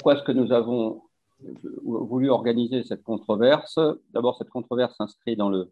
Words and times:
pourquoi 0.00 0.14
est-ce 0.14 0.22
que 0.22 0.32
nous 0.32 0.50
avons 0.50 1.02
voulu 1.84 2.30
organiser 2.30 2.82
cette 2.84 3.02
controverse? 3.02 3.78
D'abord, 4.14 4.38
cette 4.38 4.48
controverse 4.48 4.96
s'inscrit 4.96 5.36
dans 5.36 5.50
le, 5.50 5.70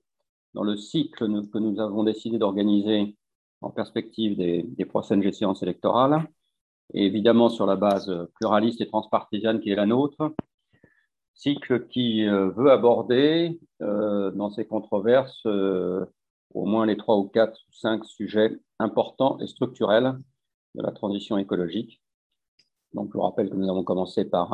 dans 0.53 0.65
le 0.65 0.77
cycle 0.77 1.17
que 1.51 1.59
nous 1.59 1.81
avons 1.81 2.05
décidé 2.05 2.37
d'organiser 2.37 3.17
en 3.63 3.71
perspective 3.71 4.37
des, 4.37 4.85
prochaines 4.85 5.23
échéances 5.23 5.63
électorales, 5.63 6.29
et 6.93 7.07
évidemment 7.07 7.49
sur 7.49 7.65
la 7.65 7.77
base 7.77 8.13
pluraliste 8.35 8.83
et 8.83 8.87
transpartisane 8.87 9.61
qui 9.61 9.71
est 9.71 9.77
la 9.77 9.87
nôtre, 9.87 10.35
cycle 11.33 11.87
qui 11.87 12.27
euh, 12.27 12.51
veut 12.51 12.71
aborder 12.71 13.59
euh, 13.81 14.31
dans 14.33 14.51
ces 14.51 14.67
controverses 14.67 15.41
euh, 15.47 16.05
au 16.53 16.67
moins 16.67 16.85
les 16.85 16.99
trois 16.99 17.17
ou 17.17 17.29
quatre 17.29 17.59
ou 17.67 17.73
cinq 17.73 18.05
sujets 18.05 18.59
importants 18.79 19.39
et 19.39 19.47
structurels 19.47 20.19
de 20.75 20.83
la 20.83 20.93
transition 20.93 21.39
écologique. 21.39 22.03
Donc, 22.95 23.09
je 23.09 23.15
vous 23.15 23.23
rappelle 23.23 23.51
que 23.51 23.57
nous 23.57 23.69
avons 23.69 23.85
commencé 23.85 24.25
par 24.25 24.53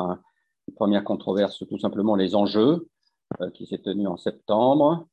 une 0.69 0.75
première 0.75 1.05
controverse, 1.05 1.63
tout 1.69 1.79
simplement 1.79 2.17
les 2.17 2.35
enjeux, 2.35 2.89
qui 3.55 3.67
s'est 3.67 3.79
tenue 3.79 4.07
en 4.07 4.17
septembre. 4.17 5.07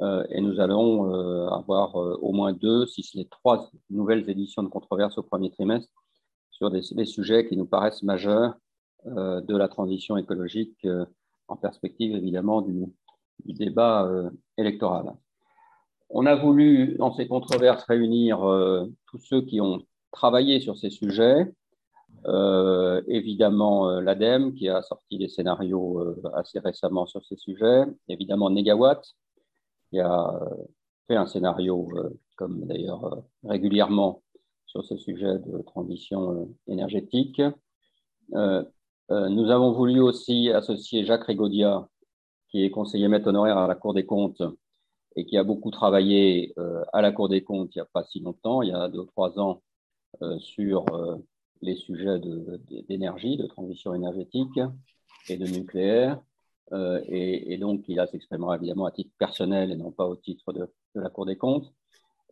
et 0.00 0.40
nous 0.40 0.60
allons 0.60 1.10
avoir 1.50 1.96
au 1.96 2.32
moins 2.32 2.52
deux, 2.52 2.86
si 2.86 3.02
ce 3.02 3.18
n'est 3.18 3.28
trois 3.28 3.70
nouvelles 3.90 4.28
éditions 4.28 4.62
de 4.62 4.68
controverses 4.68 5.18
au 5.18 5.22
premier 5.22 5.50
trimestre 5.50 5.90
sur 6.56 6.70
des, 6.70 7.04
sujets 7.04 7.46
qui 7.46 7.56
nous 7.56 7.66
paraissent 7.66 8.02
majeurs 8.02 8.54
euh, 9.06 9.40
de 9.42 9.56
la 9.56 9.68
transition 9.68 10.16
écologique 10.16 10.78
euh, 10.86 11.04
en 11.48 11.56
perspective 11.56 12.16
évidemment 12.16 12.62
du, 12.62 12.86
débat 13.44 14.06
euh, 14.06 14.30
électoral. 14.56 15.12
On 16.08 16.24
a 16.24 16.34
voulu 16.34 16.96
dans 16.98 17.12
ces 17.12 17.28
controverses 17.28 17.84
réunir 17.84 18.38
tous 19.06 19.18
ceux 19.18 19.42
qui 19.42 19.60
ont 19.60 19.82
travaillé 20.12 20.60
sur 20.60 20.78
ces 20.78 20.88
sujets, 20.88 21.52
évidemment 23.06 24.00
l'ADEME 24.00 24.54
qui 24.54 24.68
a 24.68 24.82
sorti 24.82 25.18
des 25.18 25.28
scénarios 25.28 26.16
assez 26.34 26.58
récemment 26.58 27.06
sur 27.06 27.24
ces 27.24 27.36
sujets, 27.36 27.84
évidemment 28.08 28.50
Negawatt 28.50 29.04
qui 29.90 30.00
a 30.00 30.32
fait 31.06 31.14
un 31.16 31.26
scénario, 31.26 31.88
comme 32.36 32.66
d'ailleurs 32.66 33.22
régulièrement 33.44 34.22
sur 34.66 34.84
ce 34.84 34.96
sujet 34.96 35.38
de 35.38 35.62
transition 35.62 36.32
euh, 36.32 36.44
énergétique. 36.66 37.40
Euh, 38.34 38.64
euh, 39.10 39.28
nous 39.28 39.50
avons 39.50 39.72
voulu 39.72 40.00
aussi 40.00 40.50
associer 40.50 41.04
Jacques 41.04 41.24
Régaudia, 41.24 41.88
qui 42.48 42.64
est 42.64 42.70
conseiller 42.70 43.08
maître 43.08 43.28
honoraire 43.28 43.58
à 43.58 43.66
la 43.66 43.74
Cour 43.74 43.94
des 43.94 44.04
comptes 44.04 44.42
et 45.16 45.24
qui 45.24 45.38
a 45.38 45.44
beaucoup 45.44 45.70
travaillé 45.70 46.54
à 46.92 47.00
la 47.00 47.10
Cour 47.10 47.30
des 47.30 47.42
comptes 47.42 47.74
il 47.74 47.78
n'y 47.78 47.82
a 47.82 47.88
pas 47.90 48.04
si 48.04 48.20
longtemps, 48.20 48.60
il 48.60 48.68
y 48.68 48.72
a 48.72 48.88
deux 48.88 49.00
ou 49.00 49.06
trois 49.06 49.38
ans, 49.40 49.62
sur 50.38 50.84
les 51.62 51.76
sujets 51.76 52.20
d'énergie, 52.88 53.36
de, 53.36 53.46
transition 53.46 53.94
énergétique 53.94 54.60
et 55.28 55.36
de 55.36 55.46
nucléaire. 55.46 56.20
et, 57.08 57.56
donc, 57.58 57.84
il 57.88 58.04
s'exprimera 58.10 58.56
évidemment 58.56 58.86
à 58.86 58.90
titre 58.90 59.12
personnel 59.18 59.70
et 59.70 59.76
non 59.76 59.92
pas 59.92 60.06
au 60.06 60.16
titre 60.16 60.52
de 60.52 60.68
la 60.94 61.10
Cour 61.10 61.26
des 61.26 61.36
comptes. 61.36 61.72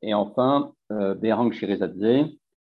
Et 0.05 0.13
enfin, 0.13 0.75
euh, 0.93 1.15
Berang 1.15 1.51
Shirizadze, 1.51 2.29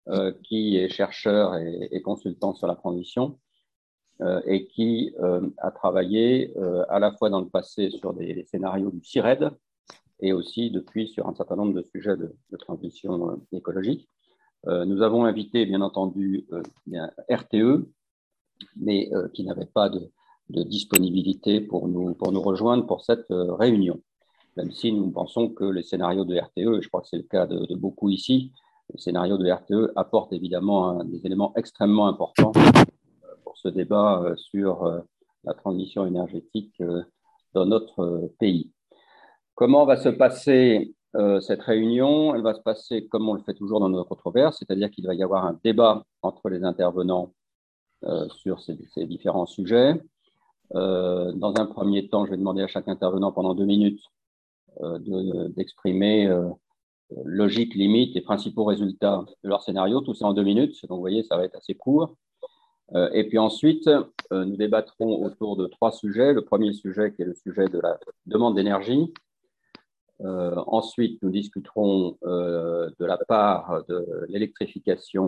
euh, 0.07 0.31
qui 0.43 0.77
est 0.77 0.87
chercheur 0.87 1.57
et, 1.57 2.01
consultant 2.01 2.53
sur 2.53 2.67
la 2.67 2.75
transition 2.75 3.37
euh, 4.21 4.41
et 4.45 4.67
qui 4.67 5.13
a 5.57 5.71
travaillé 5.71 6.53
à 6.87 6.99
la 6.99 7.11
fois 7.11 7.29
dans 7.29 7.41
le 7.41 7.49
passé 7.49 7.89
sur 7.89 8.13
des, 8.13 8.45
scénarios 8.45 8.91
du 8.91 9.03
CIRED 9.03 9.49
et 10.21 10.31
aussi 10.31 10.71
depuis 10.71 11.09
sur 11.09 11.27
un 11.27 11.36
certain 11.36 11.57
nombre 11.57 11.73
de 11.73 11.83
sujets 11.83 12.15
de, 12.15 12.33
transition 12.57 13.41
écologique. 13.52 14.09
Nous 14.65 15.01
avons 15.01 15.25
invité, 15.25 15.65
bien 15.65 15.81
entendu, 15.81 16.45
RTE, 17.29 17.87
mais 18.75 19.09
qui 19.33 19.43
n'avait 19.45 19.65
pas 19.65 19.89
de, 19.89 20.09
disponibilité 20.49 21.61
pour 21.61 21.87
nous, 21.87 22.13
pour 22.15 22.31
nous 22.31 22.41
rejoindre 22.41 22.85
pour 22.85 23.03
cette 23.03 23.27
réunion 23.29 24.01
même 24.57 24.71
si 24.71 24.91
nous 24.91 25.11
pensons 25.11 25.49
que 25.49 25.63
les 25.63 25.83
scénarios 25.83 26.25
de 26.25 26.35
RTE, 26.35 26.81
je 26.81 26.87
crois 26.87 27.01
que 27.01 27.07
c'est 27.07 27.17
le 27.17 27.23
cas 27.23 27.45
de, 27.45 27.75
beaucoup 27.75 28.09
ici, 28.09 28.51
les 28.91 28.99
scénarios 28.99 29.37
de 29.37 29.49
RTE 29.49 29.91
apportent 29.95 30.33
évidemment 30.33 31.03
des 31.03 31.25
éléments 31.25 31.53
extrêmement 31.55 32.07
importants 32.07 32.53
euh, 32.55 33.35
pour 33.43 33.55
ce 33.57 33.67
débat 33.67 34.21
euh, 34.23 34.35
sur 34.35 34.83
euh, 34.83 34.99
la 35.43 35.53
transition 35.53 36.07
énergétique 36.07 36.81
dans 37.53 37.65
notre 37.65 38.31
pays. 38.39 38.71
Comment 39.53 39.85
va 39.85 39.95
se 39.95 40.09
passer 40.09 40.95
cette 41.42 41.61
réunion 41.61 42.36
Elle 42.36 42.44
va 42.44 42.54
se 42.54 42.61
passer 42.61 43.08
comme 43.08 43.28
on 43.28 43.33
le 43.33 43.42
fait 43.42 43.54
toujours 43.54 43.80
dans 43.80 43.89
notre 43.89 44.10
controverse, 44.10 44.58
c'est-à-dire 44.60 44.92
qu'il 44.92 45.08
va 45.08 45.16
y 45.16 45.23
avoir 45.23 45.45
un 45.45 45.60
débat 45.64 46.04
entre 46.22 46.50
les 46.50 46.64
intervenants 46.64 47.33
sur 48.30 48.60
ces, 48.61 49.05
différents 49.05 49.48
sujets. 49.48 50.00
dans 50.72 51.54
un 51.58 51.66
premier 51.66 52.08
temps, 52.08 52.26
je 52.26 52.32
vais 52.32 52.38
demander 52.38 52.61
à 52.61 52.67
chaque 52.67 52.88
intervenant 52.88 53.32
pendant 53.32 53.55
deux 53.55 53.66
minutes 53.66 54.02
euh, 54.83 55.50
d'exprimer 55.50 56.28
euh, 56.28 56.50
logique, 57.26 57.73
limite 57.73 58.16
et 58.16 58.22
principaux 58.22 58.64
résultats 58.64 59.26
de 59.44 59.49
leur 59.49 59.64
scénario, 59.64 60.02
tout 60.02 60.14
ça 60.14 60.28
en 60.28 60.34
deux 60.34 60.44
minutes. 60.44 60.76
Donc, 60.84 60.98
vous 60.98 61.02
voyez, 61.02 61.23
ça 61.23 61.36
va 61.36 61.45
être 61.45 61.55
assez 61.55 61.73
court. 61.73 62.16
Euh, 62.94 63.10
et 63.11 63.28
puis 63.28 63.39
ensuite, 63.39 63.89
nous 64.30 64.55
débattrons 64.55 65.26
autour 65.26 65.55
de 65.55 65.67
trois 65.67 65.92
sujets. 65.92 66.34
Le 66.34 66.44
premier 66.44 66.73
sujet 66.73 67.14
qui 67.14 67.23
est 67.23 67.26
le 67.26 67.34
sujet 67.34 67.66
de 67.66 67.80
la 67.80 67.98
demande 68.26 68.55
d'énergie. 68.55 69.11
Ensuite, 70.20 71.22
nous 71.22 71.30
discuterons 71.30 72.17
de 72.23 73.05
la 73.05 73.17
part 73.17 73.83
de 73.88 74.26
l'électrification 74.28 75.28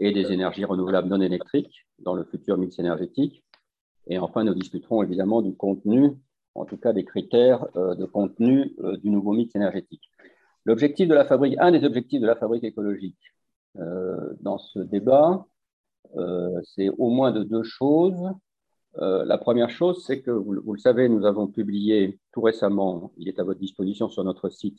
et 0.00 0.12
des 0.12 0.32
énergies 0.32 0.64
renouvelables 0.64 1.08
non 1.08 1.20
électriques 1.20 1.86
dans 1.98 2.14
le 2.14 2.24
futur 2.24 2.58
mix 2.58 2.78
énergétique. 2.78 3.42
Et 4.08 4.18
enfin, 4.18 4.44
nous 4.44 4.54
discuterons 4.54 5.02
évidemment 5.02 5.42
du 5.42 5.54
contenu 5.54 6.16
en 6.56 6.64
tout 6.64 6.76
cas 6.76 6.92
des 6.92 7.04
critères 7.04 7.66
euh, 7.76 7.94
de 7.94 8.04
contenu 8.04 8.74
euh, 8.80 8.96
du 8.96 9.10
nouveau 9.10 9.32
mix 9.32 9.54
énergétique. 9.54 10.10
L'objectif 10.64 11.08
de 11.08 11.14
la 11.14 11.24
fabrique, 11.24 11.56
un 11.58 11.70
des 11.70 11.84
objectifs 11.84 12.20
de 12.20 12.26
la 12.26 12.36
fabrique 12.36 12.64
écologique 12.64 13.18
euh, 13.78 14.34
dans 14.40 14.58
ce 14.58 14.80
débat, 14.80 15.46
c'est 16.62 16.88
au 16.96 17.10
moins 17.10 17.30
de 17.30 17.42
deux 17.42 17.64
choses. 17.64 18.30
La 18.98 19.38
première 19.38 19.70
chose, 19.70 20.04
c'est 20.04 20.22
que, 20.22 20.30
vous, 20.30 20.52
le 20.52 20.78
savez, 20.78 21.08
nous 21.08 21.26
avons 21.26 21.46
publié 21.46 22.18
tout 22.32 22.40
récemment, 22.40 23.12
il 23.18 23.28
est 23.28 23.38
à 23.38 23.44
votre 23.44 23.60
disposition 23.60 24.08
sur 24.08 24.24
notre 24.24 24.48
site, 24.48 24.78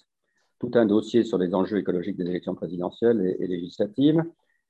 tout 0.60 0.72
un 0.74 0.86
dossier 0.86 1.24
sur 1.24 1.38
les 1.38 1.54
enjeux 1.54 1.78
écologiques 1.78 2.18
des 2.18 2.26
élections 2.26 2.56
présidentielles 2.56 3.36
et, 3.40 3.48
législatives, 3.48 4.24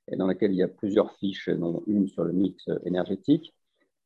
et 0.08 0.16
dans 0.16 0.26
lequel 0.26 0.52
il 0.52 0.58
y 0.58 0.62
a 0.62 0.68
plusieurs 0.68 1.12
fiches, 1.12 1.48
dont 1.48 1.82
une 1.86 2.08
sur 2.08 2.24
le 2.24 2.32
mix 2.32 2.68
énergétique. 2.84 3.54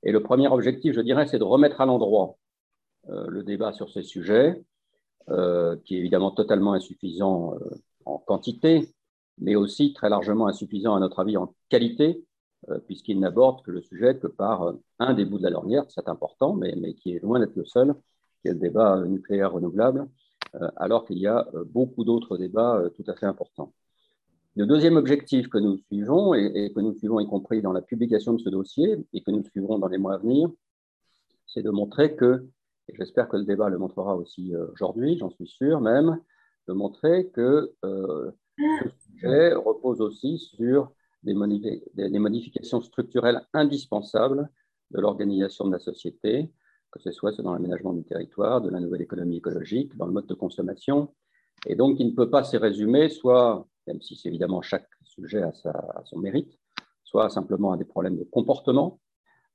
Et 0.02 0.12
le 0.12 0.22
premier 0.22 0.48
objectif, 0.48 0.94
je 0.94 1.00
dirais, 1.00 1.26
c'est 1.26 1.38
de 1.38 1.44
remettre 1.44 1.80
à 1.80 1.86
l'endroit 1.86 2.36
euh, 3.08 3.26
le 3.28 3.42
débat 3.42 3.72
sur 3.72 3.90
ces 3.90 4.02
sujets, 4.02 4.62
euh, 5.28 5.76
qui 5.84 5.96
est 5.96 5.98
évidemment 5.98 6.30
totalement 6.30 6.72
insuffisant 6.72 7.54
euh, 7.54 7.70
en 8.04 8.18
quantité, 8.18 8.92
mais 9.38 9.54
aussi 9.56 9.92
très 9.92 10.08
largement 10.08 10.46
insuffisant 10.46 10.94
à 10.94 11.00
notre 11.00 11.20
avis 11.20 11.36
en 11.36 11.54
qualité, 11.68 12.24
puisqu'il 12.86 13.18
n'aborde 13.18 13.62
que 13.62 13.70
le 13.70 13.82
sujet 13.82 14.16
que 14.18 14.26
par 14.26 14.74
un 14.98 15.14
des 15.14 15.24
bouts 15.24 15.38
de 15.38 15.42
la 15.44 15.50
lorgnette, 15.50 15.86
c'est 15.88 16.08
important, 16.08 16.54
mais, 16.54 16.94
qui 16.94 17.14
est 17.16 17.22
loin 17.22 17.40
d'être 17.40 17.56
le 17.56 17.64
seul, 17.64 17.94
qui 18.40 18.48
est 18.48 18.52
le 18.52 18.58
débat 18.58 19.00
nucléaire 19.04 19.52
renouvelable, 19.52 20.08
alors 20.76 21.04
qu'il 21.04 21.18
y 21.18 21.26
a 21.26 21.48
beaucoup 21.66 22.04
d'autres 22.04 22.36
débats 22.36 22.82
tout 22.94 23.04
à 23.08 23.14
fait 23.14 23.26
importants. 23.26 23.72
Le 24.54 24.66
deuxième 24.66 24.96
objectif 24.96 25.48
que 25.48 25.58
nous 25.58 25.78
suivons, 25.88 26.34
et, 26.34 26.72
que 26.74 26.80
nous 26.80 26.94
suivons 26.94 27.18
y 27.20 27.26
compris 27.26 27.62
dans 27.62 27.72
la 27.72 27.82
publication 27.82 28.34
de 28.34 28.38
ce 28.38 28.48
dossier, 28.48 28.96
et 29.12 29.22
que 29.22 29.30
nous 29.30 29.42
suivrons 29.44 29.78
dans 29.78 29.88
les 29.88 29.98
mois 29.98 30.14
à 30.14 30.18
venir, 30.18 30.50
c'est 31.46 31.62
de 31.62 31.70
montrer 31.70 32.14
que 32.14 32.46
et 32.88 32.94
j'espère 32.96 33.28
que 33.28 33.36
le 33.36 33.44
débat 33.44 33.68
le 33.68 33.78
montrera 33.78 34.16
aussi 34.16 34.54
euh, 34.54 34.66
aujourd'hui, 34.72 35.16
j'en 35.18 35.30
suis 35.30 35.46
sûr 35.46 35.80
même, 35.80 36.18
de 36.68 36.72
montrer 36.72 37.28
que 37.28 37.72
euh, 37.84 38.30
ce 38.58 38.88
sujet 39.06 39.54
repose 39.54 40.00
aussi 40.00 40.38
sur 40.38 40.92
des, 41.22 42.18
modifications 42.18 42.80
structurelles 42.82 43.46
indispensables 43.52 44.48
de 44.90 45.00
l'organisation 45.00 45.66
de 45.66 45.72
la 45.72 45.78
société, 45.78 46.50
que 46.90 47.00
ce 47.00 47.10
soit 47.10 47.40
dans 47.40 47.52
l'aménagement 47.52 47.92
du 47.92 48.04
territoire, 48.04 48.60
de 48.60 48.70
la 48.70 48.80
nouvelle 48.80 49.02
économie 49.02 49.38
écologique, 49.38 49.96
dans 49.96 50.06
le 50.06 50.12
mode 50.12 50.26
de 50.26 50.34
consommation. 50.34 51.14
Et 51.66 51.76
donc, 51.76 51.98
il 52.00 52.08
ne 52.08 52.12
peut 52.12 52.28
pas 52.28 52.44
se 52.44 52.56
résumer, 52.56 53.08
soit, 53.08 53.66
même 53.86 54.02
si 54.02 54.20
évidemment 54.24 54.62
chaque 54.62 54.88
sujet 55.04 55.42
a, 55.42 55.52
a, 55.64 56.02
son 56.04 56.18
mérite, 56.18 56.58
soit 57.04 57.30
simplement 57.30 57.72
à 57.72 57.76
des 57.76 57.84
problèmes 57.84 58.18
de 58.18 58.24
comportement, 58.24 59.00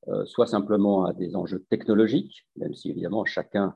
euh, 0.10 0.25
soit 0.25 0.48
simplement 0.48 1.06
à 1.06 1.14
des 1.14 1.36
enjeux 1.36 1.66
technologiques, 1.69 2.48
même 2.56 2.74
si 2.74 2.90
évidemment 2.90 3.25
chacun 3.25 3.75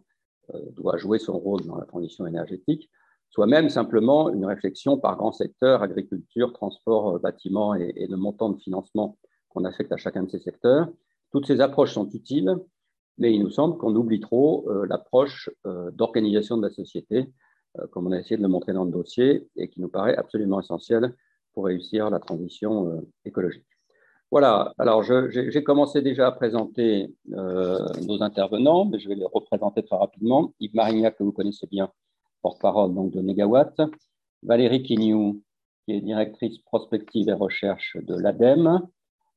euh, 0.53 0.59
doit 0.71 0.97
jouer 0.97 1.19
son 1.19 1.37
rôle 1.37 1.65
dans 1.65 1.75
la 1.75 1.85
transition 1.85 2.25
énergétique, 2.25 2.89
soit 3.31 3.47
même 3.47 3.69
simplement 3.69 4.29
une 4.29 4.45
réflexion 4.45 4.97
par 4.97 5.17
grand 5.17 5.31
secteur, 5.31 5.81
agriculture, 5.81 6.53
transport, 6.53 7.15
euh, 7.15 7.19
bâtiment 7.19 7.73
et, 7.73 8.07
le 8.07 8.17
montant 8.17 8.49
de 8.49 8.59
financement 8.61 9.17
qu'on 9.49 9.65
affecte 9.65 9.91
à 9.91 9.97
chacun 9.97 10.23
de 10.23 10.29
ces 10.29 10.39
secteurs. 10.39 10.87
Toutes 11.31 11.47
ces 11.47 11.59
approches 11.59 11.93
sont 11.93 12.09
utiles, 12.09 12.55
mais 13.17 13.33
il 13.33 13.41
nous 13.41 13.49
semble 13.49 13.77
qu'on 13.77 13.95
oublie 13.95 14.19
trop 14.19 14.69
l'approche 14.85 15.49
d'organisation 15.93 16.57
de 16.57 16.63
la 16.63 16.73
société, 16.73 17.27
comme 17.91 18.07
on 18.07 18.11
a 18.11 18.19
essayé 18.19 18.37
de 18.37 18.41
le 18.41 18.47
montrer 18.47 18.73
dans 18.73 18.85
le 18.85 18.91
dossier, 18.91 19.47
et 19.57 19.69
qui 19.69 19.81
nous 19.81 19.89
paraît 19.89 20.15
absolument 20.15 20.59
essentielle 20.61 21.13
pour 21.53 21.65
réussir 21.65 22.09
la 22.09 22.19
transition 22.19 23.05
écologique. 23.25 23.65
Voilà, 24.31 24.73
alors 24.77 25.03
j'ai 25.03 25.63
commencé 25.63 26.01
déjà 26.01 26.27
à 26.27 26.31
présenter 26.31 27.13
euh, 27.33 27.77
nos 28.07 28.23
intervenants, 28.23 28.85
mais 28.85 28.97
je 28.97 29.09
vais 29.09 29.15
les 29.15 29.25
représenter 29.25 29.83
très 29.83 29.97
rapidement. 29.97 30.53
Yves 30.61 30.73
Marignac, 30.73 31.17
que 31.17 31.23
vous 31.23 31.33
connaissez 31.33 31.67
bien, 31.67 31.91
porte-parole 32.41 32.93
donc 32.93 33.11
de 33.11 33.21
Negawatt. 33.21 33.79
Valérie 34.43 34.83
Quignou, 34.83 35.43
qui 35.85 35.93
est 35.93 36.01
directrice 36.01 36.59
prospective 36.59 37.29
et 37.29 37.33
recherche 37.33 37.97
de 38.01 38.15
l'ADEME. 38.15 38.81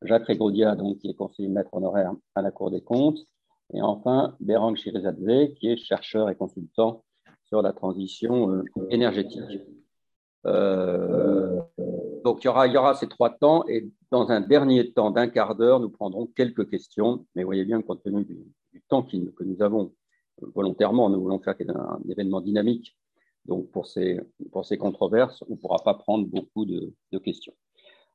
Jacques 0.03 0.27
Régraudia, 0.27 0.77
donc, 0.77 0.99
qui 0.99 1.09
est 1.09 1.15
conseiller 1.15 1.49
maître 1.49 1.73
honoraire 1.73 2.13
à 2.35 2.43
la 2.43 2.51
Cour 2.51 2.71
des 2.71 2.83
comptes. 2.83 3.19
Et 3.73 3.81
enfin, 3.81 4.37
Berang 4.41 4.77
Chirizadze, 4.77 5.55
qui 5.57 5.69
est 5.69 5.77
chercheur 5.77 6.29
et 6.29 6.37
consultant 6.37 7.05
sur 7.45 7.63
la 7.63 7.73
transition 7.73 8.51
euh, 8.51 8.65
énergétique. 8.91 9.61
Euh, 10.47 11.61
donc, 12.25 12.45
il 12.45 12.47
y, 12.47 12.77
aura, 12.77 12.95
ces 12.95 13.09
trois 13.09 13.31
temps 13.31 13.65
et 13.69 13.91
dans 14.11 14.31
un 14.31 14.41
dernier 14.41 14.93
temps 14.93 15.11
d'un 15.11 15.29
quart 15.29 15.55
d'heure, 15.55 15.81
nous 15.81 15.91
prendrons 15.91 16.27
quelques 16.27 16.69
questions. 16.69 17.27
Mais 17.35 17.45
voyez 17.45 17.65
bien, 17.65 17.81
compte 17.83 18.03
tenu 18.03 18.25
du, 18.25 18.39
temps 18.89 19.03
que 19.03 19.45
nous 19.45 19.63
avons 19.63 19.93
volontairement, 20.41 21.11
nous 21.11 21.21
voulons 21.21 21.41
faire 21.41 21.55
un, 21.69 22.01
événement 22.09 22.41
dynamique. 22.41 22.97
Donc, 23.45 23.71
pour 23.71 23.87
ces, 23.87 24.21
pour 24.53 24.65
ces 24.65 24.79
controverses, 24.79 25.43
on 25.49 25.53
ne 25.53 25.57
pourra 25.57 25.79
pas 25.85 25.95
prendre 25.95 26.27
beaucoup 26.27 26.65
de, 26.65 26.93
questions. 27.19 27.53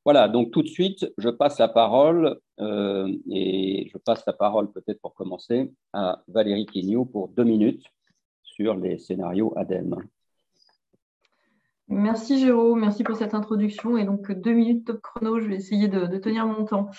Voilà, 0.04 0.28
donc 0.28 0.52
tout 0.52 0.64
de 0.64 0.68
suite, 0.68 1.06
je 1.18 1.30
passe 1.30 1.60
la 1.60 1.68
parole, 1.68 2.40
euh, 2.60 3.14
et 3.30 3.90
je 3.92 3.98
passe 3.98 4.26
la 4.26 4.34
parole 4.34 4.72
peut-être 4.72 5.00
pour 5.02 5.14
commencer 5.14 5.72
à 5.94 6.24
Valérie 6.28 6.66
Quignou 6.66 7.06
pour 7.06 7.28
deux 7.30 7.44
minutes 7.44 7.86
sur 8.44 8.76
les 8.76 8.98
scénarios 8.98 9.54
ADEME. 9.56 9.96
Merci 11.92 12.40
Jérôme, 12.40 12.82
merci 12.82 13.04
pour 13.04 13.16
cette 13.16 13.34
introduction. 13.34 13.98
Et 13.98 14.06
donc 14.06 14.32
deux 14.32 14.54
minutes 14.54 14.86
top 14.86 15.02
chrono, 15.02 15.40
je 15.40 15.48
vais 15.48 15.56
essayer 15.56 15.88
de, 15.88 16.06
tenir 16.18 16.46
mon 16.46 16.64
temps. 16.64 16.92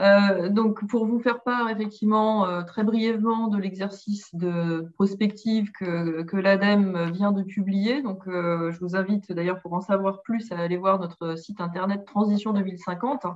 Euh, 0.00 0.48
donc 0.48 0.84
pour 0.88 1.06
vous 1.06 1.20
faire 1.20 1.42
part 1.42 1.70
effectivement 1.70 2.48
euh, 2.48 2.62
très 2.62 2.82
brièvement 2.82 3.46
de 3.46 3.58
l'exercice 3.58 4.34
de 4.34 4.90
prospective 4.94 5.70
que, 5.70 6.36
l'ADEME 6.36 7.12
vient 7.12 7.30
de 7.30 7.42
publier. 7.42 8.02
Donc 8.02 8.26
euh, 8.26 8.72
je 8.72 8.80
vous 8.80 8.96
invite 8.96 9.30
d'ailleurs 9.32 9.60
pour 9.60 9.72
en 9.72 9.80
savoir 9.80 10.22
plus 10.22 10.50
à 10.50 10.58
aller 10.58 10.76
voir 10.76 10.98
notre 10.98 11.36
site 11.38 11.60
internet 11.60 12.04
Transition 12.06 12.52
2050 12.52 13.26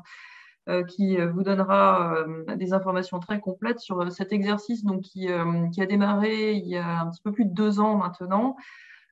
qui 0.87 1.17
vous 1.17 1.43
donnera 1.43 2.27
des 2.57 2.75
informations 2.75 3.21
très 3.21 3.41
complètes 3.41 3.81
sur 3.81 4.13
cet 4.13 4.35
exercice 4.35 4.85
donc, 4.85 5.01
qui, 5.01 5.27
a 5.27 5.87
démarré 5.87 6.53
il 6.53 6.67
y 6.67 6.77
a 6.77 7.01
un 7.01 7.09
petit 7.09 7.23
peu 7.23 7.33
plus 7.33 7.47
de 7.47 7.55
deux 7.55 7.81
ans 7.81 7.97
maintenant 7.97 8.55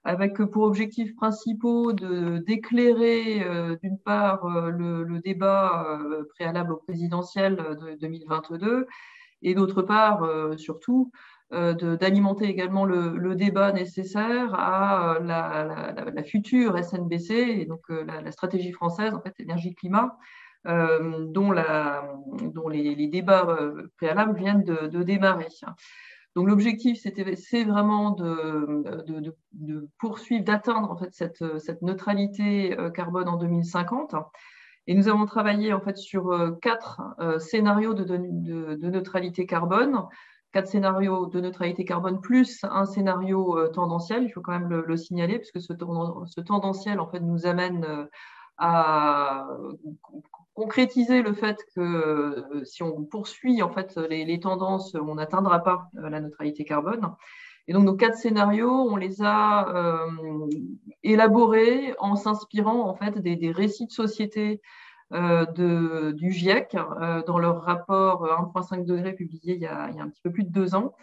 avec 0.07 0.37
pour 0.37 0.63
objectifs 0.63 1.15
principaux 1.17 1.93
d'éclairer 1.93 3.43
euh, 3.43 3.77
d'une 3.83 3.99
part 3.99 4.47
euh, 4.47 4.71
le, 4.71 5.19
débat 5.19 5.99
euh, 6.01 6.25
préalable 6.35 6.73
au 6.75 6.77
présidentiel 6.77 7.57
de 7.57 7.97
2022 8.01 8.87
et 9.43 9.55
d'autre 9.55 9.83
part 9.83 10.25
surtout 10.57 11.11
d'alimenter 11.51 12.47
également 12.47 12.85
le, 12.85 13.35
débat 13.35 13.71
nécessaire 13.73 14.55
à 14.55 15.19
la, 15.21 16.23
future 16.25 16.83
SNBC 16.83 17.33
et 17.33 17.67
donc 17.67 17.83
la, 17.89 18.33
stratégie 18.33 18.73
française 18.73 19.13
en 19.15 19.21
fait 19.21 19.35
énergie-climat 19.39 20.17
dont, 20.65 21.55
dont 22.55 22.69
les, 22.69 23.07
débats 23.09 23.59
préalables 23.99 24.39
viennent 24.39 24.65
de 24.65 25.03
démarrer. 25.03 25.49
Donc 26.37 26.49
l'objectif, 26.49 27.01
c'est 27.01 27.65
vraiment 27.65 28.11
de, 28.11 29.35
poursuivre, 29.99 30.45
d'atteindre 30.45 30.91
en 30.91 30.97
fait 30.99 31.09
cette, 31.15 31.81
neutralité 31.81 32.79
euh, 32.79 32.91
carbone 32.91 33.27
en 33.27 33.39
2050. 33.39 34.15
Et 34.87 34.95
nous 34.95 35.09
avons 35.09 35.25
travaillé 35.25 35.73
en 35.73 35.81
fait 35.81 35.97
sur 35.97 36.31
euh, 36.31 36.53
quatre 36.61 37.01
euh, 37.21 37.39
scénarios 37.39 37.95
de, 37.95 38.87
neutralité 38.87 39.47
carbone, 39.47 40.03
quatre 40.53 40.69
scénarios 40.69 41.25
de 41.25 41.41
neutralité 41.41 41.87
carbone 41.87 42.21
plus 42.21 42.63
un 42.65 42.85
scénario 42.85 43.69
tendanciel. 43.69 44.25
Il 44.25 44.29
faut 44.31 44.43
quand 44.43 44.53
même 44.53 44.69
le, 44.69 44.97
signaler 44.99 45.39
puisque 45.39 45.63
ce, 45.63 45.73
ce, 45.73 46.41
tendanciel 46.43 47.01
en 47.01 47.09
fait 47.09 47.21
nous 47.21 47.47
amène 47.47 48.09
à 48.59 49.49
concrétiser 50.57 51.23
le 51.23 51.35
fait 51.35 51.59
que 51.75 51.81
euh, 51.81 52.65
si 52.65 52.83
on 52.83 53.05
poursuit 53.05 53.63
en 53.63 53.71
fait 53.71 53.97
les, 54.09 54.41
tendances, 54.41 54.95
on 54.95 55.15
n'atteindra 55.15 55.63
pas 55.63 55.91
euh, 55.99 56.09
la 56.09 56.21
neutralité 56.21 56.65
carbone. 56.65 57.13
Et 57.69 57.73
donc 57.73 57.85
nos 57.85 57.95
quatre 57.95 58.17
scénarios, 58.17 58.71
on 58.71 58.97
les 58.97 59.23
a 59.23 59.69
euh, 59.69 60.49
élaborés 61.03 61.95
en 61.99 62.17
s'inspirant 62.17 62.89
en 62.89 62.95
fait 62.95 63.19
des, 63.19 63.51
récits 63.51 63.87
de 63.87 63.93
société 63.93 64.61
du 65.13 66.33
GIEC 66.33 66.77
dans 67.27 67.39
leur 67.39 67.63
rapport 67.63 68.27
1.5 68.27 68.85
degré 68.85 69.13
publié 69.13 69.55
il 69.55 69.61
y, 69.61 69.67
a, 69.67 69.89
il 69.91 69.97
y, 69.97 70.01
a, 70.01 70.03
un 70.03 70.09
petit 70.09 70.23
peu 70.23 70.33
plus 70.33 70.45
de 70.45 70.51
deux 70.51 70.75
ans. 70.75 70.95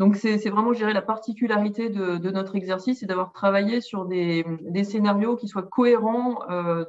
Donc, 0.00 0.16
c'est 0.16 0.48
vraiment, 0.48 0.72
gérer 0.72 0.94
la 0.94 1.02
particularité 1.02 1.90
de, 1.90 2.30
notre 2.30 2.56
exercice, 2.56 3.02
et 3.02 3.06
d'avoir 3.06 3.32
travaillé 3.32 3.82
sur 3.82 4.06
des, 4.06 4.46
scénarios 4.82 5.36
qui 5.36 5.46
soient 5.46 5.62
cohérents 5.62 6.40
euh, 6.50 6.86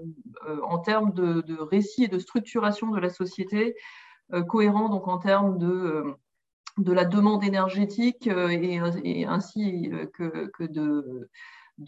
euh, 0.48 0.62
en 0.64 0.80
termes 0.80 1.12
de, 1.12 1.44
récit 1.60 2.06
et 2.06 2.08
de 2.08 2.20
structuration 2.20 2.90
de 2.90 3.02
la 3.02 3.10
société, 3.10 3.76
euh, 4.34 4.44
cohérents 4.44 4.88
donc 4.88 5.10
en 5.10 5.18
termes 5.18 5.58
de, 5.58 6.16
la 6.88 7.04
demande 7.04 7.44
énergétique 7.44 8.28
et, 8.28 9.26
ainsi 9.28 9.92
que, 10.14 10.50
de, 10.64 11.30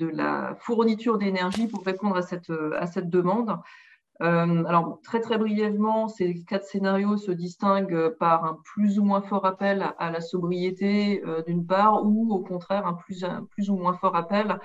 la 0.05 0.57
fourniture 0.59 1.17
d'énergie 1.17 1.67
pour 1.67 1.85
répondre 1.85 2.17
à 2.17 2.87
cette 2.87 3.09
demande. 3.09 3.59
Euh, 4.21 4.63
alors, 4.65 4.99
très 5.03 5.19
très 5.21 5.37
brièvement, 5.37 6.07
ces 6.07 6.43
quatre 6.43 6.65
scénarios 6.65 7.17
se 7.17 7.31
distinguent 7.31 8.09
par 8.19 8.45
un 8.45 8.59
plus 8.63 8.99
ou 8.99 9.03
moins 9.03 9.21
fort 9.21 9.45
appel 9.45 9.93
à 9.97 10.11
la 10.11 10.21
sobriété, 10.21 11.23
euh, 11.25 11.41
d'une 11.43 11.65
part, 11.65 12.05
ou 12.05 12.31
au 12.33 12.39
contraire 12.39 12.85
un 12.85 12.93
plus, 12.93 13.25
ou 13.69 13.75
moins 13.75 13.93
fort 13.93 14.15
appel 14.15 14.59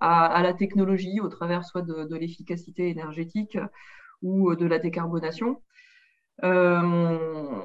à, 0.00 0.42
la 0.42 0.52
technologie, 0.52 1.20
au 1.20 1.28
travers 1.28 1.64
soit 1.64 1.82
de, 1.82 2.16
l'efficacité 2.16 2.88
énergétique 2.88 3.58
ou 4.20 4.54
de 4.54 4.66
la 4.66 4.78
décarbonation. 4.78 5.62
Euh, 6.44 7.60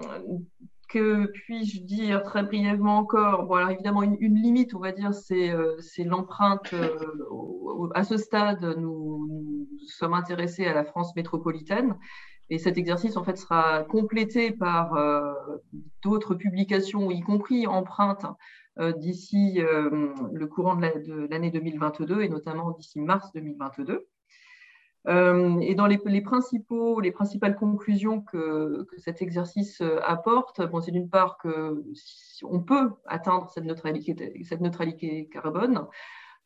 que 0.88 1.27
puis-je 1.27 1.82
dire 1.82 2.24
très 2.24 2.44
brièvement 2.44 2.98
encore? 2.98 3.46
Bon, 3.46 3.56
alors 3.56 3.72
évidemment, 3.72 4.03
une, 4.03 4.36
limite, 4.36 4.74
on 4.74 4.79
va 4.79 4.91
dire, 4.91 5.13
c'est 5.13 5.51
euh, 5.51 5.77
l'empreinte. 6.00 6.74
Euh, 6.74 7.89
à 7.94 8.03
ce 8.03 8.17
stade, 8.17 8.63
nous, 8.77 9.27
nous, 9.27 9.67
sommes 9.88 10.13
intéressés 10.13 10.65
à 10.65 10.74
la 10.74 10.84
France 10.84 11.15
métropolitaine. 11.15 11.96
Et 12.50 12.58
cet 12.58 12.77
exercice, 12.77 13.17
en 13.17 13.24
fait, 13.24 13.38
sera 13.38 13.84
complété 13.84 14.51
par 14.51 14.94
euh, 14.96 15.34
d'autres 16.03 16.36
publications, 16.36 17.12
y 17.12 17.22
compris 17.22 17.67
empreintes, 17.67 18.25
d'ici 18.98 19.58
le 19.58 20.46
courant 20.46 20.75
de 20.75 21.27
l'année 21.32 21.50
2022 21.50 22.22
et 22.22 22.29
notamment 22.29 22.70
d'ici 22.70 23.01
mars 23.01 23.32
2022. 23.34 24.08
Euh, 25.08 25.60
et 25.62 25.74
dans 25.74 25.88
les, 25.88 26.22
principaux, 26.22 27.00
les 27.00 27.12
principales 27.12 27.56
conclusions 27.56 28.22
que, 28.22 28.88
cet 28.98 29.22
exercice 29.22 29.80
euh, 29.82 30.00
apporte, 30.04 30.62
bon, 30.70 30.82
c'est 30.82 30.92
d'une 30.92 31.10
part 31.10 31.38
que 31.38 31.82
on 32.44 32.60
peut 32.62 32.92
atteindre 33.06 33.50
cette 33.50 33.64
neutralité, 33.64 35.30
carbone, 35.32 35.86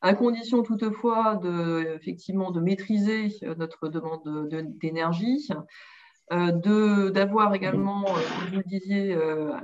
à 0.01 0.13
condition 0.13 0.61
toutefois 0.61 1.37
de, 1.37 1.95
effectivement, 1.95 2.51
de 2.51 2.59
maîtriser 2.59 3.29
euh, 3.43 3.55
notre 3.57 3.87
demande 3.87 4.47
d'énergie, 4.79 5.49
de, 6.31 7.09
d'avoir 7.09 7.53
également, 7.55 8.05
comme 8.05 8.51
vous 8.51 8.57
le 8.57 8.63
disiez, 8.63 9.17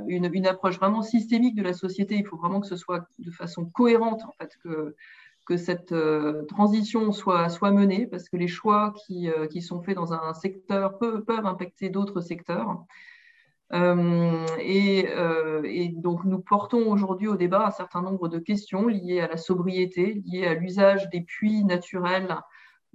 une, 0.08 0.48
approche 0.48 0.78
vraiment 0.78 1.02
systémique 1.02 1.56
de 1.56 1.62
la 1.62 1.72
société. 1.72 2.16
Il 2.16 2.26
faut 2.26 2.36
vraiment 2.36 2.60
que 2.60 2.68
ce 2.68 2.76
soit 2.76 3.08
de 3.20 3.32
façon 3.32 3.64
cohérente, 3.64 4.22
en 4.24 4.34
fait, 4.38 4.58
que 5.48 5.56
cette 5.56 5.94
euh, 5.94 6.44
transition 6.46 7.12
soit, 7.14 7.48
soit 7.50 7.72
menée, 7.72 8.06
parce 8.06 8.30
que 8.30 8.36
les 8.36 8.50
choix 8.50 8.94
qui, 9.06 9.30
euh, 9.30 9.48
qui 9.48 9.62
sont 9.62 9.82
faits 9.82 9.96
dans 9.96 10.14
un 10.14 10.34
secteur 10.34 10.98
peuvent, 11.00 11.24
impacter 11.46 11.90
d'autres 11.90 12.20
secteurs. 12.20 12.84
Euh, 13.74 14.46
et, 14.60 15.08
et, 15.64 15.90
donc, 15.90 16.26
nous 16.26 16.40
portons 16.40 16.90
aujourd'hui 16.92 17.28
au 17.28 17.36
débat 17.36 17.68
un 17.68 17.72
certain 17.72 18.02
nombre 18.02 18.28
de 18.28 18.40
questions 18.40 18.88
liées 18.88 19.22
à 19.22 19.28
la 19.28 19.38
sobriété, 19.38 20.22
liées 20.26 20.48
à 20.48 20.54
l'usage 20.54 21.10
des 21.10 21.22
puits 21.22 21.64
naturels 21.64 22.36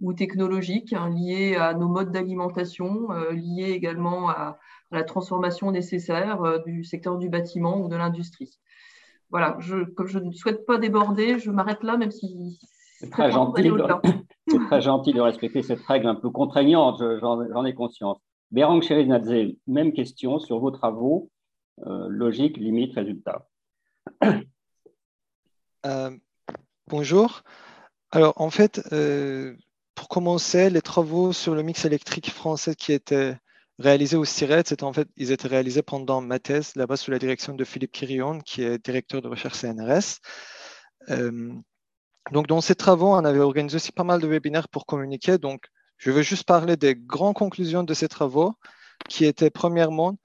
ou 0.00 0.12
technologiques, 0.12 0.92
hein, 0.92 1.10
liées 1.10 1.56
à 1.56 1.74
nos 1.74 1.88
modes 1.88 2.10
d'alimentation, 2.10 3.08
liées 3.30 3.70
également 3.70 4.30
à, 4.30 4.58
la 4.90 5.04
transformation 5.04 5.70
nécessaire 5.70 6.60
du 6.66 6.84
secteur 6.84 7.16
du 7.16 7.30
bâtiment 7.30 7.80
ou 7.80 7.88
de 7.88 7.96
l'industrie 7.96 8.58
voilà, 9.32 9.56
je, 9.58 9.84
comme 9.84 10.06
je 10.06 10.18
ne 10.18 10.30
souhaite 10.30 10.66
pas 10.66 10.78
déborder, 10.78 11.38
je 11.38 11.50
m'arrête 11.50 11.82
là, 11.82 11.96
même 11.96 12.12
si 12.12 12.60
c'est 12.98 13.10
très, 13.10 13.32
gentil. 13.32 13.72
C'est 14.48 14.58
très 14.66 14.82
gentil 14.82 15.12
de 15.12 15.20
respecter 15.20 15.62
cette 15.62 15.80
règle 15.80 16.08
un 16.08 16.14
peu 16.14 16.28
contraignante, 16.28 17.02
j'en 17.20 17.64
ai 17.64 17.74
conscience. 17.74 18.18
Bérang 18.50 18.82
Cheriznadze, 18.82 19.54
même 19.66 19.92
question 19.92 20.38
sur 20.38 20.58
vos 20.58 20.70
travaux, 20.70 21.30
euh, 21.86 22.06
logique, 22.08 22.58
limite, 22.58 22.94
résultat. 22.94 23.48
Euh, 25.84 26.16
bonjour. 26.86 27.42
Alors, 28.12 28.40
en 28.40 28.50
fait, 28.50 28.80
euh, 28.92 29.56
pour 29.96 30.06
commencer, 30.06 30.70
les 30.70 30.80
travaux 30.80 31.32
sur 31.32 31.56
le 31.56 31.64
mix 31.64 31.84
électrique 31.84 32.30
français 32.30 32.76
qui 32.76 32.92
étaient 32.92 33.34
réalisés 33.78 34.16
au 34.16 34.24
CIRET, 34.24 34.64
c'était 34.66 34.84
en 34.84 34.92
fait, 34.92 35.08
ils 35.16 35.32
étaient 35.32 35.48
réalisés 35.48 35.82
pendant 35.82 36.20
ma 36.20 36.38
thèse, 36.38 36.74
là-bas 36.76 36.96
sous 36.96 37.10
la 37.10 37.18
direction 37.18 37.54
de 37.54 37.64
Philippe 37.64 37.92
Quirion, 37.92 38.40
qui 38.40 38.62
est 38.62 38.84
directeur 38.84 39.22
de 39.22 39.28
recherche 39.28 39.58
CNRS. 39.58 40.20
Euh, 41.10 41.52
donc, 42.30 42.46
dans 42.46 42.60
ces 42.60 42.74
travaux, 42.74 43.14
on 43.14 43.24
avait 43.24 43.40
organisé 43.40 43.76
aussi 43.76 43.92
pas 43.92 44.04
mal 44.04 44.20
de 44.20 44.26
webinaires 44.28 44.68
pour 44.68 44.86
communiquer. 44.86 45.38
Donc, 45.38 45.66
je 45.98 46.10
veux 46.10 46.22
juste 46.22 46.44
parler 46.44 46.76
des 46.76 46.94
grandes 46.94 47.34
conclusions 47.34 47.82
de 47.82 47.94
ces 47.94 48.08
travaux, 48.08 48.54
qui 49.08 49.24
étaient 49.24 49.50
premièrement, 49.50 50.18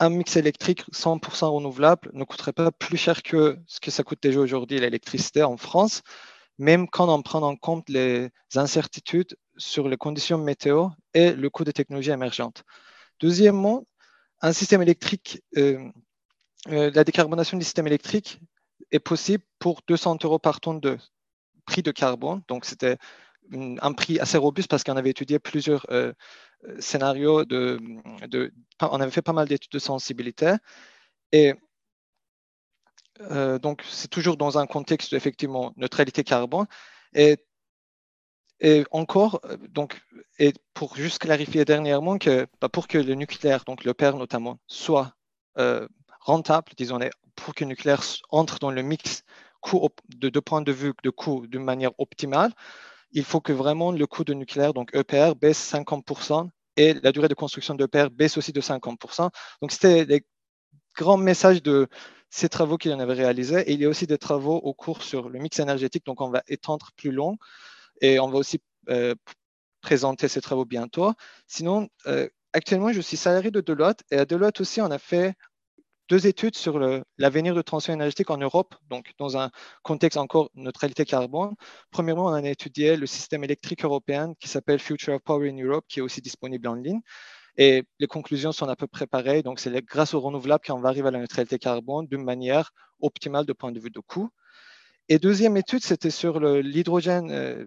un 0.00 0.10
mix 0.10 0.36
électrique 0.36 0.84
100% 0.92 1.46
renouvelable 1.46 2.10
ne 2.12 2.24
coûterait 2.24 2.52
pas 2.52 2.72
plus 2.72 2.96
cher 2.96 3.22
que 3.22 3.58
ce 3.66 3.80
que 3.80 3.90
ça 3.90 4.02
coûte 4.02 4.22
déjà 4.22 4.40
aujourd'hui 4.40 4.80
l'électricité 4.80 5.42
en 5.42 5.56
France, 5.56 6.02
même 6.58 6.88
quand 6.88 7.08
on 7.08 7.22
prend 7.22 7.42
en 7.42 7.56
compte 7.56 7.88
les 7.88 8.30
incertitudes 8.54 9.36
sur 9.56 9.88
les 9.88 9.96
conditions 9.96 10.38
météo 10.38 10.88
et 11.12 11.32
le 11.32 11.50
coût 11.50 11.64
des 11.64 11.72
technologies 11.72 12.10
émergentes. 12.10 12.64
Deuxièmement, 13.20 13.86
un 14.42 14.52
système 14.52 14.82
électrique, 14.82 15.42
euh, 15.56 15.88
euh, 16.68 16.90
la 16.94 17.04
décarbonation 17.04 17.56
du 17.56 17.64
système 17.64 17.86
électrique 17.86 18.40
est 18.90 18.98
possible 18.98 19.44
pour 19.58 19.82
200 19.86 20.18
euros 20.24 20.38
par 20.38 20.60
tonne 20.60 20.80
de 20.80 20.98
prix 21.66 21.82
de 21.82 21.90
carbone. 21.90 22.42
Donc, 22.48 22.64
c'était 22.64 22.98
un 23.52 23.92
prix 23.92 24.18
assez 24.18 24.38
robuste 24.38 24.68
parce 24.68 24.84
qu'on 24.84 24.96
avait 24.96 25.10
étudié 25.10 25.38
plusieurs 25.38 25.86
euh, 25.90 26.12
scénarios. 26.78 27.44
On 27.50 29.00
avait 29.00 29.10
fait 29.10 29.22
pas 29.22 29.32
mal 29.32 29.48
d'études 29.48 29.72
de 29.72 29.78
sensibilité. 29.78 30.54
Et 31.32 31.54
donc, 33.20 33.82
c'est 33.88 34.08
toujours 34.08 34.36
dans 34.36 34.58
un 34.58 34.66
contexte 34.66 35.12
effectivement 35.12 35.72
neutralité 35.76 36.24
carbone. 36.24 36.66
Et 38.64 38.84
encore, 38.92 39.40
euh, 39.44 39.58
donc, 39.68 40.00
et 40.38 40.54
pour 40.72 40.96
juste 40.96 41.18
clarifier 41.18 41.66
dernièrement 41.66 42.16
que 42.16 42.46
bah, 42.62 42.70
pour 42.70 42.88
que 42.88 42.96
le 42.96 43.14
nucléaire, 43.14 43.62
donc 43.66 43.84
le 43.84 43.94
notamment, 44.16 44.58
soit 44.66 45.12
euh, 45.58 45.86
rentable, 46.20 46.72
disons, 46.74 46.98
pour 47.36 47.54
que 47.54 47.62
le 47.64 47.68
nucléaire 47.68 48.02
entre 48.30 48.58
dans 48.58 48.70
le 48.70 48.80
mix 48.82 49.22
de 50.16 50.28
deux 50.30 50.40
points 50.40 50.62
de 50.62 50.72
vue 50.72 50.94
de 51.02 51.10
coût 51.10 51.46
d'une 51.46 51.62
manière 51.62 51.92
optimale, 51.98 52.52
il 53.12 53.24
faut 53.24 53.42
que 53.42 53.52
vraiment 53.52 53.92
le 53.92 54.06
coût 54.06 54.24
de 54.24 54.32
nucléaire, 54.32 54.72
donc 54.72 54.94
EPR, 54.94 55.34
baisse 55.36 55.72
50% 55.72 56.48
et 56.78 56.94
la 56.94 57.12
durée 57.12 57.28
de 57.28 57.34
construction 57.34 57.74
d'EPR 57.74 58.08
baisse 58.10 58.38
aussi 58.38 58.52
de 58.52 58.60
50%. 58.62 59.30
Donc, 59.60 59.72
c'était 59.72 60.06
les 60.06 60.24
grands 60.96 61.18
messages 61.18 61.62
de 61.62 61.88
ces 62.30 62.48
travaux 62.48 62.78
qu'il 62.78 62.92
en 62.94 62.98
avait 62.98 63.12
réalisés. 63.12 63.60
Et 63.70 63.74
il 63.74 63.80
y 63.80 63.84
a 63.84 63.88
aussi 63.90 64.06
des 64.06 64.18
travaux 64.18 64.56
au 64.56 64.72
cours 64.72 65.02
sur 65.02 65.28
le 65.28 65.38
mix 65.38 65.58
énergétique, 65.60 66.06
donc 66.06 66.22
on 66.22 66.30
va 66.30 66.42
étendre 66.48 66.90
plus 66.96 67.12
long. 67.12 67.36
Et 68.00 68.18
on 68.18 68.28
va 68.28 68.38
aussi 68.38 68.60
euh, 68.88 69.14
présenter 69.80 70.28
ces 70.28 70.40
travaux 70.40 70.64
bientôt. 70.64 71.12
Sinon, 71.46 71.88
euh, 72.06 72.28
actuellement, 72.52 72.92
je 72.92 73.00
suis 73.00 73.16
salarié 73.16 73.50
de 73.50 73.60
Deloitte 73.60 74.02
et 74.10 74.18
à 74.18 74.24
Deloitte 74.24 74.60
aussi, 74.60 74.80
on 74.80 74.90
a 74.90 74.98
fait 74.98 75.34
deux 76.08 76.26
études 76.26 76.56
sur 76.56 76.78
l'avenir 77.18 77.54
de 77.54 77.62
transition 77.62 77.94
énergétique 77.94 78.30
en 78.30 78.36
Europe, 78.36 78.74
donc 78.90 79.12
dans 79.18 79.38
un 79.38 79.50
contexte 79.82 80.18
encore 80.18 80.50
neutralité 80.54 81.04
carbone. 81.04 81.54
Premièrement, 81.90 82.26
on 82.26 82.32
a 82.34 82.48
étudié 82.48 82.96
le 82.96 83.06
système 83.06 83.42
électrique 83.42 83.84
européen 83.84 84.34
qui 84.38 84.48
s'appelle 84.48 84.78
Future 84.78 85.14
of 85.14 85.22
Power 85.22 85.48
in 85.48 85.56
Europe, 85.56 85.86
qui 85.88 86.00
est 86.00 86.02
aussi 86.02 86.20
disponible 86.20 86.68
en 86.68 86.74
ligne. 86.74 87.00
Et 87.56 87.84
les 88.00 88.06
conclusions 88.06 88.52
sont 88.52 88.68
à 88.68 88.76
peu 88.76 88.86
près 88.86 89.06
pareilles. 89.06 89.42
Donc, 89.42 89.60
c'est 89.60 89.72
grâce 89.84 90.12
aux 90.12 90.20
renouvelables 90.20 90.64
qu'on 90.66 90.80
va 90.80 90.88
arriver 90.88 91.08
à 91.08 91.12
la 91.12 91.20
neutralité 91.20 91.58
carbone 91.58 92.06
d'une 92.06 92.24
manière 92.24 92.72
optimale 93.00 93.46
de 93.46 93.52
point 93.52 93.72
de 93.72 93.80
vue 93.80 93.90
de 93.90 94.00
coût. 94.00 94.28
Et 95.08 95.18
deuxième 95.18 95.56
étude, 95.56 95.84
c'était 95.84 96.10
sur 96.10 96.40
l'hydrogène 96.40 97.30
euh, 97.30 97.66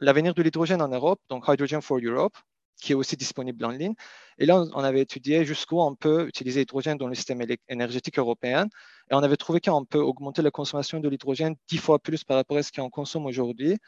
l'avenir 0.00 0.34
de 0.34 0.42
l'hydrogène 0.42 0.82
en 0.82 0.88
Europe, 0.88 1.20
donc 1.28 1.44
Hydrogen 1.48 1.80
for 1.80 1.98
Europe, 1.98 2.36
qui 2.80 2.92
est 2.92 2.94
aussi 2.94 3.16
disponible 3.16 3.64
en 3.64 3.70
ligne. 3.70 3.94
Et 4.38 4.46
là, 4.46 4.62
on 4.74 4.84
avait 4.84 5.00
étudié 5.00 5.44
jusqu'où 5.44 5.80
on 5.80 5.94
peut 5.94 6.28
utiliser 6.28 6.60
l'hydrogène 6.60 6.98
dans 6.98 7.08
le 7.08 7.14
système 7.14 7.40
énergétique 7.68 8.18
européen. 8.18 8.66
Et 9.10 9.14
on 9.14 9.22
avait 9.22 9.36
trouvé 9.36 9.60
qu'on 9.60 9.84
peut 9.84 10.00
augmenter 10.00 10.42
la 10.42 10.50
consommation 10.50 11.00
de 11.00 11.08
l'hydrogène 11.08 11.56
dix 11.68 11.78
fois 11.78 11.98
plus 11.98 12.24
par 12.24 12.36
rapport 12.36 12.58
à 12.58 12.62
ce 12.62 12.72
qu'on 12.72 12.90
consomme 12.90 13.26
aujourd'hui, 13.26 13.78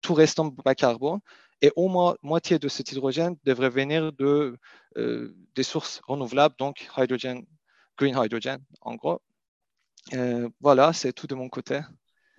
tout 0.00 0.14
restant 0.14 0.46
bas 0.46 0.74
carbone. 0.74 1.20
Et 1.62 1.70
au 1.76 1.88
moins 1.88 2.16
moitié 2.22 2.58
de 2.58 2.68
cet 2.68 2.92
hydrogène 2.92 3.36
devrait 3.44 3.68
venir 3.68 4.12
de, 4.14 4.56
euh, 4.96 5.36
des 5.54 5.62
sources 5.62 6.00
renouvelables, 6.06 6.54
donc 6.58 6.88
hydrogène, 6.96 7.44
green 7.98 8.16
hydrogen, 8.16 8.58
en 8.80 8.94
gros. 8.94 9.20
Euh, 10.14 10.48
voilà, 10.60 10.92
c'est 10.94 11.12
tout 11.12 11.26
de 11.26 11.34
mon 11.34 11.50
côté. 11.50 11.80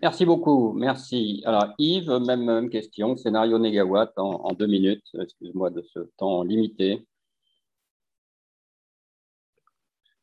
Merci 0.02 0.26
beaucoup, 0.26 0.74
merci. 0.74 1.44
Alors 1.46 1.76
Yves, 1.78 2.10
même, 2.26 2.72
question, 2.72 3.16
scénario 3.18 3.60
négawatt 3.60 4.12
en, 4.18 4.52
deux 4.54 4.66
minutes, 4.66 5.06
excuse-moi 5.14 5.70
de 5.70 5.84
ce 5.94 6.00
temps 6.18 6.42
limité. 6.42 7.06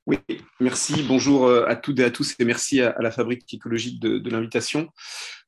Oui, 0.08 0.16
merci. 0.58 1.04
Bonjour 1.06 1.46
euh, 1.46 1.64
à 1.68 1.76
toutes 1.76 2.00
et 2.00 2.04
à 2.04 2.10
tous 2.10 2.34
et 2.40 2.44
merci 2.44 2.80
à, 2.80 2.96
la 2.98 3.12
Fabrique 3.12 3.54
écologique 3.54 4.00
de, 4.00 4.28
l'invitation. 4.30 4.88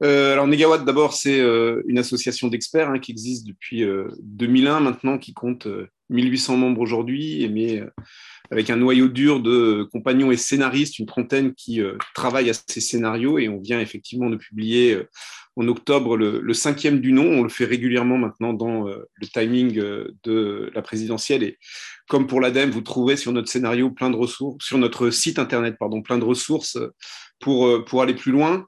Euh, 0.05 0.35
alors 0.35 0.47
Negawatt, 0.47 0.85
d'abord, 0.85 1.15
c'est 1.15 1.41
euh, 1.41 1.83
une 1.89 1.99
association 1.99 2.47
d'experts 2.47 2.91
hein, 2.91 3.01
qui 3.01 3.11
existe 3.11 3.47
depuis 3.49 3.85
2001 4.21 4.79
maintenant, 4.79 5.19
qui 5.19 5.35
compte 5.35 5.67
1800 6.11 6.57
membres 6.57 6.81
aujourd'hui, 6.81 7.49
mais 7.53 7.83
avec 8.51 8.69
un 8.71 8.77
noyau 8.77 9.09
dur 9.09 9.41
de 9.41 9.89
compagnons 9.93 10.33
et 10.33 10.37
scénaristes, 10.37 10.99
une 10.99 11.07
trentaine 11.07 11.55
qui 11.55 11.81
euh, 11.81 11.97
travaillent 12.15 12.51
à 12.51 12.55
ces 12.55 12.81
scénarios 12.81 13.39
et 13.39 13.49
on 13.49 13.61
vient 13.61 13.81
effectivement 13.81 14.29
de 14.29 14.37
publier 14.37 14.95
euh, 14.95 15.09
en 15.57 15.69
octobre 15.69 16.17
le, 16.17 16.55
cinquième 16.55 17.01
du 17.01 17.13
nom. 17.13 17.25
On 17.25 17.43
le 17.43 17.49
fait 17.49 17.65
régulièrement 17.65 18.19
maintenant 18.19 18.53
dans 18.53 18.89
euh, 18.89 19.09
le 19.15 19.27
timing 19.27 19.75
de 20.25 20.71
la 20.75 20.83
présidentielle 20.83 21.43
et 21.43 21.59
comme 22.09 22.27
pour 22.27 22.41
l'ADEME, 22.41 22.71
vous 22.71 22.81
trouvez 22.81 23.17
sur 23.17 23.33
notre 23.33 23.49
scénario 23.49 23.91
plein 23.91 24.11
de 24.11 24.17
ressources, 24.17 24.65
sur 24.65 24.79
notre 24.79 25.11
site 25.11 25.39
internet, 25.39 25.77
pardon, 25.79 26.03
plein 26.03 26.19
de 26.19 26.25
ressources 26.25 26.77
pour, 27.39 27.85
pour 27.85 28.03
aller 28.03 28.15
plus 28.15 28.33
loin. 28.33 28.67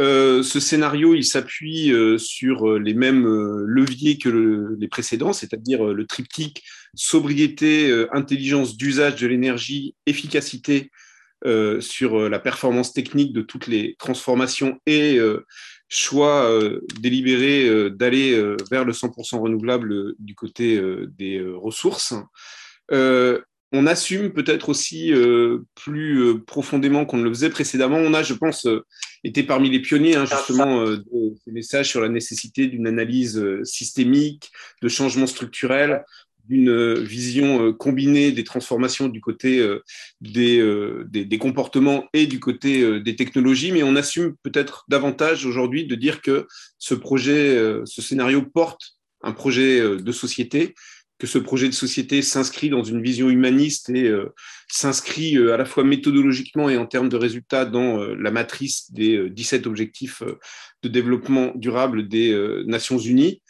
Euh, 0.00 0.42
ce 0.42 0.60
scénario, 0.60 1.14
il 1.14 1.24
s'appuie 1.24 1.92
euh, 1.92 2.16
sur 2.16 2.70
euh, 2.70 2.78
les 2.78 2.94
mêmes 2.94 3.26
leviers 3.66 4.16
que 4.16 4.74
les 4.78 4.88
précédents, 4.88 5.34
c'est-à-dire 5.34 5.84
le 5.84 6.06
triptyque 6.06 6.64
sobriété, 6.94 7.92
intelligence 8.12 8.76
d'usage 8.76 9.20
de 9.20 9.26
l'énergie, 9.26 9.94
efficacité 10.06 10.90
sur 11.80 12.28
la 12.28 12.38
performance 12.38 12.92
technique 12.92 13.32
de 13.32 13.40
toutes 13.42 13.68
les 13.68 13.94
transformations 13.98 14.78
et 14.86 15.18
choix 15.88 16.52
délibéré 16.98 17.90
d'aller 17.90 18.34
vers 18.70 18.84
le 18.84 18.92
100% 18.92 19.38
renouvelable 19.38 20.14
du 20.18 20.34
côté 20.34 20.82
des 21.16 21.40
ressources 21.40 22.12
on 23.72 23.86
assume 23.86 24.30
peut-être 24.30 24.68
aussi 24.68 25.12
euh, 25.12 25.58
plus 25.74 26.18
euh, 26.18 26.38
profondément 26.38 27.04
qu'on 27.04 27.18
ne 27.18 27.24
le 27.24 27.30
faisait 27.30 27.50
précédemment. 27.50 27.98
On 27.98 28.14
a, 28.14 28.22
je 28.22 28.34
pense, 28.34 28.66
euh, 28.66 28.84
été 29.22 29.42
parmi 29.42 29.70
les 29.70 29.80
pionniers 29.80 30.16
hein, 30.16 30.24
justement 30.24 30.84
de 30.84 31.34
ces 31.44 31.52
messages 31.52 31.88
sur 31.88 32.00
la 32.00 32.08
nécessité 32.08 32.66
d'une 32.66 32.86
analyse 32.86 33.42
systémique, 33.64 34.50
de 34.82 34.88
changement 34.88 35.26
structurel, 35.26 36.04
d'une 36.48 36.94
vision 36.94 37.72
combinée 37.74 38.32
des 38.32 38.44
transformations 38.44 39.08
du 39.08 39.20
côté 39.20 39.62
des, 40.22 40.64
des, 41.06 41.38
comportements 41.38 42.08
et 42.14 42.26
du 42.26 42.40
côté 42.40 42.98
des 43.00 43.14
technologies. 43.14 43.72
Mais 43.72 43.82
on 43.82 43.94
assume 43.94 44.34
peut-être 44.42 44.86
davantage 44.88 45.44
aujourd'hui 45.44 45.86
de 45.86 45.94
dire 45.94 46.22
que 46.22 46.48
ce 46.78 46.94
projet, 46.94 47.56
ce 47.84 48.02
scénario 48.02 48.42
porte 48.42 48.96
un 49.22 49.32
projet 49.32 49.80
de 49.80 50.12
société 50.12 50.74
que 51.20 51.26
ce 51.26 51.38
projet 51.38 51.68
de 51.68 51.74
société 51.74 52.22
s'inscrit 52.22 52.70
dans 52.70 52.82
une 52.82 53.02
vision 53.02 53.28
humaniste 53.28 53.90
et 53.90 54.08
euh, 54.08 54.34
s'inscrit 54.68 55.36
euh, 55.36 55.52
à 55.52 55.58
la 55.58 55.66
fois 55.66 55.84
méthodologiquement 55.84 56.70
et 56.70 56.78
en 56.78 56.86
termes 56.86 57.10
de 57.10 57.16
résultats 57.16 57.66
dans 57.66 58.00
euh, 58.00 58.16
la 58.18 58.30
matrice 58.30 58.90
des 58.90 59.28
17 59.28 59.66
objectifs 59.66 60.22
de 60.82 60.88
développement 60.88 61.52
durable 61.54 62.08
des 62.08 62.34
Nations 62.66 62.98
Unies. 62.98 63.42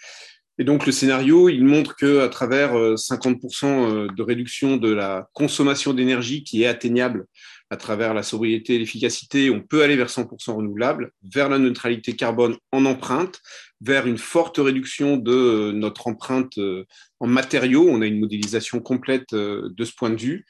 Et 0.59 0.65
donc 0.65 0.85
le 0.85 0.91
scénario, 0.91 1.49
il 1.49 1.65
montre 1.65 1.95
que 1.95 2.19
à 2.19 2.29
travers 2.29 2.75
50% 2.75 4.13
de 4.13 4.23
réduction 4.23 4.77
de 4.77 4.91
la 4.91 5.29
consommation 5.33 5.95
d'énergie 5.95 6.43
qui 6.43 6.65
est 6.65 6.67
atteignable 6.67 7.27
à 7.71 7.77
travers 7.77 8.15
la 8.15 8.25
sobriété 8.25 8.75
et 8.75 8.79
l'efficacité, 8.79 9.49
on 9.49 9.61
peut 9.61 9.83
aller 9.83 9.97
vers 9.97 10.09
100% 10.09 10.53
renouvelable, 10.53 11.13
vers 11.23 11.49
la 11.49 11.59
neutralité 11.59 12.15
carbone 12.17 12.57
en 12.73 12.85
empreinte, 12.85 13.41
vers 13.81 14.09
une 14.09 14.19
forte 14.19 14.59
réduction 14.59 15.17
de 15.17 15.71
notre 15.73 16.09
empreinte 16.09 16.59
euh, 16.59 16.85
en 17.21 17.29
matériaux. 17.29 17.87
On 17.89 18.03
a 18.03 18.07
une 18.07 18.19
modélisation 18.19 18.81
complète 18.81 19.33
euh, 19.33 19.71
de 19.71 19.85
ce 19.85 19.93
point 19.95 20.11
de 20.11 20.21
vue, 20.21 20.47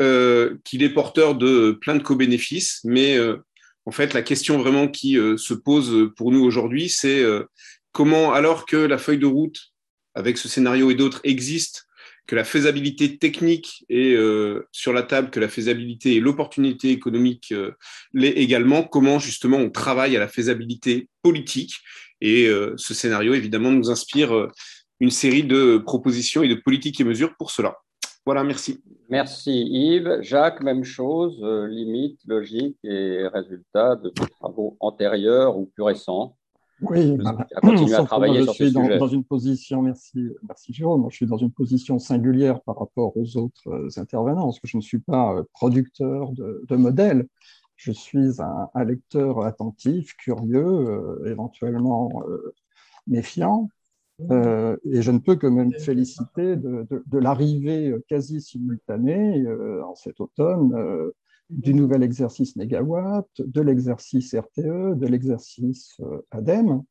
euh, 0.00 0.56
qu'il 0.64 0.82
est 0.82 0.90
porteur 0.90 1.36
de 1.36 1.78
plein 1.80 1.94
de 1.94 2.02
co-bénéfices, 2.02 2.80
mais 2.84 3.16
en 3.86 3.92
fait, 3.92 4.12
la 4.12 4.22
question 4.22 4.58
vraiment 4.58 4.88
qui 4.88 5.14
se 5.14 5.54
pose 5.54 6.10
pour 6.16 6.32
nous 6.32 6.42
aujourd'hui, 6.42 6.88
c'est 6.88 7.24
comment, 7.92 8.34
alors 8.34 8.66
que 8.66 8.76
la 8.76 8.98
feuille 8.98 9.18
de 9.18 9.26
route 9.26 9.72
avec 10.14 10.38
ce 10.38 10.48
scénario 10.48 10.90
et 10.90 10.96
d'autres 10.96 11.20
existe 11.22 11.85
que 12.26 12.34
la 12.34 12.44
faisabilité 12.44 13.18
technique 13.18 13.84
est 13.88 14.14
euh, 14.14 14.68
sur 14.72 14.92
la 14.92 15.02
table, 15.02 15.30
que 15.30 15.40
la 15.40 15.48
faisabilité 15.48 16.14
et 16.14 16.20
l'opportunité 16.20 16.90
économique 16.90 17.52
euh, 17.52 17.72
l'est 18.12 18.30
également, 18.30 18.82
comment 18.82 19.18
justement 19.18 19.58
on 19.58 19.70
travaille 19.70 20.16
à 20.16 20.20
la 20.20 20.28
faisabilité 20.28 21.08
politique. 21.22 21.74
Et 22.20 22.48
euh, 22.48 22.74
ce 22.76 22.94
scénario, 22.94 23.34
évidemment, 23.34 23.70
nous 23.70 23.90
inspire 23.90 24.48
une 25.00 25.10
série 25.10 25.44
de 25.44 25.78
propositions 25.78 26.42
et 26.42 26.48
de 26.48 26.54
politiques 26.54 27.00
et 27.00 27.04
mesures 27.04 27.34
pour 27.38 27.50
cela. 27.50 27.76
Voilà, 28.24 28.42
merci. 28.42 28.82
Merci 29.08 29.62
Yves. 29.70 30.18
Jacques, 30.22 30.62
même 30.62 30.82
chose, 30.82 31.40
limite, 31.68 32.18
logique 32.26 32.76
et 32.82 33.28
résultat 33.28 33.94
de 33.94 34.08
travaux 34.40 34.76
antérieurs 34.80 35.56
ou 35.56 35.66
plus 35.66 35.84
récents. 35.84 36.36
Oui, 36.82 37.16
bah, 37.16 37.46
à 37.50 38.04
travailler 38.04 38.42
je 38.42 38.50
suis 38.50 38.72
dans, 38.72 39.08
une 39.08 39.24
position, 39.24 39.80
merci, 39.80 40.28
merci 40.46 40.74
Jérôme, 40.74 41.06
je 41.10 41.16
suis 41.16 41.26
dans 41.26 41.38
une 41.38 41.50
position 41.50 41.98
singulière 41.98 42.60
par 42.62 42.78
rapport 42.78 43.16
aux 43.16 43.36
autres 43.38 43.68
euh, 43.68 43.88
intervenants, 43.96 44.44
parce 44.44 44.60
que 44.60 44.68
je 44.68 44.76
ne 44.76 44.82
suis 44.82 44.98
pas 44.98 45.34
euh, 45.34 45.42
producteur 45.54 46.32
de, 46.32 46.64
de 46.68 46.76
modèles, 46.76 47.28
je 47.76 47.92
suis 47.92 48.42
un, 48.42 48.84
lecteur 48.84 49.42
attentif, 49.42 50.14
curieux, 50.16 50.66
euh, 50.66 51.30
éventuellement 51.30 52.22
méfiant, 53.06 53.70
et 54.20 55.02
je 55.02 55.10
ne 55.10 55.18
peux 55.18 55.36
que 55.36 55.46
me 55.46 55.70
féliciter 55.78 56.56
de, 56.56 56.86
de, 56.90 57.04
de 57.06 57.18
l'arrivée 57.18 57.94
quasi 58.08 58.40
simultanée 58.40 59.44
en 59.82 59.94
cet 59.94 60.20
automne 60.20 60.74
du 61.50 61.74
nouvel 61.74 62.02
exercice 62.02 62.56
négawatt, 62.56 63.28
de 63.38 63.60
l'exercice 63.60 64.34
RTE, 64.34 64.94
de 64.98 65.06
l'exercice 65.06 65.96
euh, 66.00 66.20
ADEME, 66.30 66.82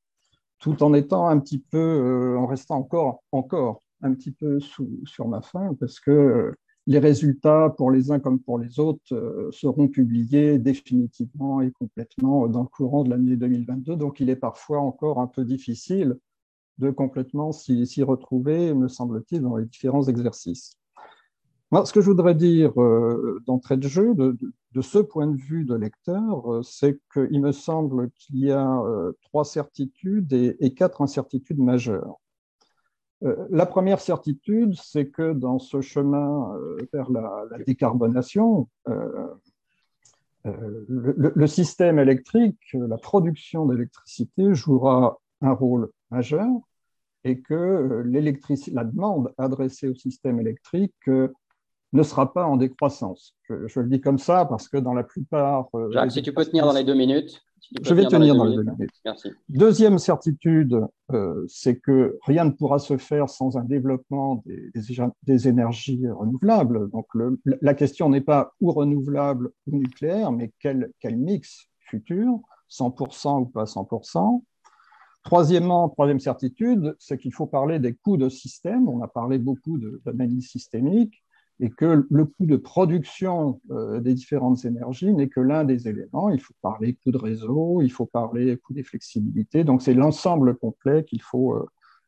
tout 0.59 0.81
en 0.83 0.93
étant 0.93 1.27
un 1.27 1.39
petit 1.39 1.59
peu, 1.59 1.77
euh, 1.77 2.37
en 2.37 2.47
restant 2.47 2.87
encore, 3.31 3.81
un 4.01 4.13
petit 4.13 4.31
peu 4.31 4.59
sur 4.59 5.27
ma 5.27 5.41
faim, 5.41 5.75
parce 5.79 5.99
que 5.99 6.11
euh, 6.11 6.53
les 6.87 6.99
résultats 6.99 7.73
pour 7.75 7.89
les 7.91 8.11
uns 8.11 8.19
comme 8.19 8.39
pour 8.39 8.59
les 8.59 8.79
autres 8.79 9.49
seront 9.51 9.87
publiés 9.87 10.59
définitivement 10.59 11.59
et 11.61 11.71
complètement 11.71 12.47
dans 12.47 12.61
le 12.61 12.67
courant 12.67 13.03
de 13.03 13.09
l'année 13.09 13.37
2022. 13.37 13.95
Donc 13.95 14.19
il 14.19 14.29
est 14.29 14.35
parfois 14.35 14.79
encore 14.81 15.19
un 15.19 15.25
peu 15.25 15.43
difficile 15.45 16.15
de 16.77 16.91
complètement 16.91 17.51
s'y 17.51 18.03
retrouver, 18.03 18.75
me 18.75 18.87
semble-t-il, 18.87 19.41
dans 19.41 19.57
les 19.57 19.65
différents 19.65 20.03
exercices 20.03 20.77
ce 21.85 21.91
que 21.91 22.01
je 22.01 22.07
voudrais 22.09 22.35
dire 22.35 22.79
euh, 22.81 23.41
d'entrée 23.45 23.77
de 23.77 23.87
jeu, 23.87 24.13
de, 24.15 24.37
ce 24.81 24.99
point 24.99 25.27
de 25.27 25.37
vue 25.37 25.65
de 25.65 25.75
lecteur, 25.75 26.53
euh, 26.53 26.63
c'est 26.63 26.99
qu'il 27.13 27.41
me 27.41 27.51
semble 27.51 28.11
qu'il 28.11 28.39
y 28.39 28.51
a 28.51 28.79
euh, 28.81 29.13
trois 29.23 29.45
certitudes 29.45 30.31
et, 30.33 30.73
quatre 30.73 31.01
incertitudes 31.01 31.59
majeures. 31.59 32.19
la 33.21 33.65
première 33.65 33.99
certitude, 33.99 34.75
c'est 34.75 35.07
que 35.07 35.33
dans 35.33 35.57
ce 35.57 35.81
chemin 35.81 36.53
vers 36.93 37.09
la, 37.09 37.57
décarbonation, 37.65 38.67
le, 40.43 41.47
système 41.47 41.97
électrique, 41.97 42.61
la 42.73 42.97
production 42.97 43.65
d'électricité 43.65 44.53
jouera 44.53 45.17
un 45.41 45.53
rôle 45.53 45.89
majeur 46.11 46.49
et 47.23 47.39
que 47.39 48.03
la 48.71 48.83
demande 48.83 49.33
adressée 49.37 49.87
au 49.87 49.95
système 49.95 50.39
électrique 50.39 51.09
ne 51.95 52.03
sera 52.03 52.31
pas 52.33 52.45
en 52.45 52.57
décroissance. 52.57 53.35
Je, 53.49 53.79
le 53.79 53.87
dis 53.87 54.01
comme 54.01 54.19
ça 54.19 54.45
parce 54.45 54.67
que 54.67 54.77
dans 54.77 54.93
la 54.93 55.03
plupart. 55.03 55.67
Euh, 55.75 55.89
Jacques, 55.91 56.11
si 56.11 56.21
tu 56.21 56.33
peux 56.33 56.45
tenir 56.45 56.65
dans 56.65 56.73
les 56.73 56.83
deux 56.83 56.93
minutes. 56.93 57.41
je 57.81 57.93
vais 57.93 58.05
tenir 58.05 58.35
dans 58.35 58.43
les 58.43 58.55
deux 58.55 58.63
minutes. 58.63 58.91
Merci. 59.05 59.29
Deuxième 59.49 59.97
certitude, 59.97 60.79
euh, 61.13 61.45
c'est 61.47 61.79
que 61.79 62.19
rien 62.23 62.45
ne 62.45 62.51
pourra 62.51 62.79
se 62.79 62.97
faire 62.97 63.29
sans 63.29 63.57
un 63.57 63.63
développement 63.63 64.43
des, 64.45 64.71
des, 65.23 65.47
énergies 65.47 66.07
renouvelables. 66.07 66.89
Donc 66.91 67.07
la 67.61 67.73
question 67.73 68.09
n'est 68.09 68.21
pas 68.21 68.53
ou 68.59 68.71
renouvelable 68.71 69.51
ou 69.67 69.77
nucléaire, 69.77 70.31
mais 70.31 70.51
quel, 70.59 70.91
quel 70.99 71.17
mix 71.17 71.67
futur, 71.79 72.39
100% 72.69 73.41
ou 73.41 73.45
pas 73.45 73.63
100%. 73.63 74.43
Troisièmement, 75.23 75.89
troisième 75.89 76.19
certitude, 76.19 76.95
c'est 76.99 77.17
qu'il 77.17 77.33
faut 77.33 77.47
parler 77.47 77.79
des 77.79 77.93
coûts 77.95 78.17
de 78.17 78.29
système. 78.29 78.87
On 78.87 79.01
a 79.01 79.07
parlé 79.07 79.39
beaucoup 79.39 79.79
d'analyse 80.05 80.49
systémique 80.49 81.24
et 81.59 81.69
que 81.69 82.05
le 82.09 82.25
coût 82.25 82.45
de 82.45 82.57
production 82.57 83.61
euh, 83.71 84.01
des 84.01 84.13
différentes 84.13 84.65
énergies 84.65 85.13
n'est 85.13 85.29
que 85.29 85.39
l'un 85.39 85.63
des 85.63 85.87
éléments. 85.87 86.29
Il 86.29 86.39
faut 86.39 86.53
parler 86.61 86.95
coût 86.95 87.11
de 87.11 87.17
réseau, 87.17 87.81
il 87.81 87.91
faut 87.91 88.05
parler 88.05 88.57
coût 88.57 88.73
des 88.73 88.83
flexibilités. 88.83 89.63
Donc 89.63 89.81
c'est 89.81 89.93
l'ensemble 89.93 90.57
complet 90.57 91.05
qu'il 91.05 91.21
faut 91.21 91.53
euh, 91.53 91.65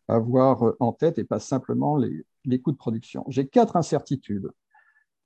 avoir 0.09 0.67
euh, 0.67 0.77
en 0.79 0.91
tête 0.91 1.17
et 1.17 1.23
pas 1.23 1.39
simplement 1.39 1.97
les, 1.97 2.61
coûts 2.61 2.71
de 2.71 2.77
production. 2.77 3.25
J'ai 3.27 3.47
quatre 3.47 3.75
incertitudes, 3.75 4.49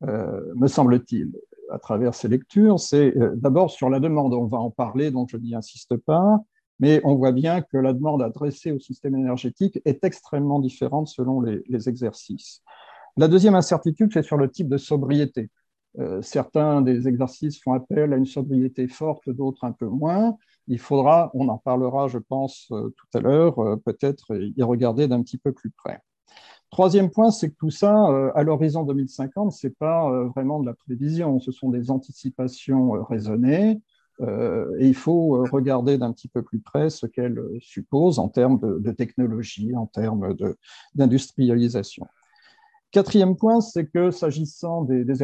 me 0.02 0.68
semble-t-il, 0.68 1.32
à 1.70 1.78
travers 1.78 2.16
ces 2.16 2.28
lectures. 2.28 2.80
C'est 2.80 3.14
d'abord 3.36 3.70
sur 3.70 3.92
la 3.92 4.00
demande, 4.00 4.34
on 4.34 4.48
va 4.48 4.58
en 4.58 4.72
parler, 4.72 5.12
donc 5.12 5.30
je 5.30 5.38
n'y 5.38 5.54
insiste 5.54 5.98
pas, 5.98 6.40
mais 6.80 7.00
on 7.04 7.14
voit 7.14 7.32
bien 7.32 7.62
que 7.62 7.78
la 7.78 7.94
demande 7.94 8.24
adressée 8.24 8.72
au 8.72 8.80
système 8.80 9.16
énergétique 9.16 9.80
est 9.86 10.04
extrêmement 10.04 10.60
différente 10.60 11.10
selon 11.10 11.42
les 11.42 11.88
exercices. 11.88 12.64
La 13.18 13.28
deuxième 13.28 13.56
incertitude, 13.56 14.12
c'est 14.14 14.24
sur 14.24 14.38
le 14.38 14.50
type 14.50 14.70
de 14.70 14.78
sobriété. 14.78 15.50
Euh, 16.00 16.22
certains 16.22 16.82
des 16.82 17.08
exercices 17.08 17.62
font 17.62 17.74
appel 17.74 18.14
à 18.14 18.18
une 18.18 18.26
sobriété 18.26 18.88
forte, 18.88 19.30
d'autres 19.30 19.66
un 19.66 19.74
peu 19.74 19.88
moins. 19.88 20.38
Il 20.68 20.80
faudra, 20.80 21.30
on 21.34 21.50
en 21.50 21.58
parlera, 21.58 22.08
je 22.08 22.18
pense, 22.18 22.68
euh, 22.72 22.94
tout 22.96 23.18
à 23.18 23.22
l'heure, 23.22 23.60
euh, 23.60 23.76
peut-être 23.76 24.34
y 24.36 24.64
regarder 24.64 25.08
d'un 25.08 25.22
petit 25.22 25.38
peu 25.38 25.52
plus 25.52 25.72
près. 25.72 26.00
Troisième 26.70 27.10
point, 27.10 27.32
c'est 27.32 27.50
que 27.50 27.56
tout 27.56 27.70
ça, 27.70 28.08
à 28.34 28.44
l'horizon 28.44 28.84
2050, 28.84 29.52
ce 29.52 29.68
n'est 29.68 29.74
pas 29.78 30.10
vraiment 30.34 30.62
de 30.62 30.66
la 30.66 30.74
prévision, 30.74 31.38
ce 31.42 31.52
sont 31.52 31.70
des 31.70 31.92
anticipations 31.92 32.92
raisonnées. 33.04 33.82
et 34.22 34.88
il 34.88 34.96
faut 34.96 35.44
regarder 35.52 35.98
d'un 35.98 36.14
petit 36.14 36.30
peu 36.30 36.44
plus 36.44 36.60
près 36.60 36.90
ce 36.90 37.08
qu'elles 37.08 37.42
supposent 37.60 38.20
en 38.20 38.30
termes 38.30 38.58
de, 38.58 38.80
de 38.80 38.92
technologie, 38.94 39.76
en 39.76 39.86
termes 39.86 40.34
d'industrialisation. 40.96 42.08
Quatrième 42.92 43.38
point, 43.38 43.62
c'est 43.62 43.86
que 43.86 44.12
s'agissant 44.12 44.84
des, 44.84 45.24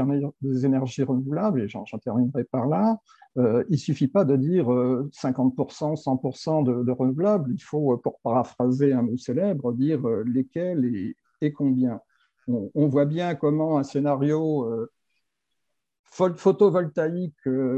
énergies 0.66 1.04
renouvelables, 1.04 1.62
et 1.62 1.68
j'en 1.68 1.84
terminerai 1.84 2.46
par 2.46 2.66
là, 2.66 2.98
euh, 3.38 3.64
il 3.68 3.74
ne 3.74 3.78
suffit 3.78 4.08
pas 4.08 4.24
de 4.24 4.38
dire 4.38 4.68
50%, 5.12 5.92
euh, 5.92 5.96
100% 5.96 6.64
de, 6.64 6.92
renouvelables, 6.92 7.52
il 7.54 7.62
faut, 7.62 7.94
euh, 7.94 7.98
pour 7.98 8.20
paraphraser 8.22 8.94
un 8.94 9.02
mot 9.02 9.18
célèbre, 9.18 9.74
dire 9.74 10.08
lesquels 10.26 11.14
et, 11.42 11.52
combien. 11.52 12.00
On, 12.48 12.88
voit 12.88 13.06
bien 13.06 13.36
comment 13.36 13.78
un 13.78 13.84
scénario 13.84 14.88
photovoltaïque 16.06 17.36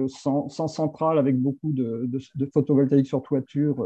sans, 0.07 0.49
centrale 0.49 1.17
avec 1.17 1.35
beaucoup 1.41 1.73
de, 1.73 2.07
de 2.07 2.45
photovoltaïque 2.53 3.07
sur 3.07 3.23
toiture 3.23 3.83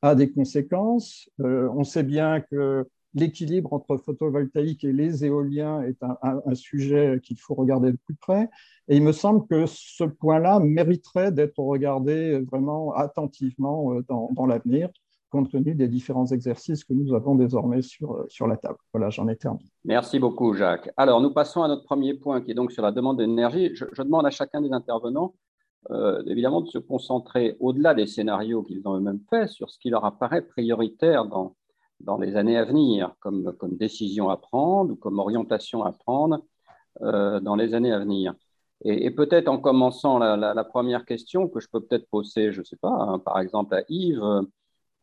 a 0.00 0.14
des 0.14 0.32
conséquences. 0.32 1.28
on 1.38 1.84
sait 1.84 2.02
bien 2.02 2.40
que 2.40 2.86
l'équilibre 3.14 3.72
entre 3.72 3.96
photovoltaïque 3.96 4.84
et 4.84 4.92
les 4.92 5.24
éoliens 5.24 5.82
est 5.82 6.02
un, 6.02 6.54
sujet 6.54 7.20
qu'il 7.22 7.38
faut 7.38 7.54
regarder 7.54 7.92
de 7.92 7.98
plus 8.04 8.14
près. 8.14 8.50
Et 8.88 8.96
il 8.96 9.02
me 9.02 9.12
semble 9.12 9.46
que 9.46 9.64
ce 9.66 10.04
point-là 10.04 10.60
mériterait 10.60 11.32
d'être 11.32 11.58
regardé 11.58 12.40
vraiment 12.40 12.92
attentivement 12.94 13.94
euh, 13.94 14.04
dans, 14.08 14.46
l'avenir, 14.46 14.90
compte 15.30 15.50
tenu 15.50 15.74
des 15.74 15.88
différents 15.88 16.26
exercices 16.26 16.84
que 16.84 16.92
nous 16.92 17.14
avons 17.14 17.34
désormais 17.34 17.82
sur, 17.82 18.14
euh, 18.14 18.26
sur 18.28 18.46
la 18.46 18.56
table. 18.56 18.78
Voilà, 18.92 19.10
j'en 19.10 19.28
ai 19.28 19.36
terminé. 19.36 19.64
Merci 19.84 20.18
beaucoup, 20.18 20.52
Jacques. 20.54 20.90
Alors, 20.96 21.20
nous 21.20 21.32
passons 21.32 21.62
à 21.62 21.68
notre 21.68 21.84
premier 21.84 22.14
point, 22.14 22.40
qui 22.40 22.50
est 22.50 22.54
donc 22.54 22.72
sur 22.72 22.82
la 22.82 22.92
demande 22.92 23.18
d'énergie. 23.18 23.74
Je, 23.74 24.02
demande 24.02 24.26
à 24.26 24.30
chacun 24.30 24.60
des 24.60 24.72
intervenants, 24.72 25.34
euh, 25.90 26.22
évidemment, 26.26 26.60
de 26.60 26.68
se 26.68 26.78
concentrer 26.78 27.56
au-delà 27.60 27.94
des 27.94 28.06
scénarios 28.06 28.62
qu'ils 28.62 28.86
ont 28.86 28.96
eux-mêmes 28.96 29.20
faits 29.30 29.50
sur 29.50 29.70
ce 29.70 29.78
qui 29.78 29.90
leur 29.90 30.04
apparaît 30.04 30.42
prioritaire 30.42 31.26
dans 31.26 31.56
dans 32.00 32.18
les 32.18 32.36
années 32.36 32.56
à 32.56 32.64
venir, 32.64 33.14
comme, 33.20 33.52
comme 33.56 33.76
décision 33.76 34.30
à 34.30 34.36
prendre 34.36 34.92
ou 34.92 34.96
comme 34.96 35.18
orientation 35.18 35.84
à 35.84 35.92
prendre 35.92 36.42
euh, 37.02 37.40
dans 37.40 37.56
les 37.56 37.74
années 37.74 37.92
à 37.92 37.98
venir. 37.98 38.34
Et, 38.84 39.10
peut-être 39.10 39.48
en 39.48 39.58
commençant 39.58 40.18
la, 40.18 40.64
première 40.64 41.06
question 41.06 41.48
que 41.48 41.60
je 41.60 41.68
peux 41.70 41.80
peut-être 41.80 42.08
poser, 42.10 42.52
je 42.52 42.60
ne 42.60 42.64
sais 42.64 42.76
pas, 42.76 42.90
hein, 42.90 43.18
par 43.18 43.38
exemple 43.40 43.74
à 43.74 43.82
Yves, 43.88 44.22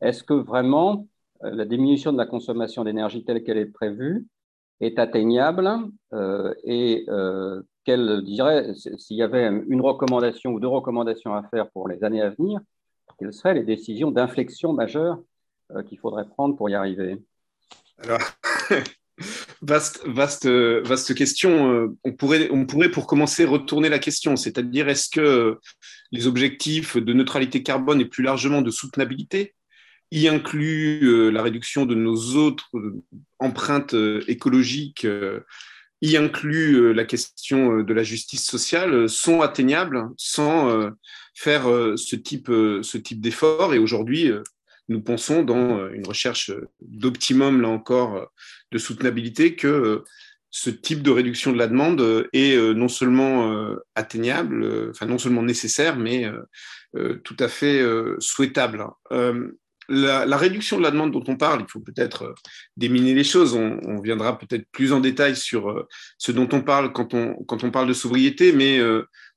est-ce 0.01 0.23
que 0.23 0.34
vraiment 0.34 1.08
euh, 1.43 1.51
la 1.51 1.65
diminution 1.65 2.13
de 2.13 2.17
la 2.17 2.27
consommation 2.27 2.84
d'énergie 2.84 3.23
telle 3.23 3.43
qu'elle 3.43 3.58
est 3.58 3.65
prévue 3.65 4.27
est 4.82 4.99
atteignable 4.99 5.69
euh, 6.13 6.54
et 6.63 7.06
quelle 7.84 8.23
dirait, 8.23 8.73
s'il 8.75 9.17
y 9.17 9.23
avait 9.23 9.47
une 9.47 9.82
recommandation 9.82 10.51
ou 10.51 10.60
deux 10.60 10.67
recommandations 10.67 11.34
à 11.34 11.43
faire 11.43 11.69
pour 11.71 11.88
les 11.88 12.04
années 12.04 12.21
à 12.21 12.30
venir, 12.30 12.60
quelles 13.17 13.34
seraient 13.34 13.56
les 13.56 13.63
décisions 13.63 14.12
d'inflexion 14.12 14.73
majeures 14.73 15.17
euh, 15.17 15.30
qu'il 15.88 15.97
faudrait 15.99 16.27
prendre 16.27 16.55
pour 16.55 16.69
y 16.69 16.75
arriver 16.75 17.17
Alors, 18.03 18.19
vaste, 19.62 20.01
vaste, 20.05 20.47
vaste 20.47 21.13
question. 21.15 21.73
Euh, 21.73 21.97
on 22.03 22.13
pourrait, 22.13 22.49
on 22.51 22.65
pourrait, 22.65 22.89
pour 22.89 23.07
commencer, 23.07 23.45
retourner 23.45 23.89
la 23.89 23.99
question, 23.99 24.36
c'est-à-dire 24.36 24.89
est-ce 24.89 25.10
que 25.10 25.57
les 26.12 26.27
objectifs 26.27 26.97
de 26.97 27.13
neutralité 27.13 27.63
carbone 27.63 28.01
et 28.01 28.05
plus 28.05 28.23
largement 28.23 28.62
de 28.62 28.71
soutenabilité 28.71 29.55
y 30.12 30.27
incluent 30.27 31.07
euh, 31.07 31.29
la 31.29 31.41
réduction 31.41 31.86
de 31.86 31.95
nos 31.95 32.36
autres 32.36 32.69
empreintes 33.39 33.95
écologiques 34.27 35.07
y 36.03 36.17
inclut 36.17 36.93
la 36.93 37.05
question 37.05 37.84
de 37.84 37.93
la 37.93 38.01
justice 38.01 38.43
sociale, 38.43 39.07
sont 39.07 39.41
atteignables 39.41 40.10
sans 40.17 40.89
faire 41.36 41.63
ce 41.95 42.15
type, 42.15 42.47
ce 42.47 42.97
type 42.97 43.21
d'effort? 43.21 43.75
Et 43.75 43.77
aujourd'hui, 43.77 44.31
nous 44.91 45.01
pensons 45.01 45.43
dans 45.43 45.80
euh, 45.80 45.89
une 45.93 46.06
recherche 46.06 46.51
d'optimum, 46.82 47.62
là 47.62 47.69
encore, 47.69 48.15
euh, 48.15 48.25
de 48.71 48.77
soutenabilité, 48.77 49.56
que 49.56 50.04
ce 50.49 50.69
type 50.69 51.01
de 51.01 51.12
réduction 51.12 51.54
de 51.54 51.58
la 51.58 51.67
demande 51.67 52.27
est 52.34 52.58
non 52.73 52.89
seulement 52.89 53.73
atteignable, 53.95 54.89
enfin 54.89 55.06
non 55.06 55.17
seulement 55.17 55.43
nécessaire, 55.43 55.97
mais 55.97 56.30
tout 57.23 57.38
à 57.39 57.47
fait 57.47 57.82
souhaitable. 58.19 58.86
La, 59.88 60.36
réduction 60.36 60.77
de 60.77 60.84
la 60.84 60.91
demande 60.91 61.13
dont 61.13 61.23
on 61.30 61.38
parle, 61.38 61.62
il 61.62 61.71
faut 61.71 61.80
peut-être 61.80 62.36
déminer 62.75 63.13
les 63.13 63.23
choses. 63.23 63.54
On, 63.54 64.01
viendra 64.01 64.38
peut-être 64.38 64.65
plus 64.73 64.91
en 64.91 64.99
détail 64.99 65.38
sur 65.38 65.88
ce 66.17 66.34
dont 66.34 66.49
on 66.51 66.62
parle 66.62 66.91
quand 66.91 67.13
on, 67.13 67.34
quand 67.45 67.63
on 67.63 67.71
parle 67.71 67.88
de 67.88 67.93
sobriété, 67.93 68.51
mais 68.51 68.82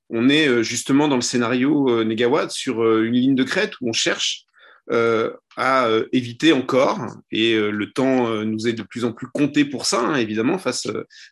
on 0.09 0.27
est 0.27 0.63
justement 0.63 1.07
dans 1.07 1.15
le 1.15 1.21
scénario 1.21 2.03
négawatt 2.03 2.51
sur 2.51 2.85
une 2.99 3.13
ligne 3.13 3.35
de 3.35 3.43
crête 3.45 3.79
où 3.79 3.87
on 3.87 3.93
cherche 3.93 4.45
euh, 4.91 5.31
à 5.57 5.87
euh, 5.87 6.07
éviter 6.11 6.53
encore, 6.53 6.99
et 7.31 7.53
euh, 7.53 7.69
le 7.71 7.91
temps 7.91 8.29
nous 8.43 8.67
est 8.67 8.73
de 8.73 8.83
plus 8.83 9.05
en 9.05 9.11
plus 9.13 9.27
compté 9.27 9.65
pour 9.65 9.85
ça, 9.85 10.01
hein, 10.01 10.15
évidemment, 10.15 10.57
face 10.57 10.87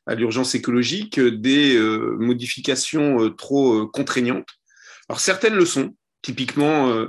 à 0.06 0.16
l'urgence 0.16 0.56
écologique, 0.56 1.20
des 1.20 1.78
modifications 2.18 3.30
trop 3.32 3.88
contraignantes. 3.88 4.50
Alors 5.10 5.20
certaines 5.20 5.56
le 5.56 5.66
sont, 5.66 5.96
typiquement 6.22 7.06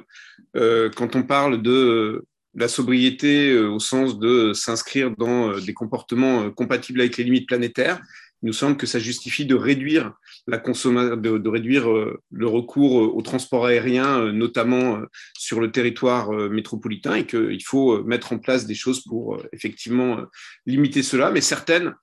quand 0.55 1.16
on 1.16 1.22
parle 1.22 1.62
de 1.62 2.24
la 2.55 2.68
sobriété 2.68 3.57
au 3.59 3.79
sens 3.79 4.18
de 4.18 4.53
s'inscrire 4.53 5.11
dans 5.16 5.59
des 5.59 5.74
comportements 5.74 6.50
compatibles 6.50 7.00
avec 7.00 7.16
les 7.16 7.24
limites 7.24 7.48
planétaires, 7.48 8.00
il 8.44 8.48
nous 8.48 8.52
semble 8.52 8.76
que 8.76 8.87
ça 8.87 8.98
justifie 8.98 9.46
de 9.46 9.54
réduire 9.54 10.12
la 10.46 10.59
consommation, 10.59 11.16
de, 11.16 11.48
réduire 11.48 11.90
euh, 11.90 12.20
le 12.30 12.46
recours 12.46 13.00
euh, 13.00 13.07
au 13.07 13.22
transport 13.22 13.64
aérien, 13.64 14.20
euh, 14.20 14.33
notamment 14.33 15.00
sur 15.35 15.62
le 15.62 15.72
territoire 15.72 16.30
métropolitain, 16.50 17.14
et 17.14 17.26
qu'il 17.26 17.64
faut 17.64 18.04
mettre 18.04 18.35
en 18.35 18.38
place 18.38 18.66
des 18.66 18.74
choses 18.74 19.02
pour 19.02 19.40
effectivement 19.54 20.18
limiter 20.66 21.02
cela. 21.02 21.30
Mais 21.30 21.40
certaines 21.40 21.94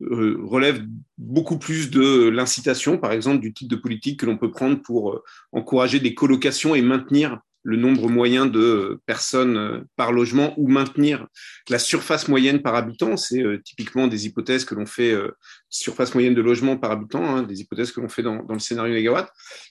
relèvent 0.00 0.86
beaucoup 1.16 1.58
plus 1.58 1.90
de 1.90 2.28
l'incitation, 2.28 2.96
par 2.96 3.10
exemple, 3.10 3.40
du 3.40 3.52
type 3.52 3.66
de 3.66 3.74
politique 3.74 4.20
que 4.20 4.26
l'on 4.26 4.38
peut 4.38 4.52
prendre 4.52 4.80
pour 4.80 5.20
encourager 5.50 5.98
des 5.98 6.14
colocations 6.14 6.76
et 6.76 6.82
maintenir 6.82 7.40
le 7.68 7.76
nombre 7.76 8.08
moyen 8.08 8.46
de 8.46 8.98
personnes 9.04 9.58
euh, 9.58 9.80
par 9.94 10.10
logement 10.10 10.54
ou 10.56 10.68
maintenir 10.68 11.26
la 11.68 11.78
surface 11.78 12.26
moyenne 12.26 12.62
par 12.62 12.74
habitant. 12.74 13.18
C'est 13.18 13.42
euh, 13.42 13.60
typiquement 13.62 14.06
des 14.06 14.24
hypothèses 14.24 14.64
que 14.64 14.74
l'on 14.74 14.86
fait, 14.86 15.12
euh, 15.12 15.36
surface 15.68 16.14
moyenne 16.14 16.34
de 16.34 16.40
logement 16.40 16.78
par 16.78 16.92
habitant, 16.92 17.22
hein, 17.22 17.42
des 17.42 17.60
hypothèses 17.60 17.92
que 17.92 18.00
l'on 18.00 18.08
fait 18.08 18.22
dans, 18.22 18.42
le 18.48 18.58
scénario 18.58 18.94
mégawatt. 18.94 19.30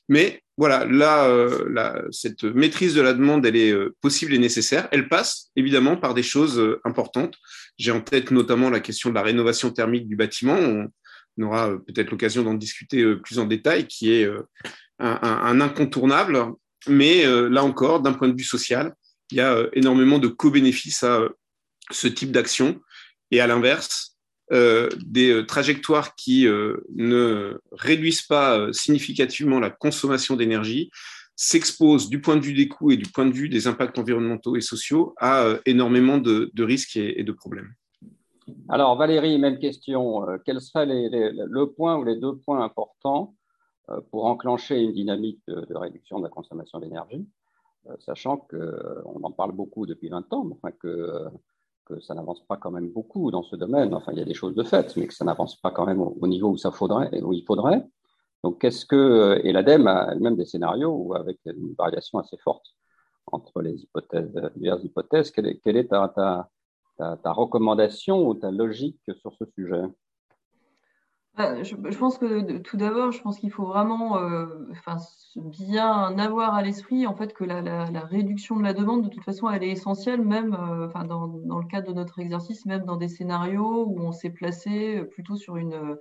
Mais 0.09 0.43
voilà, 0.57 0.85
là, 0.85 1.99
cette 2.11 2.43
maîtrise 2.43 2.93
de 2.95 3.01
la 3.01 3.13
demande, 3.13 3.45
elle 3.45 3.55
est 3.55 3.75
possible 4.01 4.33
et 4.33 4.39
nécessaire. 4.39 4.87
Elle 4.91 5.07
passe 5.07 5.51
évidemment 5.55 5.97
par 5.97 6.15
des 6.15 6.23
choses 6.23 6.79
importantes. 6.83 7.35
J'ai 7.77 7.91
en 7.91 8.01
tête 8.01 8.31
notamment 8.31 8.71
la 8.71 8.79
question 8.79 9.09
de 9.09 9.15
la 9.15 9.21
rénovation 9.21 9.69
thermique 9.71 10.07
du 10.07 10.15
bâtiment. 10.15 10.57
On, 10.57 11.43
aura 11.43 11.69
peut-être 11.85 12.09
l'occasion 12.09 12.41
d'en 12.41 12.55
discuter 12.55 13.15
plus 13.17 13.37
en 13.37 13.45
détail, 13.45 13.85
qui 13.85 14.11
est 14.11 14.27
un 14.97 15.61
incontournable 15.61 16.55
mais 16.87 17.25
euh, 17.25 17.49
là 17.49 17.63
encore, 17.63 18.01
d'un 18.01 18.13
point 18.13 18.27
de 18.27 18.37
vue 18.37 18.43
social, 18.43 18.93
il 19.31 19.37
y 19.37 19.41
a 19.41 19.53
euh, 19.53 19.69
énormément 19.73 20.19
de 20.19 20.27
co-bénéfices 20.27 21.03
à 21.03 21.19
euh, 21.19 21.29
ce 21.91 22.07
type 22.07 22.31
d'action. 22.31 22.79
Et 23.31 23.41
à 23.41 23.47
l'inverse, 23.47 24.15
des 24.49 25.43
trajectoires 25.45 26.15
qui 26.15 26.45
ne 26.45 27.59
réduisent 27.73 28.21
pas 28.21 28.71
significativement 28.71 29.59
la 29.59 29.69
consommation 29.69 30.37
d'énergie 30.37 30.89
s'exposent 31.35 32.07
du 32.07 32.21
point 32.21 32.37
de 32.37 32.45
vue 32.45 32.53
des 32.53 32.69
coûts 32.69 32.91
et 32.91 32.95
du 32.95 33.11
point 33.11 33.25
de 33.25 33.33
vue 33.33 33.49
des 33.49 33.67
impacts 33.67 33.99
environnementaux 33.99 34.55
et 34.55 34.61
sociaux 34.61 35.13
à 35.17 35.57
énormément 35.65 36.17
de, 36.17 36.49
risques 36.63 36.95
et, 36.95 37.21
de 37.21 37.31
problèmes. 37.33 37.73
Alors 38.69 38.95
Valérie, 38.95 39.37
même 39.37 39.59
question. 39.59 40.25
Quel 40.45 40.61
serait 40.61 40.85
le 40.85 41.65
point 41.65 41.97
ou 41.97 42.05
les 42.05 42.15
deux 42.15 42.37
points 42.37 42.63
importants 42.63 43.35
pour 44.11 44.25
enclencher 44.25 44.81
une 44.81 44.91
dynamique 44.91 45.41
de, 45.47 45.75
réduction 45.75 46.19
de 46.19 46.23
la 46.23 46.29
consommation 46.29 46.79
d'énergie, 46.79 47.25
euh, 47.89 47.95
sachant 47.99 48.37
qu'on 48.37 48.57
euh, 48.57 49.01
en 49.23 49.31
parle 49.31 49.51
beaucoup 49.51 49.85
depuis 49.85 50.09
20 50.09 50.33
ans, 50.33 50.49
enfin 50.51 50.71
que, 50.71 51.29
ça 52.01 52.13
n'avance 52.13 52.45
pas 52.45 52.57
quand 52.57 52.71
même 52.71 52.89
beaucoup 52.89 53.31
dans 53.31 53.43
ce 53.43 53.55
domaine. 53.55 53.93
Enfin, 53.93 54.11
il 54.11 54.17
y 54.17 54.21
a 54.21 54.25
des 54.25 54.33
choses 54.33 54.53
de 54.55 54.63
fait, 54.63 54.93
mais 54.97 55.07
que 55.07 55.13
ça 55.13 55.23
n'avance 55.23 55.55
pas 55.55 55.71
quand 55.71 55.85
même 55.85 56.01
au, 56.01 56.27
niveau 56.27 56.49
où, 56.49 57.33
il 57.33 57.43
faudrait. 57.45 57.87
Donc, 58.43 58.59
qu'est-ce 58.59 58.85
que. 58.85 59.39
Et 59.45 59.53
l'ADEME 59.53 59.87
a 59.87 60.09
elle-même 60.11 60.35
des 60.35 60.45
scénarios 60.45 60.89
où, 60.89 61.15
avec 61.15 61.39
une 61.45 61.73
variation 61.77 62.19
assez 62.19 62.35
forte 62.39 62.65
entre 63.27 63.61
les 63.61 63.83
hypothèses, 63.83 64.29
diverses 64.57 64.83
hypothèses, 64.83 65.31
quelle 65.31 65.47
est, 65.47 65.87
ta, 65.87 66.49
recommandation 67.23 68.27
ou 68.27 68.33
ta 68.33 68.51
logique 68.51 68.99
sur 69.21 69.33
ce 69.35 69.45
sujet? 69.55 69.83
Bah, 71.37 71.61
je, 71.61 71.75
pense 71.75 72.17
que 72.17 72.57
tout 72.57 72.77
d'abord, 72.77 73.11
je 73.11 73.21
pense 73.21 73.37
qu'il 73.37 73.51
faut 73.51 73.67
vraiment 73.67 74.17
euh, 74.17 74.47
bien 75.35 76.17
avoir 76.17 76.55
à 76.55 76.63
l'esprit 76.63 77.05
en 77.05 77.15
fait 77.15 77.33
que 77.33 77.43
la, 77.43 77.83
réduction 78.05 78.55
de 78.57 78.63
la 78.63 78.73
demande, 78.73 79.03
de 79.03 79.09
toute 79.09 79.23
façon, 79.23 79.47
elle 79.47 79.63
est 79.63 79.69
essentielle, 79.69 80.23
même 80.23 80.55
euh, 80.55 80.87
dans, 81.03 81.27
le 81.27 81.67
cadre 81.67 81.89
de 81.89 81.93
notre 81.93 82.17
exercice, 82.17 82.65
même 82.65 82.85
dans 82.85 82.97
des 82.97 83.07
scénarios 83.07 83.85
où 83.85 83.99
on 83.99 84.11
s'est 84.11 84.31
placé 84.31 85.03
plutôt 85.11 85.35
sur 85.35 85.57
une, 85.57 85.97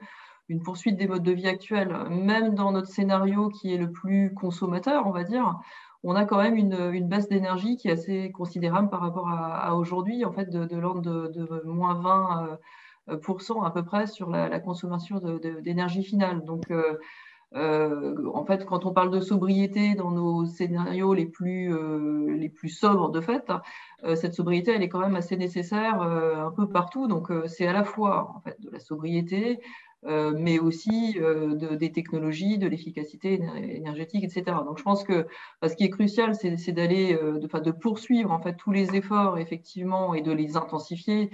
poursuite 0.65 0.97
des 0.97 1.07
modes 1.07 1.23
de 1.23 1.33
vie 1.33 1.49
actuels. 1.49 1.95
Même 2.09 2.55
dans 2.55 2.73
notre 2.73 2.89
scénario 2.89 3.51
qui 3.51 3.75
est 3.75 3.79
le 3.79 3.93
plus 3.93 4.33
consommateur, 4.33 5.07
on 5.07 5.11
va 5.11 5.25
dire, 5.25 5.61
on 6.03 6.15
a 6.15 6.25
quand 6.25 6.39
même 6.39 6.57
une, 6.57 7.09
baisse 7.09 7.29
d'énergie 7.29 7.77
qui 7.77 7.89
est 7.89 7.93
assez 7.93 8.33
considérable 8.33 8.89
par 8.89 9.01
rapport 9.03 9.29
à, 9.29 9.77
aujourd'hui, 9.77 10.25
en 10.25 10.33
fait, 10.33 10.49
de, 10.49 10.77
l'ordre 10.79 11.03
de, 11.03 11.63
moins 11.67 11.95
20 12.01 12.59
à 13.09 13.71
peu 13.71 13.85
près 13.85 14.07
sur 14.07 14.31
la, 14.31 14.59
consommation 14.61 15.21
d'énergie 15.63 16.03
finale. 16.03 16.45
Donc, 16.45 16.71
euh, 16.71 16.99
euh, 17.55 18.29
en 18.35 18.45
fait, 18.45 18.65
quand 18.65 18.85
on 18.85 18.93
parle 18.93 19.11
de 19.11 19.21
sobriété 19.21 19.95
dans 19.95 20.11
nos 20.11 20.47
scénarios 20.47 21.15
les 21.15 21.27
plus, 21.27 21.73
euh, 21.73 22.37
les 22.37 22.49
plus 22.49 22.69
sobres, 22.69 23.11
de 23.11 23.21
fait, 23.21 23.53
cette 24.15 24.35
sobriété, 24.35 24.73
elle 24.73 24.83
est 24.83 24.89
quand 24.89 25.01
même 25.01 25.17
assez 25.17 25.37
nécessaire 25.37 26.01
un 26.03 26.51
peu 26.51 26.69
partout. 26.69 27.07
Donc, 27.07 27.29
c'est 27.47 27.67
à 27.67 27.73
la 27.73 27.85
fois 27.85 28.33
en 28.37 28.41
fait, 28.41 28.61
de 28.61 28.71
la 28.71 28.79
sobriété, 28.79 29.61
mais 30.05 30.59
aussi 30.59 31.15
de, 31.15 31.75
des 31.75 31.91
technologies, 31.91 32.59
de 32.59 32.69
l'efficacité 32.69 33.41
énergétique, 33.57 34.23
etc. 34.25 34.59
Donc, 34.65 34.79
je 34.79 34.83
pense 34.85 35.03
que 35.03 35.27
ce 35.67 35.75
qui 35.75 35.85
est 35.85 35.91
crucial, 35.91 36.35
c'est 36.35 36.73
d'aller, 36.73 37.15
de, 37.15 37.61
de, 37.61 37.71
poursuivre 37.71 38.31
en 38.31 38.41
fait 38.41 38.55
tous 38.55 38.71
les 38.71 38.95
efforts, 38.95 39.39
effectivement, 39.39 40.15
et 40.15 40.21
de 40.21 40.33
les 40.33 40.57
intensifier 40.57 41.31
euh, 41.31 41.33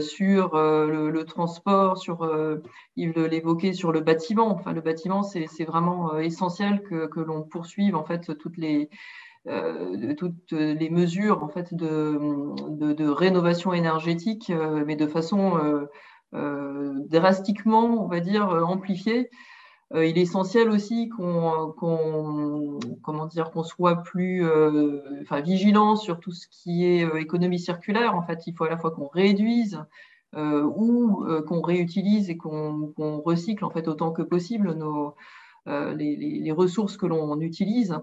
sur 0.00 0.54
euh, 0.54 1.10
le, 1.10 1.24
transport, 1.24 1.98
sur, 1.98 2.22
euh, 2.22 2.62
Yves 2.96 3.26
l'évoquait, 3.26 3.72
sur 3.72 3.92
le 3.92 4.00
bâtiment. 4.00 4.48
Enfin, 4.48 4.72
le 4.72 4.80
bâtiment, 4.80 5.22
c'est 5.22 5.64
vraiment 5.64 6.18
essentiel 6.18 6.82
que, 6.82 7.20
l'on 7.20 7.42
poursuive 7.42 7.96
en 7.96 8.04
fait 8.04 8.36
toutes 8.38 8.56
les, 8.56 8.88
mesures 10.90 11.42
en 11.42 11.48
fait 11.48 11.74
de 11.74 13.08
rénovation 13.08 13.72
énergétique, 13.72 14.52
mais 14.86 14.96
de 14.96 15.06
façon 15.06 15.86
drastiquement, 16.32 18.04
on 18.04 18.08
va 18.08 18.20
dire, 18.20 18.48
amplifiée. 18.48 19.30
Euh, 19.94 20.04
il 20.04 20.18
est 20.18 20.22
essentiel 20.22 20.68
aussi 20.68 21.08
qu'on 21.08 21.72
comment 23.02 23.26
dire 23.26 23.50
qu'on 23.52 23.62
soit 23.62 24.02
plus 24.02 24.44
euh, 24.44 25.00
enfin, 25.22 25.40
vigilant 25.40 25.94
sur 25.94 26.18
tout 26.18 26.32
ce 26.32 26.48
qui 26.48 26.84
est 26.84 27.04
euh, 27.04 27.20
économie 27.20 27.60
circulaire. 27.60 28.16
En 28.16 28.22
fait, 28.22 28.46
il 28.48 28.54
faut 28.54 28.64
à 28.64 28.68
la 28.68 28.78
fois 28.78 28.90
qu'on 28.90 29.08
réduise 29.08 29.80
ou 30.34 31.24
qu'on 31.46 31.62
réutilise 31.62 32.28
et 32.28 32.36
qu'on 32.36 33.22
recycle 33.24 33.64
en 33.64 33.70
fait 33.70 33.88
autant 33.88 34.12
que 34.12 34.20
possible 34.20 34.74
nos, 34.74 35.14
les, 35.66 36.52
ressources 36.52 36.98
que 36.98 37.06
l'on 37.06 37.40
utilise 37.40 37.96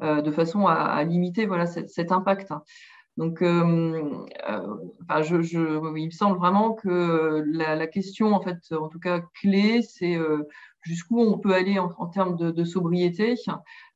de 0.00 0.30
façon 0.30 0.66
à, 0.66 1.02
limiter 1.04 1.46
voilà 1.46 1.64
cet, 1.66 2.12
impact. 2.12 2.52
Donc, 3.16 3.40
enfin, 3.40 5.22
je, 5.22 5.96
il 5.96 6.06
me 6.06 6.10
semble 6.10 6.36
vraiment 6.36 6.74
que 6.74 7.42
la, 7.46 7.76
la, 7.76 7.86
question, 7.86 8.34
en 8.34 8.42
fait, 8.42 8.58
en 8.72 8.88
tout 8.88 9.00
cas 9.00 9.20
clé, 9.40 9.80
c'est 9.80 10.18
jusqu'où 10.82 11.20
on 11.20 11.38
peut 11.38 11.54
aller 11.54 11.78
en, 11.78 12.06
termes 12.06 12.36
de, 12.36 12.64
sobriété, 12.64 13.34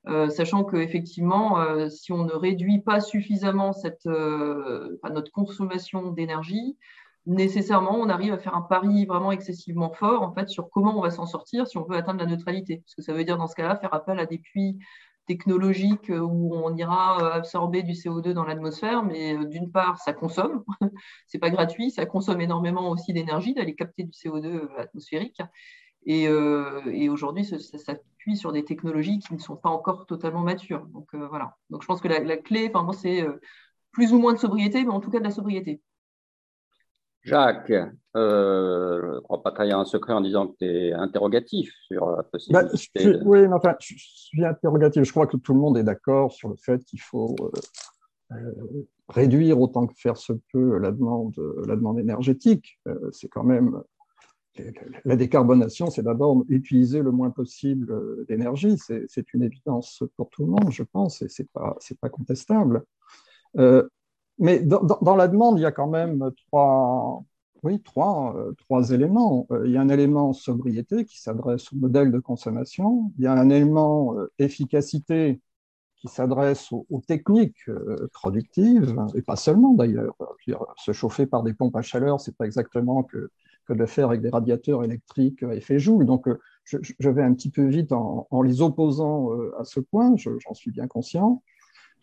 euh, 0.07 0.29
sachant 0.29 0.65
qu'effectivement, 0.65 1.59
euh, 1.61 1.89
si 1.89 2.13
on 2.13 2.25
ne 2.25 2.33
réduit 2.33 2.81
pas 2.81 3.01
suffisamment 3.01 3.73
euh, 4.07 4.97
notre 5.11 5.33
consommation 5.33 6.13
d'énergie, 6.13 6.77
nécessairement, 7.27 7.97
on 7.97 8.09
arrive 8.11 8.35
à 8.35 8.39
faire 8.39 8.55
un 8.55 8.61
pari 8.61 9.07
vraiment 9.07 9.33
excessivement 9.33 9.91
fort 9.93 10.23
en 10.23 10.35
fait, 10.35 10.49
sur 10.49 10.69
comment 10.69 10.99
on 10.99 11.01
va 11.01 11.11
s'en 11.11 11.27
sortir 11.27 11.67
si 11.67 11.79
on 11.79 11.85
veut 11.85 11.97
atteindre 11.97 12.21
la 12.21 12.27
neutralité. 12.27 12.79
Parce 12.79 12.95
que 12.95 13.03
ça 13.03 13.15
veut 13.15 13.25
dire 13.25 13.39
dans 13.39 13.47
ce 13.47 13.55
cas-là 13.55 13.77
faire 13.77 13.95
appel 13.95 14.19
à 14.19 14.27
des 14.27 14.39
puits 14.39 14.79
technologiques 15.27 16.11
où 16.11 16.55
on 16.55 16.77
ira 16.77 17.33
absorber 17.33 17.83
du 17.83 17.93
CO2 17.93 18.35
dans 18.35 18.45
l'atmosphère, 18.45 19.03
mais 19.03 19.43
d'une 19.47 19.73
part, 19.73 19.97
ça 19.97 20.13
consomme, 20.13 20.65
c'est 21.29 21.39
pas 21.39 21.49
gratuit, 21.49 21.91
ça 21.91 22.05
consomme 22.05 22.43
énormément 22.43 22.91
aussi 22.91 23.15
d'énergie 23.15 23.55
d'aller 23.55 23.75
capter 23.75 24.03
du 24.03 24.11
CO2 24.11 24.69
atmosphérique. 24.77 25.41
Euh, 26.09 26.83
et, 26.87 27.09
aujourd'hui, 27.09 27.45
ça, 27.45 27.59
s'appuie 27.59 28.37
sur 28.37 28.53
des 28.53 28.65
technologies 28.65 29.19
qui 29.19 29.35
ne 29.35 29.39
sont 29.39 29.57
pas 29.57 29.71
encore 29.71 30.07
totalement 30.07 30.43
matures. 30.43 30.87
Donc 30.87 31.09
euh, 31.15 31.27
voilà. 31.29 31.57
Donc 31.71 31.83
je 31.83 31.87
pense 31.87 32.01
que 32.01 32.09
la, 32.09 32.37
clé, 32.37 32.71
enfin, 32.73 32.85
moi, 32.85 32.95
c'est 32.95 33.23
euh, 33.23 33.41
plus 33.93 34.13
ou 34.13 34.19
moins 34.19 34.33
de 34.33 34.39
sobriété, 34.39 34.85
mais 34.85 34.91
en 34.91 35.01
tout 35.01 35.11
cas 35.11 35.19
de 35.19 35.25
la 35.25 35.31
sobriété. 35.31 35.81
Jacques, 37.23 37.73
euh, 38.17 39.01
je 39.03 39.15
ne 39.15 39.21
crois 39.21 39.43
pas 39.43 39.51
trahir 39.51 39.79
un 39.79 39.87
secret 39.87 40.13
en 40.13 40.21
disant 40.21 40.49
que 40.49 40.57
tu 40.59 40.67
es 40.67 40.93
interrogatif 40.93 41.73
sur 41.87 42.11
la 42.11 42.23
possibilité. 42.23 43.13
Bah, 43.13 43.19
Oui, 43.25 43.49
mais 43.49 43.55
enfin, 43.55 43.75
je 43.81 43.95
suis 43.97 44.45
interrogatif. 44.45 45.05
Je 45.05 45.11
crois 45.11 45.27
que 45.27 45.39
tout 45.39 45.55
le 45.55 45.61
monde 45.61 45.79
est 45.79 45.85
d'accord 45.85 46.33
sur 46.33 46.51
le 46.51 46.57
fait 46.57 46.85
qu'il 46.85 47.01
faut 47.01 47.35
réduire 49.09 49.59
autant 49.59 49.87
que 49.87 49.95
faire 49.97 50.19
se 50.19 50.35
peut 50.53 50.77
la 50.77 50.91
demande, 50.91 51.35
la 51.67 51.77
demande 51.77 51.99
énergétique. 51.99 52.79
c'est 53.13 53.29
quand 53.29 53.45
même. 53.45 53.83
La 55.05 55.17
décarbonation, 55.17 55.91
c'est 55.91 56.03
d'abord 56.03 56.45
utiliser 56.49 57.03
le 57.03 57.11
moins 57.11 57.31
possible 57.31 58.25
d'énergie. 58.27 58.77
C'est 58.79 59.35
une 59.35 59.43
évidence 59.43 60.05
pour 60.17 60.31
tout 60.31 60.45
le 60.45 60.51
monde, 60.51 60.71
je 60.71 60.85
pense, 60.85 61.23
et 61.23 61.29
ce 61.29 61.43
n'est 61.43 61.49
pas, 62.01 62.09
contestable. 62.09 62.85
Mais 64.39 64.61
dans, 64.61 65.17
la 65.17 65.29
demande, 65.29 65.59
il 65.59 65.63
y 65.63 65.67
a 65.67 65.73
quand 65.73 65.89
même 65.89 66.31
trois, 66.49 67.25
oui, 67.63 67.81
trois, 67.81 68.37
euh, 68.37 68.83
éléments. 68.93 69.47
Euh, 69.51 69.67
il 69.67 69.73
y 69.73 69.77
a 69.77 69.81
un 69.81 69.89
élément 69.89 70.33
sobriété 70.33 71.05
qui 71.05 71.21
s'adresse 71.21 71.73
au 71.73 71.77
modèle 71.77 72.11
de 72.11 72.19
consommation. 72.19 73.13
Il 73.19 73.25
y 73.25 73.27
a 73.27 73.33
un 73.33 73.49
élément 73.49 74.19
euh, 74.19 74.31
efficacité 74.39 75.41
qui 75.97 76.09
s'adresse 76.09 76.71
aux, 76.73 77.01
techniques 77.07 77.71
productives, 78.13 78.95
et 79.15 79.23
pas 79.23 79.37
seulement 79.37 79.73
d'ailleurs. 79.73 80.15
Se 80.77 80.93
chauffer 80.93 81.25
par 81.25 81.43
des 81.43 81.55
pompes 81.55 81.75
à 81.77 81.81
chaleur, 81.81 82.21
c'est 82.21 82.37
pas 82.37 82.45
exactement 82.45 83.05
que, 83.05 83.31
que 83.67 83.73
de 83.73 83.87
faire 83.87 84.09
avec 84.09 84.21
des 84.21 84.31
radiateurs 84.31 84.85
électriques 84.85 85.43
à 85.43 85.55
effet 85.55 85.79
joule. 85.79 86.07
Donc, 86.07 86.29
je, 86.65 86.79
je, 86.81 87.11
vais 87.11 87.23
un 87.23 87.35
petit 87.35 87.51
peu 87.51 87.67
vite 87.67 87.93
en, 87.93 88.43
les 88.43 88.63
opposant 88.63 89.31
à 89.59 89.65
ce 89.65 89.81
point, 89.81 90.15
j'en 90.17 90.55
suis 90.55 90.71
bien 90.71 90.87
conscient. 90.87 91.43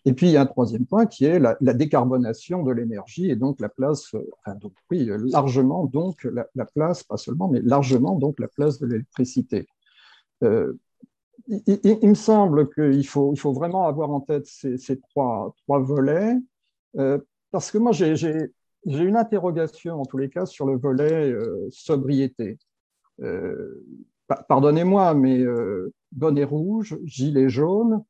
Et 0.05 0.13
puis, 0.13 0.27
il 0.27 0.31
y 0.31 0.37
a 0.37 0.41
un 0.41 0.47
troisième 0.47 0.85
point 0.85 1.05
qui 1.05 1.25
est 1.25 1.39
la, 1.39 1.55
décarbonation 1.73 2.63
de 2.63 2.71
l'énergie 2.71 3.29
et 3.29 3.35
donc 3.35 3.59
la 3.59 3.69
place, 3.69 4.13
euh, 4.15 4.27
enfin, 4.39 4.57
donc, 4.57 4.73
oui, 4.89 5.09
largement 5.31 5.85
donc 5.85 6.23
la, 6.23 6.65
place, 6.65 7.03
pas 7.03 7.17
seulement, 7.17 7.47
mais 7.47 7.61
largement 7.61 8.15
donc 8.15 8.39
la 8.39 8.47
place 8.47 8.79
de 8.79 8.87
l'électricité. 8.87 9.67
Euh, 10.43 10.73
il, 11.47 12.09
me 12.09 12.15
semble 12.15 12.73
qu'il 12.73 13.05
faut, 13.05 13.33
il 13.33 13.37
faut 13.37 13.53
vraiment 13.53 13.85
avoir 13.85 14.09
en 14.11 14.21
tête 14.21 14.47
ces, 14.47 14.99
trois, 15.09 15.53
trois 15.63 15.79
volets, 15.79 16.35
euh, 16.97 17.19
parce 17.51 17.69
que 17.69 17.77
moi, 17.77 17.91
j'ai 17.91 18.15
une 18.85 19.15
interrogation 19.15 20.01
en 20.01 20.05
tous 20.05 20.17
les 20.17 20.29
cas 20.29 20.45
sur 20.45 20.65
le 20.65 20.77
volet 20.77 21.33
sobriété. 21.69 22.57
Pardonnez-moi, 24.47 25.13
mais 25.13 25.43
bonnet 26.11 26.43
rouge, 26.43 26.97
gilet 27.03 27.49
jaune, 27.49 28.03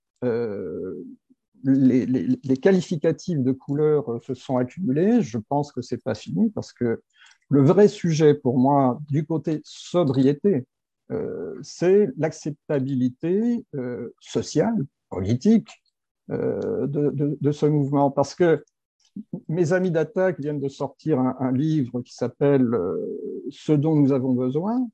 les, 1.64 2.58
qualificatifs 2.58 3.40
de 3.40 3.52
couleurs 3.52 4.12
euh, 4.12 4.20
se 4.22 4.34
sont 4.34 4.58
accumulés. 4.58 5.22
Je 5.22 5.38
pense 5.38 5.72
que 5.72 5.82
ce 5.82 5.96
n'est 5.96 6.02
pas 6.02 6.16
fini 6.16 6.50
parce 6.50 6.74
que 6.74 7.02
le 7.50 7.62
vrai 7.62 7.88
sujet 7.88 8.34
pour 8.34 8.58
moi 8.58 9.00
du 9.10 9.26
côté 9.26 9.62
sobriété, 9.64 10.66
euh, 11.12 11.58
c'est 11.62 12.10
l'acceptabilité 12.18 13.66
euh, 13.76 14.14
sociale, 14.20 14.86
politique 15.10 15.70
de, 16.30 17.52
ce 17.52 17.66
mouvement. 17.66 18.10
Parce 18.10 18.36
que 18.36 18.64
mes 19.48 19.74
amis 19.74 19.92
d'attaque 19.92 20.40
viennent 20.40 20.60
de 20.60 20.70
sortir 20.70 21.20
un 21.20 21.52
livre 21.52 22.02
qui 22.02 22.14
s'appelle 22.14 22.70
Ce 23.50 23.72
dont 23.72 23.96
nous 23.96 24.14
avons 24.14 24.34
besoin, 24.34 24.88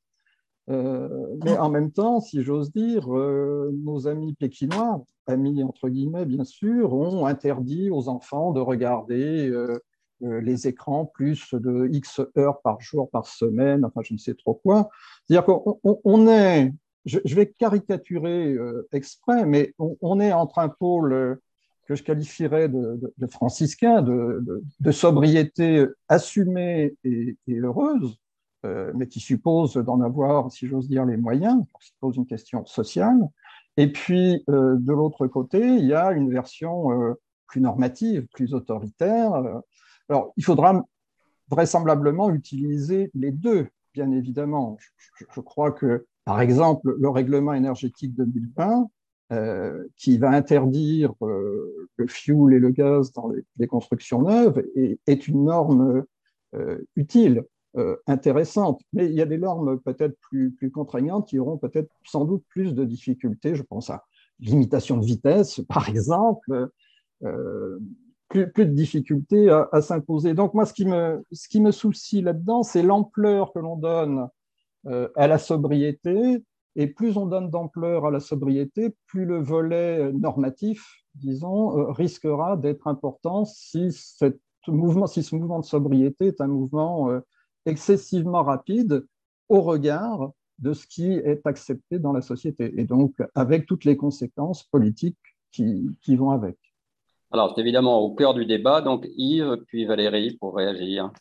euh, 0.69 1.37
mais 1.45 1.57
en 1.57 1.69
même 1.69 1.91
temps, 1.91 2.19
si 2.19 2.43
j'ose 2.43 2.71
dire, 2.71 3.15
euh, 3.15 3.71
nos 3.73 4.07
amis 4.07 4.33
pékinois, 4.33 5.03
amis 5.25 5.63
entre 5.63 5.87
guillemets 5.87 6.25
bien 6.25 6.43
sûr, 6.43 6.93
ont 6.93 7.25
interdit 7.25 7.89
aux 7.89 8.09
enfants 8.09 8.51
de 8.51 8.59
regarder 8.59 9.49
euh, 9.49 9.79
les 10.21 10.67
écrans 10.67 11.05
plus 11.05 11.53
de 11.53 11.87
X 11.91 12.21
heures 12.37 12.61
par 12.61 12.81
jour, 12.81 13.09
par 13.09 13.27
semaine, 13.27 13.85
enfin 13.85 14.01
je 14.03 14.13
ne 14.13 14.17
sais 14.17 14.33
trop 14.33 14.55
quoi. 14.55 14.89
C'est-à-dire 15.25 15.45
qu'on 15.45 16.27
est, 16.27 16.73
je, 17.05 17.35
vais 17.35 17.47
caricaturer 17.47 18.57
exprès, 18.91 19.45
mais 19.45 19.73
on, 19.77 20.19
est 20.19 20.33
entre 20.33 20.57
un 20.57 20.69
pôle 20.69 21.39
que 21.87 21.95
je 21.95 22.03
qualifierais 22.03 22.69
de, 22.69 23.27
franciscain, 23.29 24.01
de, 24.01 24.91
sobriété 24.91 25.85
assumée 26.09 26.95
et 27.03 27.37
heureuse, 27.49 28.19
euh, 28.65 28.91
mais 28.95 29.07
qui 29.07 29.19
suppose 29.19 29.75
d'en 29.75 30.01
avoir, 30.01 30.51
si 30.51 30.67
j'ose 30.67 30.89
dire, 30.89 31.05
les 31.05 31.15
moyens, 31.15 31.63
qui 31.79 31.93
pose 31.99 32.17
une 32.17 32.25
question 32.25 32.65
sociale. 32.65 33.19
Et 33.77 33.91
puis, 33.91 34.43
euh, 34.49 34.75
de 34.77 34.91
l'autre 34.91 35.27
côté, 35.27 35.59
il 35.59 35.85
y 35.85 35.93
a 35.93 36.11
une 36.11 36.31
version 36.31 36.91
euh, 36.91 37.13
plus 37.45 37.61
normative, 37.61 38.27
plus 38.33 38.53
autoritaire. 38.53 39.31
Alors, 40.09 40.33
il 40.35 40.43
faudra 40.43 40.83
vraisemblablement 41.49 42.31
utiliser 42.31 43.11
les 43.13 43.31
deux, 43.31 43.67
bien 43.93 44.11
évidemment. 44.11 44.77
Je, 45.33 45.39
crois 45.41 45.71
que, 45.71 46.07
par 46.25 46.41
exemple, 46.41 46.95
le 46.99 47.09
règlement 47.09 47.53
énergétique 47.53 48.15
2020, 48.15 48.89
qui 49.97 50.17
va 50.17 50.29
interdire 50.29 51.13
le 51.21 52.07
fuel 52.07 52.53
et 52.53 52.59
le 52.59 52.69
gaz 52.69 53.11
dans 53.11 53.31
les, 53.57 53.67
constructions 53.67 54.21
neuves, 54.21 54.63
est, 54.75 55.27
une 55.27 55.45
norme 55.45 56.05
utile. 56.95 57.43
Euh, 57.77 57.95
intéressantes. 58.07 58.81
Mais 58.91 59.05
il 59.05 59.13
y 59.13 59.21
a 59.21 59.27
des 59.27 59.37
normes 59.37 59.79
peut-être 59.79 60.17
plus, 60.21 60.55
contraignantes 60.73 61.27
qui 61.27 61.37
auront 61.37 61.59
peut-être 61.59 61.91
sans 62.05 62.25
doute 62.25 62.43
plus 62.49 62.73
de 62.73 62.83
difficultés. 62.83 63.53
Je 63.53 63.61
pense 63.61 63.91
à 63.91 64.03
limitation 64.39 64.97
de 64.97 65.05
vitesse, 65.05 65.61
par 65.69 65.87
exemple, 65.87 66.69
euh, 67.23 67.77
plus, 68.29 68.47
de 68.55 68.63
difficultés 68.63 69.51
à, 69.51 69.81
s'imposer. 69.81 70.33
Donc 70.33 70.55
moi, 70.55 70.65
ce 70.65 70.73
qui 70.73 70.85
me, 70.85 71.23
ce 71.31 71.47
qui 71.47 71.61
me 71.61 71.71
soucie 71.71 72.21
là-dedans, 72.21 72.63
c'est 72.63 72.81
l'ampleur 72.81 73.53
que 73.53 73.59
l'on 73.59 73.75
donne 73.75 74.27
euh, 74.87 75.09
à 75.15 75.27
la 75.27 75.37
sobriété. 75.37 76.43
Et 76.77 76.87
plus 76.87 77.17
on 77.17 77.25
donne 77.25 77.49
d'ampleur 77.49 78.05
à 78.05 78.11
la 78.11 78.19
sobriété, 78.19 78.95
plus 79.07 79.25
le 79.25 79.41
volet 79.41 80.13
normatif, 80.13 81.03
disons, 81.15 81.91
risquera 81.91 82.55
d'être 82.55 82.87
important 82.87 83.45
si, 83.45 83.91
ce 83.91 84.31
mouvement 84.67 85.59
de 85.59 85.65
sobriété 85.65 86.27
est 86.27 86.39
un 86.39 86.47
mouvement 86.47 87.09
excessivement 87.65 88.43
rapide 88.43 89.05
au 89.49 89.61
regard 89.61 90.31
de 90.59 90.73
ce 90.73 90.87
qui 90.87 91.11
est 91.11 91.45
accepté 91.45 91.99
dans 91.99 92.13
la 92.13 92.21
société, 92.21 92.73
et 92.79 92.85
donc 92.85 93.15
avec 93.35 93.65
toutes 93.65 93.85
les 93.85 93.95
conséquences 93.95 94.63
politiques 94.63 95.17
qui, 95.51 96.15
vont 96.15 96.31
avec. 96.31 96.57
Alors, 97.31 97.53
c'est 97.53 97.61
évidemment 97.61 97.99
au 97.99 98.13
cœur 98.13 98.33
du 98.35 98.45
débat, 98.45 98.81
donc 98.81 99.07
Yves, 99.17 99.57
puis 99.67 99.85
Valérie 99.85 100.37
pour 100.39 100.55
réagir. 100.55 101.11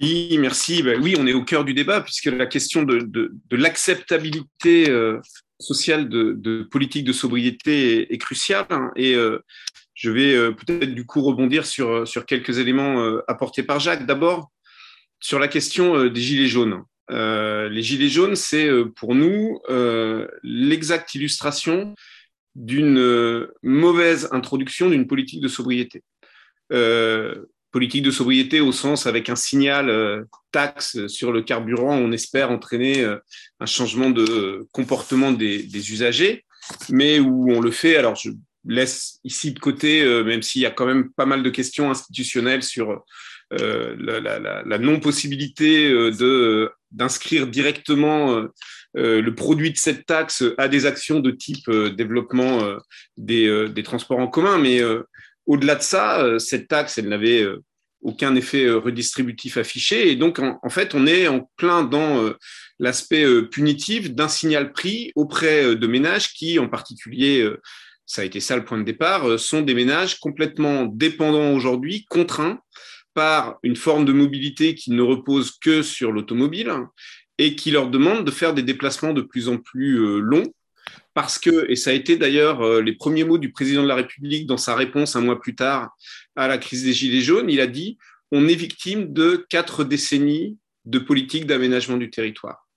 Oui, 0.00 0.38
merci. 0.38 0.82
Ben 0.82 1.00
oui, 1.00 1.14
on 1.18 1.26
est 1.26 1.34
au 1.34 1.44
cœur 1.44 1.64
du 1.64 1.74
débat, 1.74 2.00
puisque 2.00 2.26
la 2.26 2.46
question 2.46 2.84
de, 2.84 3.32
l'acceptabilité 3.50 4.88
euh, 4.88 5.20
sociale 5.58 6.08
de, 6.08 6.62
politique 6.70 7.04
de 7.04 7.12
sobriété 7.12 8.12
est, 8.12 8.18
cruciale. 8.18 8.66
Hein, 8.70 8.90
et 8.96 9.14
euh, 9.14 9.40
je 9.92 10.10
vais 10.10 10.34
euh, 10.34 10.52
peut-être 10.52 10.94
du 10.94 11.04
coup 11.04 11.20
rebondir 11.20 11.66
sur, 11.66 12.08
sur 12.08 12.24
quelques 12.24 12.58
éléments 12.58 13.18
apportés 13.28 13.62
par 13.62 13.78
Jacques. 13.78 14.06
D'abord, 14.06 14.50
sur 15.20 15.38
la 15.38 15.48
question 15.48 16.06
des 16.06 16.20
gilets 16.20 16.48
jaunes. 16.48 16.82
les 17.10 17.82
gilets 17.82 18.08
jaunes, 18.08 18.36
c'est 18.36 18.70
pour 18.96 19.14
nous 19.14 19.60
l'exacte 20.42 21.14
illustration 21.14 21.94
d'une 22.54 23.46
mauvaise 23.62 24.28
introduction 24.32 24.88
d'une 24.88 25.06
politique 25.06 25.42
de 25.42 25.48
sobriété. 25.48 26.02
Politique 27.72 28.02
de 28.02 28.10
sobriété 28.10 28.60
au 28.60 28.72
sens 28.72 29.06
avec 29.06 29.28
un 29.28 29.36
signal 29.36 30.26
taxe 30.52 31.06
sur 31.06 31.32
le 31.32 31.42
carburant, 31.42 31.96
on 31.96 32.12
espère 32.12 32.50
entraîner 32.50 33.04
un 33.04 33.66
changement 33.66 34.10
de 34.10 34.66
comportement 34.72 35.32
des, 35.32 35.92
usagers, 35.92 36.44
mais 36.88 37.20
où 37.20 37.52
on 37.52 37.60
le 37.60 37.70
fait, 37.70 37.96
alors 37.96 38.16
je 38.16 38.30
laisse 38.66 39.20
ici 39.24 39.52
de 39.52 39.58
côté, 39.58 40.02
euh, 40.02 40.22
même 40.24 40.42
s'il 40.42 40.62
y 40.62 40.66
a 40.66 40.70
quand 40.70 40.86
même 40.86 41.10
pas 41.12 41.26
mal 41.26 41.42
de 41.42 41.50
questions 41.50 41.90
institutionnelles 41.90 42.62
sur 42.62 43.04
euh, 43.52 43.96
la, 43.98 44.78
non-possibilité 44.78 45.90
euh, 45.90 46.10
de 46.10 46.70
d'inscrire 46.92 47.46
directement 47.46 48.48
le 48.94 49.30
produit 49.30 49.70
de 49.70 49.76
cette 49.76 50.06
taxe 50.06 50.42
à 50.58 50.66
des 50.66 50.86
actions 50.86 51.20
de 51.20 51.30
type 51.30 51.70
développement 51.70 52.64
des, 53.16 53.68
des, 53.68 53.82
transports 53.84 54.18
en 54.18 54.26
commun. 54.26 54.58
Mais 54.58 54.82
au-delà 55.50 55.74
de 55.74 55.82
ça, 55.82 56.38
cette 56.38 56.68
taxe, 56.68 56.98
n'avait 56.98 57.44
aucun 58.02 58.34
effet 58.34 58.70
redistributif 58.70 59.56
affiché. 59.56 60.10
Et 60.10 60.16
donc, 60.16 60.38
en, 60.38 60.70
fait, 60.70 60.94
on 60.94 61.06
est 61.06 61.28
en 61.28 61.50
plein 61.56 61.82
dans 61.82 62.32
l'aspect 62.78 63.26
punitif 63.50 64.12
d'un 64.12 64.28
signal 64.28 64.72
pris 64.72 65.12
auprès 65.16 65.74
de 65.74 65.86
ménages 65.86 66.32
qui, 66.32 66.58
en 66.58 66.68
particulier, 66.68 67.46
ça 68.10 68.22
a 68.22 68.24
été 68.24 68.40
ça 68.40 68.56
le 68.56 68.64
point 68.64 68.78
de 68.78 68.82
départ, 68.82 69.28
euh, 69.28 69.38
sont 69.38 69.62
des 69.62 69.72
ménages 69.72 70.18
complètement 70.18 70.84
dépendants 70.84 71.52
aujourd'hui, 71.52 72.06
contraints 72.10 72.58
par 73.14 73.58
une 73.62 73.76
forme 73.76 74.04
de 74.04 74.12
mobilité 74.12 74.74
qui 74.74 74.90
ne 74.90 75.02
repose 75.02 75.52
que 75.52 75.82
sur 75.82 76.10
l'automobile 76.10 76.72
et 77.38 77.54
qui 77.54 77.70
leur 77.70 77.88
demande 77.88 78.24
de 78.24 78.32
faire 78.32 78.52
des 78.52 78.64
déplacements 78.64 79.12
de 79.12 79.22
plus 79.22 79.48
en 79.48 79.58
plus 79.58 80.00
euh, 80.00 80.18
longs 80.18 80.52
parce 81.14 81.38
que, 81.38 81.70
et 81.70 81.76
ça 81.76 81.90
a 81.90 81.92
été 81.92 82.16
d'ailleurs 82.16 82.62
euh, 82.62 82.80
les 82.80 82.92
premiers 82.92 83.24
mots 83.24 83.38
du 83.38 83.50
président 83.50 83.82
de 83.82 83.88
la 83.88 83.96
République 83.96 84.46
dans 84.46 84.56
sa 84.56 84.74
réponse 84.74 85.16
un 85.16 85.20
mois 85.20 85.40
plus 85.40 85.54
tard 85.54 85.90
à 86.36 86.46
la 86.46 86.58
crise 86.58 86.84
des 86.84 86.92
Gilets 86.92 87.20
jaunes, 87.20 87.50
il 87.50 87.60
a 87.60 87.66
dit 87.66 87.98
on 88.30 88.46
est 88.46 88.54
victime 88.54 89.12
de 89.12 89.44
quatre 89.48 89.82
décennies 89.82 90.56
de 90.84 90.98
politique 90.98 91.46
d'aménagement 91.46 91.96
du 91.96 92.10
territoire. 92.10 92.68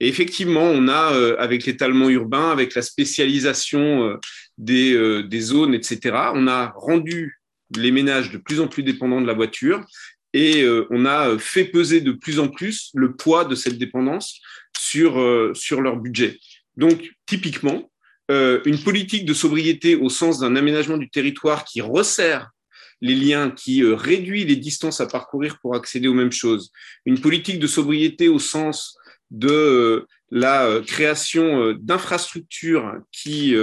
Et 0.00 0.08
effectivement, 0.08 0.64
on 0.64 0.88
a, 0.88 1.14
euh, 1.14 1.36
avec 1.38 1.64
l'étalement 1.64 2.10
urbain, 2.10 2.50
avec 2.50 2.74
la 2.74 2.82
spécialisation 2.82 4.10
euh, 4.10 4.16
des, 4.58 5.40
zones, 5.40 5.72
etc., 5.72 6.16
on 6.34 6.48
a 6.48 6.72
rendu 6.76 7.40
les 7.76 7.92
ménages 7.92 8.30
de 8.30 8.38
plus 8.38 8.60
en 8.60 8.68
plus 8.68 8.82
dépendants 8.82 9.20
de 9.20 9.26
la 9.26 9.32
voiture 9.32 9.84
et 10.32 10.66
on 10.90 11.06
a 11.06 11.38
fait 11.38 11.64
peser 11.64 12.02
de 12.02 12.12
plus 12.12 12.38
en 12.40 12.48
plus 12.48 12.90
le 12.94 13.16
poids 13.16 13.46
de 13.46 13.54
cette 13.54 13.78
dépendance 13.78 14.38
sur 14.76 15.16
leur 15.16 15.96
budget. 15.96 16.38
Donc, 16.76 17.10
typiquement, 17.26 17.90
une 18.28 18.82
politique 18.82 19.24
de 19.24 19.34
sobriété 19.34 19.94
au 19.94 20.08
sens 20.08 20.40
d'un 20.40 20.56
aménagement 20.56 20.96
du 20.96 21.08
territoire 21.08 21.64
qui 21.64 21.80
resserre 21.80 22.50
les 23.00 23.14
liens, 23.14 23.50
qui 23.50 23.84
réduit 23.84 24.44
les 24.44 24.56
distances 24.56 25.00
à 25.00 25.06
parcourir 25.06 25.58
pour 25.60 25.76
accéder 25.76 26.08
aux 26.08 26.14
mêmes 26.14 26.32
choses, 26.32 26.72
une 27.04 27.20
politique 27.20 27.58
de 27.58 27.66
sobriété 27.66 28.28
au 28.28 28.38
sens 28.38 28.96
de 29.30 29.48
euh, 29.48 30.06
la 30.30 30.66
euh, 30.66 30.82
création 30.82 31.62
euh, 31.62 31.74
d'infrastructures 31.78 33.00
qui 33.12 33.54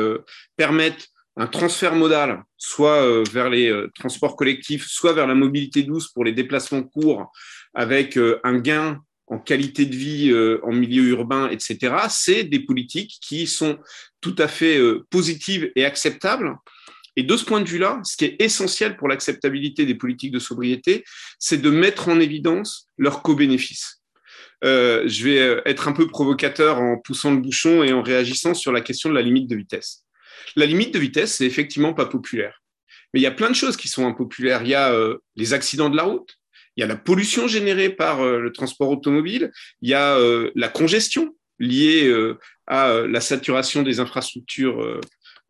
permettent 0.55 1.07
un 1.35 1.47
transfert 1.47 1.95
modal, 1.95 2.43
soit 2.57 3.23
vers 3.31 3.49
les 3.49 3.87
transports 3.95 4.35
collectifs, 4.35 4.85
soit 4.87 5.13
vers 5.13 5.25
la 5.25 5.33
mobilité 5.33 5.81
douce 5.81 6.09
pour 6.09 6.23
les 6.23 6.31
déplacements 6.31 6.83
courts, 6.83 7.31
avec 7.73 8.19
un 8.43 8.59
gain 8.59 8.99
en 9.33 9.39
qualité 9.39 9.85
de 9.85 9.95
vie 9.95 10.33
en 10.63 10.71
milieu 10.71 11.03
urbain, 11.03 11.49
etc., 11.49 11.95
c'est 12.09 12.43
des 12.43 12.59
politiques 12.59 13.17
qui 13.21 13.47
sont 13.47 13.77
tout 14.21 14.35
à 14.37 14.47
fait 14.47 14.79
positives 15.09 15.71
et 15.75 15.85
acceptables. 15.85 16.55
Et 17.15 17.23
de 17.23 17.37
ce 17.37 17.45
point 17.45 17.61
de 17.61 17.69
vue-là, 17.69 17.99
ce 18.03 18.17
qui 18.17 18.25
est 18.25 18.41
essentiel 18.41 18.97
pour 18.97 19.07
l'acceptabilité 19.07 19.85
des 19.85 19.95
politiques 19.95 20.31
de 20.31 20.39
sobriété, 20.39 21.03
c'est 21.37 21.61
de 21.61 21.69
mettre 21.69 22.09
en 22.09 22.19
évidence 22.19 22.89
leurs 22.97 23.21
co-bénéfices. 23.21 24.01
Euh, 24.63 25.03
je 25.07 25.23
vais 25.25 25.39
euh, 25.39 25.61
être 25.65 25.87
un 25.87 25.91
peu 25.91 26.07
provocateur 26.07 26.79
en 26.79 26.97
poussant 26.97 27.31
le 27.31 27.37
bouchon 27.37 27.83
et 27.83 27.91
en 27.91 28.01
réagissant 28.01 28.53
sur 28.53 28.71
la 28.71 28.81
question 28.81 29.09
de 29.09 29.15
la 29.15 29.21
limite 29.21 29.49
de 29.49 29.55
vitesse. 29.55 30.05
La 30.55 30.65
limite 30.65 30.93
de 30.93 30.99
vitesse, 30.99 31.35
c'est 31.35 31.45
effectivement 31.45 31.93
pas 31.93 32.05
populaire. 32.05 32.61
Mais 33.13 33.19
il 33.19 33.23
y 33.23 33.27
a 33.27 33.31
plein 33.31 33.49
de 33.49 33.55
choses 33.55 33.77
qui 33.77 33.89
sont 33.89 34.07
impopulaires. 34.07 34.63
Il 34.63 34.69
y 34.69 34.75
a 34.75 34.91
euh, 34.93 35.17
les 35.35 35.53
accidents 35.53 35.89
de 35.89 35.97
la 35.97 36.03
route, 36.03 36.37
il 36.75 36.81
y 36.81 36.83
a 36.83 36.87
la 36.87 36.95
pollution 36.95 37.47
générée 37.47 37.89
par 37.89 38.23
le 38.23 38.51
transport 38.51 38.89
automobile, 38.89 39.51
il 39.81 39.89
y 39.89 39.93
a 39.93 40.17
la 40.55 40.67
congestion 40.69 41.35
liée 41.59 42.11
à 42.67 43.01
la 43.07 43.21
saturation 43.21 43.83
des 43.83 43.99
infrastructures 43.99 44.99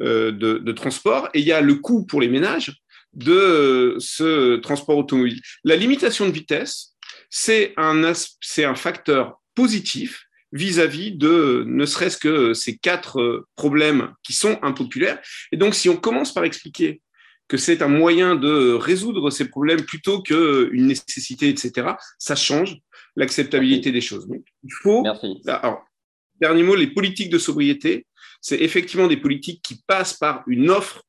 de, 0.02 0.72
transport, 0.74 1.30
et 1.34 1.40
il 1.40 1.46
y 1.46 1.54
a 1.54 1.62
le 1.62 1.76
coût 1.76 2.06
pour 2.06 2.20
les 2.20 2.28
ménages 2.28 2.74
de 3.14 3.96
ce 4.00 4.58
transport 4.58 4.98
automobile. 4.98 5.42
La 5.64 5.76
limitation 5.76 6.28
de 6.28 6.32
vitesse, 6.32 6.94
c'est 7.30 7.74
un, 7.78 8.76
facteur 8.76 9.42
positif 9.56 10.26
vis-à-vis 10.52 11.12
de 11.12 11.64
ne 11.66 11.86
serait-ce 11.86 12.18
que 12.18 12.54
ces 12.54 12.78
quatre 12.78 13.20
euh, 13.20 13.48
problèmes 13.56 14.14
qui 14.22 14.34
sont 14.34 14.60
impopulaires. 14.62 15.20
Et 15.52 15.58
donc, 15.58 15.74
si 15.74 15.90
on 15.90 15.98
commence 15.98 16.32
par 16.32 16.44
expliquer 16.44 17.02
que 17.48 17.58
c'est 17.58 17.82
un 17.82 17.88
moyen 17.88 18.36
de 18.36 18.74
résoudre 18.74 19.30
ces 19.30 19.50
problèmes 19.50 19.84
plutôt 19.84 20.22
qu'une 20.22 20.88
nécessité, 20.88 21.50
etc., 21.50 21.92
ça 22.18 22.36
change 22.36 22.78
l'acceptabilité 23.16 23.92
des 23.92 24.02
choses. 24.02 24.28
Donc, 24.28 24.44
il 24.64 24.74
faut. 24.82 25.04
Merci. 25.04 25.42
Alors, 25.48 25.84
dernier 26.40 26.64
mot, 26.64 26.76
les 26.76 26.88
politiques 26.88 27.30
de 27.30 27.38
sobriété, 27.38 28.08
c'est 28.42 28.60
effectivement 28.60 29.08
des 29.08 29.18
politiques 29.18 29.62
qui 29.62 29.82
passent 29.86 30.16
par 30.16 30.44
une 30.48 30.70
offre 30.70 31.04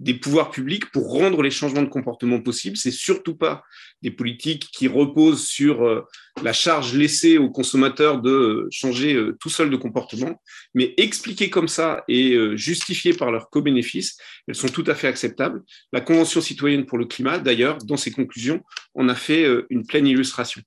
des 0.00 0.14
pouvoirs 0.14 0.50
publics 0.50 0.90
pour 0.92 1.12
rendre 1.12 1.42
les 1.42 1.50
changements 1.50 1.82
de 1.82 1.88
comportement 1.88 2.40
possibles. 2.40 2.76
C'est 2.76 2.92
surtout 2.92 3.34
pas 3.34 3.64
des 4.02 4.10
politiques 4.10 4.68
qui 4.72 4.86
reposent 4.86 5.46
sur 5.46 5.84
euh, 5.84 6.04
la 6.42 6.52
charge 6.52 6.94
laissée 6.94 7.36
aux 7.36 7.50
consommateurs 7.50 8.20
de 8.20 8.30
euh, 8.30 8.68
changer 8.70 9.14
euh, 9.14 9.36
tout 9.40 9.48
seul 9.48 9.70
de 9.70 9.76
comportement, 9.76 10.40
mais 10.74 10.94
expliquées 10.96 11.50
comme 11.50 11.68
ça 11.68 12.04
et 12.06 12.36
justifiées 12.56 13.14
par 13.14 13.32
leurs 13.32 13.50
co-bénéfices, 13.50 14.18
elles 14.46 14.54
sont 14.54 14.68
tout 14.68 14.84
à 14.86 14.94
fait 14.94 15.08
acceptables. 15.08 15.62
La 15.92 16.00
Convention 16.00 16.40
citoyenne 16.40 16.86
pour 16.86 16.98
le 16.98 17.06
climat, 17.06 17.38
d'ailleurs, 17.38 17.78
dans 17.78 17.96
ses 17.96 18.12
conclusions, 18.12 18.62
en 18.94 19.08
a 19.08 19.14
fait 19.14 19.46
une 19.70 19.86
pleine 19.86 20.06
illustration. 20.06 20.62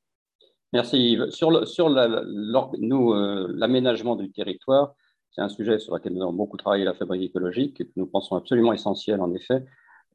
Merci 0.73 0.97
Yves. 0.97 1.29
Sur, 1.31 1.67
sur 1.67 1.89
l'aménagement 1.89 4.15
du 4.15 4.31
territoire, 4.31 4.93
c'est 5.31 5.41
un 5.41 5.49
sujet 5.49 5.79
sur 5.79 5.95
lequel 5.95 6.13
nous 6.13 6.21
avons 6.21 6.33
beaucoup 6.33 6.57
travaillé 6.57 6.83
la 6.83 6.93
fabrique 6.93 7.23
écologique 7.23 7.79
et 7.81 7.85
que 7.85 7.91
nous 7.95 8.05
pensons 8.05 8.35
absolument 8.35 8.73
essentiel 8.73 9.21
en 9.21 9.33
effet. 9.33 9.65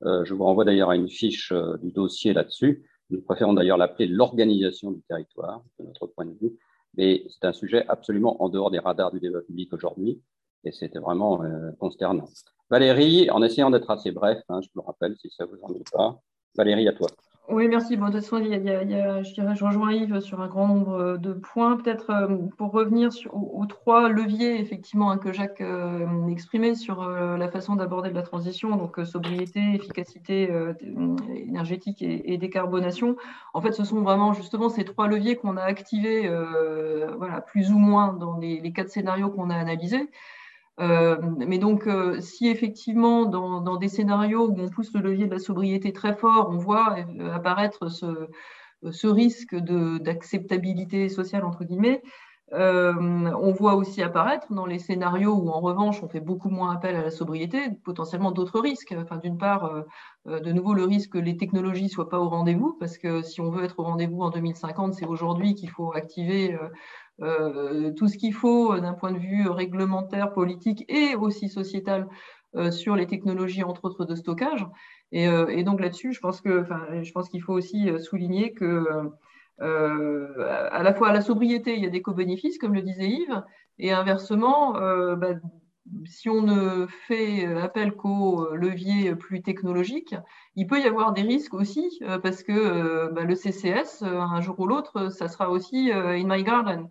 Euh, 0.02 0.24
je 0.24 0.35
vous 0.35 0.44
renvoie 0.44 0.64
d'ailleurs 0.64 0.90
à 0.90 0.96
une 0.96 1.09
fiche 1.09 1.52
euh, 1.52 1.79
du 1.79 1.90
dossier 1.90 2.35
là-dessus. 2.35 2.85
Nous 3.11 3.22
préférons 3.22 3.55
d'ailleurs 3.55 3.79
l'appeler 3.79 4.07
l'organisation 4.07 4.90
du 4.90 5.00
territoire, 5.02 5.62
de 5.79 5.87
notre 5.87 6.07
point 6.07 6.26
de 6.26 6.35
vue. 6.40 6.52
Mais 6.96 7.24
c'est 7.29 7.46
un 7.46 7.52
sujet 7.52 7.87
absolument 7.88 8.42
en 8.42 8.48
dehors 8.48 8.70
des 8.70 8.79
radars 8.79 9.11
du 9.11 9.20
débat 9.20 9.40
public 9.40 9.72
aujourd'hui 9.72 10.20
et 10.64 10.72
c'était 10.72 10.98
vraiment 10.98 11.42
euh, 11.42 11.70
consternant. 11.79 12.29
Valérie, 12.68 13.31
en 13.31 13.42
essayant 13.42 13.70
d'être 13.70 13.90
assez 13.90 14.11
bref, 14.11 14.42
hein, 14.48 14.61
je 14.61 14.68
vous 14.74 14.81
le 14.81 14.87
rappelle 14.87 15.16
si 15.16 15.31
ça 15.31 15.46
vous 15.46 15.59
ennuie 15.62 15.85
pas. 15.92 16.20
Valérie, 16.57 16.88
à 16.88 16.92
toi. 16.92 17.09
Oui, 17.48 17.68
merci. 17.68 17.96
Bon, 17.96 18.06
de 18.06 18.12
toute 18.12 18.22
façon, 18.22 18.38
il 18.38 18.48
y 18.48 18.70
a, 18.70 19.22
je 19.22 19.32
dirais, 19.32 19.54
je 19.54 19.64
rejoins 19.64 19.92
Yves 19.92 20.18
sur 20.18 20.40
un 20.40 20.48
grand 20.48 20.66
nombre 20.66 20.92
euh, 20.94 21.16
de 21.16 21.32
points. 21.32 21.76
Peut-être 21.76 22.11
euh, 22.11 22.37
pour 22.59 22.72
revenir 22.72 23.11
aux, 23.32 23.66
trois 23.66 24.09
leviers, 24.09 24.61
effectivement, 24.61 25.12
hein, 25.12 25.18
que 25.18 25.32
Jacques 25.32 25.61
euh, 25.61 26.26
exprimait 26.26 26.74
sur 26.74 27.09
la 27.09 27.48
façon 27.48 27.76
d'aborder 27.76 28.11
la 28.11 28.22
transition, 28.22 28.74
donc 28.74 28.98
sobriété, 29.06 29.61
efficacité 29.74 30.52
énergétique 31.30 32.02
et, 32.02 32.37
décarbonation. 32.37 33.16
En 33.54 33.61
fait, 33.61 33.72
ce 33.72 33.85
sont 33.85 34.02
vraiment 34.02 34.32
justement 34.32 34.68
ces 34.68 34.85
trois 34.85 35.06
leviers 35.06 35.37
qu'on 35.37 35.56
a 35.56 35.62
activés, 35.62 36.28
voilà, 37.16 37.40
plus 37.40 37.70
ou 37.70 37.78
moins 37.78 38.12
dans 38.12 38.38
les 38.38 38.72
quatre 38.72 38.90
scénarios 38.90 39.30
qu'on 39.30 39.50
a 39.50 39.56
analysés. 39.56 40.11
Euh, 40.78 41.16
mais 41.38 41.58
donc, 41.58 41.86
euh, 41.86 42.20
si 42.20 42.48
effectivement, 42.48 43.24
dans, 43.24 43.76
des 43.76 43.88
scénarios 43.88 44.48
où 44.48 44.60
on 44.60 44.68
pousse 44.68 44.92
le 44.92 45.00
levier 45.00 45.26
de 45.26 45.32
la 45.32 45.38
sobriété 45.38 45.92
très 45.92 46.14
fort, 46.14 46.48
on 46.50 46.58
voit 46.58 46.96
euh, 47.18 47.32
apparaître 47.32 47.88
ce, 47.88 49.06
risque 49.06 49.56
d'acceptabilité 49.56 51.08
sociale, 51.08 51.44
entre 51.44 51.64
guillemets, 51.64 52.02
on 52.52 53.52
voit 53.52 53.74
aussi 53.74 54.02
apparaître 54.02 54.52
dans 54.52 54.66
les 54.66 54.78
scénarios 54.78 55.32
où, 55.32 55.48
en 55.48 55.60
revanche, 55.60 56.02
on 56.02 56.08
fait 56.08 56.20
beaucoup 56.20 56.50
moins 56.50 56.72
appel 56.72 56.94
à 56.94 57.02
la 57.02 57.10
sobriété, 57.10 57.70
potentiellement 57.84 58.30
d'autres 58.30 58.60
risques. 58.60 58.94
Enfin, 58.96 59.16
D'une 59.16 59.38
part, 59.38 59.84
de 60.26 60.52
nouveau, 60.52 60.74
le 60.74 60.84
risque 60.84 61.14
que 61.14 61.18
les 61.18 61.36
technologies 61.36 61.84
ne 61.84 61.88
soient 61.88 62.08
pas 62.08 62.20
au 62.20 62.28
rendez-vous, 62.28 62.76
parce 62.78 62.98
que 62.98 63.22
si 63.22 63.40
on 63.40 63.50
veut 63.50 63.64
être 63.64 63.80
au 63.80 63.82
rendez-vous 63.82 64.20
en 64.20 64.30
2050, 64.30 64.94
c'est 64.94 65.06
aujourd'hui 65.06 65.54
qu'il 65.54 65.70
faut 65.70 65.92
activer 65.92 66.56
euh, 67.22 67.92
tout 67.92 68.09
ce 68.09 68.18
qu'il 68.18 68.35
faut 68.35 68.74
euh, 68.74 68.81
d'un 68.81 68.92
point 68.92 69.12
de 69.12 69.18
vue 69.18 69.48
réglementaire, 69.48 70.33
politique 70.33 70.85
et 70.88 71.14
aussi 71.14 71.48
sociétal 71.48 72.09
euh, 72.57 72.70
sur 72.70 72.94
les 72.94 73.07
technologies, 73.07 73.62
entre 73.62 73.87
autres, 73.87 74.05
de 74.05 74.14
stockage. 74.14 74.66
Et, 75.12 75.62
donc 75.62 75.81
là-dessus, 75.81 76.12
je 76.12 76.20
pense 76.20 76.40
que, 76.40 76.64
je 77.02 77.12
pense 77.12 77.29
qu'il 77.29 77.40
faut 77.40 77.52
aussi 77.52 77.88
souligner 78.00 78.52
que 78.52 79.09
à 79.61 80.83
la 80.83 80.94
fois 80.94 81.11
à 81.11 81.12
la 81.12 81.20
sobriété, 81.20 81.76
il 81.76 81.85
y 81.85 81.87
a 81.87 81.90
des 81.90 82.02
co-bénéfices, 82.02 82.59
comme 82.59 82.74
le 82.74 82.83
disait 82.83 83.09
Yves, 83.09 83.44
et 83.79 83.92
inversement, 83.92 84.72
bah, 84.72 85.35
si 86.05 86.29
on 86.29 86.42
ne 86.42 86.87
fait 86.87 87.46
appel 87.46 87.92
qu'aux 87.92 88.54
leviers 88.54 89.15
plus 89.15 89.42
technologiques, 89.42 90.15
il 90.56 90.67
peut 90.67 90.81
y 90.81 90.85
avoir 90.85 91.13
des 91.13 91.23
risques 91.23 91.54
aussi, 91.54 92.00
parce 92.23 92.42
que 92.42 93.10
bah, 93.13 93.25
le 93.25 93.35
CCS, 93.35 94.02
un 94.02 94.40
jour 94.40 94.58
ou 94.60 94.67
l'autre, 94.67 95.10
ça 95.10 95.29
sera 95.29 95.50
aussi 95.50 95.90
in 95.92 96.25
my 96.25 96.42
garden. 96.42 96.88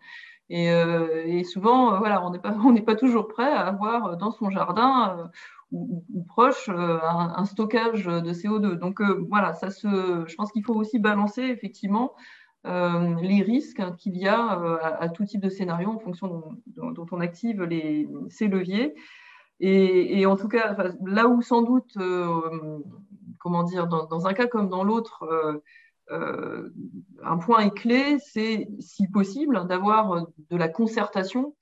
Et, 0.49 1.43
souvent, 1.43 1.97
voilà, 1.97 2.25
on 2.25 2.29
n'est 2.29 2.39
pas, 2.39 2.55
pas 2.85 2.95
toujours 2.95 3.27
prêt 3.27 3.51
à 3.51 3.67
avoir 3.67 4.17
dans 4.17 4.31
son 4.31 4.49
jardin 4.49 5.29
ou, 5.71 6.03
proche 6.27 6.69
un, 6.69 7.45
stockage 7.45 8.05
de 8.05 8.33
CO2. 8.33 8.75
Donc 8.75 9.01
voilà, 9.29 9.53
ça 9.53 9.69
se, 9.69 10.23
je 10.25 10.35
pense 10.35 10.51
qu'il 10.51 10.63
faut 10.63 10.75
aussi 10.75 10.99
balancer 10.99 11.41
effectivement 11.41 12.13
euh, 12.13 12.19
les 12.65 13.41
risques 13.41 13.81
qu'il 13.97 14.17
y 14.17 14.27
a 14.27 14.59
euh, 14.59 14.77
à, 14.81 15.09
tout 15.09 15.25
type 15.25 15.41
de 15.41 15.49
scénario 15.49 15.89
en 15.89 15.99
fonction 15.99 16.43
dont, 16.67 17.05
on 17.11 17.19
active 17.19 17.67
ces 18.29 18.47
leviers. 18.47 18.95
Et, 19.59 20.25
en 20.25 20.35
tout 20.35 20.49
cas, 20.49 20.75
là 21.05 21.27
où 21.27 21.41
sans 21.41 21.61
doute, 21.61 21.95
euh, 21.97 22.79
comment 23.39 23.63
dire, 23.63 23.87
dans, 23.87 24.27
un 24.27 24.33
cas 24.33 24.47
comme 24.47 24.69
dans 24.69 24.83
l'autre, 24.83 25.25
un 26.09 27.37
point 27.37 27.59
est 27.59 27.73
clé, 27.73 28.17
c'est 28.19 28.67
si 28.79 29.07
possible 29.07 29.65
d'avoir 29.67 30.27
de 30.49 30.57
la 30.57 30.67
concertation 30.67 31.55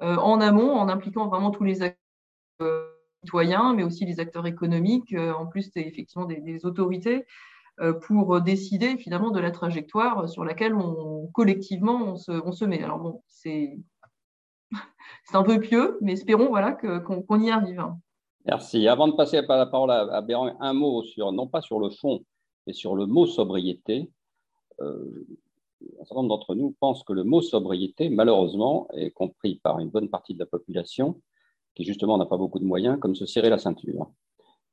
en 0.00 0.40
amont, 0.40 0.72
en 0.74 0.88
impliquant 0.88 1.26
vraiment 1.28 1.50
tous 1.50 1.64
les 1.64 1.82
acteurs 1.82 2.92
citoyens, 3.24 3.74
mais 3.74 3.82
aussi 3.82 4.04
les 4.04 4.20
acteurs 4.20 4.46
économiques, 4.46 5.14
en 5.16 5.46
plus 5.46 5.70
effectivement 5.74 6.26
des 6.26 6.66
autorités, 6.66 7.16
euh, 7.16 7.22
pour 8.02 8.40
décider 8.40 8.96
finalement 8.96 9.30
de 9.30 9.40
la 9.40 9.50
trajectoire 9.50 10.28
sur 10.28 10.44
laquelle 10.44 10.74
on, 10.74 11.28
collectivement 11.28 12.14
on 12.14 12.16
se, 12.52 12.64
met. 12.64 12.82
Alors 12.82 12.98
bon, 12.98 13.22
c'est 13.28 13.78
un 15.32 15.42
peu 15.42 15.60
pieux, 15.60 15.98
mais 16.00 16.12
espérons 16.12 16.48
voilà, 16.48 16.72
qu'on 16.72 17.40
y 17.40 17.50
arrive. 17.50 17.84
Merci. 18.46 18.88
Avant 18.88 19.08
de 19.08 19.12
passer 19.12 19.40
la 19.46 19.66
parole 19.66 19.90
à, 19.90 20.02
à 20.04 20.24
un 20.60 20.72
mot 20.72 21.02
sur, 21.02 21.32
non 21.32 21.46
pas 21.46 21.60
sur 21.60 21.78
le 21.78 21.90
fond, 21.90 22.24
mais 22.66 22.72
sur 22.72 22.94
le 22.94 23.06
mot 23.06 23.26
sobriété. 23.26 24.10
un 24.80 26.04
certain 26.04 26.16
nombre 26.16 26.28
d'entre 26.28 26.54
nous 26.54 26.74
pensent 26.80 27.02
que 27.04 27.12
le 27.12 27.24
mot 27.24 27.40
sobriété, 27.40 28.08
malheureusement, 28.10 28.88
est 28.92 29.10
compris 29.10 29.56
par 29.56 29.78
une 29.78 29.90
bonne 29.90 30.08
partie 30.08 30.34
de 30.34 30.38
la 30.38 30.46
population 30.46 31.20
qui, 31.74 31.84
justement, 31.84 32.18
n'a 32.18 32.26
pas 32.26 32.36
beaucoup 32.36 32.58
de 32.58 32.64
moyens, 32.64 32.98
comme 33.00 33.14
se 33.14 33.26
serrer 33.26 33.50
la 33.50 33.58
ceinture. 33.58 34.10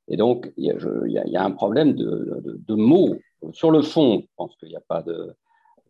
Et 0.08 0.16
donc, 0.16 0.52
il 0.56 0.64
y 0.64 1.36
a, 1.36 1.44
un 1.44 1.50
problème 1.50 1.94
de, 1.94 2.74
mots. 2.74 3.16
Sur 3.52 3.70
le 3.70 3.82
fond, 3.82 4.20
je 4.20 4.26
pense 4.36 4.56
qu'il 4.56 4.68
n'y 4.68 4.76
a 4.76 4.80
pas 4.80 5.02
de. 5.02 5.34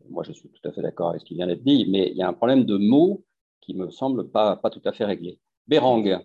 Moi, 0.08 0.22
je 0.24 0.32
suis 0.32 0.48
tout 0.48 0.68
à 0.68 0.72
fait 0.72 0.82
d'accord 0.82 1.10
avec 1.10 1.22
ce 1.22 1.26
qui 1.26 1.34
vient 1.34 1.46
d'être 1.46 1.64
dit, 1.64 1.86
mais 1.88 2.10
il 2.10 2.16
y 2.16 2.22
a 2.22 2.28
un 2.28 2.32
problème 2.32 2.64
de 2.64 2.76
mots 2.76 3.24
qui 3.60 3.74
me 3.74 3.90
semble 3.90 4.30
pas, 4.30 4.56
pas 4.56 4.70
tout 4.70 4.82
à 4.84 4.92
fait 4.92 5.04
réglé. 5.04 5.38
Bérang. 5.66 6.24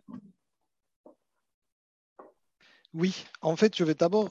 Oui, 2.94 3.26
en 3.42 3.56
fait, 3.56 3.76
je 3.76 3.84
vais 3.84 3.96
d'abord 3.96 4.30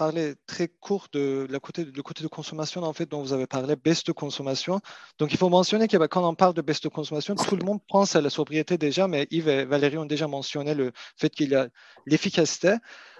parler 0.00 0.34
très 0.46 0.66
court 0.66 1.08
de 1.12 1.46
la 1.50 1.60
côté, 1.60 1.84
côté 2.02 2.22
de 2.22 2.28
consommation 2.28 2.82
en 2.82 2.94
fait, 2.94 3.04
dont 3.04 3.20
vous 3.20 3.34
avez 3.34 3.46
parlé, 3.46 3.76
baisse 3.76 4.02
de 4.02 4.12
consommation. 4.12 4.80
Donc, 5.18 5.30
il 5.30 5.36
faut 5.36 5.50
mentionner 5.50 5.88
que 5.88 5.98
quand 6.06 6.26
on 6.26 6.34
parle 6.34 6.54
de 6.54 6.62
baisse 6.62 6.80
de 6.80 6.88
consommation, 6.88 7.34
tout 7.34 7.54
le 7.54 7.66
monde 7.66 7.80
pense 7.86 8.16
à 8.16 8.22
la 8.22 8.30
sobriété 8.30 8.78
déjà, 8.78 9.08
mais 9.08 9.26
Yves 9.30 9.48
et 9.48 9.66
Valérie 9.66 9.98
ont 9.98 10.06
déjà 10.06 10.26
mentionné 10.26 10.72
le 10.72 10.92
fait 11.18 11.28
qu'il 11.28 11.50
y 11.50 11.54
a 11.54 11.68
l'efficacité. 12.06 12.76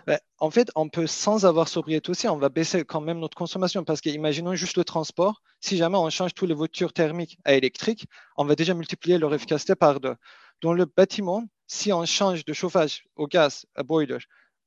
Bah, 0.06 0.18
en 0.38 0.50
fait, 0.50 0.70
on 0.74 0.88
peut, 0.88 1.06
sans 1.06 1.44
avoir 1.44 1.68
sobriété 1.68 2.08
aussi, 2.08 2.26
on 2.28 2.38
va 2.38 2.48
baisser 2.48 2.82
quand 2.86 3.02
même 3.02 3.18
notre 3.18 3.36
consommation 3.36 3.84
parce 3.84 4.00
qu'imaginons 4.00 4.54
juste 4.54 4.78
le 4.78 4.84
transport. 4.84 5.42
Si 5.60 5.76
jamais 5.76 5.98
on 5.98 6.08
change 6.08 6.32
toutes 6.32 6.48
les 6.48 6.54
voitures 6.54 6.94
thermiques 6.94 7.36
à 7.44 7.52
électriques, 7.52 8.06
on 8.38 8.46
va 8.46 8.54
déjà 8.54 8.72
multiplier 8.72 9.18
leur 9.18 9.34
efficacité 9.34 9.74
par 9.74 10.00
deux. 10.00 10.16
Dans 10.62 10.72
le 10.72 10.86
bâtiment, 10.86 11.44
si 11.66 11.92
on 11.92 12.06
change 12.06 12.46
de 12.46 12.54
chauffage 12.54 13.04
au 13.16 13.26
gaz, 13.26 13.66
à 13.74 13.82
boiler, 13.82 14.16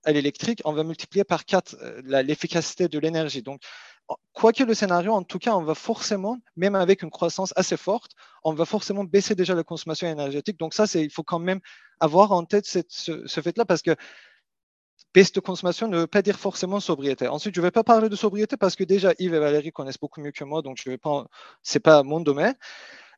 à 0.04 0.12
l'électrique, 0.12 0.62
on 0.66 0.74
va 0.74 0.84
multiplier 0.84 1.24
par 1.24 1.46
4 1.46 1.78
euh, 1.82 2.24
l'efficacité 2.24 2.88
de 2.88 3.00
l'énergie. 3.00 3.42
Donc, 3.42 3.62
quoi 4.34 4.52
que 4.54 4.64
le 4.64 4.74
scénario, 4.74 5.14
en 5.14 5.24
tout 5.24 5.40
cas, 5.40 5.56
on 5.56 5.64
va 5.64 5.76
forcément, 5.76 6.40
même 6.56 6.76
avec 6.76 7.04
une 7.04 7.10
croissance 7.10 7.54
assez 7.56 7.78
forte, 7.78 8.12
on 8.44 8.54
va 8.54 8.66
forcément 8.66 9.04
baisser 9.04 9.36
déjà 9.36 9.56
la 9.56 9.64
consommation 9.64 10.08
énergétique. 10.08 10.60
Donc 10.60 10.74
ça, 10.74 10.86
il 10.96 11.10
faut 11.10 11.24
quand 11.24 11.40
même 11.40 11.60
avoir 12.00 12.32
en 12.32 12.44
tête 12.44 12.66
ce, 12.66 13.42
fait-là 13.42 13.66
parce 13.66 13.82
que 13.82 13.96
baisse 15.14 15.32
de 15.32 15.40
consommation 15.40 15.88
ne 15.88 16.00
veut 16.00 16.08
pas 16.08 16.22
dire 16.22 16.40
forcément 16.40 16.80
sobriété. 16.80 17.28
Ensuite, 17.28 17.56
je 17.56 17.62
ne 17.62 17.66
vais 17.66 17.72
pas 17.72 17.84
parler 17.84 18.10
de 18.10 18.16
sobriété 18.16 18.58
parce 18.58 18.76
que 18.76 18.84
déjà 18.84 19.14
Yves 19.20 19.34
et 19.36 19.40
Valérie 19.40 19.72
connaissent 19.72 20.00
beaucoup 20.00 20.22
mieux 20.22 20.32
que 20.32 20.44
moi, 20.44 20.62
donc 20.62 20.80
ce 20.80 20.90
n'est 20.90 21.80
pas 21.80 22.04
mon 22.04 22.20
domaine. 22.20 22.56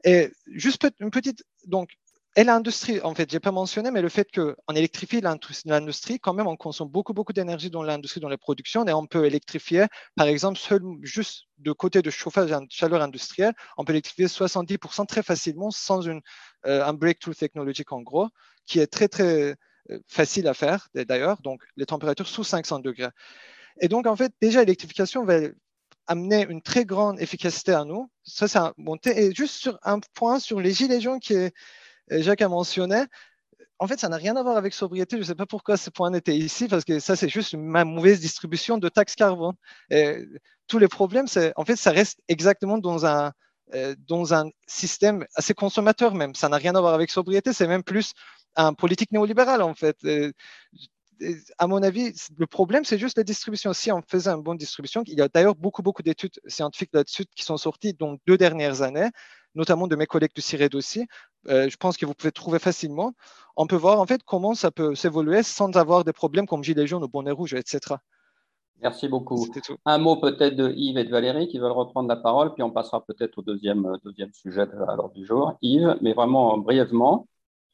Et 0.04 0.32
juste 0.48 0.88
une 1.00 1.10
petite, 1.10 1.44
donc 1.66 1.90
et 2.36 2.44
l'industrie, 2.44 3.00
en 3.02 3.16
fait, 3.16 3.30
je 3.30 3.36
n'ai 3.36 3.40
pas 3.40 3.52
mentionné, 3.52 3.92
mais 3.92 4.02
le 4.02 4.10
fait 4.10 4.28
qu'on 4.30 4.74
électrifie 4.74 5.22
l'industrie, 5.22 6.20
quand 6.20 6.34
même, 6.34 6.48
on 6.48 6.58
consomme 6.58 6.90
beaucoup, 6.90 7.14
beaucoup 7.14 7.32
d'énergie 7.32 7.70
dans 7.70 7.82
l'industrie, 7.82 8.20
dans 8.20 8.30
les 8.30 8.38
productions, 8.38 8.86
et 8.86 8.94
on 8.94 9.06
peut 9.06 9.26
électrifier, 9.26 9.86
par 10.16 10.28
exemple, 10.28 10.60
juste 11.02 11.46
de 11.60 11.72
côté 11.72 12.02
de 12.02 12.10
chauffage 12.10 12.52
et 12.52 12.56
chaleur 12.70 13.02
industrielle, 13.02 13.54
on 13.78 13.86
peut 13.86 13.94
électrifier 13.94 14.28
70% 14.28 15.06
très 15.06 15.24
facilement 15.24 15.72
sans 15.72 16.02
une, 16.02 16.22
euh, 16.66 16.84
un 16.84 16.94
breakthrough 16.94 17.36
technologique, 17.36 17.94
en 17.94 18.02
gros, 18.02 18.28
qui 18.66 18.80
est 18.80 18.88
très, 18.88 19.08
très 19.08 19.56
euh, 19.92 20.00
facile 20.08 20.48
à 20.50 20.54
faire, 20.54 20.90
d'ailleurs, 20.94 21.42
donc 21.42 21.62
les 21.78 21.86
températures 21.86 22.28
sous 22.28 22.44
500 22.44 22.80
degrés. 22.80 23.10
Et 23.80 23.88
donc, 23.88 24.08
en 24.08 24.16
fait, 24.18 24.34
déjà, 24.42 24.60
l'électrification 24.60 25.24
va 25.24 25.40
amener 26.08 26.46
une 26.50 26.62
très 26.62 26.86
grande 26.86 27.20
efficacité 27.22 27.72
à 27.72 27.84
nous. 27.84 28.10
Ça, 28.24 28.48
c'est 28.48 28.60
un 28.60 28.74
monté. 28.78 29.26
Et 29.26 29.34
juste 29.34 29.56
sur 29.56 29.80
un 29.84 30.00
point 30.14 30.40
sur 30.40 30.60
les 30.60 30.72
gilets 30.72 31.02
jaunes 31.02 31.20
qui 31.20 31.34
est 31.34 31.54
Jacques 32.10 32.42
a 32.42 32.50
mentionné, 32.50 33.06
en 33.80 33.88
fait, 33.88 34.00
ça 34.00 34.10
n'a 34.10 34.18
rien 34.18 34.36
à 34.36 34.44
voir 34.44 34.58
avec 34.58 34.74
sobriété. 34.74 35.18
Je 35.18 35.22
ne 35.22 35.26
sais 35.28 35.36
pas 35.36 35.46
pourquoi 35.46 35.78
ce 35.78 35.90
point 35.90 36.14
était 36.14 36.36
ici, 36.36 36.68
parce 36.68 36.86
que 36.86 37.00
ça, 37.00 37.16
c'est 37.16 37.30
juste 37.30 37.56
ma 37.56 37.86
mauvaise 37.86 38.20
distribution 38.20 38.78
de 38.78 38.90
taxes 38.90 39.16
carbone. 39.16 39.56
Tous 40.68 40.80
les 40.80 40.88
problèmes, 40.88 41.28
c'est, 41.28 41.54
en 41.56 41.66
fait, 41.66 41.76
ça 41.76 41.92
reste 41.92 42.20
exactement 42.28 42.78
dans 42.78 43.06
un, 43.06 43.32
euh, 43.74 43.96
dans 44.08 44.34
un 44.34 44.50
système 44.68 45.26
assez 45.36 45.54
consommateur 45.54 46.14
même. 46.14 46.36
Ça 46.36 46.50
n'a 46.50 46.58
rien 46.58 46.76
à 46.76 46.82
voir 46.82 46.94
avec 46.94 47.10
sobriété, 47.10 47.52
c'est 47.54 47.68
même 47.68 47.84
plus 47.84 48.14
un 48.56 48.74
politique 48.74 49.12
néolibéral, 49.12 49.62
en 49.62 49.74
fait. 49.74 49.98
à 51.58 51.68
mon 51.68 51.82
avis, 51.84 52.14
le 52.38 52.48
problème, 52.48 52.84
c'est 52.86 52.98
juste 52.98 53.18
la 53.18 53.24
distribution. 53.24 53.74
Si 53.74 53.92
on 53.92 54.02
faisait 54.08 54.30
une 54.30 54.44
bonne 54.44 54.58
distribution, 54.58 55.04
il 55.08 55.18
y 55.18 55.22
a 55.22 55.28
d'ailleurs 55.28 55.56
beaucoup, 55.56 55.82
beaucoup 55.82 56.04
d'études 56.04 56.40
scientifiques 56.48 56.92
là-dessus 56.94 57.26
qui 57.36 57.44
sont 57.44 57.58
sorties 57.58 57.94
dans 57.94 58.18
deux 58.28 58.38
dernières 58.38 58.82
années, 58.82 59.10
notamment 59.56 59.88
de 59.88 59.96
mes 59.96 60.06
collègues 60.06 60.34
du 60.36 60.42
CIRED 60.42 60.76
aussi, 60.76 61.08
euh, 61.50 61.70
je 61.70 61.78
pense 61.78 61.98
que 61.98 62.06
vous 62.06 62.14
pouvez 62.14 62.32
trouver 62.32 62.60
facilement. 62.60 63.14
On 63.56 63.68
peut 63.68 63.76
voir 63.76 64.00
en 64.00 64.06
fait 64.06 64.22
comment 64.26 64.54
ça 64.54 64.72
peut 64.72 64.96
s'évoluer 64.96 65.44
sans 65.44 65.76
avoir 65.78 66.04
des 66.04 66.14
problèmes 66.14 66.48
comme 66.48 66.64
gilets 66.64 66.88
jaunes 66.88 67.04
ou 67.04 67.08
bonnet 67.08 67.32
rouge, 67.32 67.54
etc. 67.54 67.96
Merci 68.82 69.08
beaucoup. 69.08 69.48
Un 69.86 69.98
mot 69.98 70.18
peut-être 70.18 70.56
de 70.56 70.74
Yves 70.76 70.98
et 70.98 71.06
de 71.06 71.10
Valérie 71.10 71.48
qui 71.48 71.60
veulent 71.60 71.72
reprendre 71.72 72.10
la 72.10 72.18
parole, 72.18 72.54
puis 72.54 72.64
on 72.64 72.72
passera 72.72 73.06
peut-être 73.06 73.38
au 73.38 73.42
deuxième, 73.42 73.86
euh, 73.86 73.98
deuxième 74.04 74.34
sujet 74.34 74.62
à 74.62 74.96
l'ordre 74.96 75.14
du 75.14 75.26
jour. 75.26 75.58
Yves, 75.62 75.96
mais 76.02 76.14
vraiment 76.14 76.58
brièvement. 76.58 77.28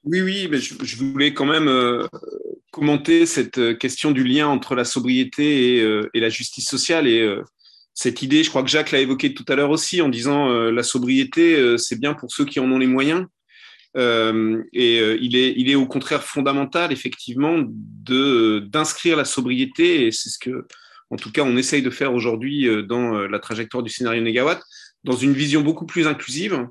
Oui, 0.04 0.22
oui, 0.22 0.48
mais 0.50 0.58
je, 0.58 0.98
voulais 0.98 1.34
quand 1.34 1.46
même 1.46 1.68
euh, 1.68 2.08
commenter 2.72 3.28
cette 3.28 3.78
question 3.78 4.12
du 4.12 4.24
lien 4.24 4.48
entre 4.48 4.74
la 4.74 4.84
sobriété 4.84 5.78
et, 5.78 6.02
et 6.16 6.20
la 6.20 6.30
justice 6.30 6.68
sociale. 6.68 7.08
Et 7.08 7.38
cette 7.94 8.24
idée, 8.24 8.44
je 8.44 8.50
crois 8.50 8.64
que 8.64 8.70
Jacques 8.70 8.90
l'a 8.90 9.00
évoqué 9.00 9.36
tout 9.36 9.46
à 9.48 9.56
l'heure 9.56 9.70
aussi, 9.70 10.02
en 10.02 10.10
disant 10.10 10.48
la 10.48 10.82
sobriété, 10.82 11.78
c'est 11.78 12.00
bien 12.00 12.16
pour 12.16 12.32
ceux 12.32 12.46
qui 12.46 12.60
en 12.60 12.72
ont 12.72 12.80
les 12.80 12.88
moyens. 12.88 13.28
Euh, 13.98 14.64
et 14.72 15.00
euh, 15.00 15.18
il, 15.22 15.36
est, 15.36 15.54
il 15.58 15.70
est 15.70 15.76
au 15.76 15.86
contraire 15.86 16.24
fondamental, 16.24 16.92
effectivement, 16.92 17.58
de, 17.66 18.60
d'inscrire 18.60 19.18
la 19.18 19.26
sobriété, 19.26 20.08
et 20.08 20.12
c'est 20.12 20.30
ce 20.30 20.40
que, 20.40 20.66
en 21.10 21.18
tout 21.18 21.32
cas, 21.32 21.44
on 21.44 21.58
essaye 21.58 21.82
de 21.82 21.90
faire 21.90 22.14
aujourd'hui 22.14 22.68
euh, 22.68 22.84
dans 22.84 23.28
la 23.28 23.40
trajectoire 23.40 23.84
du 23.84 23.90
scénario 23.90 24.22
Negawatt, 24.22 24.62
dans 25.04 25.16
une 25.16 25.34
vision 25.34 25.62
beaucoup 25.62 25.86
plus 25.86 26.08
inclusive. 26.08 26.68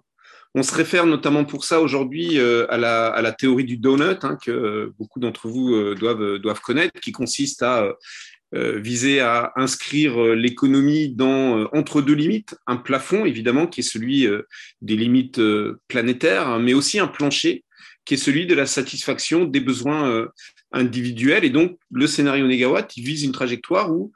On 0.55 0.65
se 0.65 0.75
réfère 0.75 1.07
notamment 1.07 1.45
pour 1.45 1.65
ça 1.65 1.81
aujourd'hui 1.81 2.41
à 2.41 2.77
la, 2.77 3.07
à, 3.07 3.23
la, 3.23 3.31
théorie 3.31 3.63
du 3.63 3.77
donut, 3.77 4.25
hein, 4.25 4.37
que 4.45 4.93
beaucoup 4.99 5.21
d'entre 5.21 5.47
vous 5.47 5.95
doivent, 5.95 6.39
doivent 6.39 6.61
connaître, 6.61 6.99
qui 6.99 7.13
consiste 7.13 7.63
à 7.63 7.89
euh, 8.53 8.81
viser 8.81 9.21
à 9.21 9.53
inscrire 9.55 10.21
euh, 10.21 10.35
l'économie 10.35 11.11
dans 11.11 11.57
euh, 11.57 11.69
entre 11.73 12.03
deux 12.03 12.15
limites, 12.15 12.57
un 12.67 12.79
plafond 12.79 13.25
évidemment 13.25 13.69
qui 13.69 13.79
est 13.79 13.85
celui 13.85 14.27
des 14.83 14.97
limites 14.97 15.41
planétaires, 15.87 16.49
hein, 16.49 16.59
mais 16.59 16.75
aussi 16.75 16.99
un 16.99 17.07
plancher 17.07 17.65
qui 18.05 18.15
est 18.15 18.17
celui 18.17 18.47
de 18.47 18.55
la 18.55 18.67
satisfaction 18.67 19.45
des 19.45 19.61
besoins 19.61 20.27
individuels. 20.73 21.45
Et 21.45 21.51
donc 21.51 21.79
le 21.93 22.09
scénario 22.09 22.47
négawatt, 22.47 22.97
il 22.97 23.05
vise 23.05 23.23
une 23.23 23.31
trajectoire 23.33 23.93
où 23.93 24.11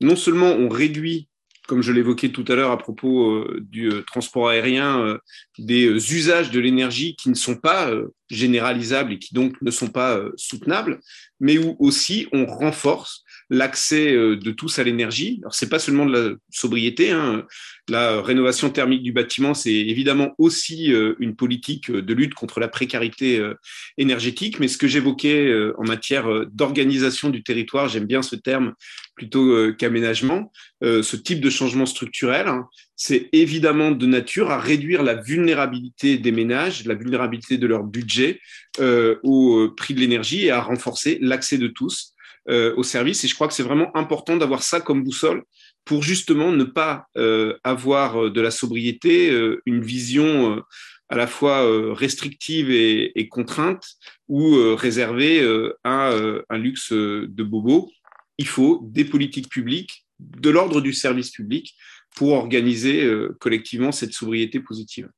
non 0.00 0.14
seulement 0.14 0.52
on 0.52 0.68
réduit 0.68 1.26
comme 1.66 1.82
je 1.82 1.92
l'évoquais 1.92 2.30
tout 2.30 2.44
à 2.48 2.56
l'heure 2.56 2.72
à 2.72 2.78
propos 2.78 3.46
du 3.60 3.90
transport 4.04 4.48
aérien, 4.48 5.18
des 5.56 5.86
usages 5.86 6.50
de 6.50 6.58
l'énergie 6.58 7.14
qui 7.14 7.28
ne 7.28 7.34
sont 7.34 7.54
pas 7.54 7.92
généralisables 8.28 9.12
et 9.12 9.18
qui 9.20 9.34
donc 9.34 9.54
ne 9.62 9.70
sont 9.70 9.86
pas 9.86 10.20
soutenables, 10.36 11.00
mais 11.38 11.58
où 11.58 11.76
aussi 11.78 12.26
on 12.32 12.44
renforce 12.44 13.24
l'accès 13.50 14.14
euh, 14.14 14.36
de 14.36 14.52
tous 14.52 14.78
à 14.78 14.84
l'énergie. 14.84 15.40
Alors, 15.42 15.54
c'est 15.54 15.68
pas 15.68 15.80
seulement 15.80 16.06
de 16.06 16.12
la 16.12 16.36
sobriété. 16.50 17.10
Hein. 17.10 17.44
La 17.88 18.22
rénovation 18.22 18.70
thermique 18.70 19.02
du 19.02 19.12
bâtiment, 19.12 19.52
c'est 19.54 19.74
évidemment 19.74 20.34
aussi 20.38 20.92
euh, 20.92 21.14
une 21.18 21.34
politique 21.34 21.90
de 21.90 22.14
lutte 22.14 22.34
contre 22.34 22.60
la 22.60 22.68
précarité 22.68 23.38
euh, 23.38 23.54
énergétique. 23.98 24.60
Mais 24.60 24.68
ce 24.68 24.78
que 24.78 24.86
j'évoquais 24.86 25.52
en 25.76 25.84
matière 25.84 26.46
d'organisation 26.52 27.30
du 27.30 27.42
territoire, 27.42 27.88
j'aime 27.88 28.06
bien 28.06 28.22
ce 28.22 28.36
terme 28.36 28.74
plutôt 29.16 29.74
qu'aménagement, 29.74 30.52
ce 30.82 31.16
type 31.16 31.40
de 31.40 31.50
changement 31.50 31.84
structurel, 31.84 32.46
hein, 32.46 32.68
c'est 32.96 33.28
évidemment 33.32 33.90
de 33.90 34.06
nature 34.06 34.50
à 34.50 34.58
réduire 34.58 35.02
la 35.02 35.14
vulnérabilité 35.14 36.16
des 36.16 36.32
ménages, 36.32 36.84
la 36.86 36.94
vulnérabilité 36.94 37.58
de 37.58 37.66
leur 37.66 37.82
budget 37.82 38.40
au 38.78 39.68
prix 39.76 39.94
de 39.94 40.00
l'énergie 40.00 40.46
et 40.46 40.50
à 40.50 40.60
renforcer 40.60 41.18
l'accès 41.20 41.58
de 41.58 41.66
tous 41.66 42.14
euh, 42.48 42.74
au 42.76 42.82
service. 42.82 43.22
Et 43.22 43.28
je 43.28 43.34
crois 43.34 43.48
que 43.48 43.52
c'est 43.52 43.62
vraiment 43.62 43.94
important 43.94 44.38
d'avoir 44.38 44.62
ça 44.62 44.80
comme 44.80 45.04
boussole 45.04 45.44
pour 45.84 46.02
justement 46.02 46.52
ne 46.52 46.64
pas 46.64 47.04
euh, 47.18 47.58
avoir 47.64 48.16
euh, 48.16 48.30
de 48.30 48.40
la 48.40 48.50
sobriété 48.50 49.30
une 49.66 49.82
vision 49.82 50.62
à 51.10 51.16
la 51.16 51.26
fois 51.26 51.94
restrictive 51.94 52.70
et, 52.70 53.28
contrainte 53.28 53.84
ou 54.28 54.56
réservée 54.74 55.46
à 55.84 56.12
un 56.48 56.58
luxe 56.58 56.92
de 56.92 57.42
bobo. 57.42 57.90
Il 58.38 58.46
faut 58.46 58.80
des 58.84 59.04
politiques 59.04 59.50
publiques 59.50 60.06
de 60.18 60.50
l'ordre 60.50 60.80
du 60.80 60.92
service 60.92 61.30
public 61.30 61.74
pour 62.16 62.32
organiser 62.32 63.06
collectivement 63.40 63.92
cette 63.92 64.12
sobriété 64.12 64.60
positive. 64.60 65.08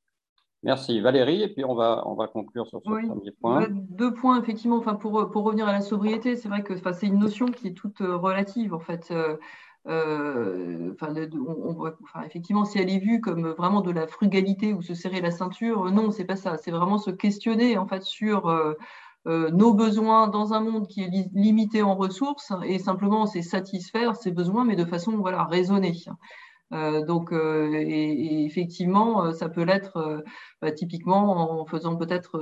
Merci 0.63 1.01
Valérie, 1.01 1.43
et 1.43 1.49
puis 1.49 1.65
on 1.65 1.75
va, 1.75 2.03
on 2.05 2.15
va 2.15 2.27
conclure 2.27 2.65
sur 2.67 2.79
ce 2.81 2.89
premier 2.89 3.31
point. 3.31 3.67
Deux 3.69 4.13
points, 4.13 4.41
effectivement, 4.41 4.77
enfin, 4.77 4.95
pour, 4.95 5.29
pour 5.29 5.43
revenir 5.43 5.67
à 5.67 5.73
la 5.73 5.81
sobriété, 5.81 6.37
c'est 6.37 6.47
vrai 6.47 6.63
que 6.63 6.73
c'est 6.93 7.07
une 7.07 7.19
notion 7.19 7.47
qui 7.47 7.67
est 7.67 7.73
toute 7.73 7.99
euh, 7.99 8.15
relative, 8.15 8.73
en 8.73 8.79
fait. 8.79 9.09
Euh, 9.11 9.35
euh, 9.87 10.93
enfin, 10.93 11.13
on, 11.33 11.75
enfin, 12.01 12.21
effectivement, 12.25 12.63
si 12.63 12.79
elle 12.79 12.89
est 12.89 12.99
vue 12.99 13.19
comme 13.19 13.49
vraiment 13.49 13.81
de 13.81 13.91
la 13.91 14.07
frugalité 14.07 14.73
ou 14.73 14.81
se 14.81 14.93
serrer 14.93 15.19
la 15.19 15.31
ceinture, 15.31 15.91
non, 15.91 16.11
c'est 16.11 16.23
pas 16.23 16.37
ça. 16.37 16.55
C'est 16.57 16.71
vraiment 16.71 16.97
se 16.97 17.11
questionner 17.11 17.77
en 17.77 17.85
fait 17.85 18.03
sur 18.03 18.49
nos 19.25 19.73
besoins 19.73 20.29
dans 20.29 20.53
un 20.53 20.61
monde 20.61 20.87
qui 20.87 21.01
est 21.01 21.29
limité 21.33 21.81
en 21.81 21.95
ressources 21.95 22.53
et 22.65 22.79
simplement 22.79 23.25
c'est 23.25 23.41
satisfaire 23.41 24.15
ces 24.15 24.31
besoins, 24.31 24.63
mais 24.63 24.77
de 24.77 24.85
façon 24.85 25.17
voilà 25.17 25.43
raisonnée. 25.43 25.95
Euh, 26.71 27.05
donc, 27.05 27.31
euh, 27.31 27.71
et, 27.73 28.45
effectivement, 28.45 29.31
ça 29.33 29.49
peut 29.49 29.63
l'être 29.63 30.23
bah, 30.61 30.71
typiquement 30.71 31.61
en 31.61 31.65
faisant 31.65 31.95
peut-être 31.95 32.39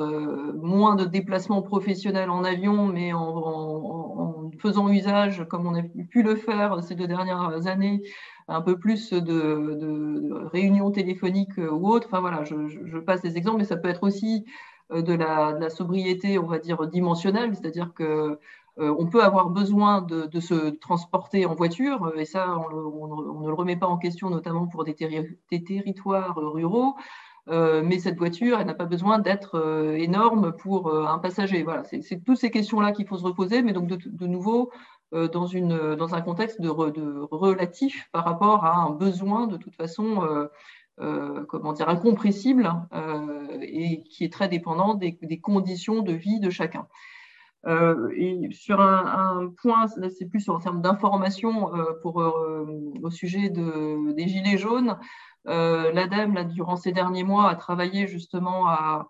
moins 0.56 0.96
de 0.96 1.06
déplacements 1.06 1.62
professionnels 1.62 2.30
en 2.30 2.44
avion, 2.44 2.88
mais 2.88 3.14
en, 3.14 4.52
faisant 4.60 4.90
usage, 4.90 5.46
comme 5.50 5.66
on 5.66 5.76
a 5.76 5.82
pu 5.84 6.24
le 6.24 6.36
faire 6.36 6.84
ces 6.84 6.96
deux 6.96 7.08
dernières 7.08 7.68
années, 7.68 8.04
un 8.48 8.62
peu 8.62 8.78
plus 8.78 9.12
de, 9.12 10.48
réunions 10.52 10.92
téléphoniques 10.92 11.58
ou 11.58 11.90
autres. 11.90 12.08
Enfin 12.08 12.22
voilà, 12.22 12.44
je, 12.44 13.00
passe 13.00 13.22
des 13.22 13.38
exemples, 13.38 13.60
mais 13.60 13.66
ça 13.66 13.78
peut 13.78 13.90
être 13.90 14.04
aussi 14.04 14.46
de 14.92 15.14
la, 15.14 15.54
de 15.54 15.60
la 15.60 15.70
sobriété, 15.70 16.38
on 16.38 16.48
va 16.48 16.60
dire, 16.60 16.88
dimensionnelle, 16.88 17.56
c'est-à-dire 17.56 17.94
que 17.94 18.04
euh, 18.04 18.40
on 18.90 19.08
peut 19.08 19.24
avoir 19.24 19.50
besoin 19.50 20.02
de, 20.02 20.40
se 20.40 20.70
transporter 20.72 21.46
en 21.46 21.54
voiture, 21.54 22.06
euh, 22.06 22.18
et 22.18 22.26
ça, 22.26 22.58
on, 22.58 23.42
ne 23.42 23.48
le 23.48 23.54
remet 23.54 23.76
pas 23.76 23.88
en 23.88 23.98
question, 23.98 24.30
notamment 24.30 24.68
pour 24.68 24.84
des, 24.84 24.96
territoires 24.96 26.36
ruraux. 26.36 26.96
Euh, 27.50 27.82
mais 27.84 27.98
cette 27.98 28.18
voiture, 28.18 28.60
elle 28.60 28.68
n'a 28.68 28.76
pas 28.76 28.86
besoin 28.86 29.18
d'être 29.20 29.96
énorme 29.98 30.54
pour 30.54 30.96
un 30.96 31.18
passager. 31.18 31.64
Voilà, 31.64 31.84
c'est 31.84 32.24
toutes 32.24 32.38
ces 32.38 32.52
questions-là 32.52 32.92
qu'il 32.92 33.08
faut 33.08 33.18
se 33.18 33.24
reposer, 33.24 33.64
mais 33.64 33.74
donc 33.74 33.88
de, 33.88 34.28
nouveau 34.28 34.72
dans, 35.12 36.16
un 36.16 36.22
contexte 36.22 36.60
relatif 36.62 38.10
par 38.12 38.26
rapport 38.26 38.64
à 38.64 38.78
un 38.78 38.92
besoin 38.92 39.48
de 39.48 39.58
toute 39.58 39.76
façon, 39.76 40.48
comment 41.48 41.74
dire, 41.74 41.90
incompressible 41.90 42.72
et 43.64 44.04
qui 44.04 44.24
est 44.24 44.32
très 44.32 44.48
dépendant 44.48 44.94
des 44.94 45.40
conditions 45.42 46.04
de 46.04 46.14
vie 46.14 46.40
de 46.40 46.52
chacun. 46.52 46.86
Euh, 47.68 48.10
et 48.16 48.50
sur 48.52 48.82
un, 48.82 49.54
point, 49.62 49.88
c'est 49.88 50.26
plus 50.26 50.50
en 50.50 50.60
termes 50.60 50.82
d'information 50.82 51.76
euh, 51.76 51.94
pour 52.02 52.22
euh, 52.22 52.66
au 53.04 53.10
sujet 53.12 53.50
de, 53.50 54.14
des 54.14 54.28
gilets 54.28 54.58
jaunes. 54.58 54.98
L'ADEME, 55.46 56.46
durant 56.50 56.76
ces 56.76 56.92
derniers 56.92 57.24
mois, 57.24 57.50
a 57.50 57.56
travaillé 57.56 58.08
justement 58.08 58.68
à, 58.68 59.08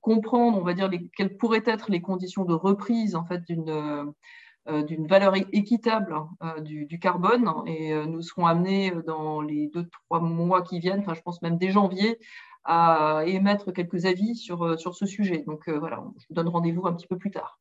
comprendre, 0.00 0.58
on 0.58 0.64
va 0.64 0.72
dire, 0.72 0.88
les, 0.88 1.08
quelles 1.16 1.36
pourraient 1.36 1.62
être 1.66 1.90
les 1.90 2.00
conditions 2.00 2.44
de 2.44 2.54
reprise 2.54 3.14
en 3.14 3.24
fait 3.24 3.42
d'une 3.46 4.14
valeur 5.06 5.34
équitable 5.52 6.16
du, 6.62 6.86
du, 6.86 6.98
carbone. 6.98 7.52
Et 7.66 7.94
nous 8.06 8.22
serons 8.22 8.46
amenés 8.46 8.92
dans 9.06 9.42
les 9.42 9.68
deux, 9.74 9.86
trois 10.06 10.20
mois 10.20 10.62
qui 10.62 10.80
viennent, 10.80 11.04
je 11.06 11.20
pense 11.20 11.42
même 11.42 11.58
dès 11.58 11.70
janvier, 11.70 12.18
à 12.68 13.24
émettre 13.26 13.72
quelques 13.72 14.04
avis 14.04 14.36
sur, 14.36 14.62
euh, 14.62 14.76
sur 14.76 14.94
ce 14.94 15.06
sujet. 15.06 15.42
Donc 15.46 15.68
euh, 15.68 15.78
voilà, 15.78 16.04
je 16.18 16.26
vous 16.28 16.34
donne 16.34 16.48
rendez-vous 16.48 16.86
un 16.86 16.92
petit 16.92 17.06
peu 17.06 17.16
plus 17.16 17.30
tard. 17.30 17.58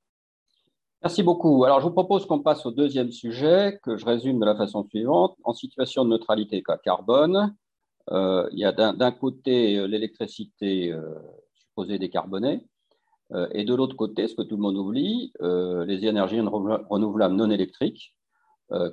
Merci 1.01 1.24
beaucoup. 1.24 1.64
Alors, 1.64 1.80
je 1.80 1.86
vous 1.86 1.93
propose 1.93 2.26
qu'on 2.26 2.41
passe 2.41 2.66
au 2.66 2.72
deuxième 2.72 3.12
sujet, 3.12 3.80
que 3.84 3.95
je 3.95 4.05
résume 4.05 4.39
de 4.39 4.45
la 4.45 4.55
façon 4.55 4.84
suivante. 4.84 5.38
En 5.43 5.53
situation 5.53 6.03
de 6.03 6.10
neutralité 6.10 6.62
carbone, 6.84 7.55
euh, 8.12 8.49
il 8.51 8.60
y 8.60 8.66
a 8.66 8.74
d'un 8.74 9.12
côté 9.12 9.88
l'électricité 9.88 10.93
supposée 11.53 11.99
décarbonée, 11.99 12.66
et 13.51 13.64
de 13.64 13.76
l'autre 13.76 13.95
côté, 13.95 14.28
ce 14.28 14.34
que 14.36 14.41
tout 14.41 14.55
le 14.55 14.62
monde 14.62 14.76
oublie, 14.76 15.32
les 15.39 16.05
énergies 16.05 16.41
renouvelables 16.41 17.36
non 17.36 17.51
électriques, 17.51 18.16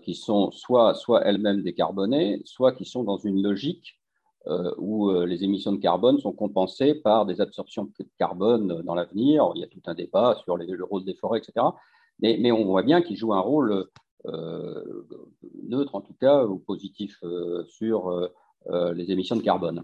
qui 0.03 0.15
sont 0.15 0.51
soit, 0.51 0.93
soit 0.95 1.23
elles-mêmes 1.23 1.63
décarbonées, 1.63 2.43
soit 2.45 2.73
qui 2.73 2.85
sont 2.85 3.03
dans 3.03 3.17
une 3.17 3.43
logique 3.43 3.99
où 4.79 5.11
euh, 5.11 5.27
les 5.27 5.45
émissions 5.45 5.73
de 5.73 5.79
carbone 5.79 6.19
sont 6.19 6.33
compensées 6.33 6.95
par 6.95 7.25
des 7.25 7.41
absorptions 7.41 7.85
de 7.85 8.07
carbone 8.19 8.83
dans 8.83 8.95
l'avenir. 8.95 9.51
Il 9.55 9.61
y 9.61 9.65
a 9.65 9.69
tout 9.69 9.83
un 9.87 9.95
débat 9.95 10.37
sur 10.45 10.57
le 10.57 10.85
rôle 10.85 11.05
des 11.05 11.15
forêts, 11.15 11.39
etc. 11.39 11.67
Mais, 12.21 12.53
on 12.53 12.65
voit 12.65 12.83
bien 12.83 13.03
qu'ils 13.03 13.17
jouent 13.17 13.35
un 13.35 13.41
rôle 13.41 13.87
euh, 14.27 15.05
neutre, 15.65 15.95
en 15.95 16.01
tout 16.01 16.15
cas, 16.15 16.45
ou 16.45 16.59
positif 16.59 17.23
sur 17.67 18.31
les 18.71 19.11
émissions 19.11 19.37
de 19.37 19.43
carbone. 19.43 19.83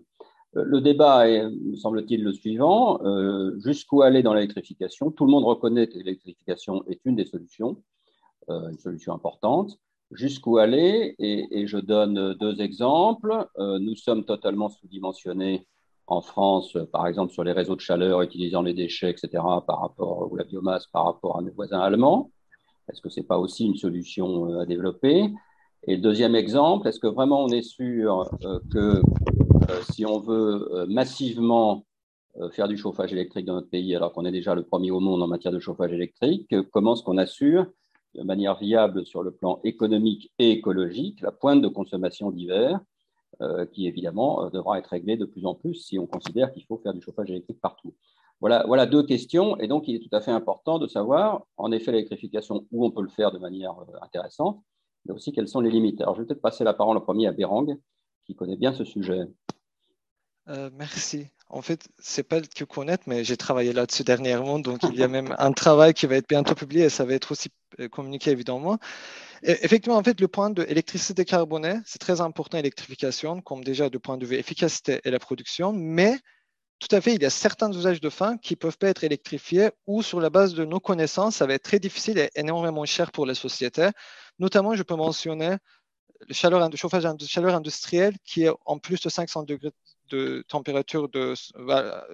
Le 0.53 0.81
débat 0.81 1.29
est, 1.29 1.49
me 1.49 1.77
semble-t-il, 1.77 2.23
le 2.23 2.33
suivant. 2.33 3.01
Jusqu'où 3.59 4.03
aller 4.03 4.23
dans 4.23 4.33
l'électrification? 4.33 5.11
Tout 5.11 5.25
le 5.25 5.33
monde 5.33 5.45
reconnaît 5.45 5.89
que 5.89 5.99
l'électrification 5.99 6.85
est 6.87 7.01
une 7.05 7.17
des 7.17 7.27
solutions, 7.27 7.83
une 8.49 8.79
solution 8.79 9.13
importante 9.13 9.79
jusqu'où 10.13 10.59
aller 10.59 11.15
et, 11.19 11.67
je 11.67 11.79
donne 11.79 12.35
deux 12.35 12.61
exemples. 12.61 13.47
Euh, 13.59 13.79
nous 13.79 13.95
sommes 13.95 14.25
totalement 14.25 14.69
sous-dimensionnés 14.69 15.67
en 16.07 16.21
France, 16.21 16.77
par 16.93 17.07
exemple 17.07 17.33
sur 17.33 17.45
les 17.45 17.53
réseaux 17.53 17.77
de 17.77 17.81
chaleur 17.81 18.21
utilisant 18.23 18.63
les 18.63 18.75
déchets, 18.75 19.11
etc., 19.11 19.29
par 19.67 19.81
rapport, 19.81 20.31
ou 20.31 20.37
la 20.37 20.45
biomasse 20.45 20.87
par 20.89 21.05
rapport 21.05 21.39
à 21.39 21.43
nos 21.43 21.53
voisins 21.53 21.81
allemands. 21.81 22.33
Est-ce 22.91 23.01
que 23.01 23.09
ce 23.09 23.21
n'est 23.21 23.27
pas 23.27 23.39
aussi 23.39 23.67
une 23.67 23.77
solution 23.77 24.51
euh, 24.51 24.61
à 24.61 24.67
développer? 24.67 25.31
Et 25.87 25.97
le 25.97 26.03
deuxième 26.03 26.35
exemple, 26.35 26.89
est-ce 26.89 26.99
que 26.99 27.07
vraiment 27.07 27.45
on 27.45 27.49
est 27.49 27.63
sûr 27.63 28.29
euh, 28.45 28.59
que 28.73 29.01
si 29.93 30.05
on 30.05 30.19
veut 30.19 30.87
massivement 30.89 31.85
faire 32.53 32.67
du 32.67 32.77
chauffage 32.77 33.13
électrique 33.13 33.47
dans 33.47 33.55
notre 33.55 33.71
pays, 33.71 33.95
alors 33.95 34.13
qu'on 34.13 34.25
est 34.25 34.33
déjà 34.33 34.55
le 34.55 34.65
premier 34.65 34.91
au 34.91 35.01
monde 35.01 35.23
en 35.23 35.27
matière 35.29 35.53
de 35.53 35.61
chauffage 35.61 35.93
électrique, 35.93 36.53
comment 36.73 36.95
est-ce 36.95 37.03
qu'on 37.03 37.19
assure 37.19 37.67
de 38.15 38.23
manière 38.23 38.59
viable 38.59 39.07
sur 39.07 39.23
le 39.23 39.31
plan 39.31 39.61
économique 39.65 40.33
et 40.39 40.51
écologique 40.53 41.21
la 41.21 41.33
pointe 41.33 41.63
de 41.63 41.69
consommation 41.69 42.31
d'hiver, 42.31 42.81
euh, 43.41 43.65
qui 43.67 43.87
évidemment 43.87 44.45
euh, 44.45 44.51
devra 44.51 44.79
être 44.79 44.89
réglée 44.89 45.17
de 45.17 45.25
plus 45.25 45.47
en 45.47 45.55
plus 45.55 45.75
si 45.75 45.99
on 45.99 46.07
considère 46.07 46.53
qu'il 46.53 46.65
faut 46.67 46.79
faire 46.79 46.93
du 46.93 47.01
chauffage 47.01 47.31
électrique 47.31 47.61
partout. 47.61 47.95
Voilà, 48.41 48.65
voilà 48.67 48.87
deux 48.87 49.05
questions, 49.05 49.59
et 49.59 49.69
donc 49.69 49.87
il 49.87 49.97
est 49.97 50.01
tout 50.01 50.15
à 50.15 50.21
fait 50.21 50.31
important 50.31 50.79
de 50.79 50.87
savoir, 50.87 51.47
en 51.57 51.71
effet, 51.73 51.93
l'électrification, 51.93 52.67
où 52.71 52.85
on 52.85 52.91
peut 52.91 53.03
le 53.03 53.09
faire 53.09 53.33
de 53.33 53.39
manière 53.39 53.79
euh, 53.79 53.97
intéressante, 54.03 54.63
mais 55.05 55.15
aussi 55.15 55.33
quelles 55.33 55.49
sont 55.49 55.61
les 55.61 55.71
limites. 55.71 56.01
Alors 56.01 56.17
je 56.17 56.23
vais 56.23 56.27
peut-être 56.27 56.43
passer 56.43 56.65
la 56.65 56.75
parole 56.75 56.97
en 56.97 57.01
premier 57.01 57.29
à 57.29 57.33
Bérang, 57.33 57.79
qui 58.27 58.35
connaît 58.35 58.57
bien 58.57 58.73
ce 58.73 58.85
sujet. 58.85 59.21
merci. 60.73 61.31
En 61.53 61.63
fait, 61.63 61.89
c'est 61.99 62.23
pas 62.23 62.41
que 62.41 62.65
connaître, 62.65 63.05
mais 63.07 63.25
j'ai 63.25 63.37
travaillé 63.37 63.73
là-dessus 63.73 64.05
dernièrement, 64.05 64.61
donc 64.61 64.83
il 64.85 64.95
y 64.95 65.03
a 65.03 65.09
même 65.09 65.35
un 65.39 65.53
travail 65.53 65.95
qui 65.95 66.07
va 66.07 66.17
être 66.17 66.29
bientôt 66.29 66.55
publié 66.55 66.85
et 66.85 66.89
ça 66.91 67.05
va 67.05 67.15
être 67.15 67.33
aussi 67.33 67.51
euh, 67.81 67.89
communiqué 67.89 68.31
évidemment. 68.31 68.79
Effectivement, 69.43 69.97
en 69.97 70.03
fait, 70.05 70.21
le 70.21 70.29
point 70.29 70.51
de 70.51 70.63
l'électricité 70.63 71.15
décarbonée, 71.15 71.75
c'est 71.87 71.99
très 71.99 72.21
important, 72.21 72.59
l'électrification, 72.59 73.41
comme 73.41 73.65
déjà 73.65 73.89
du 73.89 73.99
point 73.99 74.17
de 74.17 74.27
vue 74.27 74.37
efficacité 74.37 75.01
et 75.05 75.11
la 75.11 75.19
production, 75.19 75.73
mais 75.73 76.19
tout 76.79 76.95
à 76.95 77.01
fait, 77.01 77.15
il 77.15 77.23
y 77.23 77.27
a 77.27 77.31
certains 77.31 77.73
usages 77.73 78.01
de 78.01 78.11
fin 78.11 78.39
qui 78.39 78.55
peuvent 78.57 78.79
pas 78.79 78.89
être 78.89 79.03
électrifiés 79.03 79.71
ou 79.87 80.03
sur 80.03 80.21
la 80.21 80.31
base 80.31 80.55
de 80.55 80.65
nos 80.65 80.81
connaissances, 80.81 81.37
ça 81.37 81.47
va 81.47 81.55
être 81.55 81.65
très 81.65 81.79
difficile 81.79 82.19
et 82.19 82.31
énormément 82.37 82.85
cher 82.87 83.13
pour 83.13 83.27
la 83.27 83.35
société. 83.35 83.91
Notamment, 84.39 84.75
je 84.75 84.83
peux 84.83 84.95
mentionner 84.95 85.57
le, 86.27 86.35
chaleur, 86.35 86.69
le 86.69 86.77
chauffage 86.77 87.05
de 87.05 87.27
chaleur 87.27 87.55
industrielle 87.55 88.15
qui 88.25 88.45
est 88.45 88.51
en 88.65 88.79
plus 88.79 89.01
de 89.01 89.09
500 89.09 89.43
degrés 89.43 89.73
de 90.11 90.45
température 90.49 91.09
de 91.09 91.35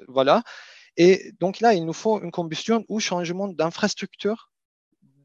voilà. 0.08 0.42
Et 0.96 1.32
donc 1.40 1.60
là, 1.60 1.74
il 1.74 1.84
nous 1.84 1.92
faut 1.92 2.22
une 2.22 2.30
combustion 2.30 2.84
ou 2.88 3.00
changement 3.00 3.48
d'infrastructure 3.48 4.50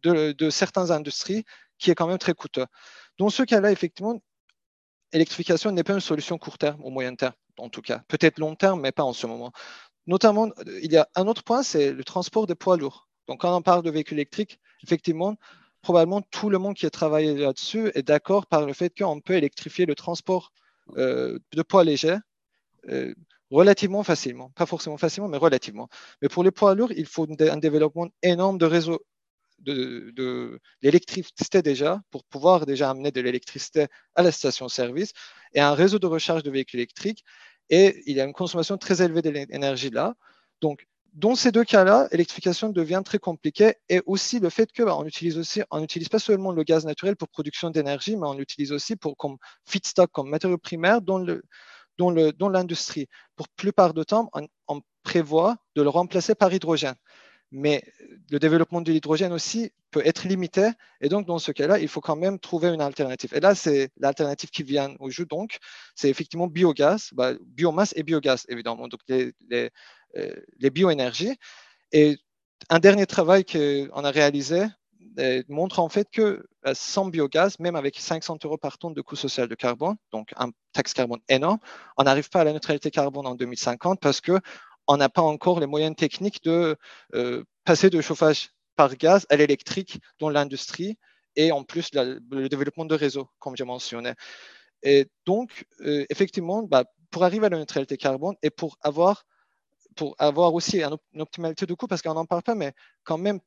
de, 0.04 0.34
de 0.34 0.50
certaines 0.50 0.92
industries 0.92 1.46
qui 1.78 1.92
est 1.92 1.96
quand 1.96 2.08
même 2.08 2.18
très 2.18 2.34
coûteux. 2.34 2.66
Dans 3.18 3.30
ce 3.30 3.44
cas-là, 3.44 3.72
effectivement, 3.72 4.22
l'électrification 5.14 5.72
n'est 5.72 5.84
pas 5.84 5.94
une 5.94 6.00
solution 6.00 6.38
court 6.38 6.58
terme, 6.58 6.82
au 6.84 6.90
moyen 6.90 7.16
terme, 7.16 7.34
en 7.58 7.70
tout 7.70 7.82
cas. 7.82 8.04
Peut-être 8.08 8.40
long 8.40 8.56
terme, 8.56 8.82
mais 8.82 8.92
pas 8.92 9.04
en 9.04 9.14
ce 9.14 9.28
moment. 9.28 9.52
Notamment, 10.08 10.50
il 10.84 10.92
y 10.92 10.98
a 10.98 11.08
un 11.16 11.28
autre 11.28 11.44
point, 11.44 11.64
c'est 11.64 11.94
le 11.94 12.04
transport 12.04 12.48
des 12.48 12.56
poids 12.56 12.78
lourds. 12.78 13.08
Donc, 13.28 13.42
quand 13.42 13.56
on 13.56 13.62
parle 13.62 13.84
de 13.84 13.92
véhicules 13.92 14.18
électriques, 14.18 14.60
effectivement, 14.84 15.36
probablement 15.82 16.22
tout 16.22 16.50
le 16.50 16.58
monde 16.58 16.76
qui 16.76 16.86
a 16.86 16.90
travaillé 16.90 17.36
là-dessus 17.36 17.92
est 17.96 18.04
d'accord 18.04 18.46
par 18.48 18.66
le 18.66 18.74
fait 18.74 18.96
qu'on 18.98 19.20
peut 19.20 19.34
électrifier 19.34 19.86
le 19.86 19.96
transport 19.96 20.52
euh, 20.98 21.40
de 21.54 21.62
poids 21.62 21.84
légers 21.84 22.18
euh, 22.90 23.14
relativement 23.50 24.04
facilement. 24.04 24.50
Pas 24.52 24.66
forcément 24.66 24.98
facilement, 24.98 25.30
mais 25.30 25.38
relativement. 25.38 25.90
Mais 26.22 26.30
pour 26.30 26.44
les 26.44 26.52
poids 26.52 26.76
lourds, 26.76 26.92
il 26.94 27.06
faut 27.06 27.28
un 27.40 27.58
développement 27.58 28.08
énorme 28.24 28.58
de 28.58 28.66
réseaux 28.66 29.02
de, 29.64 30.60
l'électricité 30.82 31.62
déjà, 31.62 32.02
pour 32.10 32.24
pouvoir 32.24 32.66
déjà 32.66 32.90
amener 32.90 33.12
de 33.12 33.22
l'électricité 33.22 33.88
à 34.16 34.24
la 34.24 34.32
station-service, 34.32 35.14
et 35.54 35.62
un 35.62 35.74
réseau 35.74 36.00
de 36.00 36.08
recharge 36.08 36.44
de 36.44 36.52
véhicules 36.52 36.80
électriques. 36.80 37.24
Et 37.70 38.02
il 38.06 38.16
y 38.16 38.22
a 38.22 38.26
une 38.26 38.34
consommation 38.34 38.78
très 38.78 39.02
élevée 39.02 39.22
d'énergie 39.22 39.90
là. 39.90 40.16
Donc, 40.62 40.88
dans 41.14 41.36
ces 41.36 41.52
deux 41.52 41.66
cas-là, 41.66 42.08
l'électrification 42.12 42.70
devient 42.70 43.02
très 43.04 43.20
compliquée 43.20 43.76
et 43.90 44.02
aussi 44.06 44.40
le 44.40 44.50
fait 44.50 44.72
que 44.72 44.84
bah, 44.84 44.96
on 44.98 45.06
utilise 45.06 45.38
aussi, 45.38 45.62
on 45.70 45.82
n'utilise 45.82 46.08
pas 46.08 46.20
seulement 46.20 46.52
le 46.52 46.64
gaz 46.64 46.86
naturel 46.86 47.18
pour 47.18 47.28
production 47.28 47.70
d'énergie, 47.70 48.16
mais 48.16 48.28
on 48.28 48.34
l'utilise 48.34 48.72
aussi 48.72 48.96
pour 48.96 49.18
comme 49.18 49.38
feedstock, 49.66 50.10
comme 50.12 50.30
matériau 50.30 50.58
primaire 50.58 51.02
dans 51.02 51.18
le, 51.18 51.44
dans 51.98 52.50
l'industrie. 52.50 53.08
Pour 53.36 53.48
la 53.48 53.54
plupart 53.56 53.94
du 53.94 54.06
temps, 54.06 54.30
on, 54.68 54.82
prévoit 55.04 55.58
de 55.76 55.82
le 55.82 55.90
remplacer 55.90 56.36
par 56.36 56.54
hydrogène. 56.54 56.94
Mais 57.52 57.84
le 58.30 58.38
développement 58.38 58.82
de 58.82 58.92
l'hydrogène 58.92 59.34
aussi 59.34 59.72
peut 59.90 60.04
être 60.06 60.28
limité. 60.28 60.70
Et 61.02 61.10
donc, 61.10 61.26
dans 61.26 61.40
ce 61.40 61.52
cas-là, 61.52 61.80
il 61.80 61.88
faut 61.88 62.02
quand 62.02 62.16
même 62.16 62.38
trouver 62.38 62.70
une 62.70 62.82
alternative. 62.82 63.34
Et 63.34 63.40
là, 63.40 63.56
c'est 63.56 63.90
l'alternative 63.98 64.52
qui 64.52 64.62
vient 64.62 64.96
au 65.00 65.10
jeu. 65.10 65.26
Donc, 65.26 65.58
c'est 65.96 66.08
effectivement 66.08 66.46
biogaz, 66.46 67.10
bah, 67.14 67.34
biomasse 67.48 67.94
et 67.98 68.04
biogaz, 68.04 68.46
évidemment. 68.48 68.88
Donc, 68.88 69.00
les, 69.08 69.34
euh, 70.18 70.36
les 70.60 70.70
bioénergies. 70.70 71.36
Et 71.92 72.18
un 72.70 72.80
dernier 72.80 73.08
travail 73.08 73.44
qu'on 73.44 74.04
a 74.04 74.12
réalisé 74.12 74.66
montre 75.50 75.80
en 75.80 75.90
fait 75.90 76.10
que 76.12 76.46
sans 76.74 77.06
biogaz, 77.06 77.60
même 77.60 77.76
avec 77.76 78.00
500 78.00 78.38
euros 78.44 78.58
par 78.58 78.78
tonne 78.78 78.94
de 78.94 79.02
coût 79.02 79.16
social 79.16 79.48
de 79.48 79.56
carbone, 79.56 79.96
donc 80.12 80.34
un 80.38 80.52
taxe 80.74 80.94
carbone 80.94 81.20
énorme, 81.30 81.60
on 81.98 82.04
n'arrive 82.04 82.30
pas 82.30 82.42
à 82.42 82.44
la 82.44 82.54
neutralité 82.54 82.92
carbone 82.92 83.28
en 83.28 83.36
2050 83.36 84.00
parce 84.00 84.22
qu'on 84.22 84.98
n'a 84.98 85.10
pas 85.10 85.22
encore 85.22 85.60
les 85.60 85.68
moyens 85.68 85.96
techniques 85.96 86.44
de 86.44 86.78
passer 87.66 87.90
de 87.90 88.02
chauffage 88.02 88.50
par 88.76 88.96
gaz 88.96 89.26
à 89.30 89.36
l'électrique 89.36 90.00
dans 90.20 90.30
l'industrie 90.30 90.98
et 91.36 91.52
en 91.52 91.64
plus 91.64 91.90
le 91.94 92.48
développement 92.48 92.86
de 92.86 92.96
réseaux, 92.96 93.30
comme 93.40 93.56
j'ai 93.56 93.64
mentionné. 93.64 94.14
Et 94.84 95.08
donc, 95.26 95.66
effectivement, 96.10 96.64
bah, 96.64 96.86
pour 97.12 97.24
arriver 97.24 97.46
à 97.46 97.50
la 97.50 97.58
neutralité 97.58 97.98
carbone 97.98 98.36
et 98.42 98.50
pour 98.50 98.78
avoir, 98.82 99.26
pour 99.96 100.16
avoir 100.18 100.54
aussi 100.54 100.82
une 100.82 101.22
optimalité 101.22 101.66
de 101.66 101.74
coût, 101.74 101.88
parce 101.88 102.02
qu'on 102.02 102.14
n'en 102.14 102.26
parle 102.26 102.44
pas, 102.44 102.56
mais 102.56 102.74
quand 103.04 103.18
même, 103.18 103.40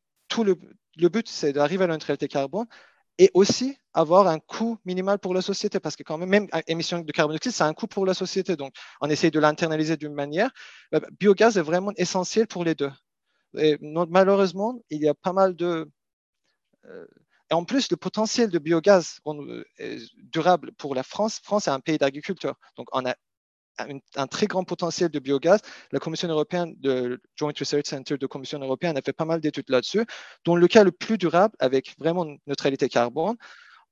le, 0.43 1.09
but, 1.09 1.28
c'est 1.28 1.53
d'arriver 1.53 1.85
à 1.85 1.87
la 1.87 1.95
neutralité 1.95 2.26
carbone 2.28 2.66
et 3.18 3.30
aussi 3.35 3.78
avoir 3.93 4.26
un 4.26 4.41
coût 4.41 4.78
minimal 4.85 5.20
pour 5.20 5.35
la 5.35 5.43
société, 5.43 5.78
parce 5.78 5.95
que 5.95 6.03
quand 6.03 6.18
même, 6.18 6.28
même 6.28 6.49
émission 6.66 6.99
de 6.99 7.12
carbone 7.12 7.35
dioxyde, 7.35 7.53
c'est 7.53 7.62
un 7.62 7.74
coût 7.74 7.87
pour 7.87 8.07
la 8.07 8.14
société. 8.14 8.57
Donc, 8.57 8.74
on 9.01 9.09
essaye 9.09 9.30
de 9.30 9.39
l'internaliser 9.39 9.97
d'une 9.97 10.14
manière. 10.14 10.51
Le 10.91 11.01
biogaz 11.20 11.57
est 11.57 11.62
vraiment 11.62 11.93
essentiel 11.97 12.49
pour 12.49 12.64
les 12.64 12.74
deux. 12.74 12.91
Et 13.57 13.78
malheureusement, 13.80 14.80
il 14.91 15.01
y 15.01 15.09
a 15.09 15.14
pas 15.14 15.32
mal 15.32 15.55
de... 15.55 15.89
Euh, 16.87 17.07
et 17.51 17.55
en 17.55 17.64
plus, 17.64 17.89
le 17.91 17.97
potentiel 17.97 18.51
de 18.51 18.59
biogaz 18.59 19.20
durable 20.16 20.72
pour 20.72 20.95
la 20.97 21.05
France, 21.05 21.41
France 21.41 21.68
est 21.68 21.70
un 21.70 21.80
pays 21.80 21.99
d'agriculteurs. 21.99 22.57
Donc, 22.76 22.89
on 22.93 23.07
a 23.07 23.14
un, 23.79 24.27
très 24.27 24.47
grand 24.47 24.64
potentiel 24.64 25.11
de 25.11 25.18
biogaz. 25.18 25.61
La 25.93 25.99
Commission 25.99 26.29
européenne, 26.29 26.77
le 26.83 27.20
Joint 27.37 27.53
Research 27.59 27.87
Center 27.87 28.16
de 28.16 28.25
la 28.25 28.29
Commission 28.29 28.59
européenne 28.61 28.97
a 28.97 29.03
fait 29.03 29.12
pas 29.12 29.25
mal 29.25 29.41
d'études 29.41 29.68
là-dessus. 29.68 30.05
Dans 30.45 30.57
le 30.57 30.66
cas 30.68 30.85
le 30.85 30.93
plus 30.93 31.18
durable, 31.18 31.55
avec 31.59 31.95
vraiment 31.99 32.27
neutralité 32.47 32.89
carbone, 32.89 33.37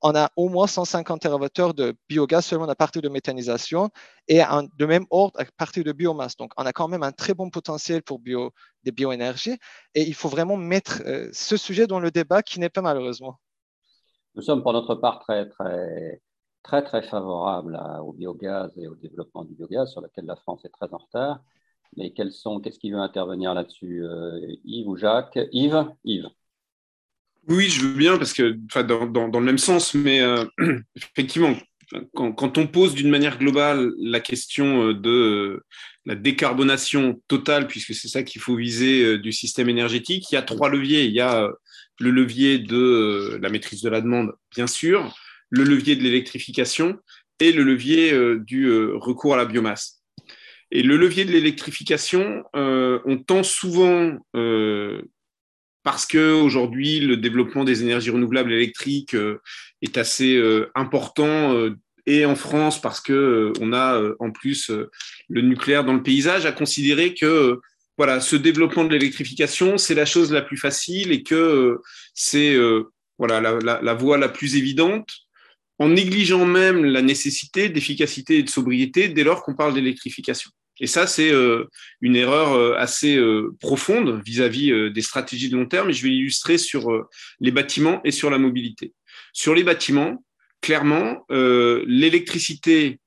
on 0.02 0.16
a 0.16 0.30
au 0.36 0.48
moins 0.48 0.66
150 0.66 1.20
TWh 1.20 1.72
de 1.74 1.94
biogaz 2.08 2.44
seulement 2.44 2.68
à 2.68 2.74
partir 2.74 3.02
de 3.02 3.08
méthanisation 3.08 3.90
et 4.26 4.40
de 4.76 4.86
même 4.86 5.06
ordre 5.10 5.40
à 5.40 5.44
partir 5.56 5.84
de 5.84 5.92
biomasse. 5.92 6.36
Donc, 6.36 6.52
on 6.56 6.66
a 6.66 6.72
quand 6.72 6.88
même 6.88 7.04
un 7.04 7.12
très 7.12 7.34
bon 7.34 7.50
potentiel 7.50 8.02
pour 8.02 8.18
des 8.18 8.90
bioénergies 8.92 9.58
et 9.94 10.02
il 10.02 10.14
faut 10.14 10.28
vraiment 10.28 10.56
mettre 10.56 11.02
euh, 11.06 11.28
ce 11.32 11.56
sujet 11.56 11.86
dans 11.86 12.00
le 12.00 12.10
débat 12.10 12.42
qui 12.42 12.58
n'est 12.58 12.68
pas 12.68 12.82
malheureusement. 12.82 13.38
Nous 14.34 14.42
sommes 14.42 14.62
pour 14.62 14.72
notre 14.72 14.96
part 14.96 15.20
très, 15.20 15.48
très, 15.48 16.20
très, 16.62 16.82
très 16.82 17.02
favorables 17.02 17.78
au 18.02 18.12
biogaz 18.12 18.72
et 18.78 18.86
au 18.86 18.94
développement 18.94 19.44
du 19.44 19.54
biogaz 19.54 19.90
sur 19.90 20.00
lequel 20.00 20.26
la 20.26 20.36
France 20.36 20.64
est 20.64 20.70
très 20.70 20.92
en 20.92 20.98
retard. 20.98 21.40
Mais 21.96 22.12
quels 22.12 22.32
sont, 22.32 22.60
qu'est-ce 22.60 22.78
qui 22.78 22.90
veut 22.90 22.98
intervenir 22.98 23.54
là-dessus 23.54 24.04
euh, 24.04 24.38
Yves 24.64 24.88
ou 24.88 24.96
Jacques? 24.96 25.38
Yves? 25.52 25.86
Yves 26.04 26.28
oui, 27.48 27.68
je 27.68 27.84
veux 27.84 27.98
bien, 27.98 28.18
parce 28.18 28.32
que, 28.32 28.56
enfin, 28.66 28.84
dans, 28.84 29.04
dans, 29.04 29.40
le 29.40 29.44
même 29.44 29.58
sens, 29.58 29.94
mais 29.94 30.20
euh, 30.20 30.44
effectivement, 30.94 31.56
quand, 32.14 32.30
quand, 32.30 32.56
on 32.56 32.68
pose 32.68 32.94
d'une 32.94 33.10
manière 33.10 33.36
globale 33.36 33.90
la 33.98 34.20
question 34.20 34.90
euh, 34.90 34.94
de 34.94 35.60
la 36.06 36.14
décarbonation 36.14 37.20
totale, 37.26 37.66
puisque 37.66 37.94
c'est 37.94 38.06
ça 38.06 38.22
qu'il 38.22 38.40
faut 38.40 38.54
viser 38.54 39.18
du 39.18 39.32
système 39.32 39.68
énergétique, 39.68 40.30
il 40.30 40.36
y 40.36 40.38
a 40.38 40.42
trois 40.42 40.68
leviers. 40.68 41.06
Il 41.06 41.12
y 41.12 41.20
a 41.20 41.50
le 41.98 42.10
levier 42.10 42.60
de 42.60 43.40
la 43.42 43.48
maîtrise 43.48 43.82
de 43.82 43.90
la 43.90 44.00
demande, 44.00 44.32
bien 44.54 44.68
sûr, 44.68 45.12
le 45.52 45.62
levier 45.62 45.94
de 45.94 46.02
l'électrification 46.02 46.98
et 47.38 47.52
le 47.52 47.62
levier 47.62 48.12
du 48.40 48.68
recours 48.94 49.34
à 49.34 49.36
la 49.36 49.44
biomasse. 49.44 50.02
Et 50.72 50.82
le 50.82 50.96
levier 50.96 51.24
de 51.24 51.30
l'électrification, 51.32 52.42
on 52.54 53.18
tend 53.24 53.44
souvent 53.44 54.18
parce 55.82 56.06
que 56.06 56.32
aujourd'hui 56.32 57.00
le 57.00 57.16
développement 57.16 57.64
des 57.64 57.82
énergies 57.82 58.10
renouvelables 58.10 58.52
électriques 58.52 59.14
euh, 59.14 59.40
est 59.80 59.98
assez 59.98 60.36
euh, 60.36 60.70
important 60.74 61.54
euh, 61.54 61.76
et 62.06 62.24
en 62.24 62.34
France 62.34 62.80
parce 62.80 63.00
que 63.00 63.52
on 63.60 63.72
a 63.72 64.02
en 64.18 64.32
plus 64.32 64.72
le 65.28 65.40
nucléaire 65.40 65.84
dans 65.84 65.92
le 65.92 66.02
paysage 66.02 66.46
à 66.46 66.52
considérer 66.52 67.14
que 67.14 67.60
voilà 67.96 68.18
ce 68.18 68.34
développement 68.34 68.82
de 68.84 68.90
l'électrification 68.90 69.78
c'est 69.78 69.94
la 69.94 70.04
chose 70.04 70.32
la 70.32 70.42
plus 70.42 70.56
facile 70.56 71.12
et 71.12 71.22
que 71.22 71.78
c'est 72.12 72.56
voilà 73.18 73.40
la, 73.40 73.94
voie 73.94 74.18
la 74.18 74.28
plus 74.28 74.56
évidente 74.56 75.21
en 75.82 75.88
négligeant 75.88 76.44
même 76.44 76.84
la 76.84 77.02
nécessité 77.02 77.68
d'efficacité 77.68 78.38
et 78.38 78.42
de 78.44 78.48
sobriété 78.48 79.08
dès 79.08 79.24
lors 79.24 79.42
qu'on 79.42 79.56
parle 79.56 79.74
d'électrification. 79.74 80.48
Et 80.78 80.86
ça, 80.86 81.08
c'est 81.08 81.32
euh, 81.32 81.64
une 82.00 82.14
erreur 82.14 82.52
euh, 82.52 82.76
assez 82.76 83.16
euh, 83.16 83.56
profonde 83.58 84.22
vis-à-vis 84.24 84.92
des 84.92 85.02
stratégies 85.02 85.50
de 85.50 85.56
long 85.56 85.66
terme. 85.66 85.90
Et 85.90 85.92
je 85.92 86.04
vais 86.04 86.10
l'illustrer 86.10 86.56
sur 86.56 86.88
les 87.40 87.50
bâtiments 87.50 88.00
et 88.04 88.12
sur 88.12 88.30
la 88.30 88.38
mobilité. 88.38 88.92
Sur 89.32 89.56
les 89.56 89.64
bâtiments, 89.64 90.24
clairement, 90.60 91.26
l'électricité 91.28 93.00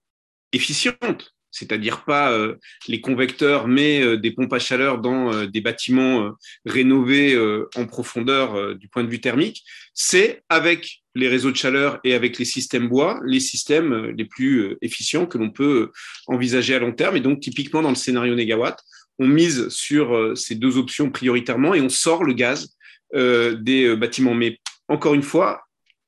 efficiente, 0.51 1.33
c'est-à-dire 1.55 2.03
pas 2.03 2.33
euh, 2.33 2.55
les 2.89 2.99
convecteurs, 2.99 3.67
mais 3.67 4.01
euh, 4.01 4.17
des 4.17 4.31
pompes 4.31 4.51
à 4.51 4.59
chaleur 4.59 4.99
dans 4.99 5.33
euh, 5.33 5.45
des 5.47 5.61
bâtiments 5.61 6.35
rénovés 6.65 7.37
en 7.75 7.85
profondeur 7.85 8.75
du 8.75 8.87
point 8.87 9.03
de 9.03 9.09
vue 9.09 9.21
thermique, 9.21 9.63
c'est 9.93 10.43
avec 10.49 11.03
les 11.13 11.27
réseaux 11.27 11.51
de 11.51 11.55
chaleur 11.55 11.99
et 12.03 12.13
avec 12.13 12.37
les 12.37 12.45
systèmes 12.45 12.89
bois, 12.89 13.19
les 13.23 13.39
systèmes 13.39 14.07
les 14.17 14.25
plus 14.25 14.75
efficients 14.81 15.25
que 15.25 15.37
l'on 15.37 15.49
peut 15.49 15.91
envisager 16.27 16.75
à 16.75 16.79
long 16.79 16.91
terme. 16.91 17.15
Et 17.15 17.21
donc, 17.21 17.39
typiquement, 17.39 17.81
dans 17.81 17.89
le 17.89 17.95
scénario 17.95 18.35
négawatt, 18.35 18.77
on 19.19 19.27
mise 19.27 19.69
sur 19.69 20.33
ces 20.35 20.55
deux 20.55 20.77
options 20.77 21.09
prioritairement 21.09 21.73
et 21.73 21.81
on 21.81 21.89
sort 21.89 22.23
le 22.23 22.33
gaz 22.33 22.75
des 23.13 23.95
bâtiments. 23.95 24.35
Mais 24.35 24.59
encore 24.87 25.13
une 25.13 25.23
fois, 25.23 25.61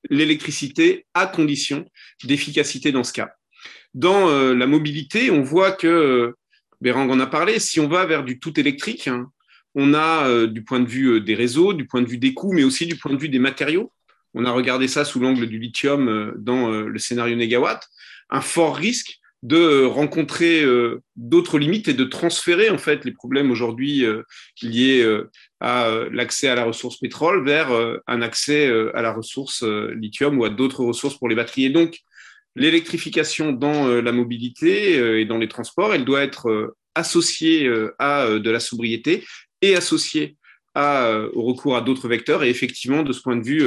l'électricité 0.10 1.06
à 1.14 1.28
condition 1.28 1.86
d'efficacité 2.24 2.92
dans 2.92 3.04
ce 3.04 3.14
cas 3.14 3.37
dans 3.98 4.30
euh, 4.30 4.54
la 4.54 4.68
mobilité, 4.68 5.32
on 5.32 5.42
voit 5.42 5.72
que, 5.72 5.88
euh, 5.88 6.38
Bérang 6.82 7.10
en 7.10 7.20
a 7.20 7.26
parlé, 7.26 7.58
si 7.58 7.80
on 7.80 7.88
va 7.88 8.06
vers 8.06 8.24
du 8.24 8.40
tout 8.40 8.60
électrique, 8.60 9.08
hein, 9.08 9.32
on 9.74 9.96
a 9.96 10.28
euh, 10.28 10.46
du 10.46 10.64
point 10.64 10.80
de 10.80 10.88
vue 10.88 11.20
des 11.20 11.34
réseaux, 11.34 11.74
du 11.74 11.88
point 11.88 12.04
de 12.04 12.08
vue 12.08 12.20
des 12.20 12.36
coûts, 12.36 12.54
mais 12.54 12.64
aussi 12.64 12.86
du 12.86 12.96
point 12.96 13.12
de 13.12 13.18
vue 13.18 13.30
des 13.30 13.40
matériaux. 13.40 13.92
On 14.36 14.46
a 14.46 14.52
regardé 14.52 14.88
ça 14.88 15.04
sous 15.04 15.20
l'angle 15.20 15.48
du 15.48 15.58
lithium 15.58 16.36
dans 16.38 16.70
le 16.70 17.00
scénario 17.00 17.36
négawatt, 17.36 17.88
un 18.30 18.42
fort 18.42 18.76
risque 18.76 19.18
de 19.42 19.84
rencontrer 19.86 20.64
d'autres 21.16 21.58
limites 21.58 21.88
et 21.88 21.96
de 21.96 22.04
transférer 22.04 22.70
en 22.70 22.78
fait 22.78 23.04
les 23.04 23.14
problèmes 23.14 23.50
aujourd'hui 23.50 24.06
liés 24.62 25.22
à 25.60 25.90
l'accès 26.12 26.50
à 26.50 26.56
la 26.56 26.66
ressource 26.66 27.00
pétrole 27.00 27.46
vers 27.46 27.70
un 28.06 28.22
accès 28.22 28.70
à 28.94 29.02
la 29.02 29.12
ressource 29.12 29.64
lithium 29.64 30.38
ou 30.38 30.46
à 30.46 30.50
d'autres 30.50 30.84
ressources 30.84 31.18
pour 31.18 31.30
les 31.30 31.36
batteries. 31.36 31.66
Et 31.66 31.70
donc, 31.72 32.04
l'électrification 32.58 33.52
dans 33.54 33.88
euh, 33.88 34.02
la 34.02 34.12
mobilité 34.12 34.98
euh, 34.98 35.22
et 35.22 35.26
dans 35.26 35.38
les 35.38 35.48
transports, 35.48 35.94
elle 35.94 36.06
doit 36.06 36.24
être 36.24 36.50
euh, 36.50 36.76
associée 36.96 37.72
à 38.00 38.28
de 38.28 38.50
la 38.50 38.60
sobriété 38.60 39.24
et 39.62 39.76
associée 39.76 40.36
au 40.76 41.44
recours 41.44 41.78
à 41.78 41.82
d'autres 41.82 42.08
vecteurs. 42.08 42.44
Et 42.44 42.50
effectivement, 42.50 43.04
de 43.04 43.14
ce 43.14 43.22
point 43.22 43.36
de 43.36 43.46
vue, 43.46 43.64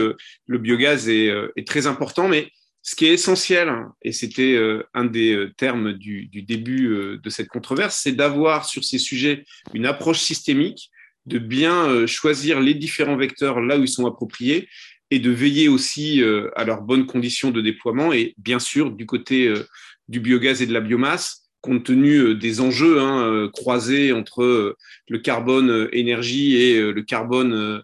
le 0.47 0.59
biogaz 0.59 1.09
est, 1.09 1.32
très 1.64 1.86
important. 1.86 2.26
Mais 2.26 2.49
ce 2.82 2.97
qui 2.97 3.07
est 3.07 3.12
essentiel, 3.12 3.68
hein, 3.68 3.93
et 4.03 4.11
c'était 4.11 4.59
un 4.95 5.05
des 5.05 5.47
termes 5.57 5.93
du, 5.93 6.26
du 6.26 6.43
début 6.43 7.20
de 7.22 7.30
cette 7.30 7.47
controverse, 7.47 8.01
c'est 8.03 8.16
d'avoir 8.16 8.64
sur 8.64 8.82
ces 8.82 8.99
sujets 8.99 9.45
une 9.74 9.86
approche 9.86 10.18
systémique, 10.18 10.91
de 11.26 11.38
bien 11.38 12.05
choisir 12.09 12.59
les 12.59 12.74
différents 12.74 13.16
vecteurs 13.16 13.61
là 13.61 13.78
où 13.78 13.82
ils 13.84 13.88
sont 13.88 14.07
appropriés 14.07 14.68
et 15.11 15.18
de 15.18 15.30
veiller 15.30 15.68
aussi 15.68 16.22
euh, 16.22 16.50
à 16.56 16.64
leurs 16.64 16.82
bonnes 16.82 17.06
conditions 17.06 17.50
de 17.50 17.61
déploiement. 17.61 18.12
Et 18.12 18.34
bien 18.38 18.58
sûr, 18.58 18.90
du 18.90 19.06
côté 19.06 19.48
euh, 19.48 19.66
du 20.08 20.20
biogaz 20.20 20.62
et 20.62 20.66
de 20.66 20.72
la 20.72 20.80
biomasse, 20.80 21.50
compte 21.61 21.84
tenu 21.84 22.16
euh, 22.18 22.34
des 22.34 22.61
enjeux 22.61 23.00
hein, 23.00 23.48
croisés 23.52 24.12
entre 24.12 24.76
le 25.08 25.18
carbone 25.18 25.88
énergie 25.92 26.56
et 26.56 26.80
le 26.80 27.02
carbone 27.02 27.82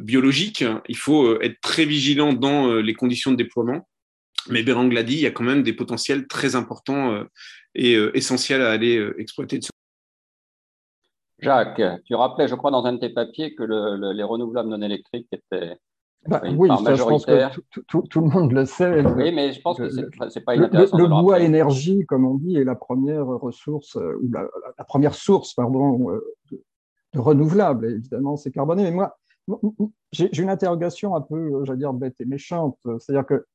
biologique, 0.00 0.64
il 0.88 0.96
faut 0.96 1.40
être 1.40 1.60
très 1.60 1.84
vigilant 1.84 2.32
dans 2.32 2.74
les 2.76 2.94
conditions 2.94 3.30
de 3.32 3.36
déploiement. 3.36 3.88
Mais 4.48 4.62
Bérang 4.62 4.92
l'a 4.92 5.02
dit, 5.02 5.14
il 5.14 5.20
y 5.20 5.26
a 5.26 5.32
quand 5.32 5.44
même 5.44 5.62
des 5.62 5.72
potentiels 5.72 6.28
très 6.28 6.54
importants 6.54 7.24
et 7.74 7.94
essentiels 8.14 8.62
à 8.62 8.70
aller 8.70 9.04
exploiter. 9.18 9.60
Jacques, 11.38 11.82
tu 12.04 12.14
rappelais, 12.14 12.48
je 12.48 12.54
crois, 12.54 12.70
dans 12.70 12.84
un 12.86 12.94
de 12.94 12.98
tes 12.98 13.10
papiers 13.10 13.54
que 13.54 13.62
les 13.62 14.22
renouvelables 14.22 14.68
non 14.68 14.80
électriques 14.80 15.28
étaient 15.32 15.78
bah, 16.28 16.42
oui, 16.56 16.68
ça, 16.84 16.94
je 16.94 17.02
pense 17.02 17.24
que 17.24 17.60
tout, 17.86 18.20
le 18.20 18.28
monde 18.28 18.52
le 18.52 18.64
sait. 18.64 19.04
Oui, 19.04 19.32
mais 19.32 19.52
je 19.52 19.60
pense 19.60 19.78
que 19.78 19.88
c'est 20.28 20.40
pas 20.40 20.56
inintéressant. 20.56 20.96
Le, 20.96 21.04
le 21.04 21.08
bois 21.08 21.40
énergie, 21.40 22.04
comme 22.06 22.26
on 22.26 22.34
dit, 22.34 22.56
est 22.56 22.64
la 22.64 22.74
première 22.74 23.26
ressource, 23.26 23.96
euh, 23.96 24.18
ou 24.22 24.30
la, 24.32 24.84
première 24.84 25.14
source, 25.14 25.54
pardon, 25.54 26.10
euh, 26.10 26.20
de, 26.50 27.20
renouvelables. 27.20 27.86
Évidemment, 27.86 28.36
c'est 28.36 28.50
carboné. 28.50 28.84
Mais 28.84 28.90
moi, 28.90 29.16
j'ai 30.12 30.36
une 30.38 30.50
interrogation 30.50 31.14
un 31.14 31.20
peu, 31.20 31.64
j'allais 31.64 31.78
dire, 31.78 31.92
bête 31.92 32.20
et 32.20 32.24
méchante. 32.24 32.78
C'est-à-dire 32.98 33.26
que 33.26 33.46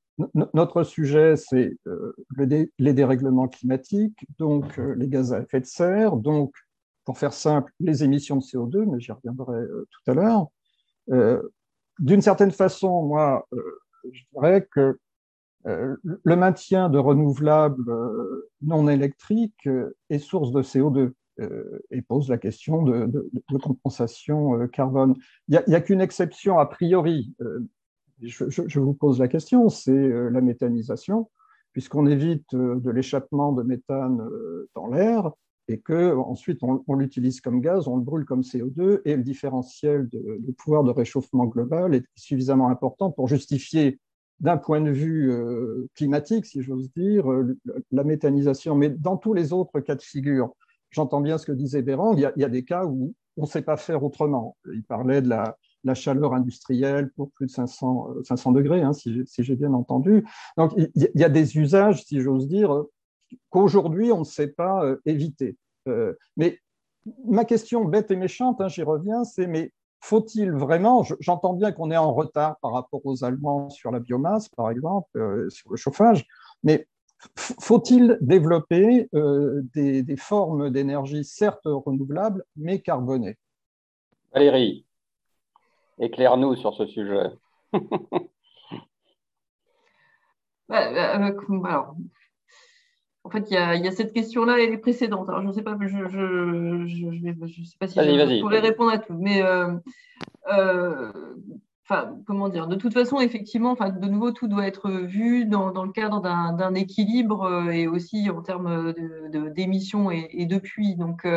notre 0.54 0.84
sujet, 0.84 1.36
c'est 1.36 1.78
euh, 1.88 2.16
les 2.38 2.94
dérèglements 2.94 3.48
climatiques, 3.48 4.26
donc 4.40 4.78
les 4.78 5.08
gaz 5.08 5.34
à 5.34 5.42
effet 5.42 5.60
de 5.60 5.66
serre, 5.66 6.16
donc 6.16 6.54
pour 7.12 7.20
faire 7.20 7.34
simple, 7.34 7.74
les 7.82 8.06
émissions 8.06 8.38
de 8.38 8.42
CO2, 8.42 8.86
mais 8.86 9.02
j'y 9.02 9.12
reviendrai 9.12 9.66
tout 9.68 10.12
à 10.12 10.14
l'heure. 10.14 10.48
D'une 12.00 12.22
certaine 12.22 12.52
façon, 12.52 13.04
moi, 13.04 13.46
je 14.10 14.22
dirais 14.34 14.66
que 14.74 14.98
le 15.66 16.36
maintien 16.38 16.90
de 16.90 16.98
renouvelables 16.98 17.84
non 18.62 18.88
électriques 18.88 19.68
est 20.10 20.20
source 20.20 20.54
de 20.54 20.64
CO2 20.64 21.12
et 21.92 22.02
pose 22.02 22.30
la 22.30 22.38
question 22.38 22.82
de, 22.82 23.30
compensation 23.62 24.66
carbone. 24.70 25.16
Il 25.50 25.62
n'y 25.68 25.76
a, 25.76 25.82
qu'une 25.82 26.00
exception 26.00 26.60
a 26.60 26.66
priori. 26.66 27.36
Je, 28.22 28.80
vous 28.80 28.94
pose 28.94 29.20
la 29.20 29.28
question, 29.28 29.68
c'est 29.68 30.08
la 30.30 30.40
méthanisation 30.40 31.28
puisqu'on 31.74 32.06
évite 32.06 32.54
euh, 32.54 32.80
de 32.80 32.90
l'échappement 32.90 33.52
de 33.52 33.64
méthane 33.64 34.22
euh, 34.22 34.70
dans 34.76 34.88
l'air 34.88 35.32
et 35.72 35.80
que 35.80 36.16
ensuite 36.16 36.62
on, 36.64 36.94
l'utilise 36.96 37.42
comme 37.42 37.62
gaz, 37.62 37.88
on 37.88 37.98
le 37.98 38.04
brûle 38.04 38.26
comme 38.26 38.42
CO2 38.42 39.02
et 39.06 39.16
le 39.16 39.24
différentiel 39.24 40.08
de, 40.10 40.52
pouvoir 40.58 40.84
de 40.84 40.92
réchauffement 40.92 41.46
global 41.46 41.96
est 41.96 42.06
suffisamment 42.16 42.70
important 42.70 43.12
pour 43.12 43.28
justifier 43.28 44.00
d'un 44.40 44.58
point 44.58 44.82
de 44.82 44.92
vue 44.92 45.32
euh, 45.32 45.88
climatique, 45.96 46.46
si 46.46 46.64
j'ose 46.64 46.92
dire, 46.94 47.26
la 47.92 48.04
méthanisation. 48.04 48.76
Mais 48.76 48.90
dans 48.90 49.18
tous 49.18 49.34
les 49.34 49.54
autres 49.54 49.80
cas 49.80 49.96
de 49.96 50.02
figure, 50.02 50.54
j'entends 50.90 51.22
bien 51.22 51.38
ce 51.38 51.46
que 51.46 51.52
disait 51.52 51.82
Béran, 51.82 52.14
il 52.14 52.32
y 52.36 52.44
a 52.44 52.50
des 52.50 52.64
cas 52.64 52.86
où 52.86 53.14
on 53.38 53.44
ne 53.44 53.48
sait 53.48 53.62
pas 53.62 53.78
faire 53.78 54.04
autrement. 54.04 54.58
Il 54.74 54.84
parlait 54.84 55.22
de 55.22 55.30
la, 55.30 55.58
chaleur 55.94 56.34
industrielle 56.34 57.10
pour 57.16 57.32
plus 57.32 57.48
de 57.48 57.52
500, 57.52 58.24
500 58.24 58.52
euh, 58.52 58.54
degrés, 58.56 58.82
hein, 58.82 58.94
si, 58.94 59.26
j'ai 59.28 59.56
bien 59.56 59.74
entendu. 59.74 60.26
Donc, 60.58 60.74
il 60.78 60.92
y, 60.96 61.24
a 61.24 61.30
des 61.30 61.58
usages, 61.58 62.04
si 62.06 62.20
j'ose 62.20 62.48
dire, 62.48 62.84
qu'aujourd'hui, 63.50 64.12
on 64.12 64.20
ne 64.20 64.26
sait 64.26 64.48
pas 64.48 64.84
euh, 64.84 65.02
éviter. 65.06 65.58
Euh, 65.88 66.14
mais 66.38 66.60
ma 67.26 67.46
question 67.46 67.86
bête 67.86 68.12
et 68.12 68.16
méchante, 68.16 68.62
hein, 68.62 68.68
j'y 68.68 68.84
reviens, 68.84 69.24
c'est 69.24 69.48
mais 69.48 69.72
faut-il 70.00 70.52
vraiment, 70.52 71.06
j'entends 71.20 71.54
bien 71.54 71.72
qu'on 71.72 71.92
est 71.92 71.98
en 71.98 72.14
retard 72.14 72.58
par 72.62 72.74
rapport 72.74 73.02
aux 73.06 73.24
Allemands 73.24 73.70
sur 73.70 73.92
la 73.92 74.00
biomasse, 74.00 74.50
par 74.50 74.72
exemple, 74.72 75.12
sur 75.50 75.70
le 75.70 75.78
chauffage, 75.78 76.26
mais 76.64 76.88
faut-il 77.38 78.18
développer 78.20 79.08
des, 79.14 80.18
formes 80.18 80.72
d'énergie 80.72 81.24
certes 81.24 81.66
renouvelables, 81.66 82.44
mais 82.56 82.80
carbonées? 82.80 83.38
Valérie 84.34 84.88
Éclaire-nous 86.00 86.56
sur 86.56 86.74
ce 86.74 86.88
sujet. 86.88 87.30
Bah, 90.72 90.90
bah, 90.94 91.94
en 93.24 93.30
fait, 93.30 93.46
il 93.52 93.54
y, 93.54 93.58
a, 93.58 93.92
cette 93.92 94.14
question-là 94.14 94.60
et 94.60 94.68
les 94.68 94.78
précédentes. 94.78 95.30
Alors, 95.30 95.42
je 95.42 95.48
ne 95.48 95.54
sais 95.54 95.62
pas, 95.62 95.78
je, 95.80 95.88
je, 95.88 97.64
sais 97.66 97.78
pas 97.80 97.88
si 97.88 98.00
je 98.00 98.42
pourrais 98.42 98.60
répondre 98.60 98.92
à 98.92 98.98
tout, 98.98 99.14
mais 99.14 99.44
euh, 99.44 99.76
euh, 100.52 101.12
comment 102.26 102.50
dire 102.50 102.68
De 102.68 102.76
toute 102.76 102.94
façon, 102.94 103.20
effectivement, 103.20 103.76
de 103.76 104.08
nouveau, 104.08 104.32
tout 104.32 104.48
doit 104.48 104.66
être 104.66 104.90
vu 104.90 105.46
dans, 105.46 105.84
le 105.84 105.92
cadre 105.92 106.20
d'un 106.22 106.74
équilibre 106.74 107.44
euh, 107.44 107.70
et 107.70 107.88
aussi 107.88 108.30
en 108.32 108.42
termes 108.42 108.94
d'émissions 109.54 110.10
de, 110.10 110.14
et, 110.14 110.42
et, 110.42 110.46
de 110.48 110.58
puits. 110.58 110.96
Donc, 110.96 111.28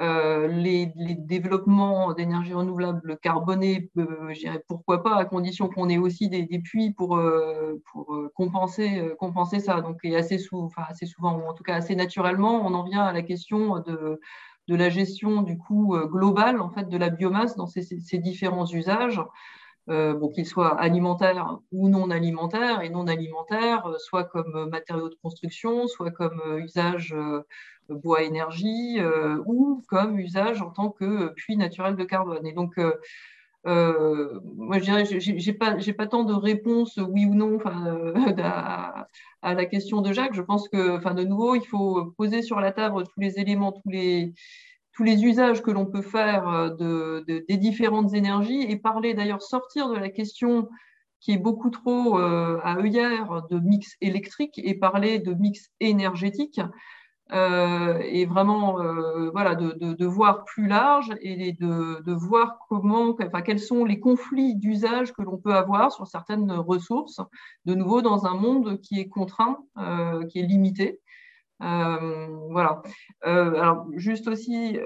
euh, 0.00 0.46
les, 0.46 0.86
développements 0.86 2.12
d'énergie 2.12 2.54
renouvelable 2.54 3.18
carbonée, 3.20 3.90
euh, 3.98 4.32
pourquoi 4.68 5.02
pas, 5.02 5.16
à 5.16 5.24
condition 5.24 5.68
qu'on 5.68 5.88
ait 5.88 5.98
aussi 5.98 6.28
des, 6.28 6.46
puits 6.60 6.92
pour, 6.92 7.16
euh, 7.16 7.82
compenser, 8.34 9.60
ça. 9.60 9.80
Donc, 9.80 9.98
et 10.04 10.14
assez, 10.14 10.38
souvent, 10.38 10.68
ou 11.36 11.48
en 11.48 11.52
tout 11.52 11.64
cas 11.64 11.74
assez 11.74 11.96
naturellement, 11.96 12.64
on 12.64 12.74
en 12.74 12.84
vient 12.84 13.02
à 13.02 13.12
la 13.12 13.22
question 13.22 13.80
de, 13.80 14.20
la 14.68 14.88
gestion 14.88 15.42
du 15.42 15.58
coût 15.58 15.96
global 16.06 16.60
en 16.60 16.70
fait, 16.70 16.88
de 16.88 16.96
la 16.96 17.10
biomasse 17.10 17.56
dans 17.56 17.66
ces, 17.66 17.82
ces 17.82 18.18
différents 18.18 18.66
usages. 18.66 19.20
qu'ils 20.34 20.46
soient 20.46 20.78
alimentaires 20.80 21.58
ou 21.72 21.88
non 21.88 22.10
alimentaires, 22.10 22.82
et 22.82 22.90
non 22.90 23.08
alimentaires, 23.08 23.90
soit 23.98 24.24
comme 24.24 24.68
matériaux 24.70 25.08
de 25.08 25.16
construction, 25.22 25.88
soit 25.88 26.12
comme 26.12 26.40
usage 26.58 27.16
bois 27.94 28.22
énergie 28.22 28.98
euh, 28.98 29.42
ou 29.46 29.82
comme 29.88 30.18
usage 30.18 30.62
en 30.62 30.70
tant 30.70 30.90
que 30.90 31.28
puits 31.34 31.56
naturel 31.56 31.96
de 31.96 32.04
carbone. 32.04 32.46
Et 32.46 32.52
donc, 32.52 32.78
euh, 32.78 32.92
euh, 33.66 34.40
moi, 34.56 34.78
je 34.78 34.84
dirais, 34.84 35.04
j'ai 35.04 35.52
pas, 35.52 35.78
j'ai 35.78 35.92
pas 35.92 36.06
tant 36.06 36.24
de 36.24 36.34
réponses 36.34 36.98
oui 36.98 37.26
ou 37.26 37.34
non 37.34 37.58
à, 37.64 39.06
la 39.42 39.64
question 39.66 40.00
de 40.00 40.12
Jacques. 40.12 40.34
Je 40.34 40.42
pense 40.42 40.68
que, 40.68 40.96
enfin, 40.96 41.14
de 41.14 41.24
nouveau, 41.24 41.54
il 41.54 41.66
faut 41.66 42.12
poser 42.16 42.42
sur 42.42 42.60
la 42.60 42.72
table 42.72 43.04
tous 43.04 43.20
les 43.20 43.38
éléments, 43.38 43.72
tous 43.72 43.90
les 43.90 45.24
usages 45.24 45.62
que 45.62 45.70
l'on 45.70 45.86
peut 45.86 46.02
faire 46.02 46.74
de, 46.76 47.24
des 47.26 47.56
différentes 47.56 48.14
énergies 48.14 48.62
et 48.62 48.76
parler 48.76 49.14
d'ailleurs 49.14 49.42
sortir 49.42 49.88
de 49.88 49.96
la 49.96 50.08
question 50.08 50.68
qui 51.20 51.32
est 51.32 51.38
beaucoup 51.38 51.70
trop 51.70 52.16
à 52.16 52.76
œillère 52.78 53.42
de 53.50 53.58
mix 53.58 53.96
électrique 54.00 54.60
et 54.62 54.74
parler 54.74 55.18
de 55.18 55.34
mix 55.34 55.70
énergétique 55.80 56.60
euh, 57.30 57.98
et 57.98 58.24
vraiment 58.24 58.80
euh, 58.80 59.30
voilà, 59.30 59.54
de, 59.54 60.06
voir 60.06 60.44
plus 60.44 60.66
large 60.66 61.14
et 61.20 61.52
de, 61.52 62.12
voir 62.12 62.58
comment, 62.68 63.14
enfin, 63.20 63.42
quels 63.42 63.60
sont 63.60 63.84
les 63.84 64.00
conflits 64.00 64.54
d'usage 64.54 65.12
que 65.12 65.22
l'on 65.22 65.36
peut 65.36 65.54
avoir 65.54 65.92
sur 65.92 66.06
certaines 66.06 66.50
ressources, 66.52 67.20
de 67.66 67.74
nouveau 67.74 68.00
dans 68.00 68.26
un 68.26 68.34
monde 68.34 68.80
qui 68.80 68.98
est 68.98 69.08
contraint, 69.08 69.58
euh, 69.78 70.24
qui 70.26 70.38
est 70.40 70.46
limité. 70.46 71.00
Voilà. 71.60 72.82
Alors, 73.22 73.86
juste 73.94 74.28
aussi 74.28 74.78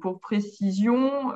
pour 0.00 0.20
précision, 0.20 1.32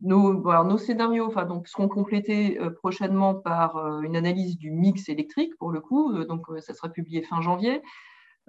nos, 0.00 0.78
scénarios 0.78 1.26
enfin, 1.26 1.46
donc, 1.46 1.66
seront 1.66 1.88
complétés 1.88 2.60
prochainement 2.76 3.34
par 3.34 4.02
une 4.02 4.16
analyse 4.16 4.58
du 4.58 4.70
mix 4.70 5.08
électrique, 5.08 5.56
pour 5.58 5.72
le 5.72 5.80
coup. 5.80 6.12
donc, 6.24 6.46
ça 6.60 6.74
sera 6.74 6.90
publié 6.90 7.22
fin 7.22 7.40
janvier. 7.40 7.82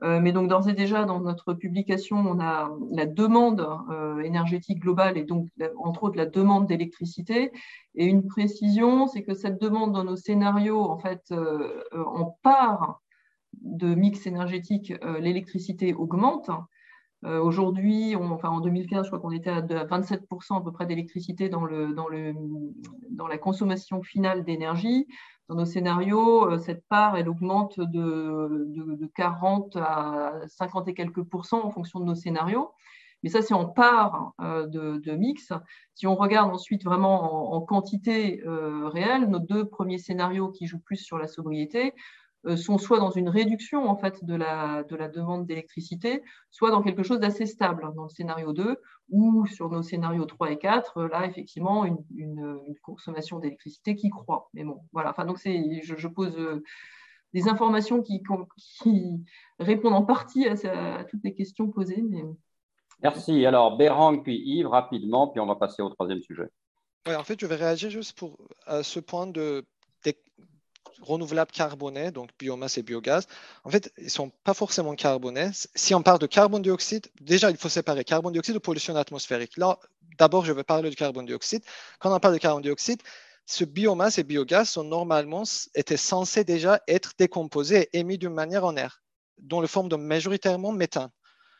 Euh, 0.03 0.19
mais 0.19 0.31
donc 0.31 0.47
d'ores 0.47 0.69
et 0.69 0.73
déjà 0.73 1.03
dans 1.05 1.19
notre 1.19 1.53
publication, 1.53 2.17
on 2.17 2.39
a 2.39 2.71
la 2.91 3.05
demande 3.05 3.67
euh, 3.89 4.19
énergétique 4.21 4.79
globale 4.79 5.17
et 5.17 5.23
donc 5.23 5.49
entre 5.77 6.03
autres 6.03 6.17
la 6.17 6.25
demande 6.25 6.67
d'électricité. 6.67 7.51
Et 7.95 8.05
une 8.05 8.25
précision, 8.25 9.07
c'est 9.07 9.23
que 9.23 9.33
cette 9.33 9.59
demande 9.59 9.91
dans 9.93 10.03
nos 10.03 10.15
scénarios, 10.15 10.81
en 10.81 10.97
fait, 10.97 11.23
euh, 11.31 11.83
en 11.93 12.37
part 12.43 13.01
de 13.61 13.93
mix 13.95 14.25
énergétique, 14.27 14.93
l'électricité 15.19 15.93
augmente. 15.93 16.49
Aujourd'hui, 17.23 18.15
enfin 18.15 18.49
en 18.49 18.61
2015, 18.61 19.03
je 19.03 19.09
crois 19.09 19.19
qu'on 19.19 19.31
était 19.31 19.49
à 19.49 19.61
27% 19.61 20.57
à 20.57 20.61
peu 20.61 20.71
près 20.71 20.85
d'électricité 20.85 21.49
dans, 21.49 21.65
le, 21.65 21.93
dans, 21.93 22.07
le, 22.07 22.33
dans 23.09 23.27
la 23.27 23.37
consommation 23.37 24.01
finale 24.01 24.45
d'énergie 24.45 25.07
dans 25.49 25.55
nos 25.55 25.65
scénarios, 25.65 26.51
euh, 26.51 26.59
cette 26.59 26.87
part, 26.87 27.15
augmente 27.27 27.79
de, 27.79 28.67
de, 28.69 29.05
40 29.15 29.75
à 29.77 30.33
50 30.47 30.87
et 30.87 30.93
quelques 30.93 31.23
pourcents 31.23 31.65
en 31.65 31.71
fonction 31.71 31.99
de 31.99 32.05
nos 32.05 32.15
scénarios. 32.15 32.71
Mais 33.23 33.29
ça, 33.29 33.41
c'est 33.41 33.55
en 33.55 33.65
part 33.65 34.33
euh, 34.39 34.67
de, 34.67 35.11
mix. 35.15 35.51
Si 35.95 36.07
on 36.07 36.15
regarde 36.15 36.53
ensuite 36.53 36.85
vraiment 36.85 37.53
en, 37.53 37.61
quantité 37.61 38.41
euh, 38.45 38.87
réelle, 38.87 39.25
nos 39.25 39.39
deux 39.39 39.65
premiers 39.65 39.97
scénarios 39.97 40.49
qui 40.49 40.67
jouent 40.67 40.79
plus 40.79 40.97
sur 40.97 41.17
la 41.17 41.27
sobriété, 41.27 41.93
sont 42.55 42.77
soit 42.77 42.99
dans 42.99 43.11
une 43.11 43.29
réduction 43.29 43.89
en 43.89 43.97
fait 43.97 44.23
de 44.23 44.35
la, 44.35 44.83
de 44.83 44.95
la 44.95 45.07
demande 45.09 45.45
d'électricité, 45.45 46.23
soit 46.51 46.71
dans 46.71 46.81
quelque 46.81 47.03
chose 47.03 47.19
d'assez 47.19 47.45
stable 47.45 47.83
hein, 47.85 47.93
dans 47.95 48.03
le 48.03 48.09
scénario 48.09 48.53
2, 48.53 48.77
ou 49.09 49.45
sur 49.47 49.69
nos 49.69 49.81
scénarios 49.81 50.25
3 50.25 50.51
et 50.51 50.57
4, 50.57 50.97
euh, 50.97 51.07
là 51.09 51.25
effectivement 51.25 51.85
une, 51.85 51.97
une, 52.15 52.59
consommation 52.81 53.39
d'électricité 53.39 53.95
qui 53.95 54.09
croît. 54.09 54.49
Mais 54.53 54.63
bon, 54.63 54.81
voilà, 54.93 55.09
enfin, 55.09 55.25
donc 55.25 55.39
c'est, 55.39 55.81
je, 55.83 56.07
pose 56.07 56.37
euh, 56.37 56.63
des 57.33 57.47
informations 57.49 58.01
qui, 58.01 58.23
qui, 58.81 59.23
répondent 59.59 59.95
en 59.95 60.05
partie 60.05 60.47
à, 60.47 61.03
toutes 61.05 61.23
les 61.23 61.33
questions 61.33 61.69
posées. 61.69 62.03
Mais... 62.07 62.23
Merci. 63.01 63.45
Alors 63.45 63.77
Bérang 63.77 64.21
puis 64.23 64.41
Yves 64.45 64.67
rapidement, 64.67 65.27
puis 65.27 65.39
on 65.39 65.45
va 65.45 65.55
passer 65.55 65.81
au 65.81 65.89
troisième 65.89 66.21
sujet. 66.21 66.49
Ouais, 67.07 67.15
en 67.15 67.23
fait, 67.23 67.39
je 67.39 67.45
vais 67.45 67.55
réagir 67.55 67.89
juste 67.89 68.17
pour 68.17 68.37
à 68.65 68.83
ce 68.83 68.99
point 68.99 69.27
de 69.27 69.65
renouvelables 71.01 71.51
carbonés, 71.51 72.11
donc 72.11 72.29
biomasse 72.37 72.77
et 72.77 72.83
biogaz, 72.83 73.27
en 73.63 73.69
fait, 73.69 73.91
ils 73.97 74.05
ne 74.05 74.09
sont 74.09 74.31
pas 74.43 74.53
forcément 74.53 74.95
carbonés. 74.95 75.51
Si 75.75 75.93
on 75.95 76.01
parle 76.01 76.19
de 76.19 76.27
carbone 76.27 76.61
dioxyde, 76.61 77.07
déjà, 77.21 77.49
il 77.51 77.57
faut 77.57 77.69
séparer 77.69 78.03
carbone 78.03 78.33
dioxyde 78.33 78.55
ou 78.55 78.59
pollution 78.59 78.95
atmosphérique. 78.95 79.57
Là, 79.57 79.79
d'abord, 80.17 80.45
je 80.45 80.53
vais 80.53 80.63
parler 80.63 80.89
du 80.89 80.95
carbone 80.95 81.25
dioxyde. 81.25 81.63
Quand 81.99 82.13
on 82.13 82.19
parle 82.19 82.33
de 82.33 82.39
carbone 82.39 82.63
dioxyde, 82.63 83.01
ce 83.45 83.63
biomasse 83.63 84.19
et 84.19 84.23
biogaz 84.23 84.69
sont 84.69 84.83
normalement 84.83 85.43
étaient 85.73 85.97
censés 85.97 86.43
déjà 86.43 86.81
être 86.87 87.13
décomposés 87.17 87.89
et 87.93 87.99
émis 87.99 88.17
d'une 88.17 88.33
manière 88.33 88.63
en 88.63 88.75
air, 88.75 89.01
dans 89.39 89.61
le 89.61 89.67
forme 89.67 89.89
de 89.89 89.95
majoritairement 89.95 90.71
méthane. 90.71 91.09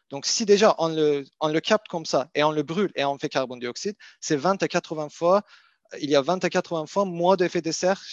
Donc, 0.09 0.25
si 0.25 0.45
déjà 0.45 0.75
on 0.79 0.89
le, 0.89 1.23
on 1.39 1.49
le 1.49 1.59
capte 1.59 1.87
comme 1.87 2.05
ça 2.05 2.29
et 2.35 2.43
on 2.43 2.51
le 2.51 2.63
brûle 2.63 2.91
et 2.95 3.05
on 3.05 3.17
fait 3.17 3.29
carbone 3.29 3.59
dioxyde, 3.59 3.95
c'est 4.19 4.35
20 4.35 4.61
à 4.61 4.67
80 4.67 5.09
fois, 5.09 5.43
il 5.99 6.09
y 6.09 6.15
a 6.15 6.21
20 6.21 6.43
à 6.43 6.49
80 6.49 6.85
fois 6.85 7.05
moins 7.05 7.35
d'effet 7.35 7.61
de 7.61 7.71
serre 7.71 8.03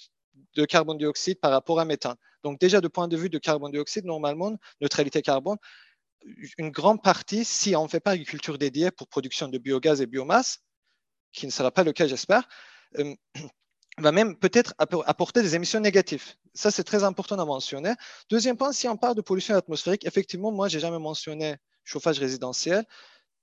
de 0.54 0.64
carbone 0.64 0.98
dioxyde 0.98 1.40
par 1.40 1.50
rapport 1.50 1.80
à 1.80 1.84
méthane. 1.84 2.16
Donc 2.42 2.60
déjà, 2.60 2.80
de 2.80 2.88
point 2.88 3.08
de 3.08 3.16
vue 3.16 3.30
de 3.30 3.38
carbone 3.38 3.72
dioxyde, 3.72 4.04
normalement, 4.04 4.56
neutralité 4.80 5.22
carbone, 5.22 5.58
une 6.58 6.70
grande 6.70 7.02
partie, 7.02 7.44
si 7.44 7.76
on 7.76 7.84
ne 7.84 7.88
fait 7.88 8.00
pas 8.00 8.12
agriculture 8.12 8.58
dédiée 8.58 8.90
pour 8.90 9.08
production 9.08 9.48
de 9.48 9.58
biogaz 9.58 10.00
et 10.00 10.06
biomasse, 10.06 10.60
qui 11.32 11.46
ne 11.46 11.52
sera 11.52 11.70
pas 11.70 11.84
le 11.84 11.92
cas, 11.92 12.06
j'espère, 12.06 12.48
euh, 12.98 13.14
va 13.98 14.12
même 14.12 14.36
peut-être 14.36 14.74
apporter 14.78 15.42
des 15.42 15.54
émissions 15.54 15.80
négatives. 15.80 16.34
Ça, 16.54 16.70
c'est 16.70 16.84
très 16.84 17.04
important 17.04 17.38
à 17.38 17.44
mentionner. 17.44 17.94
Deuxième 18.28 18.56
point, 18.56 18.72
si 18.72 18.88
on 18.88 18.96
parle 18.96 19.14
de 19.14 19.22
pollution 19.22 19.54
atmosphérique, 19.54 20.04
effectivement, 20.06 20.52
moi, 20.52 20.68
j'ai 20.68 20.80
jamais 20.80 20.98
mentionné 20.98 21.56
chauffage 21.84 22.18
résidentiel. 22.18 22.84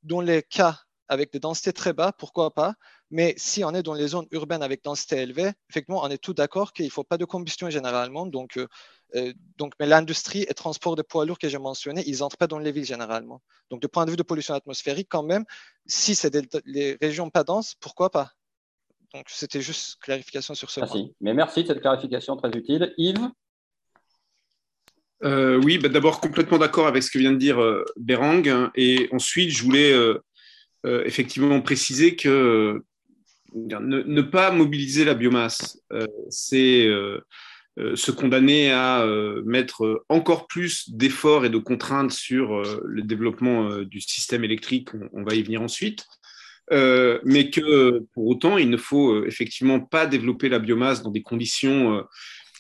Dans 0.03 0.21
les 0.21 0.43
cas 0.43 0.79
avec 1.07 1.31
des 1.31 1.39
densités 1.39 1.73
très 1.73 1.93
bas, 1.93 2.11
pourquoi 2.11 2.53
pas 2.53 2.75
Mais 3.14 3.36
si 3.38 3.64
on 3.64 3.76
est 3.76 3.84
dans 3.84 3.93
les 3.93 4.07
zones 4.07 4.26
urbaines 4.32 4.64
avec 4.64 4.84
densité 4.84 5.18
élevée, 5.18 5.51
effectivement, 5.70 6.01
on 6.01 6.09
est 6.09 6.18
tout 6.18 6.34
d'accord 6.34 6.74
qu'il 6.74 6.86
ne 6.86 6.89
faut 6.89 7.03
pas 7.03 7.20
de 7.20 7.26
combustion 7.26 7.70
généralement. 7.70 8.26
Donc, 8.26 8.57
euh, 8.57 8.68
euh, 9.14 9.32
donc, 9.59 9.74
mais 9.80 9.86
l'industrie 9.86 10.47
et 10.49 10.53
transport 10.55 10.95
de 10.95 11.03
poids 11.03 11.24
lourds 11.24 11.38
que 11.38 11.47
j'ai 11.47 11.59
mentionné, 11.59 12.03
ils 12.07 12.22
n'entrent 12.22 12.38
pas 12.38 12.47
dans 12.47 12.57
les 12.57 12.72
villes 12.72 12.86
généralement. 12.86 13.43
Donc, 13.70 13.82
du 13.82 13.88
point 13.88 14.05
de 14.05 14.09
vue 14.09 14.18
de 14.18 14.24
pollution 14.24 14.55
atmosphérique, 14.55 15.09
quand 15.11 15.22
même, 15.22 15.45
si 15.86 16.16
c'est 16.16 16.36
les 16.66 16.97
régions 16.99 17.30
pas 17.30 17.43
denses, 17.43 17.76
pourquoi 17.80 18.09
pas? 18.09 18.32
Donc, 19.14 19.26
c'était 19.28 19.61
juste 19.61 20.01
clarification 20.01 20.55
sur 20.55 20.72
ce 20.72 20.80
merci. 20.80 21.14
Mais 21.22 21.36
merci 21.36 21.61
de 21.61 21.68
cette 21.68 21.82
clarification 21.82 22.36
très 22.36 22.49
utile. 22.49 22.95
Yves? 22.97 23.30
Euh, 25.24 25.61
oui, 25.64 25.78
bah, 25.78 25.88
d'abord 25.88 26.20
complètement 26.20 26.57
d'accord 26.57 26.88
avec 26.88 27.03
ce 27.03 27.11
que 27.11 27.20
vient 27.20 27.32
de 27.32 27.38
dire 27.38 27.61
euh, 27.61 27.86
Berang. 27.95 28.72
Et 28.74 29.07
ensuite, 29.11 29.51
je 29.51 29.61
voulais 29.61 29.93
effectivement 31.05 31.61
préciser 31.61 32.16
que 32.16 32.84
ne, 33.55 34.21
pas 34.21 34.51
mobiliser 34.51 35.05
la 35.05 35.13
biomasse, 35.13 35.79
c'est 36.29 36.89
euh, 37.79 37.95
se 37.95 38.11
condamner 38.11 38.71
à 38.71 39.01
euh, 39.01 39.41
mettre 39.45 40.05
encore 40.07 40.45
plus 40.45 40.91
d'efforts 40.91 41.43
et 41.43 41.49
de 41.49 41.57
contraintes 41.57 42.11
sur 42.11 42.53
euh, 42.53 42.79
le 42.85 43.01
développement 43.01 43.79
du 43.79 43.99
système 43.99 44.43
électrique, 44.43 44.89
on, 45.11 45.23
va 45.23 45.33
y 45.33 45.41
venir 45.41 45.63
ensuite, 45.63 46.05
mais 46.71 47.49
que 47.49 48.05
pour 48.13 48.27
autant, 48.27 48.57
il 48.57 48.69
ne 48.69 48.77
faut 48.77 49.25
effectivement 49.25 49.79
pas 49.79 50.05
développer 50.05 50.49
la 50.49 50.59
biomasse 50.59 51.01
dans 51.03 51.11
des 51.11 51.21
conditions 51.21 52.03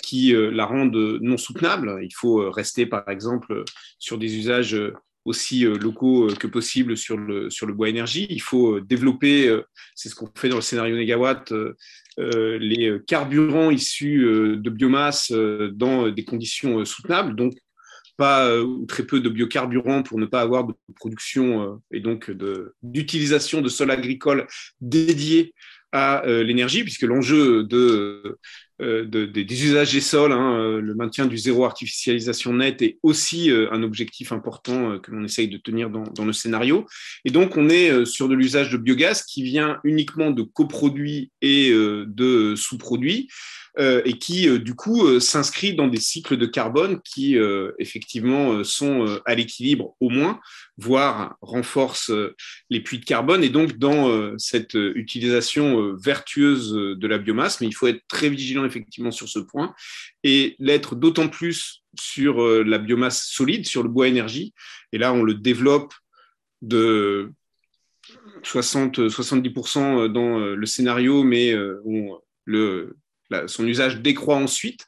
qui 0.03 0.33
la 0.35 0.65
rendent 0.65 1.19
non 1.21 1.37
soutenable. 1.37 1.99
Il 2.03 2.13
faut 2.13 2.51
rester, 2.51 2.85
par 2.85 3.07
exemple, 3.09 3.63
sur 3.97 4.19
des 4.19 4.35
usages 4.37 4.77
aussi 5.25 5.61
locaux 5.61 6.27
que 6.39 6.47
possible 6.47 6.97
sur 6.97 7.17
le, 7.17 7.73
bois 7.73 7.89
énergie. 7.89 8.27
Il 8.29 8.41
faut 8.41 8.79
développer, 8.79 9.55
c'est 9.95 10.09
ce 10.09 10.15
qu'on 10.15 10.29
fait 10.35 10.49
dans 10.49 10.57
le 10.57 10.61
scénario 10.61 10.95
Négawatt, 10.95 11.53
euh, 12.19 12.59
les 12.59 12.99
carburants 13.07 13.71
issus 13.71 14.23
euh, 14.23 14.57
de 14.57 14.69
biomasse 14.69 15.31
euh, 15.31 15.71
dans 15.73 16.09
des 16.09 16.23
conditions 16.23 16.85
soutenables, 16.85 17.35
donc 17.35 17.53
pas 18.15 18.61
ou 18.61 18.85
très 18.85 19.03
peu 19.03 19.19
de 19.19 19.29
biocarburants 19.29 20.03
pour 20.03 20.19
ne 20.19 20.27
pas 20.27 20.41
avoir 20.41 20.65
de 20.65 20.75
production 20.95 21.81
et 21.91 21.99
donc 21.99 22.31
d'utilisation 22.83 23.57
de, 23.57 23.63
de 23.63 23.69
sol 23.69 23.89
agricole 23.89 24.45
dédié 24.81 25.55
à 25.91 26.21
l'énergie, 26.25 26.83
puisque 26.83 27.01
l'enjeu 27.03 27.63
de 27.63 28.37
euh, 28.81 29.05
des 29.05 29.65
usages 29.65 29.93
des 29.93 30.01
sols, 30.01 30.31
hein, 30.31 30.57
euh, 30.59 30.81
le 30.81 30.95
maintien 30.95 31.27
du 31.27 31.37
zéro 31.37 31.63
artificialisation 31.63 32.53
nette 32.53 32.81
est 32.81 32.97
aussi 33.03 33.51
euh, 33.51 33.71
un 33.71 33.83
objectif 33.83 34.31
important 34.31 34.97
que 34.97 35.11
l'on 35.11 35.23
essaye 35.23 35.47
de 35.47 35.57
tenir 35.57 35.91
dans, 35.91 36.03
dans, 36.03 36.25
le 36.25 36.33
scénario. 36.33 36.87
Et 37.23 37.29
donc, 37.29 37.55
on 37.55 37.69
est 37.69 38.05
sur 38.05 38.27
de 38.27 38.33
l'usage 38.33 38.71
de 38.71 38.77
biogaz 38.77 39.23
qui 39.23 39.43
vient 39.43 39.79
uniquement 39.83 40.31
de 40.31 40.41
coproduits 40.41 41.31
et 41.41 41.71
de 41.71 42.55
sous-produits. 42.55 43.29
Et 43.79 44.19
qui 44.19 44.59
du 44.59 44.75
coup 44.75 45.19
s'inscrit 45.19 45.73
dans 45.73 45.87
des 45.87 45.99
cycles 45.99 46.37
de 46.37 46.45
carbone 46.45 46.99
qui 47.03 47.35
effectivement 47.79 48.63
sont 48.63 49.19
à 49.25 49.33
l'équilibre 49.33 49.95
au 49.99 50.09
moins, 50.09 50.39
voire 50.77 51.37
renforcent 51.41 52.11
les 52.69 52.81
puits 52.81 52.99
de 52.99 53.05
carbone 53.05 53.43
et 53.43 53.49
donc 53.49 53.79
dans 53.79 54.37
cette 54.37 54.75
utilisation 54.75 55.95
vertueuse 55.95 56.71
de 56.71 57.07
la 57.07 57.17
biomasse. 57.17 57.61
Mais 57.61 57.67
il 57.67 57.73
faut 57.73 57.87
être 57.87 58.03
très 58.07 58.29
vigilant 58.29 58.62
effectivement 58.65 59.11
sur 59.11 59.29
ce 59.29 59.39
point 59.39 59.73
et 60.23 60.55
l'être 60.59 60.95
d'autant 60.95 61.27
plus 61.27 61.83
sur 61.99 62.41
la 62.41 62.77
biomasse 62.79 63.27
solide, 63.27 63.65
sur 63.65 63.83
le 63.83 63.89
bois 63.89 64.07
énergie. 64.07 64.53
Et 64.91 64.97
là, 64.97 65.13
on 65.13 65.23
le 65.23 65.35
développe 65.35 65.93
de 66.61 67.31
60, 68.43 68.99
70% 69.09 70.07
dans 70.07 70.39
le 70.39 70.65
scénario, 70.65 71.23
mais 71.23 71.55
son 73.47 73.67
usage 73.67 74.01
décroît 74.01 74.37
ensuite 74.37 74.87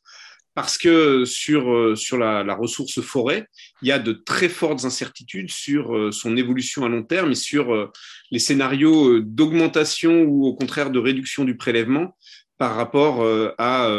parce 0.55 0.78
que 0.78 1.26
sur, 1.26 1.71
euh, 1.71 1.95
sur 1.95 2.17
la, 2.17 2.55
ressource 2.55 3.01
forêt, 3.01 3.47
il 3.82 3.89
y 3.89 3.91
a 3.91 3.99
de 3.99 4.13
très 4.13 4.47
fortes 4.47 4.86
incertitudes 4.86 5.51
sur 5.51 5.95
euh, 5.95 6.11
son 6.11 6.38
évolution 6.38 6.86
à 6.86 6.89
long 6.89 7.03
terme 7.03 7.32
et 7.32 7.36
sur 7.36 7.73
euh, 7.73 7.91
les 8.32 8.39
scénarios 8.39 9.19
d'augmentation 9.19 10.23
ou 10.23 10.45
au 10.45 10.55
contraire 10.55 10.91
de 10.91 10.99
réduction 10.99 11.43
du 11.43 11.57
prélèvement 11.57 12.17
par 12.57 12.75
rapport 12.75 13.25
à 13.57 13.89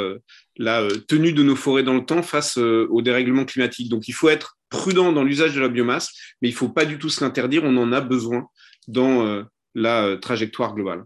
la 0.56 0.88
tenue 1.08 1.32
de 1.32 1.42
nos 1.42 1.56
forêts 1.56 1.82
dans 1.82 1.94
le 1.94 2.04
temps 2.04 2.22
face 2.22 2.56
au 2.56 3.02
dérèglement 3.02 3.44
climatique. 3.44 3.90
Donc 3.90 4.08
il 4.08 4.12
faut 4.12 4.28
être 4.28 4.56
prudent 4.70 5.12
dans 5.12 5.24
l'usage 5.24 5.54
de 5.54 5.60
la 5.60 5.68
biomasse, 5.68 6.12
mais 6.40 6.48
il 6.48 6.52
ne 6.52 6.56
faut 6.56 6.68
pas 6.68 6.84
du 6.84 6.98
tout 6.98 7.08
se 7.08 7.22
l'interdire, 7.22 7.62
on 7.64 7.76
en 7.76 7.92
a 7.92 8.00
besoin 8.00 8.48
dans 8.88 9.44
la 9.74 10.16
trajectoire 10.16 10.74
globale. 10.74 11.04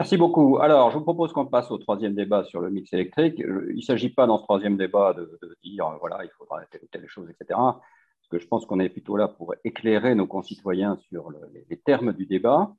Merci 0.00 0.16
beaucoup. 0.16 0.56
Alors, 0.62 0.90
je 0.90 0.96
vous 0.96 1.04
propose 1.04 1.30
qu'on 1.34 1.44
passe 1.44 1.70
au 1.70 1.76
troisième 1.76 2.14
débat 2.14 2.42
sur 2.44 2.62
le 2.62 2.70
mix 2.70 2.90
électrique. 2.94 3.34
Il 3.38 3.76
ne 3.76 3.80
s'agit 3.82 4.08
pas 4.08 4.26
dans 4.26 4.38
ce 4.38 4.44
troisième 4.44 4.78
débat 4.78 5.12
de, 5.12 5.38
dire, 5.62 5.84
voilà, 6.00 6.24
il 6.24 6.30
faudra 6.38 6.64
telle 6.70 6.80
ou 6.82 6.86
telle 6.90 7.06
chose, 7.06 7.28
etc. 7.28 7.48
Parce 7.50 8.28
que 8.30 8.38
je 8.38 8.46
pense 8.46 8.64
qu'on 8.64 8.80
est 8.80 8.88
plutôt 8.88 9.18
là 9.18 9.28
pour 9.28 9.54
éclairer 9.62 10.14
nos 10.14 10.26
concitoyens 10.26 10.96
sur 11.10 11.30
les, 11.68 11.76
termes 11.76 12.14
du 12.14 12.24
débat. 12.24 12.72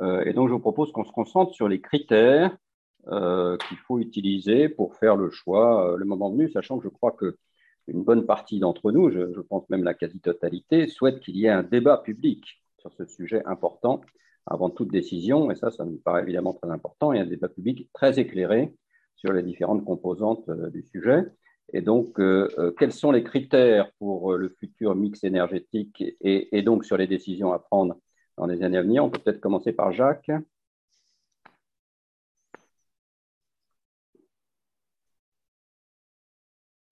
Euh, 0.00 0.24
et 0.24 0.32
donc, 0.32 0.48
je 0.48 0.54
vous 0.54 0.60
propose 0.60 0.92
qu'on 0.92 1.04
se 1.04 1.12
concentre 1.12 1.52
sur 1.52 1.68
les 1.68 1.82
critères 1.82 2.56
euh, 3.08 3.56
qu'il 3.56 3.78
faut 3.78 3.98
utiliser 3.98 4.68
pour 4.68 4.94
faire 4.94 5.16
le 5.16 5.28
choix 5.28 5.92
euh, 5.92 5.96
le 5.96 6.04
moment 6.04 6.30
venu, 6.30 6.48
sachant 6.48 6.78
que 6.78 6.84
je 6.84 6.88
crois 6.88 7.10
que 7.10 7.36
une 7.88 8.04
bonne 8.04 8.26
partie 8.26 8.60
d'entre 8.60 8.92
nous, 8.92 9.10
je, 9.10 9.40
pense 9.40 9.68
même 9.70 9.82
la 9.82 9.92
quasi-totalité, 9.92 10.86
souhaite 10.86 11.18
qu'il 11.18 11.36
y 11.36 11.46
ait 11.46 11.50
un 11.50 11.64
débat 11.64 11.96
public 11.98 12.62
sur 12.78 12.92
ce 12.94 13.04
sujet 13.06 13.42
important 13.44 14.02
avant 14.46 14.70
toute 14.70 14.92
décision, 14.92 15.50
et 15.50 15.56
ça, 15.56 15.72
ça 15.72 15.84
me 15.84 15.96
paraît 15.96 16.22
évidemment 16.22 16.52
très 16.52 16.70
important, 16.70 17.12
et 17.12 17.18
un 17.18 17.26
débat 17.26 17.48
public 17.48 17.90
très 17.92 18.20
éclairé 18.20 18.72
sur 19.16 19.32
les 19.32 19.42
différentes 19.42 19.84
composantes 19.84 20.48
euh, 20.48 20.70
du 20.70 20.84
sujet. 20.84 21.24
Et 21.72 21.80
donc, 21.80 22.20
quels 22.78 22.92
sont 22.92 23.12
les 23.12 23.24
critères 23.24 23.90
pour 23.98 24.34
le 24.34 24.50
futur 24.60 24.94
mix 24.94 25.24
énergétique 25.24 26.04
et, 26.20 26.62
donc 26.62 26.84
sur 26.84 26.98
les 26.98 27.06
décisions 27.06 27.52
à 27.52 27.58
prendre 27.58 27.96
dans 28.36 28.46
les 28.46 28.62
années 28.62 28.76
à 28.76 28.82
venir? 28.82 29.02
On 29.02 29.08
peut 29.08 29.20
peut-être 29.20 29.40
commencer 29.40 29.72
par 29.72 29.90
Jacques. 29.90 30.30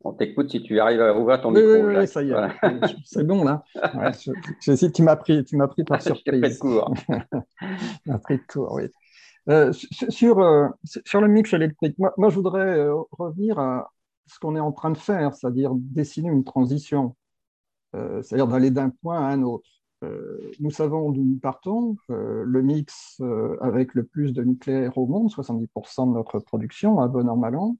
On 0.02 0.12
t'écoute 0.12 0.50
si 0.50 0.62
tu 0.62 0.80
arrives 0.80 1.02
à 1.02 1.16
ouvrir 1.16 1.40
ton 1.42 1.50
micro. 1.50 1.68
Oui, 1.70 1.96
oui, 1.96 2.08
ça 2.08 2.22
y 2.22 2.30
est. 2.30 2.34
C'est 3.04 3.26
bon, 3.26 3.44
là. 3.44 3.64
Ouais, 3.94 4.12
je, 4.12 4.86
tu 4.86 5.02
m'as 5.02 5.16
pris, 5.16 5.44
tu 5.44 5.56
m'as 5.56 5.68
pris 5.68 5.84
par 5.84 6.00
surprise. 6.02 6.40
pris 6.40 6.54
de 6.54 6.58
court. 6.58 6.94
tu 6.96 8.10
m'as 8.10 8.18
pris 8.18 8.38
de 8.38 8.42
court, 8.50 8.72
oui. 8.72 8.84
Euh, 9.48 9.72
sur, 9.72 10.38
euh, 10.38 10.68
sur 10.84 11.20
le 11.20 11.28
mix 11.28 11.52
électrique, 11.52 11.98
moi, 11.98 12.12
moi 12.16 12.28
je 12.28 12.36
voudrais 12.36 12.78
euh, 12.78 12.94
revenir 13.10 13.58
à 13.58 13.90
ce 14.26 14.38
qu'on 14.38 14.54
est 14.54 14.60
en 14.60 14.72
train 14.72 14.90
de 14.90 14.98
faire, 14.98 15.34
c'est-à-dire 15.34 15.72
dessiner 15.74 16.28
une 16.28 16.44
transition, 16.44 17.16
c'est-à-dire 17.92 18.46
d'aller 18.46 18.70
d'un 18.70 18.90
point 18.90 19.18
à 19.18 19.32
un 19.32 19.42
autre. 19.42 19.68
nous 20.60 20.70
savons 20.70 21.10
d'où 21.10 21.24
nous 21.24 21.40
partons. 21.40 21.96
le 22.08 22.62
mix 22.62 23.20
avec 23.60 23.94
le 23.94 24.04
plus 24.04 24.32
de 24.32 24.44
nucléaire 24.44 24.96
au 24.98 25.06
monde, 25.06 25.32
70% 25.32 26.06
de 26.06 26.14
notre 26.14 26.38
production, 26.38 27.00
à 27.00 27.08
bon 27.08 27.28
an, 27.28 27.36
mal 27.36 27.56
an 27.56 27.76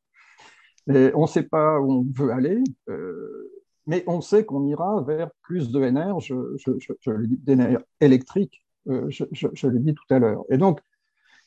on 1.15 1.23
ne 1.23 1.27
sait 1.27 1.43
pas 1.43 1.81
où 1.81 1.93
on 1.93 2.07
veut 2.13 2.33
aller, 2.33 2.63
euh, 2.89 3.51
mais 3.87 4.05
on 4.07 4.21
sait 4.21 4.45
qu'on 4.45 4.67
ira 4.67 5.03
vers 5.03 5.31
plus 5.43 5.71
de 5.71 5.81
je, 6.21 7.79
électrique, 8.01 8.65
euh, 8.89 9.09
je, 9.11 9.67
l'ai 9.69 9.79
dit 9.79 9.95
tout 9.95 10.15
à 10.15 10.19
l'heure. 10.19 10.45
Et 10.51 10.59
donc, 10.59 10.81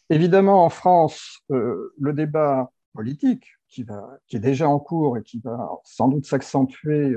évidemment, 0.10 0.66
en 0.66 0.70
France, 0.70 1.40
euh, 1.52 1.94
le 2.00 2.14
débat 2.14 2.72
politique, 2.94 3.48
qui 3.70 3.86
est 4.34 4.40
déjà 4.40 4.70
en 4.70 4.80
cours 4.80 5.18
et 5.18 5.24
qui 5.24 5.40
va 5.40 5.72
sans 5.84 6.08
doute 6.08 6.28
s'accentuer 6.28 7.12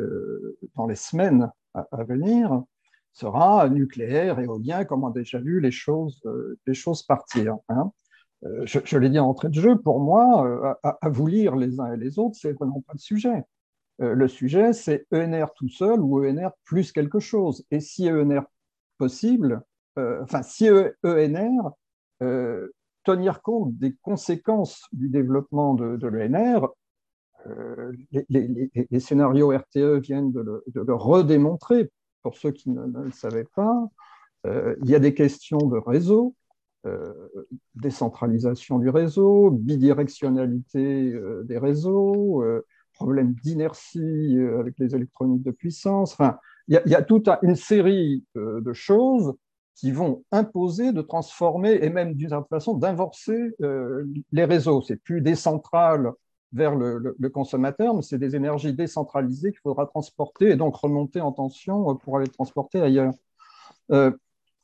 dans 0.75 0.87
les 0.87 0.95
semaines 0.95 1.51
à, 1.75 2.03
venir, 2.05 2.63
sera 3.13 3.69
nucléaire, 3.69 4.41
éolien, 4.41 4.87
comme 4.87 5.05
on 5.05 5.09
a 5.09 5.13
déjà 5.13 5.39
vu 5.39 5.61
les 5.61 5.71
choses, 5.71 6.23
les 6.67 6.73
choses 6.73 7.03
partir. 7.03 7.59
Hein. 7.69 7.93
Euh, 8.45 8.67
je, 8.67 8.99
l'ai 8.99 9.09
dit 9.09 9.19
en 9.19 9.29
entrée 9.29 9.49
de 9.49 9.55
jeu, 9.55 9.77
pour 9.79 10.01
moi, 10.01 10.47
euh, 10.47 10.75
à, 10.83 11.09
vous 11.09 11.27
lire 11.27 11.57
les 11.57 11.81
uns 11.81 11.93
et 11.93 11.97
les 11.97 12.19
autres, 12.19 12.37
c'est 12.39 12.53
vraiment 12.53 12.83
pas 12.83 12.93
le 12.95 12.99
sujet. 12.99 13.45
Euh, 14.03 14.15
le 14.15 14.29
sujet, 14.29 14.73
c'est 14.73 15.07
ENR 15.11 15.47
tout 15.57 15.69
seul 15.69 16.01
ou 16.01 16.25
ENR 16.25 16.51
plus 16.65 16.93
quelque 16.93 17.19
chose. 17.19 17.65
Et 17.71 17.81
si 17.81 18.11
ENR 18.11 18.43
possible, 18.99 19.63
enfin, 19.97 20.43
si 20.43 20.69
ENR, 21.05 21.71
tenir 23.05 23.41
compte 23.41 23.77
des 23.77 23.95
conséquences 24.03 24.85
du 24.93 25.09
développement 25.09 25.75
de, 25.75 26.07
l'ENR, 26.07 26.69
les, 28.29 29.01
scénarios 29.01 29.57
RTE 29.57 30.01
viennent 30.01 30.33
de 30.33 30.41
le, 30.41 30.95
redémontrer 30.95 31.91
pour 32.23 32.37
ceux 32.37 32.51
qui 32.51 32.71
ne, 32.71 32.85
le 32.87 33.11
savaient 33.11 33.49
pas, 33.55 33.87
il 34.45 34.91
y 34.91 34.95
a 34.95 34.99
des 34.99 35.15
questions 35.15 35.59
de 35.59 35.79
réseau, 35.79 36.35
décentralisation 37.75 38.79
du 38.79 38.89
réseau, 38.89 39.51
bidirectionnalité 39.51 41.15
des 41.45 41.59
réseaux, 41.59 42.45
problème 42.95 43.35
d'inertie 43.43 44.39
avec 44.59 44.75
les 44.79 44.95
électroniques 44.95 45.43
de 45.43 45.51
puissance. 45.51 46.13
Enfin, 46.13 46.39
il 46.69 46.81
y, 46.87 46.95
a 46.95 47.03
toute 47.03 47.29
une 47.43 47.57
série 47.57 48.25
de 48.35 48.73
choses 48.73 49.35
qui 49.77 49.93
vont 49.93 50.25
imposer 50.33 50.93
de 50.93 51.03
transformer 51.03 51.79
et 51.83 51.91
même 51.91 52.15
d'une 52.15 52.31
certaine 52.31 52.49
façon 52.49 52.75
d'inverser 52.75 53.55
les 54.33 54.45
réseaux. 54.45 54.83
C'est 54.83 54.97
plus 54.97 55.21
décentral 55.21 56.13
vers 56.53 56.75
le, 56.75 57.29
consommateur, 57.29 57.95
mais 57.95 58.03
c'est 58.03 58.19
des 58.19 58.35
énergies 58.37 58.73
décentralisées 58.73 59.53
qu'il 59.53 59.61
faudra 59.61 59.87
transporter 59.87 60.51
et 60.51 60.57
donc 60.57 60.77
remonter 60.77 61.21
en 61.21 61.33
tension 61.33 61.95
pour 61.97 62.17
aller 62.17 62.29
transporter 62.29 62.81
ailleurs. 62.81 63.13
Euh, 63.93 64.11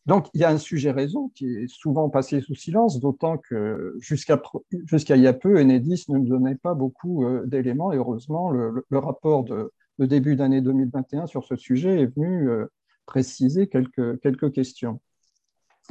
donc, 0.06 0.28
il 0.34 0.40
y 0.40 0.44
a 0.44 0.50
un 0.50 0.58
sujet 0.58 0.90
réseau 0.90 1.30
qui 1.34 1.46
est 1.46 1.68
souvent 1.68 2.08
passé 2.10 2.40
sous 2.40 2.54
silence, 2.54 2.98
d'autant 2.98 3.38
que 3.38 3.96
jusqu'à 4.00 4.40
il 4.72 5.22
y 5.22 5.26
a 5.26 5.32
peu, 5.32 5.60
Enedis 5.60 6.06
ne 6.08 6.18
nous 6.18 6.28
donnait 6.28 6.56
pas 6.56 6.74
beaucoup 6.74 7.24
euh, 7.24 7.46
d'éléments, 7.46 7.92
heureusement, 7.92 8.50
le, 8.50 8.84
rapport 8.90 9.44
de, 9.44 9.72
début 9.98 10.34
d'année 10.34 10.60
2021 10.60 11.26
sur 11.26 11.44
ce 11.44 11.54
sujet 11.54 12.00
est 12.00 12.16
venu 12.16 12.48
euh, 12.48 12.66
préciser 13.06 13.68
quelques, 13.68 14.52
questions. 14.52 15.00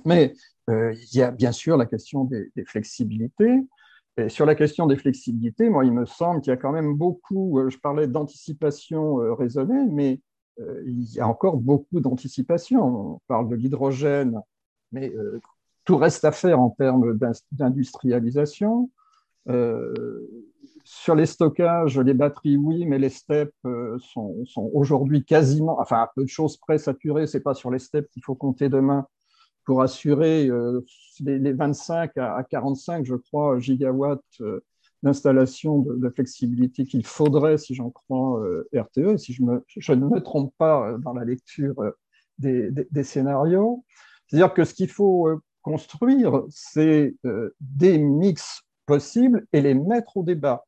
Mais 0.05 0.33
il 0.67 1.15
y 1.15 1.21
a 1.21 1.31
bien 1.31 1.51
sûr 1.51 1.75
la 1.75 1.85
question 1.85 2.23
des, 2.23 2.49
flexibilités, 2.65 3.61
sur 4.27 4.45
la 4.45 4.55
question 4.55 4.87
des 4.87 4.97
flexibilités, 4.97 5.69
moi, 5.69 5.85
il 5.85 5.93
me 5.93 6.05
semble 6.05 6.41
qu'il 6.41 6.51
y 6.51 6.53
a 6.53 6.57
quand 6.57 6.71
même 6.71 6.95
beaucoup, 6.95 7.59
euh, 7.59 7.69
je 7.69 7.77
parlais 7.77 8.07
d'anticipation 8.07 9.21
euh, 9.21 9.33
raisonnée, 9.33 9.85
mais 9.89 10.13
euh, 10.13 10.17
il 10.85 11.13
y 11.13 11.19
a 11.19 11.27
encore 11.27 11.57
beaucoup 11.57 11.99
d'anticipation. 11.99 13.15
On 13.15 13.21
parle 13.27 13.49
de 13.49 13.55
l'hydrogène, 13.55 14.39
mais 14.91 15.13
tout 15.85 15.97
reste 15.97 16.25
à 16.25 16.31
faire 16.31 16.59
en 16.59 16.69
termes 16.69 17.17
d'industrialisation. 17.51 18.89
sur 20.83 21.15
les 21.15 21.25
stockages, 21.25 21.99
les 21.99 22.13
batteries, 22.13 22.57
oui, 22.57 22.85
mais 22.85 22.99
les 22.99 23.09
steps 23.09 23.53
sont, 23.99 24.45
aujourd'hui 24.73 25.23
quasiment, 25.23 25.79
enfin, 25.79 25.97
à 25.97 26.11
peu 26.15 26.23
de 26.23 26.29
choses 26.29 26.57
près 26.57 26.77
saturées. 26.77 27.27
Ce 27.27 27.37
n'est 27.37 27.43
pas 27.43 27.53
sur 27.53 27.71
les 27.71 27.79
steps 27.79 28.09
qu'il 28.11 28.23
faut 28.23 28.35
compter 28.35 28.69
demain 28.69 29.07
pour 29.65 29.81
assurer 29.81 30.47
euh, 30.47 30.81
les, 31.19 31.53
25 31.53 32.17
à 32.17 32.43
45, 32.49 33.05
je 33.05 33.15
crois, 33.15 33.59
gigawatts 33.59 34.21
euh, 34.41 34.63
d'installation 35.03 35.79
de, 35.79 36.09
flexibilité 36.09 36.85
qu'il 36.85 37.05
faudrait, 37.05 37.57
si 37.57 37.73
j'en 37.75 37.89
crois 37.89 38.39
euh, 38.41 38.67
RTE, 38.73 39.17
si 39.17 39.33
je, 39.33 39.43
ne 39.43 40.05
me 40.05 40.19
trompe 40.19 40.53
pas 40.57 40.97
dans 40.99 41.13
la 41.13 41.25
lecture 41.25 41.75
des, 42.37 42.71
scénarios. 43.03 43.83
C'est-à-dire 44.27 44.53
que 44.53 44.63
ce 44.63 44.73
qu'il 44.73 44.89
faut 44.89 45.29
construire, 45.61 46.43
c'est 46.49 47.15
des 47.59 47.97
mix 47.97 48.61
possibles 48.85 49.45
et 49.53 49.61
les 49.61 49.73
mettre 49.73 50.17
au 50.17 50.23
débat. 50.23 50.65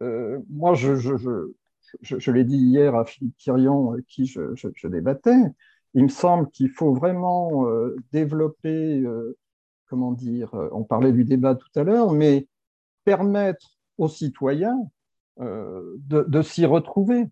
moi, 0.00 0.74
je, 0.74 0.94
je 2.02 2.30
l'ai 2.30 2.44
dit 2.44 2.56
hier 2.56 2.94
à 2.94 3.04
Philippe 3.04 3.36
Thirion, 3.36 3.96
qui 4.08 4.26
je, 4.26 4.86
débattais, 4.86 5.52
il 5.94 6.04
me 6.04 6.08
semble 6.08 6.50
qu'il 6.50 6.70
faut 6.70 6.92
vraiment 6.92 7.68
euh, 7.68 7.96
développer, 8.12 9.00
euh, 9.00 9.36
comment 9.86 10.12
dire, 10.12 10.52
euh, 10.54 10.68
on 10.72 10.82
parlait 10.84 11.12
du 11.12 11.24
débat 11.24 11.54
tout 11.54 11.68
à 11.76 11.84
l'heure, 11.84 12.12
mais 12.12 12.48
permettre 13.04 13.78
aux 13.98 14.08
citoyens 14.08 14.78
de, 15.38 16.42
s'y 16.42 16.64
retrouver. 16.64 17.26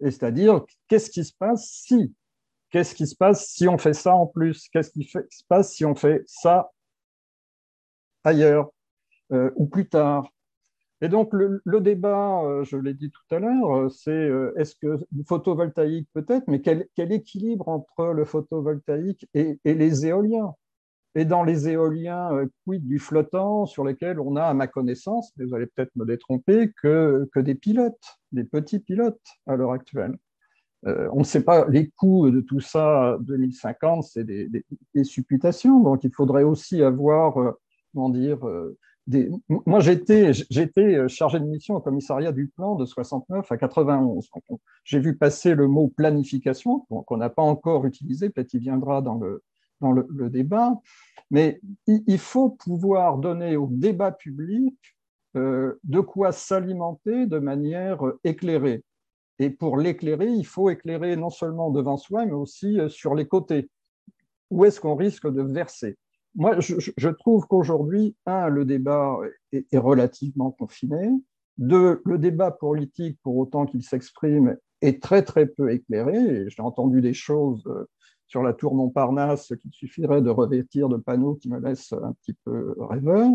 Et 0.00 0.10
c'est-à-dire, 0.10 0.64
qu'est-ce 0.88 1.10
qui 1.10 1.24
se 1.24 1.32
passe 1.32 1.70
si? 1.70 2.14
Qu'est-ce 2.70 2.94
qui 2.94 3.06
se 3.06 3.14
passe 3.14 3.48
si 3.48 3.68
on 3.68 3.78
fait 3.78 3.92
ça 3.92 4.14
en 4.14 4.26
plus? 4.26 4.68
Qu'est-ce 4.70 4.90
qui 4.90 5.04
se 5.04 5.44
passe 5.48 5.72
si 5.72 5.84
on 5.84 5.94
fait 5.94 6.22
ça 6.26 6.70
ailleurs 8.24 8.70
ou 9.30 9.66
plus 9.66 9.88
tard? 9.88 10.30
Et 11.04 11.08
donc, 11.08 11.34
le, 11.34 11.80
débat, 11.82 12.42
euh, 12.44 12.64
je 12.64 12.78
l'ai 12.78 12.94
dit 12.94 13.10
tout 13.10 13.34
à 13.34 13.38
l'heure, 13.38 13.76
euh, 13.76 13.88
c'est 13.90 14.10
euh, 14.10 14.54
est-ce 14.56 14.74
que 14.74 14.98
photovoltaïque 15.26 16.08
peut-être, 16.14 16.44
mais 16.48 16.62
quel, 16.62 16.88
équilibre 16.96 17.68
entre 17.68 18.06
le 18.06 18.24
photovoltaïque 18.24 19.28
et, 19.34 19.58
les 19.66 20.06
éoliens? 20.06 20.54
Et 21.14 21.24
dans 21.24 21.44
les 21.44 21.68
éoliens, 21.68 22.30
quid 22.64 22.86
du 22.86 22.98
flottant 22.98 23.66
sur 23.66 23.84
lesquels 23.84 24.18
on 24.18 24.36
a, 24.36 24.44
à 24.44 24.54
ma 24.54 24.66
connaissance, 24.66 25.32
mais 25.36 25.44
vous 25.44 25.54
allez 25.54 25.66
peut-être 25.66 25.94
me 25.96 26.04
détromper, 26.04 26.72
que, 26.82 27.28
que 27.32 27.40
des 27.40 27.54
pilotes, 27.54 28.18
des 28.32 28.44
petits 28.44 28.80
pilotes 28.80 29.20
à 29.46 29.54
l'heure 29.54 29.72
actuelle. 29.72 30.16
on 30.84 31.20
ne 31.20 31.24
sait 31.24 31.44
pas 31.44 31.66
les 31.68 31.88
coûts 31.90 32.30
de 32.30 32.40
tout 32.40 32.60
ça 32.60 33.16
2050, 33.20 34.02
c'est 34.04 34.24
des, 34.24 34.48
des, 34.94 35.04
supputations. 35.04 35.80
Donc, 35.80 36.02
il 36.02 36.12
faudrait 36.12 36.42
aussi 36.42 36.82
avoir, 36.82 37.34
comment 37.92 38.10
dire, 38.10 38.40
moi, 39.66 39.80
j'étais, 39.80 40.32
j'étais 40.32 41.08
chargé 41.08 41.38
de 41.38 41.44
mission 41.44 41.74
au 41.76 41.80
commissariat 41.80 42.32
du 42.32 42.48
plan 42.48 42.74
de 42.74 42.86
69 42.86 43.50
à 43.52 43.56
91. 43.56 44.30
J'ai 44.84 44.98
vu 44.98 45.16
passer 45.16 45.54
le 45.54 45.68
mot 45.68 45.88
planification, 45.88 46.86
qu'on 46.88 47.16
n'a 47.16 47.28
pas 47.28 47.42
encore 47.42 47.84
utilisé, 47.84 48.30
peut-être 48.30 48.54
il 48.54 48.60
viendra 48.60 49.02
dans 49.02 49.16
le, 49.16 49.42
dans 49.80 49.92
le, 49.92 50.30
débat, 50.30 50.80
mais 51.30 51.60
il, 51.86 52.18
faut 52.18 52.50
pouvoir 52.50 53.18
donner 53.18 53.56
au 53.56 53.68
débat 53.70 54.12
public 54.12 54.74
euh, 55.36 55.78
de 55.84 56.00
quoi 56.00 56.32
s'alimenter 56.32 57.26
de 57.26 57.38
manière 57.38 58.00
éclairée. 58.22 58.82
Et 59.38 59.50
pour 59.50 59.76
l'éclairer, 59.76 60.28
il 60.28 60.46
faut 60.46 60.70
éclairer 60.70 61.16
non 61.16 61.30
seulement 61.30 61.70
devant 61.70 61.96
soi, 61.96 62.24
mais 62.24 62.32
aussi 62.32 62.78
euh, 62.78 62.88
sur 62.88 63.14
les 63.14 63.26
côtés. 63.26 63.68
Où 64.50 64.64
est-ce 64.64 64.80
qu'on 64.80 64.94
risque 64.94 65.28
de 65.30 65.42
verser? 65.42 65.96
Moi, 66.36 66.58
je, 66.60 67.08
trouve 67.10 67.46
qu'aujourd'hui, 67.46 68.16
un, 68.26 68.48
le 68.48 68.64
débat 68.64 69.16
est, 69.52 69.78
relativement 69.78 70.50
confiné. 70.50 71.10
Deux, 71.58 72.02
le 72.04 72.18
débat 72.18 72.50
politique, 72.50 73.18
pour 73.22 73.36
autant 73.36 73.66
qu'il 73.66 73.84
s'exprime, 73.84 74.56
est 74.80 75.00
très 75.00 75.22
très 75.22 75.46
peu 75.46 75.72
éclairé. 75.72 76.48
J'ai 76.48 76.62
entendu 76.62 77.00
des 77.00 77.14
choses 77.14 77.64
euh, 77.66 77.88
sur 78.26 78.42
la 78.42 78.52
tour 78.52 78.74
Montparnasse 78.74 79.52
qu'il 79.60 79.72
suffirait 79.72 80.22
de 80.22 80.30
revêtir 80.30 80.88
de 80.88 80.96
panneaux 80.96 81.34
qui 81.34 81.48
me 81.48 81.58
laissent 81.58 81.92
un 81.92 82.12
petit 82.12 82.34
peu 82.44 82.74
rêveur. 82.78 83.30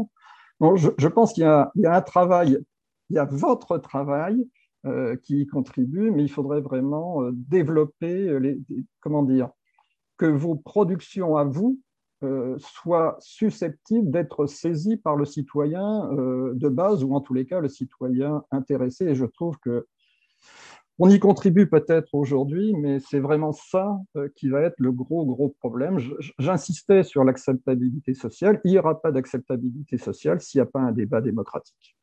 je, 0.75 1.07
pense 1.07 1.33
qu'il 1.33 1.43
y, 1.43 1.45
a 1.45 1.71
un 1.75 2.01
travail, 2.01 2.59
il 3.09 3.15
y 3.15 3.19
a 3.19 3.25
votre 3.25 3.77
travail 3.77 4.47
euh, 4.85 5.15
qui 5.17 5.41
y 5.41 5.47
contribue, 5.47 6.11
mais 6.11 6.23
il 6.23 6.29
faudrait 6.29 6.61
vraiment 6.61 7.23
euh, 7.23 7.31
développer 7.33 8.39
les, 8.39 8.59
comment 8.99 9.23
dire, 9.23 9.49
que 10.17 10.25
vos 10.25 10.55
productions 10.55 11.37
à 11.37 11.43
vous 11.43 11.79
euh, 12.21 12.57
soit 12.59 13.15
susceptible 13.21 14.11
d'être 14.11 14.45
saisi 14.45 14.97
par 14.97 15.15
le 15.15 15.23
citoyen 15.23 16.11
euh, 16.11 16.51
de 16.53 16.67
base, 16.67 17.01
ou 17.01 17.15
en 17.15 17.21
tous 17.21 17.33
les 17.33 17.45
cas 17.45 17.61
le 17.61 17.69
citoyen 17.69 18.43
intéressé. 18.51 19.05
Et 19.05 19.15
je 19.15 19.23
trouve 19.23 19.57
que 19.59 19.87
on 20.99 21.09
y 21.09 21.17
contribue 21.17 21.69
peut-être 21.69 22.13
aujourd'hui, 22.13 22.73
mais 22.73 22.99
c'est 22.99 23.19
vraiment 23.19 23.53
ça 23.53 23.97
euh, 24.17 24.27
qui 24.35 24.49
va 24.49 24.61
être 24.61 24.75
le 24.79 24.91
gros, 24.91 25.25
gros 25.25 25.55
problème. 25.59 25.97
J'insistais 26.37 27.03
sur 27.03 27.23
l'acceptabilité 27.23 28.13
sociale. 28.13 28.59
Il 28.65 28.71
n'y 28.71 28.77
aura 28.77 29.01
pas 29.01 29.11
d'acceptabilité 29.11 29.97
sociale 29.97 30.41
s'il 30.41 30.59
n'y 30.59 30.67
a 30.67 30.69
pas 30.69 30.81
un 30.81 30.91
débat 30.91 31.21
démocratique. 31.21 31.95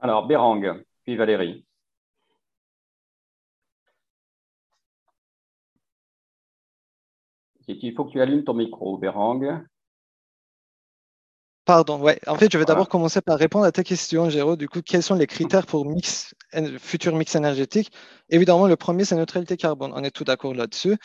Alors, 0.00 0.28
Bérang, 0.28 0.82
puis 1.04 1.16
Valérie. 1.16 1.66
Il 7.66 7.92
faut 7.94 8.04
que 8.04 8.12
tu 8.12 8.20
allumes 8.20 8.44
ton 8.44 8.54
micro, 8.54 8.98
Bérang. 8.98 9.64
Pardon, 11.66 12.00
ouais. 12.00 12.20
En 12.28 12.36
fait, 12.36 12.50
je 12.52 12.58
vais 12.58 12.64
d'abord 12.64 12.88
commencer 12.88 13.20
par 13.20 13.36
répondre 13.38 13.64
à 13.64 13.72
ta 13.72 13.82
question, 13.82 14.30
Géraud. 14.30 14.54
Du 14.54 14.68
coup, 14.68 14.82
quels 14.82 15.02
sont 15.02 15.16
les 15.16 15.26
critères 15.26 15.66
pour 15.66 15.84
mix, 15.84 16.32
futur 16.78 17.16
mix 17.16 17.34
énergétique? 17.34 17.90
Évidemment, 18.30 18.68
le 18.68 18.76
premier, 18.76 19.04
c'est 19.04 19.16
neutralité 19.16 19.56
carbone. 19.56 19.90
On 19.92 20.04
est 20.04 20.12
tout 20.12 20.22
d'accord 20.22 20.54
là-dessus. 20.54 20.96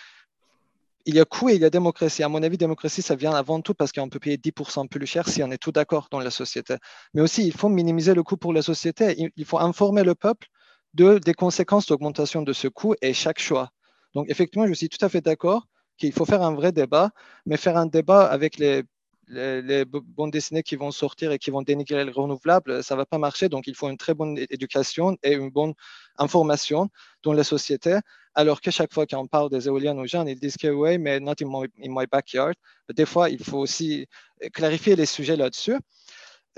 Il 1.06 1.16
y 1.16 1.20
a 1.20 1.26
coût 1.26 1.50
et 1.50 1.56
il 1.56 1.62
y 1.62 1.66
a 1.66 1.72
démocratie. 1.72 2.22
À 2.22 2.30
mon 2.30 2.44
avis, 2.44 2.60
démocratie, 2.60 3.02
ça 3.02 3.16
vient 3.16 3.34
avant 3.34 3.60
tout 3.62 3.74
parce 3.74 3.92
qu'on 3.92 4.08
peut 4.08 4.20
payer 4.20 4.38
10% 4.38 4.88
plus 4.88 5.08
cher 5.08 5.28
si 5.28 5.42
on 5.42 5.50
est 5.50 5.58
tout 5.58 5.72
d'accord 5.72 6.10
dans 6.12 6.20
la 6.20 6.30
société. 6.30 6.76
Mais 7.16 7.22
aussi, 7.22 7.44
il 7.48 7.54
faut 7.54 7.70
minimiser 7.70 8.14
le 8.14 8.22
coût 8.22 8.38
pour 8.38 8.54
la 8.54 8.62
société. 8.62 9.32
Il 9.36 9.46
faut 9.46 9.58
informer 9.58 10.04
le 10.04 10.14
peuple 10.14 10.48
de, 10.94 11.18
des 11.18 11.34
conséquences 11.34 11.88
d'augmentation 11.88 12.44
de 12.44 12.54
ce 12.54 12.68
coût 12.68 12.94
et 13.02 13.14
chaque 13.14 13.40
choix. 13.40 13.72
Donc, 14.14 14.30
effectivement, 14.30 14.68
je 14.68 14.74
suis 14.74 14.90
tout 14.90 15.04
à 15.04 15.10
fait 15.10 15.22
d'accord 15.22 15.66
qu'il 15.98 16.14
faut 16.14 16.26
faire 16.26 16.44
un 16.44 16.54
vrai 16.54 16.72
débat, 16.72 17.10
mais 17.48 17.58
faire 17.58 17.78
un 17.78 17.88
débat 17.88 18.26
avec 18.26 18.60
les, 18.60 18.84
les, 19.32 19.86
bandes 19.86 20.32
dessinées 20.32 20.64
qui 20.64 20.76
vont 20.76 20.92
sortir 20.92 21.32
et 21.32 21.40
qui 21.40 21.52
vont 21.52 21.62
dénigrer 21.62 22.04
le 22.04 22.12
renouvelable, 22.12 22.84
ça 22.84 22.96
ne 22.96 23.00
va 23.00 23.06
pas 23.06 23.18
marcher. 23.18 23.50
Donc, 23.50 23.68
il 23.68 23.76
faut 23.76 23.90
une 23.90 23.98
très 23.98 24.14
bonne 24.14 24.38
éducation 24.38 25.18
et 25.24 25.34
une 25.34 25.50
bonne 25.50 25.74
information 26.18 26.90
dans 27.24 27.34
la 27.34 27.44
société. 27.44 28.00
Alors 28.34 28.62
que 28.62 28.72
chaque 28.72 28.94
fois 28.94 29.06
qu'on 29.06 29.28
parle 29.28 29.50
des 29.50 29.68
éoliennes 29.68 30.00
aux 30.00 30.06
gens, 30.06 30.26
ils 30.26 30.40
disent 30.40 30.58
que 30.58 30.68
oui, 30.68 30.98
mais 30.98 31.20
not 31.20 31.36
in 31.42 31.68
my, 31.80 32.06
backyard. 32.08 32.56
Des 32.94 33.06
fois, 33.06 33.30
il 33.30 33.44
faut 33.44 33.58
aussi 33.60 34.08
clarifier 34.54 34.96
les 34.96 35.06
sujets 35.06 35.36
là-dessus. 35.36 35.78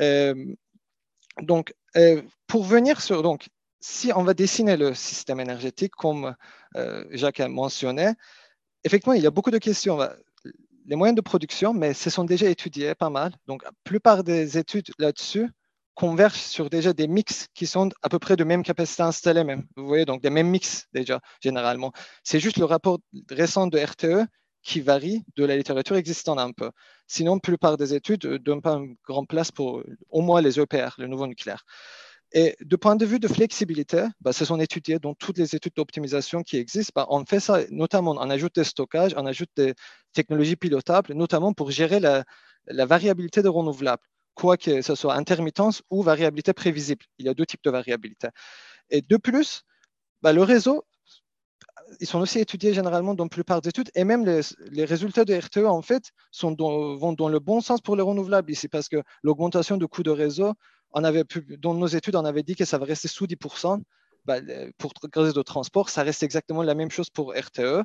Euh, 0.02 0.34
donc, 1.42 1.74
euh, 1.96 2.22
pour 2.48 2.64
venir 2.64 3.02
sur, 3.02 3.24
donc, 3.24 3.48
si 3.80 4.12
on 4.16 4.24
va 4.24 4.34
dessiner 4.34 4.78
le 4.78 4.94
système 4.94 5.40
énergétique, 5.40 5.94
comme 5.96 6.36
euh, 6.78 7.06
Jacques 7.12 7.40
a 7.40 7.48
mentionné, 7.48 8.14
effectivement, 8.84 9.14
il 9.14 9.24
y 9.24 9.28
a 9.28 9.32
beaucoup 9.32 9.52
de 9.52 9.58
questions. 9.58 10.00
Les 10.86 10.96
moyens 10.96 11.16
de 11.16 11.22
production, 11.22 11.74
mais 11.74 11.94
ce 11.94 12.10
sont 12.10 12.26
déjà 12.26 12.50
étudiés 12.50 12.94
pas 12.96 13.10
mal. 13.10 13.34
Donc, 13.48 13.64
la 13.64 13.72
plupart 13.84 14.24
des 14.24 14.58
études 14.58 14.92
là-dessus 15.00 15.50
convergent 15.94 16.42
sur 16.42 16.70
déjà 16.70 16.94
des 16.94 17.08
mix 17.08 17.48
qui 17.54 17.68
sont 17.68 17.90
à 18.02 18.10
peu 18.10 18.20
près 18.20 18.36
de 18.36 18.44
même 18.44 18.64
capacité 18.64 19.04
installée 19.04 19.44
même. 19.44 19.66
Vous 19.76 19.88
voyez, 19.88 20.06
donc 20.06 20.22
des 20.22 20.30
mêmes 20.30 20.50
mix 20.50 20.88
déjà, 20.94 21.22
généralement. 21.42 21.92
C'est 22.24 22.40
juste 22.40 22.58
le 22.58 22.66
rapport 22.66 23.00
récent 23.30 23.68
de 23.68 23.80
RTE 23.80 24.28
qui 24.64 24.82
varie 24.82 25.24
de 25.36 25.46
la 25.46 25.56
littérature 25.56 25.96
existante 25.96 26.40
un 26.40 26.52
peu. 26.52 26.72
Sinon, 27.08 27.36
la 27.36 27.40
plupart 27.42 27.78
des 27.78 27.94
études 27.94 28.26
ne 28.26 28.38
donnent 28.38 28.62
pas 28.62 28.76
une 28.76 28.96
grande 29.06 29.28
place 29.28 29.52
pour 29.52 29.84
au 30.10 30.22
moins 30.22 30.42
les 30.42 30.60
EPR, 30.60 30.96
le 30.98 31.08
nouveau 31.08 31.28
nucléaire. 31.28 31.64
Et 32.34 32.56
de 32.62 32.76
point 32.76 32.96
de 32.96 33.06
vue 33.06 33.20
de 33.20 33.28
flexibilité, 33.28 34.06
bah, 34.20 34.34
ce 34.34 34.44
sont 34.44 34.60
étudiés 34.60 34.98
dans 34.98 35.14
toutes 35.14 35.38
les 35.38 35.56
études 35.56 35.74
d'optimisation 35.76 36.42
qui 36.42 36.58
existent. 36.58 36.92
Bah, 36.96 37.06
on 37.10 37.24
fait 37.26 37.40
ça 37.40 37.60
notamment, 37.70 38.12
on 38.12 38.30
ajoute 38.30 38.56
des 38.56 38.64
stockages, 38.64 39.14
on 39.16 39.28
ajoute 39.28 39.50
des 39.56 39.76
technologies 40.14 40.56
pilotables, 40.56 41.14
notamment 41.14 41.54
pour 41.54 41.70
gérer 41.70 42.00
la, 42.00 42.26
variabilité 42.68 43.44
de 43.44 43.50
renouvelables, 43.50 44.02
quoi 44.34 44.58
que 44.58 44.82
ce 44.82 44.96
soit 44.96 45.16
intermittence 45.16 45.84
ou 45.92 46.02
variabilité 46.02 46.54
prévisible. 46.54 47.06
Il 47.20 47.28
y 47.28 47.30
a 47.30 47.36
deux 47.36 47.46
types 47.46 47.64
de 47.64 47.70
variabilité. 47.70 48.30
Et 48.90 49.02
de 49.04 49.18
plus, 49.18 49.62
bah, 50.24 50.34
le 50.34 50.42
réseau, 50.42 50.86
ils 52.00 52.08
sont 52.08 52.20
aussi 52.20 52.40
étudiés 52.40 52.74
généralement 52.74 53.14
dans 53.14 53.26
la 53.26 53.30
plupart 53.30 53.62
des 53.62 53.70
études, 53.70 53.92
et 53.94 54.04
même 54.06 54.26
les, 54.26 54.86
résultats 54.86 55.26
de 55.26 55.36
RTE, 55.36 55.68
en 55.68 55.84
fait, 55.84 56.12
sont 56.32 56.56
vont 56.58 57.14
dans 57.14 57.30
le 57.30 57.40
bon 57.40 57.62
sens 57.62 57.82
pour 57.82 57.96
les 57.96 58.02
renouvelables 58.02 58.52
ici, 58.52 58.68
parce 58.68 58.90
que 58.90 59.04
l'augmentation 59.22 59.78
du 59.78 59.88
coût 59.88 60.02
de 60.02 60.12
réseau 60.12 60.54
on 60.94 61.04
avait 61.04 61.24
dans 61.60 61.74
nos 61.74 61.88
études, 61.88 62.16
on 62.16 62.26
avait 62.26 62.44
dit 62.44 62.56
que 62.56 62.66
ça 62.66 62.78
va 62.78 62.86
rester 62.86 63.08
sous 63.08 63.28
10%. 63.28 63.82
Bah, 64.26 64.38
pour 64.78 64.94
le 65.04 65.22
réseau 65.22 65.34
de 65.34 65.42
transport, 65.42 65.90
ça 65.90 66.02
reste 66.02 66.24
exactement 66.24 66.64
la 66.64 66.76
même 66.76 66.90
chose 66.90 67.10
pour 67.10 67.34
RTE. 67.34 67.84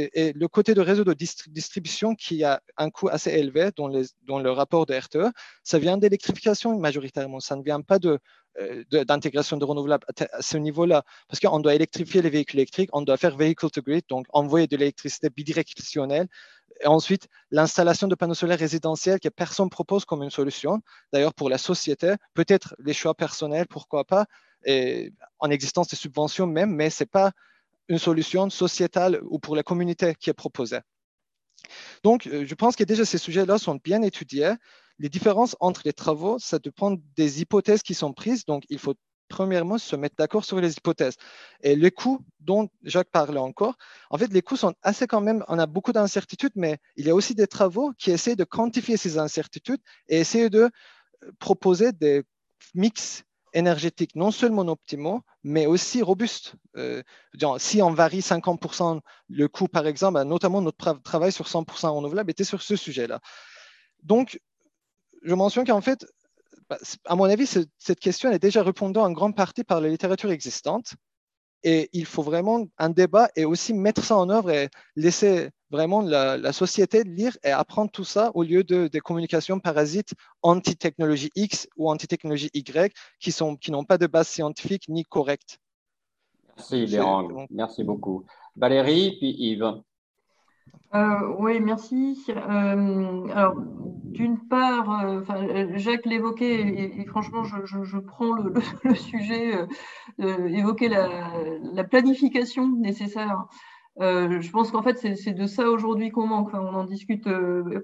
et 0.00 0.32
le 0.32 0.48
côté 0.48 0.72
de 0.72 0.80
réseau 0.80 1.04
de 1.04 1.12
distribution 1.12 2.14
qui 2.14 2.42
a 2.42 2.62
un 2.78 2.88
coût 2.88 3.08
assez 3.08 3.30
élevé 3.32 3.70
dans, 3.76 3.88
le 3.88 4.50
rapport 4.50 4.86
de 4.86 4.94
RTE, 4.94 5.30
ça 5.62 5.78
vient 5.78 5.98
d'électrification 5.98 6.78
majoritairement. 6.78 7.40
Ça 7.40 7.54
ne 7.54 7.62
vient 7.62 7.82
pas 7.82 7.98
de, 7.98 8.18
euh, 8.58 8.84
d'intégration 9.04 9.58
de, 9.58 9.64
renouvelables 9.66 10.06
à, 10.32 10.40
ce 10.40 10.56
niveau-là. 10.56 11.04
Parce 11.28 11.40
qu'on 11.40 11.60
doit 11.60 11.74
électrifier 11.74 12.22
les 12.22 12.30
véhicules 12.30 12.60
électriques, 12.60 12.88
on 12.94 13.02
doit 13.02 13.18
faire 13.18 13.36
vehicle 13.36 13.68
to 13.68 13.82
grid, 13.82 14.04
donc 14.08 14.24
envoyer 14.30 14.66
de 14.66 14.76
l'électricité 14.78 15.28
bidirectionnelle 15.28 16.28
et 16.80 16.86
ensuite, 16.86 17.28
l'installation 17.50 18.08
de 18.08 18.14
panneaux 18.14 18.34
solaires 18.34 18.58
résidentiels 18.58 19.20
que 19.20 19.28
personne 19.28 19.70
propose 19.70 20.04
comme 20.04 20.22
une 20.22 20.30
solution. 20.30 20.80
D'ailleurs, 21.12 21.34
pour 21.34 21.48
la 21.48 21.58
société, 21.58 22.14
peut-être 22.34 22.74
les 22.78 22.92
choix 22.92 23.14
personnels, 23.14 23.66
pourquoi 23.66 24.04
pas, 24.04 24.26
et 24.64 25.12
en 25.38 25.50
existence 25.50 25.88
des 25.88 25.96
subventions 25.96 26.46
même, 26.46 26.74
mais 26.74 26.90
ce 26.90 27.02
n'est 27.02 27.08
pas 27.08 27.32
une 27.88 27.98
solution 27.98 28.50
sociétale 28.50 29.20
ou 29.22 29.38
pour 29.38 29.54
la 29.54 29.62
communauté 29.62 30.14
qui 30.14 30.30
est 30.30 30.34
proposée. 30.34 30.80
Donc, 32.02 32.26
euh, 32.26 32.44
je 32.46 32.54
pense 32.54 32.76
que 32.76 32.84
déjà 32.84 33.04
ces 33.04 33.18
sujets-là 33.18 33.58
sont 33.58 33.78
bien 33.82 34.02
étudiés. 34.02 34.52
Les 34.98 35.08
différences 35.08 35.56
entre 35.60 35.82
les 35.84 35.92
travaux, 35.92 36.38
ça 36.38 36.58
dépend 36.58 36.96
des 37.16 37.40
hypothèses 37.42 37.82
qui 37.82 37.94
sont 37.94 38.12
prises. 38.12 38.44
Donc, 38.44 38.64
il 38.68 38.78
faut 38.78 38.94
premièrement, 39.28 39.78
se 39.78 39.96
mettre 39.96 40.16
d'accord 40.16 40.44
sur 40.44 40.60
les 40.60 40.72
hypothèses. 40.74 41.16
Et 41.62 41.76
les 41.76 41.90
coûts 41.90 42.20
dont 42.40 42.68
Jacques 42.82 43.10
parlait 43.10 43.38
encore, 43.38 43.76
en 44.10 44.18
fait, 44.18 44.32
les 44.32 44.42
coûts 44.42 44.56
sont 44.56 44.74
assez 44.82 45.06
quand 45.06 45.20
même, 45.20 45.44
on 45.48 45.58
a 45.58 45.66
beaucoup 45.66 45.92
d'incertitudes, 45.92 46.52
mais 46.54 46.78
il 46.96 47.06
y 47.06 47.10
a 47.10 47.14
aussi 47.14 47.34
des 47.34 47.46
travaux 47.46 47.92
qui 47.98 48.10
essaient 48.10 48.36
de 48.36 48.44
quantifier 48.44 48.96
ces 48.96 49.18
incertitudes 49.18 49.80
et 50.08 50.18
essayer 50.18 50.50
de 50.50 50.70
euh, 51.24 51.32
proposer 51.38 51.92
des 51.92 52.22
mix 52.74 53.24
énergétiques 53.52 54.14
non 54.16 54.30
seulement 54.30 54.62
optimaux, 54.68 55.22
mais 55.42 55.66
aussi 55.66 56.02
robustes. 56.02 56.54
Euh, 56.76 57.02
si 57.58 57.80
on 57.80 57.90
varie 57.90 58.20
50% 58.20 59.00
le 59.30 59.48
coût, 59.48 59.66
par 59.66 59.86
exemple, 59.86 60.22
notamment 60.24 60.60
notre 60.60 61.00
travail 61.02 61.32
sur 61.32 61.46
100% 61.46 61.88
renouvelable 61.88 62.30
était 62.30 62.44
sur 62.44 62.60
ce 62.60 62.76
sujet-là. 62.76 63.20
Donc, 64.02 64.40
je 65.22 65.34
mentionne 65.34 65.66
qu'en 65.66 65.80
fait, 65.80 66.06
à 67.04 67.16
mon 67.16 67.24
avis, 67.24 67.46
cette 67.46 68.00
question 68.00 68.30
est 68.30 68.38
déjà 68.38 68.62
répondue 68.62 68.98
en 68.98 69.10
grande 69.12 69.36
partie 69.36 69.64
par 69.64 69.80
la 69.80 69.88
littérature 69.88 70.30
existante. 70.30 70.94
Et 71.62 71.88
il 71.92 72.06
faut 72.06 72.22
vraiment 72.22 72.66
un 72.78 72.90
débat 72.90 73.28
et 73.34 73.44
aussi 73.44 73.74
mettre 73.74 74.04
ça 74.04 74.16
en 74.16 74.28
œuvre 74.30 74.50
et 74.50 74.68
laisser 74.94 75.50
vraiment 75.70 76.00
la, 76.00 76.52
société 76.52 77.02
lire 77.02 77.36
et 77.42 77.50
apprendre 77.50 77.90
tout 77.90 78.04
ça 78.04 78.30
au 78.34 78.42
lieu 78.42 78.62
de, 78.62 78.88
des 78.88 79.00
communications 79.00 79.58
parasites 79.58 80.14
anti-technologie 80.42 81.30
X 81.34 81.66
ou 81.76 81.90
anti-technologie 81.90 82.50
Y 82.54 82.94
qui 83.18 83.34
n'ont 83.40 83.56
qui 83.56 83.72
pas 83.88 83.98
de 83.98 84.06
base 84.06 84.28
scientifique 84.28 84.84
ni 84.88 85.02
correcte. 85.04 85.58
Merci, 86.56 86.86
Béran. 86.86 87.46
Merci 87.50 87.84
beaucoup. 87.84 88.24
Valérie, 88.54 89.16
puis 89.18 89.34
Yves. 89.38 89.82
Euh, 90.94 91.34
oui, 91.38 91.60
merci. 91.60 92.24
Euh, 92.28 93.26
alors, 93.34 93.54
d'une 93.56 94.38
part, 94.48 95.04
euh, 95.04 95.22
Jacques 95.74 96.06
l'évoquait 96.06 96.94
et, 96.98 97.04
franchement, 97.06 97.44
je, 97.44 97.98
prends 97.98 98.32
le, 98.32 98.54
sujet, 98.94 99.52
évoquer 100.18 100.88
la, 100.88 101.84
planification 101.84 102.68
nécessaire. 102.68 103.46
je 104.00 104.50
pense 104.50 104.70
qu'en 104.70 104.82
fait, 104.82 104.96
c'est 105.16 105.32
de 105.32 105.46
ça 105.46 105.70
aujourd'hui 105.70 106.10
qu'on 106.10 106.26
manque. 106.26 106.54
on 106.54 106.74
en 106.74 106.84
discute 106.84 107.28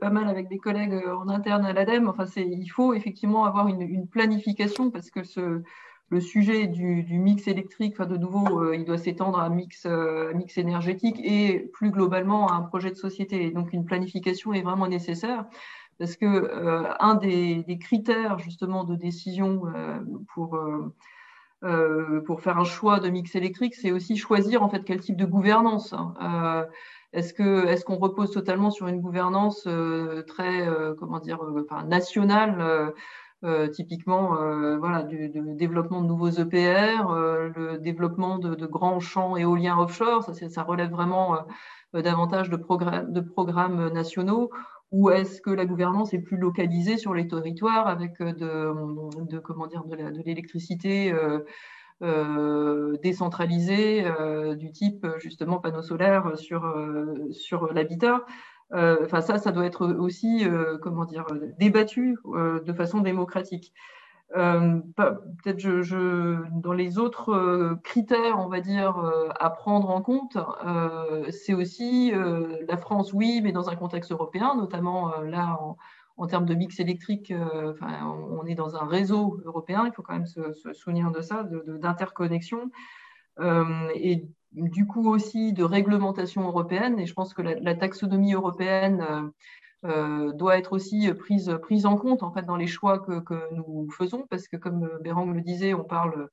pas 0.00 0.10
mal 0.10 0.28
avec 0.28 0.48
des 0.48 0.58
collègues 0.58 1.02
en 1.08 1.28
interne 1.28 1.66
à 1.66 1.72
l'ADEME. 1.72 2.08
Enfin, 2.08 2.24
il 2.36 2.68
faut 2.68 2.94
effectivement 2.94 3.44
avoir 3.44 3.68
une, 3.68 3.82
une 3.82 4.08
planification 4.08 4.90
parce 4.90 5.10
que 5.10 5.22
ce, 5.22 5.62
le 6.12 6.20
sujet 6.20 6.66
du, 6.66 7.18
mix 7.18 7.48
électrique, 7.48 7.98
de 7.98 8.16
nouveau, 8.18 8.60
euh, 8.60 8.76
il 8.76 8.84
doit 8.84 8.98
s'étendre 8.98 9.38
à 9.38 9.46
un 9.46 9.48
mix, 9.48 9.86
euh, 9.86 10.30
énergétique 10.56 11.18
et 11.24 11.58
plus 11.72 11.90
globalement 11.90 12.48
à 12.48 12.54
un 12.54 12.60
projet 12.60 12.90
de 12.90 12.96
société. 12.96 13.50
donc 13.50 13.72
une 13.72 13.86
planification 13.86 14.52
est 14.52 14.60
vraiment 14.60 14.86
nécessaire 14.86 15.46
parce 15.98 16.16
que 16.16 16.26
euh, 16.26 16.84
un 17.00 17.14
des, 17.14 17.64
critères 17.80 18.38
justement 18.38 18.84
de 18.84 18.94
décision 18.94 19.62
pour 20.34 20.58
pour 22.26 22.40
faire 22.40 22.58
un 22.58 22.64
choix 22.64 22.98
de 22.98 23.08
mix 23.08 23.34
électrique, 23.36 23.74
c'est 23.74 23.92
aussi 23.92 24.16
choisir 24.16 24.62
en 24.62 24.68
fait 24.68 24.82
quel 24.84 25.00
type 25.00 25.16
de 25.16 25.24
gouvernance. 25.24 25.94
Hein. 25.94 26.66
est-ce 27.14 27.40
est-ce 27.68 27.84
qu'on 27.84 27.96
repose 27.96 28.32
totalement 28.32 28.70
sur 28.70 28.88
une 28.88 29.00
gouvernance 29.00 29.66
très 30.26 30.68
comment 30.98 31.20
dire 31.20 31.38
nationale 31.86 32.92
euh, 33.44 33.66
typiquement 33.66 34.40
euh, 34.40 34.76
voilà, 34.78 35.02
du, 35.02 35.28
développement 35.28 36.00
de 36.00 36.06
nouveaux 36.06 36.30
EPR, 36.30 37.10
euh, 37.10 37.50
le 37.56 37.78
développement 37.78 38.38
de, 38.38 38.66
grands 38.66 39.00
champs 39.00 39.36
éoliens 39.36 39.76
offshore, 39.78 40.22
ça, 40.22 40.62
relève 40.62 40.92
vraiment 40.92 41.36
davantage 41.92 42.50
de, 42.50 42.56
programmes 42.56 43.88
nationaux, 43.88 44.50
ou 44.92 45.10
est-ce 45.10 45.40
que 45.40 45.50
la 45.50 45.66
gouvernance 45.66 46.14
est 46.14 46.20
plus 46.20 46.36
localisée 46.36 46.98
sur 46.98 47.14
les 47.14 47.26
territoires 47.26 47.88
avec 47.88 48.22
de, 48.22 48.72
de 49.24 49.38
de 49.38 50.22
l'électricité 50.24 51.12
décentralisée 53.02 54.04
du 54.56 54.70
type 54.70 55.04
justement 55.18 55.58
panneaux 55.58 55.82
solaires 55.82 56.38
sur, 56.38 56.62
sur 57.32 57.72
l'habitat? 57.72 58.24
Enfin, 58.72 59.20
ça, 59.20 59.38
ça 59.38 59.52
doit 59.52 59.66
être 59.66 59.86
aussi, 59.86 60.48
euh, 60.48 60.78
comment 60.78 61.04
dire, 61.04 61.26
débattu 61.58 62.16
euh, 62.26 62.60
de 62.60 62.72
façon 62.72 63.00
démocratique. 63.00 63.72
Peut-être 64.34 65.58
je, 65.58 66.38
dans 66.58 66.72
les 66.72 66.96
autres 66.96 67.76
critères, 67.84 68.38
on 68.38 68.48
va 68.48 68.60
dire, 68.60 68.96
à 69.38 69.50
prendre 69.50 69.90
en 69.90 70.00
compte, 70.00 70.38
c'est 71.30 71.52
aussi 71.52 72.12
la 72.66 72.78
France, 72.78 73.12
oui, 73.12 73.42
mais 73.42 73.52
dans 73.52 73.68
un 73.68 73.76
contexte 73.76 74.10
européen, 74.10 74.54
notamment 74.56 75.20
là 75.20 75.58
en, 76.16 76.26
termes 76.26 76.46
de 76.46 76.54
mix 76.54 76.80
électrique, 76.80 77.30
on 77.30 78.46
est 78.46 78.54
dans 78.54 78.74
un 78.74 78.86
réseau 78.86 79.38
européen, 79.44 79.84
il 79.84 79.92
faut 79.92 80.00
quand 80.00 80.14
même 80.14 80.24
se, 80.24 80.72
souvenir 80.72 81.10
de 81.10 81.20
ça, 81.20 81.46
d'interconnexion. 81.66 82.70
et 83.38 84.26
du 84.54 84.86
coup 84.86 85.08
aussi 85.08 85.52
de 85.52 85.64
réglementation 85.64 86.46
européenne. 86.46 86.98
Et 86.98 87.06
je 87.06 87.14
pense 87.14 87.34
que 87.34 87.42
la, 87.42 87.74
taxonomie 87.74 88.34
européenne 88.34 89.04
euh, 89.08 89.22
euh, 89.84 90.32
doit 90.32 90.58
être 90.58 90.72
aussi 90.72 91.12
prise, 91.14 91.56
prise 91.62 91.86
en 91.86 91.96
compte 91.96 92.22
en 92.22 92.32
fait, 92.32 92.42
dans 92.42 92.56
les 92.56 92.66
choix 92.66 92.98
que, 92.98 93.54
nous 93.54 93.88
faisons, 93.90 94.26
parce 94.28 94.48
que 94.48 94.56
comme 94.56 94.88
Bérang 95.02 95.32
le 95.32 95.40
disait, 95.40 95.74
on 95.74 95.84
parle 95.84 96.28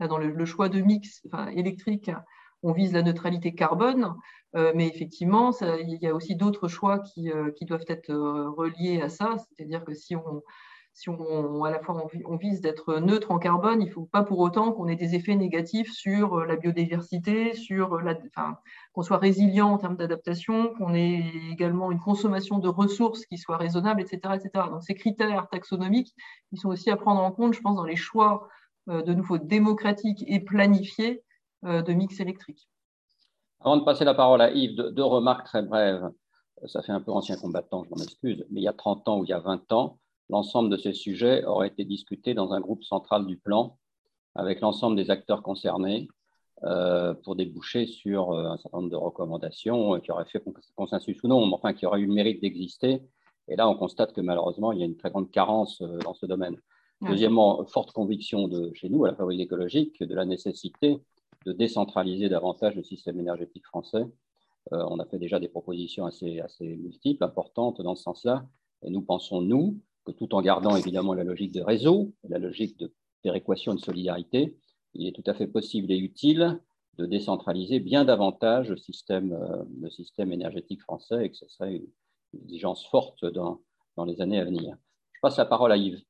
dans 0.00 0.18
le, 0.18 0.44
choix 0.44 0.68
de 0.68 0.80
mix 0.80 1.22
électrique, 1.54 2.10
on 2.62 2.72
vise 2.72 2.92
la 2.92 3.02
neutralité 3.02 3.54
carbone, 3.54 4.14
euh, 4.54 4.72
mais 4.74 4.86
effectivement, 4.88 5.52
il 5.60 5.98
y 6.00 6.06
a 6.06 6.14
aussi 6.14 6.36
d'autres 6.36 6.68
choix 6.68 7.00
qui, 7.00 7.30
qui, 7.56 7.64
doivent 7.64 7.84
être 7.88 8.12
reliés 8.12 9.00
à 9.00 9.08
ça, 9.08 9.36
c'est-à-dire 9.38 9.84
que 9.84 9.94
si 9.94 10.14
on 10.14 10.42
si 10.94 11.08
on, 11.08 11.64
à 11.64 11.70
la 11.70 11.80
fois 11.80 12.06
on, 12.26 12.36
vise 12.36 12.60
d'être 12.60 12.98
neutre 12.98 13.30
en 13.30 13.38
carbone, 13.38 13.80
il 13.80 13.86
ne 13.86 13.92
faut 13.92 14.04
pas 14.04 14.22
pour 14.22 14.38
autant 14.40 14.72
qu'on 14.72 14.88
ait 14.88 14.96
des 14.96 15.14
effets 15.14 15.36
négatifs 15.36 15.90
sur 15.92 16.40
euh, 16.40 16.46
la 16.46 16.56
biodiversité, 16.56 17.54
sur 17.54 18.00
la, 18.00 18.14
enfin, 18.26 18.58
qu'on 18.92 19.02
soit 19.02 19.16
résilient 19.16 19.70
en 19.70 19.78
termes 19.78 19.96
d'adaptation, 19.96 20.74
qu'on 20.74 20.94
ait 20.94 21.24
également 21.50 21.90
une 21.90 22.00
consommation 22.00 22.58
de 22.58 22.68
ressources 22.68 23.24
qui 23.24 23.38
soit 23.38 23.56
raisonnable, 23.56 24.02
etc., 24.02 24.34
etc. 24.34 24.66
Donc 24.70 24.82
ces 24.82 24.94
critères 24.94 25.48
taxonomiques, 25.48 26.14
ils 26.52 26.58
sont 26.58 26.68
aussi 26.68 26.90
à 26.90 26.96
prendre 26.96 27.22
en 27.22 27.32
compte, 27.32 27.54
je 27.54 27.60
pense, 27.60 27.76
dans 27.76 27.84
les 27.84 27.96
choix 27.96 28.48
euh, 28.88 29.02
de 29.02 29.14
nouveau 29.14 29.38
démocratiques 29.38 30.24
et 30.26 30.40
planifiés 30.40 31.22
euh, 31.64 31.82
de 31.82 31.92
mix 31.92 32.18
électrique. 32.20 32.68
Avant 33.60 33.76
de 33.76 33.84
passer 33.84 34.04
la 34.04 34.14
parole 34.14 34.40
à 34.40 34.50
Yves, 34.50 34.76
deux, 34.76 35.04
remarques 35.04 35.46
très 35.46 35.62
brèves. 35.62 36.10
Ça 36.66 36.82
fait 36.82 36.92
un 36.92 37.00
peu 37.00 37.12
ancien 37.12 37.36
combattant, 37.36 37.84
je 37.84 37.90
m'en 37.90 38.02
excuse, 38.02 38.44
mais 38.50 38.60
il 38.60 38.64
y 38.64 38.68
a 38.68 38.72
30 38.72 39.08
ans 39.08 39.18
ou 39.20 39.24
il 39.24 39.30
y 39.30 39.32
a 39.32 39.38
20 39.38 39.72
ans, 39.72 39.98
l'ensemble 40.32 40.70
de 40.70 40.78
ces 40.78 40.94
sujets 40.94 41.44
aurait 41.44 41.68
été 41.68 41.84
discuté 41.84 42.32
dans 42.32 42.52
un 42.54 42.60
groupe 42.60 42.82
central 42.84 43.26
du 43.26 43.36
plan 43.36 43.76
avec 44.34 44.60
l'ensemble 44.60 44.96
des 44.96 45.10
acteurs 45.10 45.42
concernés 45.42 46.08
euh, 46.64 47.12
pour 47.12 47.36
déboucher 47.36 47.86
sur 47.86 48.32
euh, 48.32 48.46
un 48.46 48.56
certain 48.56 48.78
nombre 48.78 48.90
de 48.90 48.96
recommandations 48.96 50.00
qui 50.00 50.10
auraient 50.10 50.24
fait 50.24 50.42
consensus 50.74 51.22
ou 51.22 51.28
non, 51.28 51.46
mais 51.46 51.52
enfin 51.54 51.74
qui 51.74 51.84
auraient 51.84 52.00
eu 52.00 52.06
le 52.06 52.14
mérite 52.14 52.40
d'exister. 52.40 53.02
Et 53.48 53.56
là, 53.56 53.68
on 53.68 53.74
constate 53.74 54.14
que 54.14 54.22
malheureusement, 54.22 54.72
il 54.72 54.78
y 54.78 54.82
a 54.82 54.86
une 54.86 54.96
très 54.96 55.10
grande 55.10 55.30
carence 55.30 55.82
euh, 55.82 55.98
dans 55.98 56.14
ce 56.14 56.24
domaine. 56.24 56.56
Deuxièmement, 57.02 57.64
forte 57.66 57.90
conviction 57.90 58.46
de 58.46 58.70
chez 58.74 58.88
nous, 58.88 59.04
à 59.04 59.08
la 59.08 59.16
fabrique 59.16 59.40
écologique, 59.40 60.00
de 60.00 60.14
la 60.14 60.24
nécessité 60.24 61.02
de 61.44 61.52
décentraliser 61.52 62.28
davantage 62.28 62.76
le 62.76 62.84
système 62.84 63.18
énergétique 63.18 63.66
français. 63.66 64.04
on 64.70 65.00
a 65.00 65.04
fait 65.06 65.18
déjà 65.18 65.40
des 65.40 65.48
propositions 65.48 66.06
assez, 66.06 66.38
assez 66.38 66.76
multiples, 66.76 67.24
importantes 67.24 67.82
dans 67.82 67.96
ce 67.96 68.04
sens-là. 68.04 68.46
Et 68.84 68.90
nous 68.90 69.02
pensons, 69.02 69.40
nous, 69.40 69.80
que 70.04 70.12
tout 70.12 70.34
en 70.34 70.42
gardant 70.42 70.76
évidemment 70.76 71.14
la 71.14 71.24
logique 71.24 71.52
de 71.52 71.60
réseau, 71.60 72.12
la 72.28 72.38
logique 72.38 72.78
de 72.78 72.92
péréquation 73.22 73.72
et 73.72 73.76
de 73.76 73.80
solidarité, 73.80 74.56
il 74.94 75.06
est 75.06 75.12
tout 75.12 75.28
à 75.30 75.34
fait 75.34 75.46
possible 75.46 75.90
et 75.92 75.98
utile 75.98 76.60
de 76.98 77.06
décentraliser 77.06 77.80
bien 77.80 78.04
davantage 78.04 78.68
le 78.68 78.76
système, 78.76 79.32
euh, 79.32 79.62
le 79.80 79.90
système 79.90 80.32
énergétique 80.32 80.82
français 80.82 81.26
et 81.26 81.30
que 81.30 81.36
ce 81.36 81.48
serait 81.48 81.76
une, 81.76 81.86
exigence 82.34 82.86
forte 82.90 83.26
dans, 83.26 83.60
dans 83.96 84.06
les 84.06 84.22
années 84.22 84.38
à 84.38 84.44
venir. 84.44 84.74
Je 85.12 85.20
passe 85.20 85.36
la 85.36 85.44
parole 85.44 85.70
à 85.70 85.76
Yves. 85.76 86.00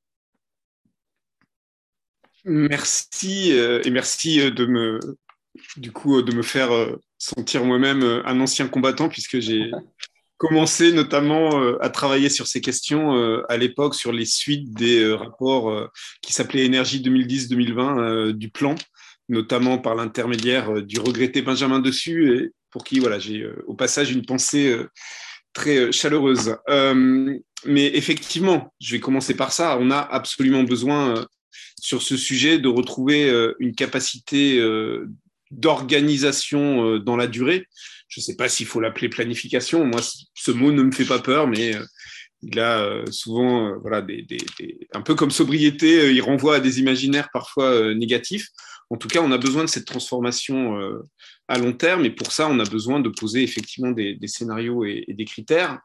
Merci 2.45 3.53
euh, 3.59 3.81
et 3.85 3.91
merci 3.91 4.41
euh, 4.41 4.53
de 4.53 4.65
me, 4.65 5.01
du 5.77 5.91
coup, 5.91 6.23
de 6.23 6.33
me 6.33 6.43
faire 6.43 6.71
sentir 7.19 7.65
moi-même 7.65 8.03
un 8.25 8.41
ancien 8.41 8.69
combattant 8.69 9.09
puisque 9.09 9.41
j'ai 9.41 9.71
commencé 10.43 10.93
notamment 10.93 11.63
euh, 11.63 11.79
à 11.81 11.89
travailler 11.89 12.29
sur 12.29 12.49
ces 12.49 12.61
questions 12.61 13.17
euh, 13.17 13.45
à 13.49 13.57
l'époque 13.57 13.95
sur 13.95 14.11
les 14.11 14.25
suites 14.25 14.73
des 14.75 14.99
euh, 14.99 15.15
rapports 15.15 15.89
qui 16.21 16.33
s'appelaient 16.33 16.65
Énergie 16.65 17.01
2010-2020 17.01 18.33
du 18.33 18.49
plan, 18.51 18.75
notamment 19.29 19.79
par 19.79 19.95
l'intermédiaire 19.95 20.83
du 20.83 20.99
regretté 20.99 21.43
Benjamin 21.43 21.79
Dessus, 21.79 22.53
pour 22.71 22.83
qui 22.83 22.99
voilà, 22.99 23.21
j'ai 23.21 23.49
au 23.69 23.75
passage 23.75 24.11
une 24.11 24.27
pensée 24.27 24.77
très 25.53 25.93
chaleureuse. 25.93 26.57
mais 27.65 27.87
effectivement, 27.95 28.75
je 28.81 28.97
vais 28.97 29.01
commencer 29.01 29.35
par 29.35 29.53
ça. 29.53 29.79
On 29.81 29.93
a 29.93 29.99
absolument 29.99 30.65
besoin 30.65 31.25
sur 31.81 32.03
ce 32.03 32.17
sujet 32.17 32.59
de 32.59 32.69
retrouver 32.69 33.31
une 33.61 33.75
capacité 33.77 34.61
d'organisation 35.53 36.99
dans 36.99 37.17
la 37.17 37.29
durée 37.29 37.69
je 38.13 38.21
ne 38.21 38.25
sais 38.25 38.37
pas 38.37 38.49
s'il 38.49 38.67
faut 38.67 38.81
l'appeler 38.81 39.09
planification. 39.09 39.87
Moi, 39.87 40.01
ce 40.35 40.51
mot 40.51 40.71
ne 40.71 40.83
me 40.83 40.93
fait 40.93 41.07
pas 41.07 41.19
peur, 41.19 41.47
mais 41.47 41.75
euh, 41.75 41.85
il 42.43 42.61
a 42.61 42.81
euh, 42.81 43.07
souvent, 43.11 43.69
euh, 43.69 43.79
voilà, 43.81 44.03
des, 44.03 44.27
un 44.93 45.01
peu 45.01 45.15
comme 45.15 45.31
sobriété, 45.31 46.13
il 46.13 46.21
renvoie 46.21 46.57
à 46.57 46.61
des 46.61 46.79
imaginaires 46.79 47.31
parfois 47.33 47.95
négatifs. 47.95 48.49
En 48.91 48.97
tout 48.99 49.09
cas, 49.09 49.23
on 49.23 49.33
a 49.33 49.39
besoin 49.39 49.65
de 49.65 49.69
cette 49.71 49.87
transformation 49.87 50.79
à 51.49 51.59
long 51.59 51.73
terme, 51.73 52.05
et 52.05 52.11
pour 52.11 52.31
ça, 52.31 52.47
on 52.49 52.59
a 52.59 52.65
besoin 52.65 53.01
de 53.01 53.09
poser 53.09 53.43
effectivement 53.43 53.91
des, 53.91 54.19
scénarios 54.27 54.85
et, 54.85 55.07
des 55.09 55.25
critères. 55.25 55.81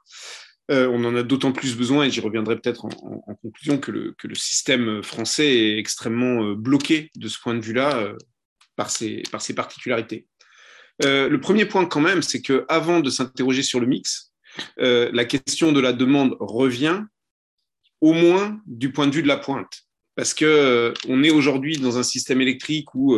on 0.67 1.05
en 1.05 1.15
a 1.15 1.23
d'autant 1.23 1.53
plus 1.53 1.77
besoin, 1.77 2.03
et 2.03 2.11
j'y 2.11 2.19
reviendrai 2.19 2.59
peut-être 2.59 2.83
en, 2.83 3.35
conclusion, 3.41 3.77
que 3.77 3.91
le, 3.91 4.35
système 4.35 5.01
français 5.03 5.47
est 5.47 5.77
extrêmement 5.77 6.51
bloqué 6.51 7.09
de 7.15 7.29
ce 7.29 7.39
point 7.39 7.55
de 7.55 7.61
vue-là 7.61 8.11
par 8.75 8.91
ses 8.91 9.23
particularités. 9.55 10.27
Euh, 11.03 11.29
le 11.29 11.39
premier 11.39 11.65
point 11.65 11.85
quand 11.85 12.01
même, 12.01 12.21
c'est 12.21 12.41
que 12.41 12.65
avant 12.69 12.99
de 12.99 13.09
s'interroger 13.09 13.63
sur 13.63 13.79
le 13.79 13.87
mix, 13.87 14.33
euh, 14.79 15.09
la 15.13 15.25
question 15.25 15.71
de 15.71 15.79
la 15.79 15.93
demande 15.93 16.35
revient 16.39 17.03
au 18.01 18.13
moins 18.13 18.59
du 18.65 18.91
point 18.91 19.07
de 19.07 19.13
vue 19.13 19.23
de 19.23 19.27
la 19.27 19.37
pointe, 19.37 19.83
parce 20.15 20.33
que 20.33 20.45
euh, 20.45 20.93
on 21.07 21.23
est 21.23 21.29
aujourd'hui 21.29 21.77
dans 21.77 21.97
un 21.97 22.03
système 22.03 22.41
électrique 22.41 22.93
où 22.95 23.15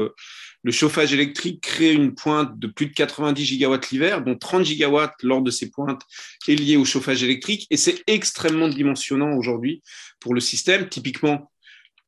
le 0.63 0.71
chauffage 0.71 1.13
électrique 1.13 1.61
crée 1.61 1.93
une 1.93 2.15
pointe 2.15 2.59
de 2.59 2.67
plus 2.67 2.87
de 2.87 2.93
90 2.93 3.45
gigawatts 3.45 3.91
l'hiver, 3.91 4.23
dont 4.23 4.37
30 4.37 4.65
gigawatts 4.65 5.23
lors 5.23 5.41
de 5.41 5.51
ces 5.51 5.69
pointes 5.69 6.01
est 6.47 6.55
lié 6.55 6.75
au 6.75 6.85
chauffage 6.85 7.23
électrique, 7.23 7.65
et 7.69 7.77
c'est 7.77 8.03
extrêmement 8.07 8.67
dimensionnant 8.67 9.33
aujourd'hui 9.37 9.81
pour 10.19 10.33
le 10.33 10.41
système. 10.41 10.89
Typiquement, 10.89 11.49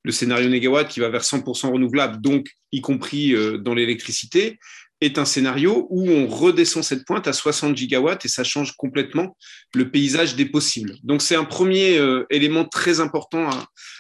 le 0.04 0.12
scénario 0.12 0.50
négawatt 0.50 0.90
qui 0.90 1.00
va 1.00 1.10
vers 1.10 1.24
100% 1.24 1.72
renouvelable, 1.72 2.20
donc 2.20 2.50
y 2.72 2.82
compris 2.82 3.34
dans 3.60 3.74
l'électricité, 3.74 4.60
est 5.02 5.18
un 5.18 5.26
scénario 5.26 5.88
où 5.90 6.10
on 6.10 6.28
redescend 6.28 6.84
cette 6.84 7.06
pointe 7.06 7.28
à 7.28 7.34
60 7.34 7.76
gigawatts 7.76 8.26
et 8.26 8.28
ça 8.28 8.44
change 8.44 8.74
complètement 8.78 9.36
le 9.74 9.90
paysage 9.90 10.36
des 10.36 10.46
possibles. 10.46 10.96
Donc 11.04 11.22
c'est 11.24 11.36
un 11.36 11.44
premier 11.44 11.98
euh, 11.98 12.26
élément 12.30 12.66
très 12.66 13.00
important 13.00 13.50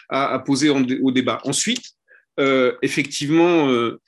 à, 0.09 0.39
poser 0.39 0.69
au 0.69 1.11
débat. 1.11 1.39
Ensuite, 1.43 1.83
euh, 2.39 2.73
effectivement, 2.81 3.69
euh, 3.69 3.99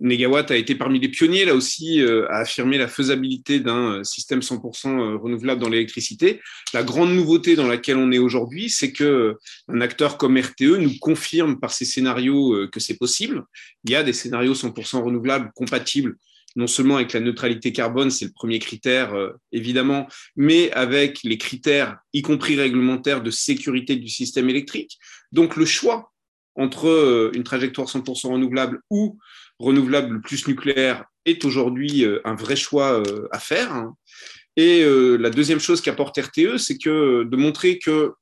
Negawatt 0.00 0.50
a 0.50 0.56
été 0.56 0.74
parmi 0.74 0.98
les 0.98 1.08
pionniers, 1.08 1.44
là 1.44 1.54
aussi, 1.54 2.02
à 2.28 2.38
affirmer 2.38 2.78
la 2.78 2.88
faisabilité 2.88 3.60
d'un 3.60 4.02
système 4.04 4.40
100% 4.40 5.16
renouvelable 5.16 5.60
dans 5.60 5.68
l'électricité. 5.68 6.40
La 6.74 6.82
grande 6.82 7.14
nouveauté 7.14 7.56
dans 7.56 7.66
laquelle 7.66 7.96
on 7.96 8.10
est 8.10 8.18
aujourd'hui, 8.18 8.68
c'est 8.68 8.92
que 8.92 9.36
un 9.68 9.80
acteur 9.80 10.18
comme 10.18 10.36
RTE 10.38 10.78
nous 10.78 10.98
confirme 10.98 11.60
par 11.60 11.72
ses 11.72 11.84
scénarios 11.84 12.68
que 12.72 12.80
c'est 12.80 12.96
possible. 12.96 13.44
Il 13.84 13.90
y 13.92 13.96
a 13.96 14.02
des 14.02 14.12
scénarios 14.12 14.54
100% 14.54 15.02
renouvelables 15.02 15.50
compatibles 15.54 16.16
non 16.56 16.66
seulement 16.66 16.96
avec 16.96 17.12
la 17.12 17.20
neutralité 17.20 17.70
carbone, 17.70 18.10
c'est 18.10 18.24
le 18.24 18.32
premier 18.32 18.58
critère, 18.58 19.12
évidemment, 19.52 20.08
mais 20.36 20.72
avec 20.72 21.22
les 21.22 21.36
critères, 21.36 21.98
y 22.14 22.22
compris 22.22 22.56
réglementaires, 22.56 23.22
de 23.22 23.30
sécurité 23.30 23.96
du 23.96 24.08
système 24.08 24.48
électrique. 24.48 24.98
Donc 25.32 25.56
le 25.56 25.66
choix 25.66 26.12
entre 26.54 27.30
une 27.34 27.44
trajectoire 27.44 27.88
100% 27.88 28.28
renouvelable 28.28 28.80
ou 28.88 29.18
renouvelable 29.58 30.20
plus 30.20 30.46
nucléaire 30.48 31.04
est 31.24 31.44
aujourd'hui 31.44 32.04
euh, 32.04 32.20
un 32.24 32.34
vrai 32.34 32.56
choix 32.56 33.00
euh, 33.00 33.28
à 33.30 33.38
faire. 33.38 33.72
Hein. 33.72 33.94
Et 34.56 34.82
euh, 34.82 35.16
la 35.16 35.30
deuxième 35.30 35.60
chose 35.60 35.80
qu'apporte 35.80 36.18
RTE, 36.18 36.56
c'est 36.56 36.78
que 36.78 37.24
de 37.24 37.36
montrer 37.36 37.78
que 37.78 38.12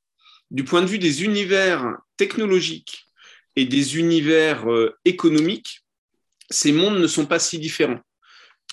du 0.51 0.63
point 0.63 0.81
de 0.81 0.87
vue 0.87 0.99
des 0.99 1.23
univers 1.23 1.97
technologiques 2.17 3.05
et 3.55 3.65
des 3.65 3.97
univers 3.97 4.65
économiques, 5.05 5.85
ces 6.49 6.71
mondes 6.73 6.99
ne 6.99 7.07
sont 7.07 7.25
pas 7.25 7.39
si 7.39 7.57
différents. 7.57 8.01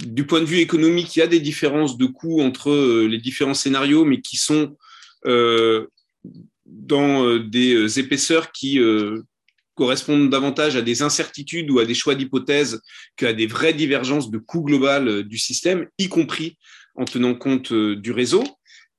Du 0.01 0.27
point 0.27 0.41
de 0.41 0.45
vue 0.45 0.59
économique, 0.59 1.15
il 1.15 1.21
y 1.21 1.23
a 1.23 1.29
des 1.29 1.41
différences 1.41 1.97
de 1.97 2.07
coûts 2.07 2.43
entre 2.43 3.05
les 3.07 3.19
différents 3.19 3.55
scénarios, 3.55 4.05
mais 4.05 4.21
qui 4.21 4.37
sont 4.37 4.77
dans 6.67 7.39
des 7.39 7.99
épaisseurs 7.99 8.51
qui 8.51 8.79
correspondent 9.75 10.31
davantage 10.31 10.77
à 10.77 10.83
des 10.83 11.03
incertitudes 11.03 11.71
ou 11.71 11.79
à 11.79 11.85
des 11.85 11.95
choix 11.95 12.15
d'hypothèses 12.15 12.81
qu'à 13.17 13.33
des 13.33 13.47
vraies 13.47 13.73
divergences 13.73 14.31
de 14.31 14.39
coût 14.39 14.63
global 14.63 15.09
euh, 15.09 15.23
du 15.23 15.39
système, 15.39 15.87
y 15.99 16.09
compris 16.09 16.59
en 16.95 17.05
tenant 17.05 17.35
compte 17.35 17.73
euh, 17.73 17.97
du 17.97 18.13
réseau. 18.13 18.45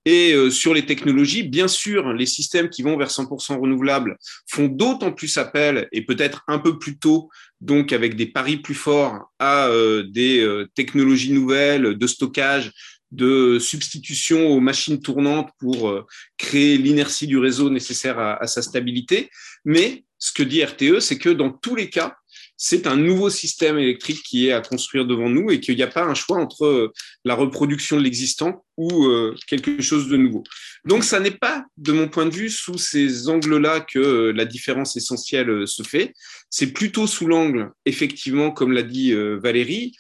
Et 0.06 0.34
euh, 0.34 0.50
sur 0.50 0.74
les 0.74 0.86
technologies, 0.86 1.44
bien 1.44 1.70
sûr, 1.70 2.12
les 2.12 2.26
systèmes 2.26 2.70
qui 2.70 2.82
vont 2.82 2.98
vers 2.98 3.10
100% 3.10 3.58
renouvelables 3.58 4.18
font 4.50 4.68
d'autant 4.68 5.14
plus 5.14 5.38
appel, 5.38 5.88
et 5.94 6.04
peut-être 6.04 6.44
un 6.48 6.60
peu 6.60 6.78
plus 6.78 6.98
tôt, 6.98 7.30
donc 7.62 7.94
avec 7.94 8.16
des 8.16 8.26
paris 8.26 8.58
plus 8.58 8.76
forts, 8.76 9.32
à 9.40 9.70
des 10.10 10.66
technologies 10.76 11.32
nouvelles 11.32 11.98
de 11.98 12.08
stockage, 12.08 12.74
de 13.12 13.60
substitution 13.60 14.50
aux 14.50 14.60
machines 14.60 15.02
tournantes 15.02 15.52
pour 15.58 16.06
créer 16.38 16.78
l'inertie 16.78 17.28
du 17.28 17.38
réseau 17.38 17.70
nécessaire 17.70 18.20
à, 18.20 18.44
à 18.44 18.48
sa 18.48 18.62
stabilité. 18.62 19.30
Mais 19.64 20.04
ce 20.24 20.32
que 20.32 20.41
dit 20.41 20.64
RTE, 20.64 21.02
c'est 21.02 21.18
que 21.18 21.28
dans 21.28 21.50
tous 21.50 21.76
les 21.76 21.90
cas, 21.90 22.16
c'est 22.56 22.88
un 22.88 22.95
nouveau 22.95 23.30
système 23.30 23.78
électrique 23.78 24.24
qui 24.24 24.48
est 24.48 24.54
à 24.54 24.62
construire 24.62 25.06
devant 25.06 25.30
nous 25.30 25.52
et 25.52 25.60
qu'il 25.60 25.76
n'y 25.76 25.84
a 25.84 25.88
pas 25.88 26.06
un 26.06 26.14
choix 26.14 26.38
entre 26.38 26.64
euh, 26.64 26.94
la 27.26 27.36
reproduction 27.36 27.98
de 27.98 28.04
l'existant 28.04 28.64
ou 28.78 29.08
euh, 29.08 29.36
quelque 29.48 29.82
chose 29.82 30.08
de 30.08 30.16
nouveau. 30.16 30.45
Donc, 30.86 31.04
ça 31.04 31.20
n'est 31.20 31.32
pas, 31.32 31.66
de 31.76 31.91
mon 31.91 32.08
point 32.08 32.26
de 32.26 32.34
vue, 32.34 32.50
sous 32.50 32.78
ces 32.78 33.28
angles-là 33.28 33.82
que 33.82 34.00
euh, 34.00 34.32
la 34.32 34.45
différence 34.45 34.95
essentielle 34.95 35.68
se 35.68 35.84
fait. 35.84 36.14
C'est 36.50 36.72
plutôt 36.72 37.06
sous 37.06 37.28
l'angle, 37.28 37.74
effectivement, 37.86 38.52
comme 38.52 38.72
l'a 38.72 38.84
dit 38.84 39.14
Valérie, 39.14 39.94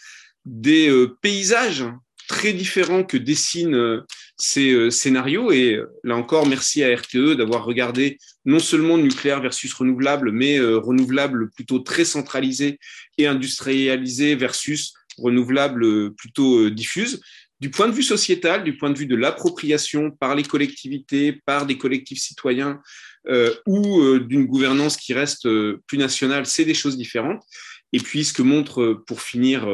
des 0.45 0.89
paysages 1.21 1.83
très 2.27 2.53
différents 2.53 3.03
que 3.03 3.17
dessinent 3.17 4.03
ces 4.37 4.71
euh, 4.71 4.89
scénarios. 4.89 5.51
Et 5.51 5.75
euh, 5.75 5.85
là 6.03 6.15
encore, 6.15 6.47
merci 6.47 6.83
à 6.83 6.93
RTE 6.93 7.35
d'avoir 7.37 7.65
regardé 7.65 8.17
non 8.45 8.59
seulement 8.59 8.97
nucléaire 8.97 9.41
versus 9.41 9.73
renouvelable, 9.73 10.31
mais 10.31 10.57
euh, 10.57 10.77
renouvelable 10.77 11.51
plutôt 11.51 11.79
très 11.79 12.05
centralisé 12.05 12.79
et 13.17 13.27
industrialisé 13.27 14.35
versus 14.35 14.93
renouvelable 15.17 16.13
plutôt 16.15 16.69
diffuse. 16.69 17.21
Du 17.59 17.69
point 17.69 17.87
de 17.87 17.93
vue 17.93 18.03
sociétal, 18.03 18.63
du 18.63 18.75
point 18.75 18.89
de 18.89 18.97
vue 18.97 19.05
de 19.05 19.15
l'appropriation 19.15 20.11
par 20.11 20.35
les 20.35 20.43
collectivités, 20.43 21.39
par 21.45 21.65
des 21.65 21.77
collectifs 21.77 22.19
citoyens 22.19 22.81
ou 23.67 24.19
d'une 24.19 24.47
gouvernance 24.47 24.97
qui 24.97 25.13
reste 25.13 25.47
plus 25.87 25.97
nationale, 25.97 26.47
c'est 26.47 26.65
des 26.65 26.73
choses 26.73 26.97
différentes. 26.97 27.43
Et 27.93 27.99
puis, 27.99 28.25
ce 28.25 28.33
que 28.33 28.41
montre, 28.41 29.03
pour 29.05 29.21
finir, 29.21 29.67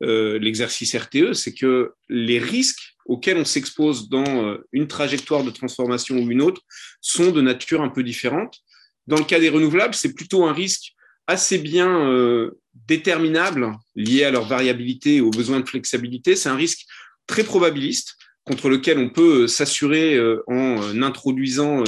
l'exercice 0.00 0.94
RTE, 0.94 1.32
c'est 1.32 1.54
que 1.54 1.92
les 2.08 2.38
risques 2.38 2.96
auxquels 3.06 3.38
on 3.38 3.44
s'expose 3.44 4.08
dans 4.08 4.58
une 4.72 4.88
trajectoire 4.88 5.44
de 5.44 5.50
transformation 5.50 6.16
ou 6.16 6.30
une 6.30 6.42
autre 6.42 6.60
sont 7.00 7.30
de 7.30 7.40
nature 7.40 7.80
un 7.80 7.88
peu 7.88 8.02
différente. 8.02 8.58
Dans 9.06 9.16
le 9.16 9.24
cas 9.24 9.38
des 9.38 9.48
renouvelables, 9.48 9.94
c'est 9.94 10.14
plutôt 10.14 10.44
un 10.44 10.52
risque 10.52 10.96
assez 11.26 11.58
bien 11.58 12.08
euh, 12.08 12.58
déterminable 12.86 13.72
lié 13.94 14.24
à 14.24 14.30
leur 14.30 14.46
variabilité 14.46 15.16
et 15.16 15.20
aux 15.20 15.30
besoins 15.30 15.60
de 15.60 15.68
flexibilité. 15.68 16.36
C'est 16.36 16.48
un 16.48 16.56
risque 16.56 16.86
très 17.26 17.44
probabiliste 17.44 18.14
contre 18.44 18.68
lequel 18.68 18.98
on 18.98 19.10
peut 19.10 19.42
euh, 19.42 19.46
s'assurer 19.48 20.14
euh, 20.14 20.42
en 20.46 21.02
introduisant 21.02 21.82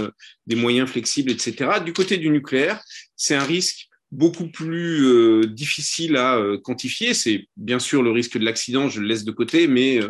des 0.47 0.57
moyens 0.57 0.89
flexibles, 0.91 1.31
etc. 1.31 1.81
Du 1.85 1.93
côté 1.93 2.17
du 2.17 2.31
nucléaire, 2.31 2.83
c'est 3.17 3.35
un 3.35 3.45
risque 3.45 3.88
beaucoup 4.11 4.49
plus 4.49 5.47
difficile 5.49 6.17
à 6.17 6.41
quantifier. 6.65 7.15
C'est 7.15 7.47
bien 7.57 7.79
sûr 7.79 8.03
le 8.03 8.11
risque 8.11 8.39
de 8.39 8.45
l'accident, 8.45 8.89
je 8.89 9.01
le 9.01 9.07
laisse 9.07 9.25
de 9.25 9.33
côté, 9.33 9.67
mais 9.67 10.01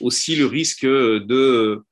aussi 0.00 0.36
le 0.36 0.46
risque 0.46 0.84
de, 0.84 1.82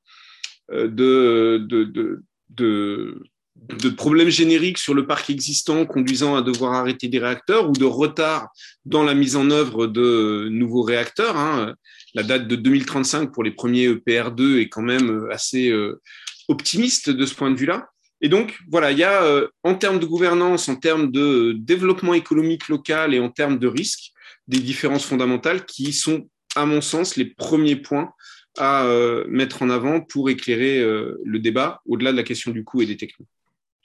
de, 0.69 1.65
de, 1.67 2.23
de 2.49 3.23
de 3.55 3.89
problèmes 3.89 4.29
génériques 4.29 4.77
sur 4.77 4.93
le 4.93 5.07
parc 5.07 5.29
existant 5.29 5.85
conduisant 5.85 6.35
à 6.35 6.41
devoir 6.41 6.73
arrêter 6.73 7.07
des 7.07 7.19
réacteurs 7.19 7.69
ou 7.69 7.73
de 7.73 7.85
retard 7.85 8.49
dans 8.85 9.03
la 9.03 9.13
mise 9.13 9.35
en 9.35 9.49
œuvre 9.51 9.87
de 9.87 10.49
nouveaux 10.51 10.81
réacteurs. 10.81 11.37
Hein. 11.37 11.73
La 12.13 12.23
date 12.23 12.47
de 12.47 12.55
2035 12.55 13.31
pour 13.31 13.43
les 13.43 13.51
premiers 13.51 13.87
EPR2 13.87 14.59
est 14.59 14.69
quand 14.69 14.81
même 14.81 15.27
assez 15.31 15.69
euh, 15.69 16.01
optimiste 16.47 17.09
de 17.09 17.25
ce 17.25 17.35
point 17.35 17.51
de 17.51 17.55
vue-là. 17.55 17.87
Et 18.23 18.29
donc, 18.29 18.57
voilà, 18.71 18.91
il 18.91 18.97
y 18.97 19.03
a 19.03 19.23
euh, 19.23 19.49
en 19.63 19.75
termes 19.75 19.99
de 19.99 20.05
gouvernance, 20.05 20.69
en 20.69 20.77
termes 20.77 21.11
de 21.11 21.53
développement 21.59 22.15
économique 22.15 22.69
local 22.69 23.13
et 23.13 23.19
en 23.19 23.29
termes 23.29 23.59
de 23.59 23.67
risques, 23.67 24.13
des 24.47 24.59
différences 24.59 25.05
fondamentales 25.05 25.65
qui 25.65 25.93
sont, 25.93 26.27
à 26.55 26.65
mon 26.65 26.81
sens, 26.81 27.17
les 27.17 27.25
premiers 27.25 27.75
points 27.75 28.13
à 28.57 28.85
euh, 28.85 29.25
mettre 29.27 29.61
en 29.61 29.69
avant 29.69 30.01
pour 30.01 30.29
éclairer 30.29 30.79
le 30.81 31.39
débat 31.39 31.81
au-delà 31.85 32.11
de 32.11 32.17
la 32.17 32.23
question 32.23 32.51
du 32.51 32.63
coût 32.63 32.81
et 32.81 32.85
des 32.85 32.97
techniques. 32.97 33.27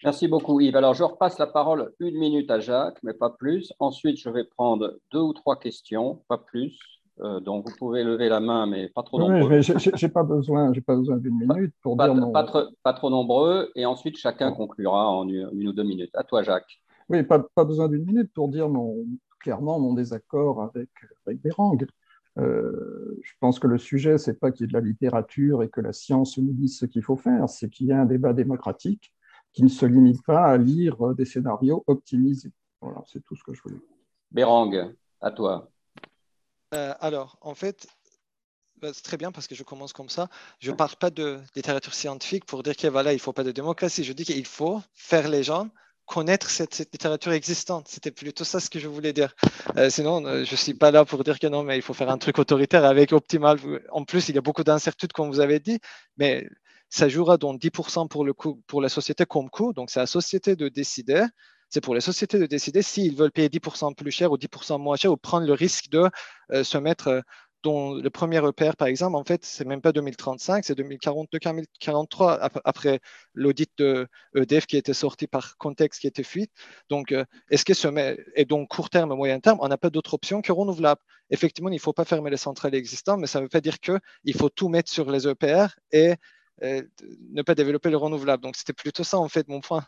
Merci 0.05 0.29
beaucoup 0.29 0.61
Yves. 0.61 0.77
Alors 0.77 0.95
je 0.95 1.03
repasse 1.03 1.39
la 1.39 1.49
parole 1.49 1.93
une 1.99 2.17
minute 2.17 2.49
à 2.53 2.61
Jacques, 2.61 2.99
mais 3.03 3.15
pas 3.15 3.31
plus. 3.31 3.73
Ensuite, 3.81 4.21
je 4.21 4.31
vais 4.31 4.45
prendre 4.45 4.97
deux 5.13 5.19
ou 5.19 5.33
trois 5.33 5.59
questions, 5.59 6.23
pas 6.29 6.39
plus. 6.39 6.79
Euh, 7.21 7.41
donc 7.41 7.69
vous 7.69 7.77
pouvez 7.77 8.05
lever 8.05 8.29
la 8.29 8.41
main, 8.41 8.67
mais 8.67 8.89
pas 8.89 9.03
trop 9.03 9.19
nombreux. 9.19 9.59
Oui, 9.59 9.63
j'ai 9.95 10.09
pas 10.09 10.23
besoin, 10.23 10.73
j'ai 10.73 10.81
pas 10.81 10.97
besoin 10.97 11.17
d'une 11.17 11.39
minute 11.39 11.75
pour 11.83 11.97
pas, 11.97 12.07
dire 12.09 12.15
non. 12.15 12.33
Pas, 12.33 12.47
pas, 12.83 12.93
trop 12.93 13.11
nombreux, 13.11 13.71
et 13.75 13.87
ensuite 13.87 14.17
chacun 14.17 14.53
conclura 14.53 15.09
en 15.09 15.29
une, 15.29 15.69
ou 15.69 15.73
deux 15.73 15.83
minutes. 15.83 16.15
À 16.15 16.23
toi, 16.23 16.43
Jacques. 16.43 16.81
Oui, 17.09 17.23
pas, 17.23 17.41
pas 17.55 17.65
besoin 17.65 17.89
d'une 17.89 18.05
minute 18.05 18.33
pour 18.33 18.49
dire 18.49 18.69
mon, 18.69 19.05
clairement 19.41 19.81
mon 19.81 19.95
désaccord 19.95 20.63
avec, 20.63 20.91
avec 21.27 21.41
Bérang. 21.41 21.79
Euh, 22.39 23.19
je 23.23 23.33
pense 23.41 23.59
que 23.59 23.67
le 23.67 23.79
sujet, 23.79 24.19
c'est 24.19 24.39
pas 24.39 24.53
qu'il 24.53 24.63
y 24.63 24.65
ait 24.65 24.69
de 24.69 24.75
la 24.75 24.81
littérature 24.81 25.63
et 25.63 25.69
que 25.69 25.81
la 25.81 25.93
science 25.93 26.39
nous 26.39 26.53
dise 26.53 26.79
ce 26.79 26.87
qu'il 26.87 27.03
faut 27.03 27.17
faire, 27.17 27.49
c'est 27.49 27.69
qu'il 27.69 27.87
y 27.87 27.93
a 27.93 28.01
un 28.01 28.07
débat 28.07 28.33
démocratique 28.33 29.13
qui 29.53 29.65
ne 29.65 29.69
se 29.69 29.87
limite 29.87 30.23
pas 30.25 30.45
à 30.45 30.57
lire 30.57 31.05
euh, 31.05 31.15
des 31.15 31.25
scénarios 31.25 31.83
optimisés. 31.87 32.53
Voilà, 32.81 33.03
c'est 33.07 33.25
tout 33.25 33.35
ce 33.35 33.43
que 33.43 33.55
je 33.55 33.63
voulais. 33.63 33.81
Bérang, 34.31 34.95
à 35.21 35.31
toi. 35.33 35.69
Euh, 36.75 36.95
alors, 37.01 37.39
en 37.41 37.55
fait, 37.55 37.87
bah, 38.81 38.91
c'est 38.93 39.03
très 39.03 39.17
bien 39.17 39.33
parce 39.33 39.47
que 39.47 39.55
je 39.55 39.63
commence 39.63 39.93
comme 39.93 40.09
ça. 40.09 40.29
Je 40.61 40.71
ne 40.71 40.77
parle 40.77 40.97
pas 40.97 41.11
de 41.11 41.41
littérature 41.57 41.95
scientifique 41.95 42.45
pour 42.45 42.63
dire 42.63 42.77
qu'il 42.77 42.91
voilà, 42.91 43.13
il 43.13 43.17
ne 43.17 43.21
faut 43.21 43.33
pas 43.33 43.45
de 43.45 43.53
démocratie. 43.53 44.05
Je 44.05 44.13
dis 44.13 44.25
qu'il 44.25 44.47
faut 44.47 44.83
faire 44.95 45.29
les 45.29 45.43
gens 45.43 45.69
connaître 46.07 46.49
cette, 46.49 46.79
littérature 46.79 47.33
existante. 47.33 47.87
C'était 47.89 48.11
plutôt 48.11 48.45
ça 48.45 48.61
ce 48.61 48.71
que 48.71 48.79
je 48.79 48.89
voulais 48.89 49.13
dire. 49.13 49.35
Euh, 49.77 49.91
sinon, 49.91 50.23
je 50.23 50.51
ne 50.51 50.57
suis 50.57 50.75
pas 50.75 50.91
là 50.91 51.05
pour 51.05 51.23
dire 51.23 51.39
que 51.39 51.47
non, 51.47 51.63
mais 51.63 51.77
il 51.77 51.83
faut 51.83 51.93
faire 51.93 52.11
un 52.11 52.19
truc 52.19 52.39
autoritaire 52.39 52.85
avec 52.85 53.13
Optimal. 53.13 53.59
En 53.93 54.05
plus, 54.05 54.29
il 54.29 54.35
y 54.35 54.39
a 54.39 54.41
beaucoup 54.41 54.65
d'incertitudes, 54.65 55.13
comme 55.13 55.29
vous 55.29 55.41
avez 55.41 55.61
dit, 55.61 55.79
mais 56.17 56.49
ça 56.89 57.09
jouera 57.09 57.37
donc 57.37 57.61
10% 57.61 58.09
pour, 58.09 58.25
le 58.25 58.33
pour 58.33 58.81
la 58.81 58.89
société 58.89 59.27
comme 59.27 59.51
coût. 59.51 59.75
Donc, 59.75 59.91
c'est 59.91 60.01
à 60.01 60.05
la 60.05 60.07
société 60.07 60.57
de 60.57 60.69
décider. 60.69 61.27
C'est 61.71 61.81
pour 61.83 61.95
les 61.95 62.01
sociétés 62.01 62.39
de 62.39 62.47
décider 62.47 62.83
s'ils 62.83 63.17
veulent 63.17 63.33
payer 63.33 63.49
10% 63.49 63.95
plus 63.95 64.11
cher 64.11 64.33
ou 64.33 64.39
10% 64.39 64.79
moins 64.79 64.97
cher 64.97 65.13
ou 65.13 65.17
prendre 65.17 65.47
le 65.47 65.53
risque 65.53 65.91
de 65.91 66.09
euh, 66.53 66.65
se 66.65 66.79
mettre 66.79 67.09
euh, 67.09 67.21
dans 67.65 67.95
le 67.95 68.11
premier 68.11 68.39
repère, 68.39 68.77
par 68.77 68.87
exemple, 68.89 69.17
en 69.17 69.25
fait, 69.25 69.45
c'est 69.45 69.65
même 69.65 69.81
pas 69.81 69.93
2035, 69.93 70.65
c'est 70.65 70.77
2042, 70.77 71.39
2043, 71.41 72.41
après 72.65 73.01
l'audit 73.35 73.71
de 73.79 74.07
EDF 74.37 74.67
qui 74.67 74.77
était 74.77 74.95
sorti 74.95 75.27
par 75.27 75.57
contexte, 75.59 76.01
qui 76.01 76.07
était 76.07 76.23
fuite. 76.23 76.53
Donc, 76.89 77.11
euh, 77.13 77.25
est-ce 77.51 77.65
que 77.65 77.75
ce 77.75 77.89
met, 77.89 78.17
et 78.37 78.45
donc 78.45 78.69
court 78.69 78.91
terme, 78.91 79.13
moyen 79.15 79.41
terme, 79.41 79.59
on 79.61 79.69
n'a 79.69 79.77
pas 79.77 79.91
d'autre 79.91 80.15
option 80.15 80.41
que 80.41 80.53
renouvelable. 80.53 81.01
Effectivement, 81.31 81.69
il 81.71 81.75
ne 81.75 81.81
faut 81.81 81.93
pas 81.93 82.05
fermer 82.05 82.31
les 82.31 82.37
centrales 82.37 82.75
existantes, 82.77 83.19
mais 83.21 83.27
ça 83.27 83.41
ne 83.41 83.45
veut 83.45 83.49
pas 83.49 83.61
dire 83.61 83.81
qu'il 83.81 84.35
faut 84.37 84.51
tout 84.51 84.69
mettre 84.69 84.91
sur 84.91 85.11
les 85.11 85.27
EPR 85.27 85.67
et 85.93 86.15
ne 86.63 87.43
pas 87.43 87.55
développer 87.55 87.91
le 87.91 87.97
renouvelable. 87.97 88.43
Donc, 88.43 88.57
c'était 88.57 88.73
plutôt 88.73 89.05
ça, 89.05 89.19
en 89.19 89.29
fait, 89.29 89.49
mon 89.49 89.61
point. 89.61 89.85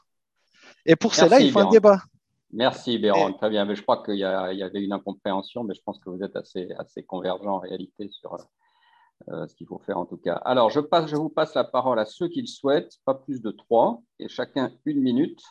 Et 0.86 0.97
pour 0.97 1.14
cela, 1.14 1.40
il 1.40 1.52
faut 1.52 1.60
un 1.60 1.70
débat. 1.70 2.02
Merci, 2.52 2.98
Béran. 2.98 3.32
Très 3.34 3.51
bien. 3.51 3.64
Mais 3.64 3.76
je 3.76 3.82
crois 3.82 4.02
qu'il 4.02 4.16
y, 4.16 4.24
avait 4.24 4.82
une 4.82 4.92
incompréhension, 4.92 5.64
mais 5.64 5.74
je 5.74 5.82
pense 5.82 5.98
que 5.98 6.10
vous 6.10 6.22
êtes 6.22 6.36
assez, 6.36 6.68
assez 6.78 7.02
convergents 7.02 7.56
en 7.56 7.60
réalité 7.60 8.09
sur 8.10 8.36
euh, 9.28 9.47
ce 9.47 9.55
qu'il 9.55 9.66
faut 9.66 9.78
faire 9.78 9.98
en 9.98 10.06
tout 10.06 10.16
cas. 10.16 10.34
Alors, 10.44 10.70
je, 10.70 10.80
passe, 10.80 11.09
je 11.09 11.16
vous 11.16 11.28
passe 11.28 11.55
la 11.55 11.64
parole 11.64 11.98
à 11.98 12.06
ceux 12.06 12.28
qui 12.28 12.40
le 12.40 12.47
souhaitent, 12.47 12.97
pas 13.05 13.14
plus 13.14 13.40
de 13.40 13.51
trois, 13.51 14.02
et 14.18 14.28
chacun 14.28 14.72
une 14.84 15.01
minute. 15.01 15.42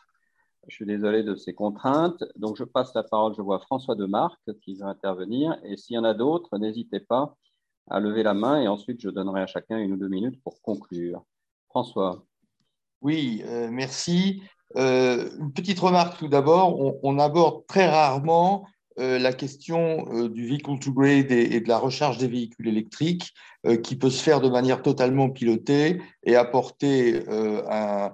Je 0.68 0.76
suis 0.76 0.86
désolé 0.86 1.24
de 1.24 1.36
ces 1.36 1.54
contraintes. 1.54 2.24
Donc, 2.36 2.58
je 2.58 2.66
passe 2.66 2.94
la 2.94 3.04
parole, 3.04 3.34
je 3.36 3.42
vois 3.42 3.60
François 3.60 3.96
Demarque 3.96 4.52
qui 4.62 4.76
veut 4.76 4.86
intervenir. 4.86 5.58
Et 5.64 5.78
s'il 5.78 5.96
y 5.96 6.00
en 6.00 6.04
a 6.04 6.14
d'autres, 6.14 6.58
n'hésitez 6.58 7.00
pas 7.00 7.36
à 7.90 8.00
lever 8.00 8.24
la 8.24 8.34
main 8.34 8.62
et 8.62 8.68
ensuite 8.68 9.02
je 9.02 9.10
donnerai 9.10 9.42
à 9.42 9.48
chacun 9.48 9.78
une 9.78 9.94
ou 9.94 9.98
deux 9.98 10.08
minutes 10.08 10.42
pour 10.44 10.62
conclure. 10.62 11.24
François. 11.70 12.24
Oui, 13.02 13.42
euh, 13.46 13.70
merci. 13.72 14.42
Euh, 14.78 15.30
une 15.40 15.52
petite 15.52 15.80
remarque 15.80 16.20
tout 16.20 16.28
d'abord, 16.28 17.04
on, 17.04 17.20
aborde 17.20 17.66
très 17.68 17.88
rarement 17.88 18.68
euh, 19.00 19.18
la 19.18 19.34
question 19.34 20.28
du 20.28 20.48
vehicle 20.48 20.78
to 20.80 20.94
grade 20.94 21.32
et, 21.32 21.60
de 21.60 21.68
la 21.68 21.78
recharge 21.78 22.18
des 22.18 22.28
véhicules 22.28 22.68
électriques 22.68 23.34
qui 23.84 23.96
peut 23.96 24.10
se 24.10 24.24
faire 24.24 24.40
de 24.40 24.50
manière 24.50 24.82
totalement 24.82 25.30
pilotée 25.30 26.02
et 26.24 26.36
apporter 26.36 27.24
un, 27.28 28.12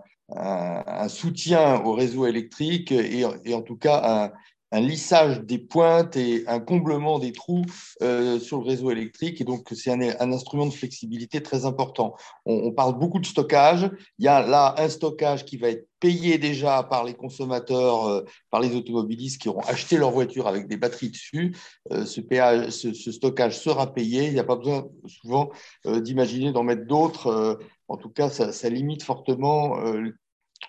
soutien 1.08 1.82
au 1.84 1.94
réseau 1.94 2.26
électrique 2.26 2.92
et, 2.92 3.26
en 3.26 3.62
tout 3.62 3.78
cas 3.78 4.32
un, 4.76 4.82
lissage 4.82 5.42
des 5.42 5.58
pointes 5.58 6.16
et 6.18 6.44
un 6.48 6.60
comblement 6.60 7.20
des 7.20 7.32
trous 7.32 7.66
euh, 8.02 8.40
sur 8.40 8.60
le 8.60 8.66
réseau 8.66 8.92
électrique. 8.92 9.42
Et 9.42 9.44
donc, 9.44 9.68
c'est 9.74 9.92
un, 9.92 10.32
instrument 10.32 10.66
de 10.66 10.74
flexibilité 10.74 11.42
très 11.42 11.66
important. 11.66 12.16
On, 12.46 12.72
parle 12.72 12.98
beaucoup 12.98 13.20
de 13.20 13.26
stockage. 13.26 13.90
Il 14.20 14.26
y 14.26 14.28
a 14.28 14.46
là 14.46 14.76
un 14.78 14.90
stockage 14.90 15.46
qui 15.46 15.58
va 15.58 15.70
être 15.70 15.88
payé 16.00 16.38
déjà 16.38 16.84
par 16.84 17.04
les 17.04 17.14
consommateurs, 17.14 18.06
euh, 18.08 18.26
par 18.50 18.60
les 18.60 18.76
automobilistes 18.76 19.42
qui 19.42 19.50
auront 19.50 19.62
acheté 19.62 19.98
leur 19.98 20.12
voiture 20.12 20.48
avec 20.48 20.68
des 20.68 20.78
batteries 20.78 21.10
dessus. 21.10 21.56
Euh, 21.92 22.06
ce, 22.06 23.12
stockage 23.12 23.58
sera 23.58 23.94
payé. 23.94 24.28
Il 24.28 24.34
n'y 24.34 24.40
a 24.40 24.44
pas 24.44 24.56
besoin 24.58 24.88
souvent 25.08 25.50
d'imaginer 25.86 26.52
d'en 26.52 26.64
mettre 26.64 26.86
d'autres. 26.86 27.60
en 27.88 27.98
tout 27.98 28.10
cas, 28.10 28.30
ça, 28.30 28.52
ça 28.52 28.70
limite 28.70 29.04
fortement 29.04 29.78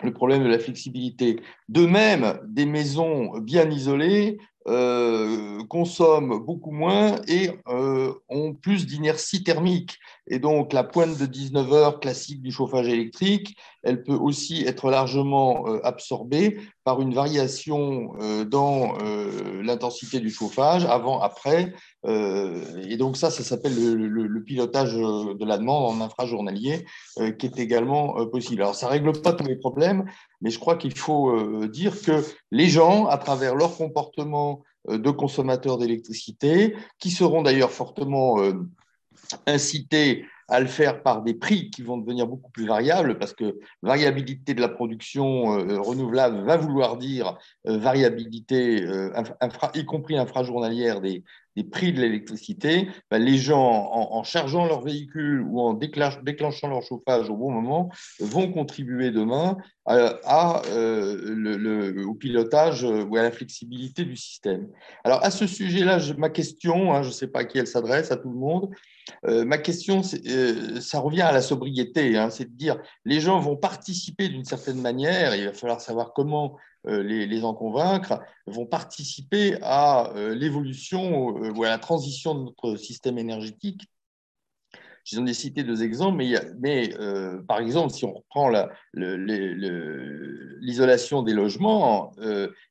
le 0.02 0.12
problème 0.12 0.42
de 0.42 0.48
la 0.48 0.58
flexibilité. 0.58 1.40
De 1.68 1.86
même, 1.86 2.38
des 2.46 2.66
maisons 2.66 3.38
bien 3.38 3.70
isolées 3.70 4.38
euh, 4.68 5.62
consomment 5.68 6.44
beaucoup 6.44 6.72
moins 6.72 7.20
et 7.28 7.50
euh, 7.68 8.12
ont 8.28 8.52
plus 8.52 8.84
d'inertie 8.84 9.44
thermique. 9.44 9.98
Et 10.26 10.40
donc, 10.40 10.72
la 10.72 10.82
pointe 10.82 11.16
de 11.18 11.26
19 11.26 11.72
heures 11.72 12.00
classique 12.00 12.42
du 12.42 12.50
chauffage 12.50 12.88
électrique, 12.88 13.56
elle 13.86 14.02
peut 14.02 14.14
aussi 14.14 14.64
être 14.64 14.90
largement 14.90 15.66
euh, 15.68 15.80
absorbée 15.84 16.58
par 16.84 17.00
une 17.00 17.14
variation 17.14 18.12
dans 18.46 18.92
l'intensité 19.60 20.20
du 20.20 20.30
chauffage, 20.30 20.84
avant, 20.84 21.20
après. 21.20 21.74
et 22.06 22.96
donc, 22.96 23.16
ça, 23.16 23.32
ça 23.32 23.42
s'appelle 23.42 23.74
le, 23.74 24.42
pilotage 24.44 24.94
de 24.94 25.44
la 25.44 25.58
demande 25.58 25.84
en 25.84 26.04
infrajournalier, 26.04 26.86
qui 27.16 27.46
est 27.46 27.58
également 27.58 28.24
possible. 28.26 28.62
Alors, 28.62 28.76
ça 28.76 28.86
ne 28.86 28.92
règle 28.92 29.20
pas 29.20 29.32
tous 29.32 29.48
les 29.48 29.56
problèmes, 29.56 30.04
mais 30.40 30.50
je 30.50 30.60
crois 30.60 30.76
qu'il 30.76 30.96
faut 30.96 31.66
dire 31.66 32.00
que 32.00 32.22
les 32.52 32.68
gens, 32.68 33.06
à 33.06 33.18
travers 33.18 33.56
leur 33.56 33.76
comportement 33.76 34.62
de 34.88 35.10
consommateurs 35.10 35.78
d'électricité, 35.78 36.76
qui 37.00 37.10
seront 37.10 37.42
d'ailleurs 37.42 37.72
fortement 37.72 38.36
inciter 39.46 40.24
à 40.48 40.60
le 40.60 40.66
faire 40.66 41.02
par 41.02 41.22
des 41.22 41.34
prix 41.34 41.70
qui 41.70 41.82
vont 41.82 41.98
devenir 41.98 42.26
beaucoup 42.26 42.50
plus 42.50 42.66
variables, 42.66 43.18
parce 43.18 43.32
que 43.32 43.58
variabilité 43.82 44.54
de 44.54 44.60
la 44.60 44.68
production 44.68 45.58
euh, 45.58 45.80
renouvelable 45.80 46.44
va 46.44 46.56
vouloir 46.56 46.96
dire 46.96 47.36
euh, 47.66 47.78
variabilité, 47.78 48.82
euh, 48.82 49.10
y 49.74 49.84
compris 49.84 50.16
infrajournalière, 50.16 51.00
des, 51.00 51.24
des 51.56 51.64
prix 51.64 51.92
de 51.92 52.00
l'électricité, 52.00 52.88
ben, 53.10 53.18
les 53.18 53.38
gens, 53.38 53.90
en, 53.92 54.22
chargeant 54.22 54.66
leur 54.66 54.82
véhicule 54.82 55.42
ou 55.42 55.60
en 55.60 55.72
déclenchant 55.74 56.68
leur 56.68 56.82
chauffage 56.82 57.30
au 57.30 57.36
bon 57.36 57.50
moment, 57.50 57.90
vont 58.20 58.52
contribuer 58.52 59.10
demain 59.10 59.56
euh, 59.88 60.12
au 62.04 62.14
pilotage 62.14 62.84
ou 62.84 63.16
à 63.16 63.22
la 63.22 63.30
flexibilité 63.30 64.04
du 64.04 64.16
système. 64.16 64.68
Alors, 65.02 65.24
à 65.24 65.30
ce 65.30 65.46
sujet-là, 65.46 65.98
ma 66.18 66.28
question, 66.28 66.92
hein, 66.94 67.02
je 67.02 67.08
ne 67.08 67.14
sais 67.14 67.28
pas 67.28 67.40
à 67.40 67.44
qui 67.44 67.58
elle 67.58 67.66
s'adresse, 67.66 68.12
à 68.12 68.16
tout 68.16 68.30
le 68.30 68.38
monde, 68.38 68.70
euh, 69.26 69.44
ma 69.44 69.58
question, 69.58 70.02
euh, 70.26 70.80
ça 70.80 71.00
revient 71.00 71.22
à 71.22 71.32
la 71.32 71.42
sobriété, 71.42 72.16
hein, 72.16 72.30
c'est 72.30 72.44
de 72.44 72.56
dire 72.56 72.78
les 73.04 73.20
gens 73.20 73.38
vont 73.40 73.56
participer 73.56 74.28
d'une 74.28 74.44
certaine 74.44 74.80
manière, 74.80 75.34
il 75.36 75.46
va 75.46 75.52
falloir 75.52 75.80
savoir 75.80 76.12
comment 76.12 76.56
euh, 76.86 77.02
les, 77.02 77.44
en 77.44 77.54
convaincre, 77.54 78.20
vont 78.46 78.66
participer 78.66 79.58
à 79.62 80.12
l'évolution 80.14 81.28
ou 81.28 81.64
à 81.64 81.68
la 81.68 81.78
transition 81.78 82.34
de 82.34 82.44
notre 82.44 82.76
système 82.76 83.18
énergétique. 83.18 83.88
J'en 85.12 85.24
ai 85.26 85.34
cité 85.34 85.62
deux 85.62 85.84
exemples, 85.84 86.16
mais, 86.16 86.34
mais 86.58 86.92
par 87.46 87.60
exemple, 87.60 87.92
si 87.92 88.04
on 88.04 88.12
reprend 88.12 88.50
l'isolation 90.60 91.22
des 91.22 91.32
logements, 91.32 92.12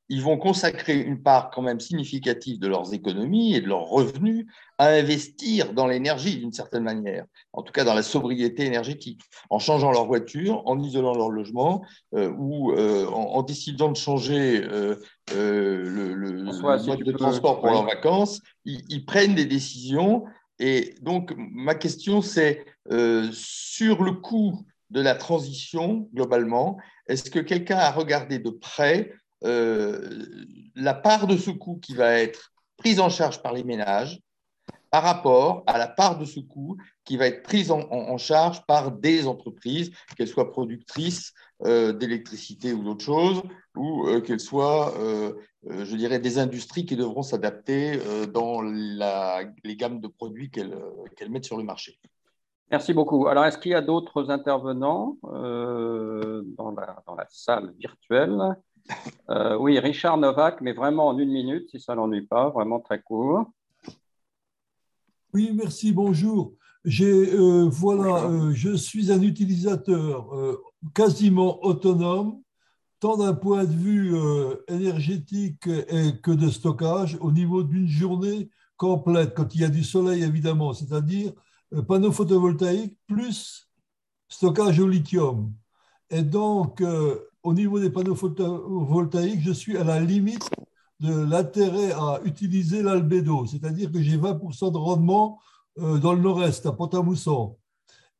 ils 0.10 0.22
vont 0.22 0.38
consacrer 0.38 1.00
une 1.00 1.22
part 1.22 1.50
quand 1.50 1.62
même 1.62 1.80
significative 1.80 2.60
de 2.60 2.68
leurs 2.68 2.94
économies 2.94 3.56
et 3.56 3.62
de 3.62 3.68
leurs 3.68 3.88
revenus 3.88 4.46
à 4.78 4.90
investir 4.90 5.74
dans 5.74 5.88
l'énergie 5.88 6.38
d'une 6.38 6.52
certaine 6.52 6.84
manière, 6.84 7.26
en 7.54 7.64
tout 7.64 7.72
cas 7.72 7.84
dans 7.84 7.94
la 7.94 8.04
sobriété 8.04 8.66
énergétique, 8.66 9.22
en 9.50 9.58
changeant 9.58 9.92
leur 9.92 10.06
voiture, 10.06 10.62
en 10.66 10.80
isolant 10.80 11.16
leur 11.16 11.30
logement 11.30 11.84
euh, 12.14 12.30
ou 12.38 12.72
euh, 12.74 13.08
en, 13.08 13.42
décidant 13.42 13.92
de 13.92 13.98
changer 13.98 14.64
euh, 14.64 14.96
le, 15.34 16.44
mode 16.86 17.04
de 17.04 17.12
transport 17.12 17.62
pour 17.62 17.70
leurs 17.70 17.86
vacances, 17.86 18.42
ils, 18.66 19.06
prennent 19.06 19.36
des 19.36 19.46
décisions. 19.46 20.26
Et 20.60 20.96
donc, 21.02 21.34
ma 21.38 21.76
question, 21.76 22.22
c'est 22.22 22.66
sur 23.32 24.04
le 24.04 24.14
coût 24.14 24.66
de 24.90 25.02
la 25.02 25.16
transition 25.16 26.10
globalement, 26.14 26.78
est-ce 27.08 27.30
que 27.30 27.40
quelqu'un 27.40 27.78
a 27.78 27.92
regardé 27.92 28.40
de 28.40 28.50
près 28.50 29.12
euh, 29.44 30.26
la 30.76 30.94
part 30.94 31.28
de 31.28 31.38
ce 31.38 31.52
coût 31.52 31.78
qui 31.78 31.94
va 31.94 32.14
être 32.14 32.52
prise 32.78 33.00
en 33.00 33.10
charge 33.10 33.42
par 33.42 33.54
les 33.54 33.64
ménages 33.64 34.20
par 34.92 35.04
rapport 35.04 35.64
à 35.68 35.78
la 35.78 35.88
part 35.88 36.18
de 36.18 36.26
ce 36.26 36.40
coût 36.40 36.78
qui 37.04 37.18
va 37.18 37.28
être 37.28 37.44
prise 37.44 37.70
en, 37.70 38.18
charge 38.18 38.66
par 38.66 38.92
des 38.92 39.28
entreprises, 39.28 39.92
qu'elles 40.16 40.30
soient 40.30 40.50
productrices 40.50 41.34
euh, 41.34 41.45
d'électricité 41.64 42.74
ou 42.74 42.84
d'autre 42.84 43.04
chose, 43.04 43.42
ou 43.76 44.08
euh, 44.08 44.22
qu'elles 44.22 44.40
soient, 44.40 44.94
je 45.64 45.96
dirais, 45.96 46.20
des 46.20 46.38
industries 46.38 46.86
qui 46.86 46.96
devront 46.96 47.24
s'adapter 47.24 48.00
dans 48.34 48.62
les 48.62 49.76
gammes 49.76 50.02
de 50.02 50.08
produits 50.08 50.50
qu'elles 50.50 51.30
mettent 51.30 51.46
sur 51.46 51.58
le 51.58 51.64
marché. 51.64 52.00
Merci 52.72 52.94
beaucoup. 52.94 53.28
Alors, 53.28 53.46
est-ce 53.46 53.58
qu'il 53.58 53.72
y 53.72 53.76
a 53.76 53.82
d'autres 53.82 54.32
intervenants 54.32 55.18
dans 55.24 56.72
la, 56.76 57.28
salle 57.30 57.74
virtuelle? 57.80 58.56
Euh, 59.30 59.58
oui, 59.58 59.80
Richard 59.80 60.18
Novak, 60.18 60.62
mais 60.62 60.74
vraiment 60.74 61.08
en 61.08 61.18
une 61.18 61.32
minute, 61.32 61.70
si 61.70 61.80
ça 61.80 61.94
ne 61.94 61.98
l'ennuie 61.98 62.26
pas, 62.26 62.50
vraiment 62.50 62.80
très 62.80 63.02
court. 63.02 63.46
Oui, 65.34 65.52
merci, 65.54 65.92
bonjour. 65.92 66.54
Euh, 67.02 67.68
voilà, 67.70 68.26
euh, 68.26 68.52
je 68.54 68.76
suis 68.76 69.12
un 69.12 69.22
utilisateur 69.22 70.30
quasiment 70.94 71.64
autonome, 71.66 72.42
tant 73.00 73.18
d'un 73.18 73.34
point 73.34 73.66
de 73.66 73.74
vue 73.74 74.16
énergétique 74.68 75.62
que 75.62 76.32
de 76.32 76.50
stockage, 76.50 77.18
au 77.22 77.32
niveau 77.32 77.64
d'une 77.64 77.88
journée 77.88 78.50
complète, 78.78 79.34
quand 79.36 79.54
il 79.56 79.62
y 79.62 79.64
a 79.64 79.70
du 79.70 79.84
soleil 79.84 80.24
évidemment, 80.24 80.74
c'est-à-dire 80.74 81.34
panneau 81.88 82.12
photovoltaïque 82.12 82.98
plus 83.08 83.70
stockage 84.30 84.80
au 84.80 84.88
lithium. 84.88 85.54
Et 86.10 86.24
donc, 86.24 86.82
au 87.46 87.54
niveau 87.54 87.80
des 87.80 87.92
panneaux 87.92 88.16
photovoltaïques, 88.16 89.42
je 89.42 89.52
suis 89.52 89.78
à 89.78 89.84
la 89.84 90.00
limite 90.00 90.50
de 91.00 91.14
l'intérêt 91.14 91.92
à 91.92 92.20
utiliser 92.24 92.82
l'albédo, 92.82 93.46
c'est-à-dire 93.46 93.92
que 93.92 94.02
j'ai 94.02 94.18
20% 94.18 94.72
de 94.72 94.78
rendement 94.78 95.40
euh, 95.78 95.98
dans 95.98 96.14
le 96.14 96.22
nord-est, 96.22 96.66
à 96.66 96.72
Pont-à-Mousson. 96.72 97.58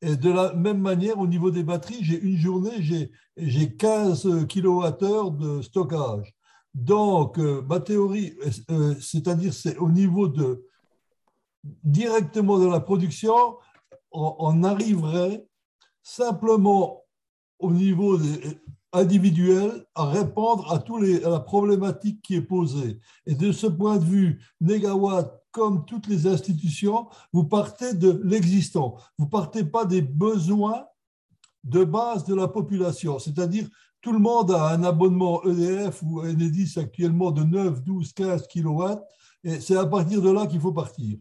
Et 0.06 0.18
de 0.18 0.32
la 0.32 0.54
même 0.54 0.82
manière, 0.82 1.18
au 1.18 1.26
niveau 1.26 1.50
des 1.50 1.64
batteries, 1.64 2.04
j'ai 2.04 2.22
une 2.22 2.38
journée, 2.38 3.10
j'ai 3.38 3.76
15 3.76 4.46
kWh 4.48 5.36
de 5.36 5.62
stockage. 5.64 6.32
Donc, 6.76 7.40
euh, 7.40 7.64
ma 7.64 7.80
théorie, 7.80 8.38
euh, 8.70 8.94
c'est-à-dire 9.02 9.52
c'est 9.52 9.78
au 9.78 9.90
niveau 9.90 10.28
de 10.28 10.64
directement 11.84 12.60
de 12.60 12.68
la 12.68 12.80
production, 12.80 13.58
on 14.12 14.64
arriverait 14.64 15.48
simplement 16.04 17.02
au 17.58 17.72
niveau 17.72 18.18
des, 18.18 18.60
individuel 18.96 19.86
à 19.94 20.06
répondre 20.06 20.72
à, 20.72 20.80
tous 20.80 21.00
les, 21.00 21.24
à 21.24 21.30
la 21.30 21.40
problématique 21.40 22.22
qui 22.22 22.36
est 22.36 22.42
posée. 22.42 23.00
Et 23.26 23.36
de 23.36 23.52
ce 23.52 23.68
point 23.68 23.98
de 23.98 24.06
vue, 24.06 24.42
Negawatt, 24.62 25.44
comme 25.56 25.86
toutes 25.86 26.08
les 26.08 26.28
institutions, 26.28 27.08
vous 27.32 27.46
partez 27.46 27.94
de 27.94 28.22
l'existant. 28.26 28.98
Vous 29.18 29.28
partez 29.28 29.64
pas 29.64 29.86
des 29.86 30.02
besoins 30.02 30.86
de 31.64 31.86
base 31.86 32.26
de 32.26 32.36
la 32.36 32.50
population. 32.50 33.20
C'est-à-dire, 33.20 33.66
tout 34.02 34.12
le 34.12 34.20
monde 34.20 34.52
a 34.52 34.72
un 34.74 34.84
abonnement 34.84 35.42
EDF 35.46 36.04
ou 36.04 36.20
Enedis 36.20 36.74
actuellement 36.76 37.32
de 37.32 37.44
9, 37.44 37.82
12, 37.84 38.12
15 38.12 38.48
kilowatts. 38.48 39.02
Et 39.46 39.62
c'est 39.62 39.78
à 39.78 39.86
partir 39.86 40.22
de 40.22 40.30
là 40.30 40.46
qu'il 40.46 40.60
faut 40.60 40.74
partir. 40.74 41.18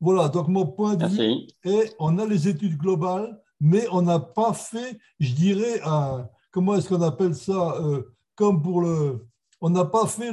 Voilà, 0.00 0.30
donc 0.30 0.48
mon 0.48 0.66
point 0.66 0.96
de 0.96 1.06
vue 1.06 1.46
est, 1.62 1.94
on 1.98 2.16
a 2.18 2.24
les 2.24 2.48
études 2.48 2.78
globales, 2.78 3.38
mais 3.60 3.86
on 3.92 4.00
n'a 4.00 4.18
pas 4.18 4.54
fait, 4.54 4.98
je 5.20 5.34
dirais, 5.34 5.82
un, 5.84 6.26
comment 6.50 6.76
est-ce 6.76 6.88
qu'on 6.88 7.02
appelle 7.02 7.34
ça 7.34 7.74
euh, 7.82 8.02
Comme 8.34 8.62
pour 8.62 8.80
le. 8.80 9.26
On 9.60 9.68
n'a 9.68 9.84
pas 9.84 10.06
fait 10.06 10.32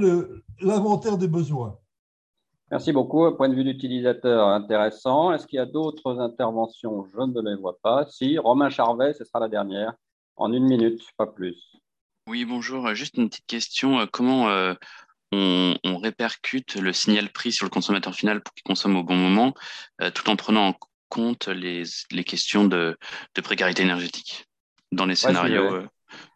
l'inventaire 0.61 1.17
des 1.17 1.27
besoins. 1.27 1.77
Merci 2.71 2.93
beaucoup. 2.93 3.29
Point 3.35 3.49
de 3.49 3.55
vue 3.55 3.65
d'utilisateur 3.65 4.47
intéressant. 4.47 5.33
Est-ce 5.33 5.45
qu'il 5.45 5.57
y 5.57 5.59
a 5.59 5.65
d'autres 5.65 6.19
interventions? 6.19 7.05
Je 7.13 7.19
ne 7.19 7.49
les 7.49 7.57
vois 7.57 7.77
pas. 7.83 8.05
Si, 8.05 8.37
Romain 8.37 8.69
Charvet, 8.69 9.13
ce 9.13 9.25
sera 9.25 9.41
la 9.41 9.49
dernière. 9.49 9.93
En 10.37 10.53
une 10.53 10.63
minute, 10.63 11.01
pas 11.17 11.27
plus. 11.27 11.57
Oui, 12.27 12.45
bonjour. 12.45 12.93
Juste 12.95 13.17
une 13.17 13.29
petite 13.29 13.45
question. 13.45 14.07
Comment 14.09 14.49
euh, 14.49 14.73
on, 15.33 15.97
répercute 15.97 16.75
le 16.75 16.93
signal 16.93 17.29
prix 17.29 17.51
sur 17.51 17.65
le 17.65 17.69
consommateur 17.69 18.15
final 18.15 18.41
pour 18.41 18.53
qu'il 18.53 18.63
consomme 18.63 18.95
au 18.95 19.03
bon 19.03 19.15
moment, 19.15 19.53
euh, 20.01 20.09
tout 20.09 20.29
en 20.29 20.37
prenant 20.37 20.69
en 20.69 20.75
compte 21.09 21.49
les, 21.49 21.83
questions 22.25 22.63
de, 22.63 22.97
précarité 23.43 23.83
énergétique 23.83 24.45
dans 24.93 25.05
les 25.05 25.15
scénarios 25.15 25.83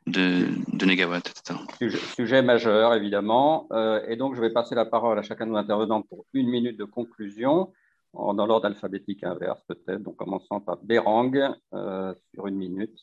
de, 0.08 0.48
de 0.74 0.86
négawatts, 0.86 1.30
etc. 1.30 1.60
Sujet, 2.16 2.42
majeur, 2.42 2.94
évidemment. 2.94 3.68
Euh, 3.72 4.06
et 4.08 4.16
donc, 4.16 4.36
je 4.36 4.42
vais 4.42 4.52
passer 4.52 4.76
la 4.76 4.86
parole 4.86 5.18
à 5.18 5.22
chacun 5.22 5.46
de 5.46 5.52
nos 5.52 5.58
intervenants 5.58 6.02
pour 6.02 6.26
une 6.34 6.50
minute 6.50 6.78
de 6.78 6.86
conclusion, 6.86 7.72
dans 8.14 8.46
l'ordre 8.46 8.68
alphabétique 8.68 9.24
inverse 9.24 9.60
peut-être, 9.68 10.02
donc 10.02 10.16
commençant 10.16 10.62
par 10.62 10.78
Berang, 10.84 11.38
euh, 11.74 12.14
sur 12.34 12.48
une 12.48 12.56
minute 12.56 12.98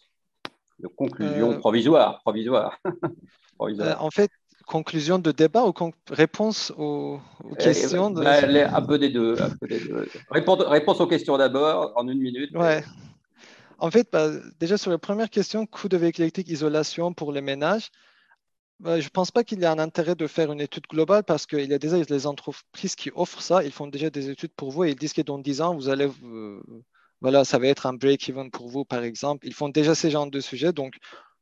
de 0.78 0.88
conclusion 0.88 1.52
euh, 1.52 1.58
provisoire. 1.58 2.20
provisoire. 2.22 2.78
en 3.58 4.10
fait, 4.10 4.30
conclusion 4.66 5.18
de 5.18 5.32
débat 5.32 5.66
ou 5.66 5.72
réponse 6.10 6.72
aux, 6.78 7.20
questions 7.58 8.10
de... 8.10 8.22
Bah, 8.22 8.76
un 8.76 8.82
peu 8.82 8.98
des 8.98 9.10
deux. 9.10 9.36
Réponse, 10.30 10.60
réponse 10.62 11.00
aux 11.00 11.06
questions 11.06 11.36
d'abord, 11.36 11.92
en 11.96 12.08
une 12.08 12.20
minute. 12.20 12.50
Ouais. 12.56 12.82
En 13.82 13.90
fait, 13.90 14.08
bah, 14.12 14.30
déjà 14.60 14.78
sur 14.78 14.92
la 14.92 14.98
première 14.98 15.28
question, 15.28 15.66
coût 15.66 15.88
de 15.88 15.96
véhicule 15.96 16.22
électrique, 16.22 16.48
isolation 16.48 17.12
pour 17.12 17.32
les 17.32 17.40
ménages, 17.40 17.90
bah, 18.80 19.00
je 19.00 19.06
ne 19.06 19.10
pense 19.10 19.32
pas 19.32 19.42
qu'il 19.44 19.60
y 19.60 19.64
a 19.64 19.72
un 19.72 19.80
intérêt 19.80 20.14
de 20.14 20.28
faire 20.28 20.52
une 20.52 20.60
étude 20.60 20.84
globale 20.88 21.24
parce 21.24 21.46
qu'il 21.46 21.68
y 21.68 21.74
a 21.74 21.78
déjà 21.78 21.98
des 22.00 22.26
entreprises 22.28 22.94
qui 22.94 23.10
offrent 23.16 23.42
ça, 23.42 23.64
ils 23.64 23.72
font 23.72 23.88
déjà 23.88 24.08
des 24.08 24.30
études 24.30 24.52
pour 24.54 24.70
vous 24.70 24.84
et 24.84 24.90
ils 24.90 24.96
disent 24.96 25.14
que 25.14 25.22
dans 25.22 25.38
10 25.38 25.62
ans, 25.62 25.74
vous 25.74 25.88
allez, 25.88 26.08
voilà, 27.20 27.44
ça 27.44 27.58
va 27.58 27.66
être 27.66 27.86
un 27.86 27.94
break-even 27.94 28.52
pour 28.52 28.68
vous, 28.68 28.84
par 28.84 29.02
exemple. 29.02 29.48
Ils 29.48 29.54
font 29.54 29.68
déjà 29.68 29.96
ces 29.96 30.12
genres 30.12 30.30
de 30.30 30.40
sujets, 30.40 30.72
donc 30.72 30.94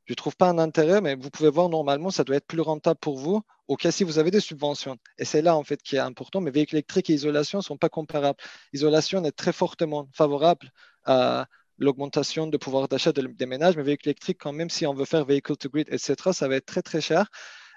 je 0.06 0.12
ne 0.12 0.16
trouve 0.16 0.34
pas 0.34 0.48
un 0.48 0.58
intérêt, 0.58 1.02
mais 1.02 1.16
vous 1.16 1.28
pouvez 1.28 1.50
voir 1.50 1.68
normalement, 1.68 2.10
ça 2.10 2.24
doit 2.24 2.36
être 2.36 2.46
plus 2.46 2.62
rentable 2.62 3.00
pour 3.00 3.18
vous 3.18 3.42
au 3.68 3.76
cas 3.76 3.90
si 3.90 4.02
vous 4.02 4.18
avez 4.18 4.30
des 4.30 4.40
subventions. 4.40 4.96
Et 5.18 5.26
c'est 5.26 5.42
là, 5.42 5.56
en 5.56 5.62
fait, 5.62 5.82
qui 5.82 5.96
est 5.96 6.00
important. 6.00 6.40
Mais 6.40 6.50
véhicules 6.50 6.76
électriques 6.78 7.10
et 7.10 7.14
isolation 7.14 7.58
ne 7.58 7.62
sont 7.62 7.76
pas 7.76 7.90
comparables. 7.90 8.38
Isolation 8.72 9.22
est 9.24 9.32
très 9.32 9.52
fortement 9.52 10.08
favorable 10.14 10.70
à 11.04 11.46
l'augmentation 11.80 12.46
de 12.46 12.56
pouvoir 12.56 12.88
d'achat 12.88 13.12
des 13.12 13.46
ménages, 13.46 13.76
mais 13.76 13.82
véhicules 13.82 14.10
électriques, 14.10 14.38
quand 14.40 14.52
même, 14.52 14.70
si 14.70 14.86
on 14.86 14.94
veut 14.94 15.06
faire 15.06 15.24
vehicle 15.24 15.56
to 15.56 15.68
grid, 15.68 15.88
etc., 15.90 16.14
ça 16.32 16.46
va 16.46 16.56
être 16.56 16.66
très, 16.66 16.82
très 16.82 17.00
cher. 17.00 17.26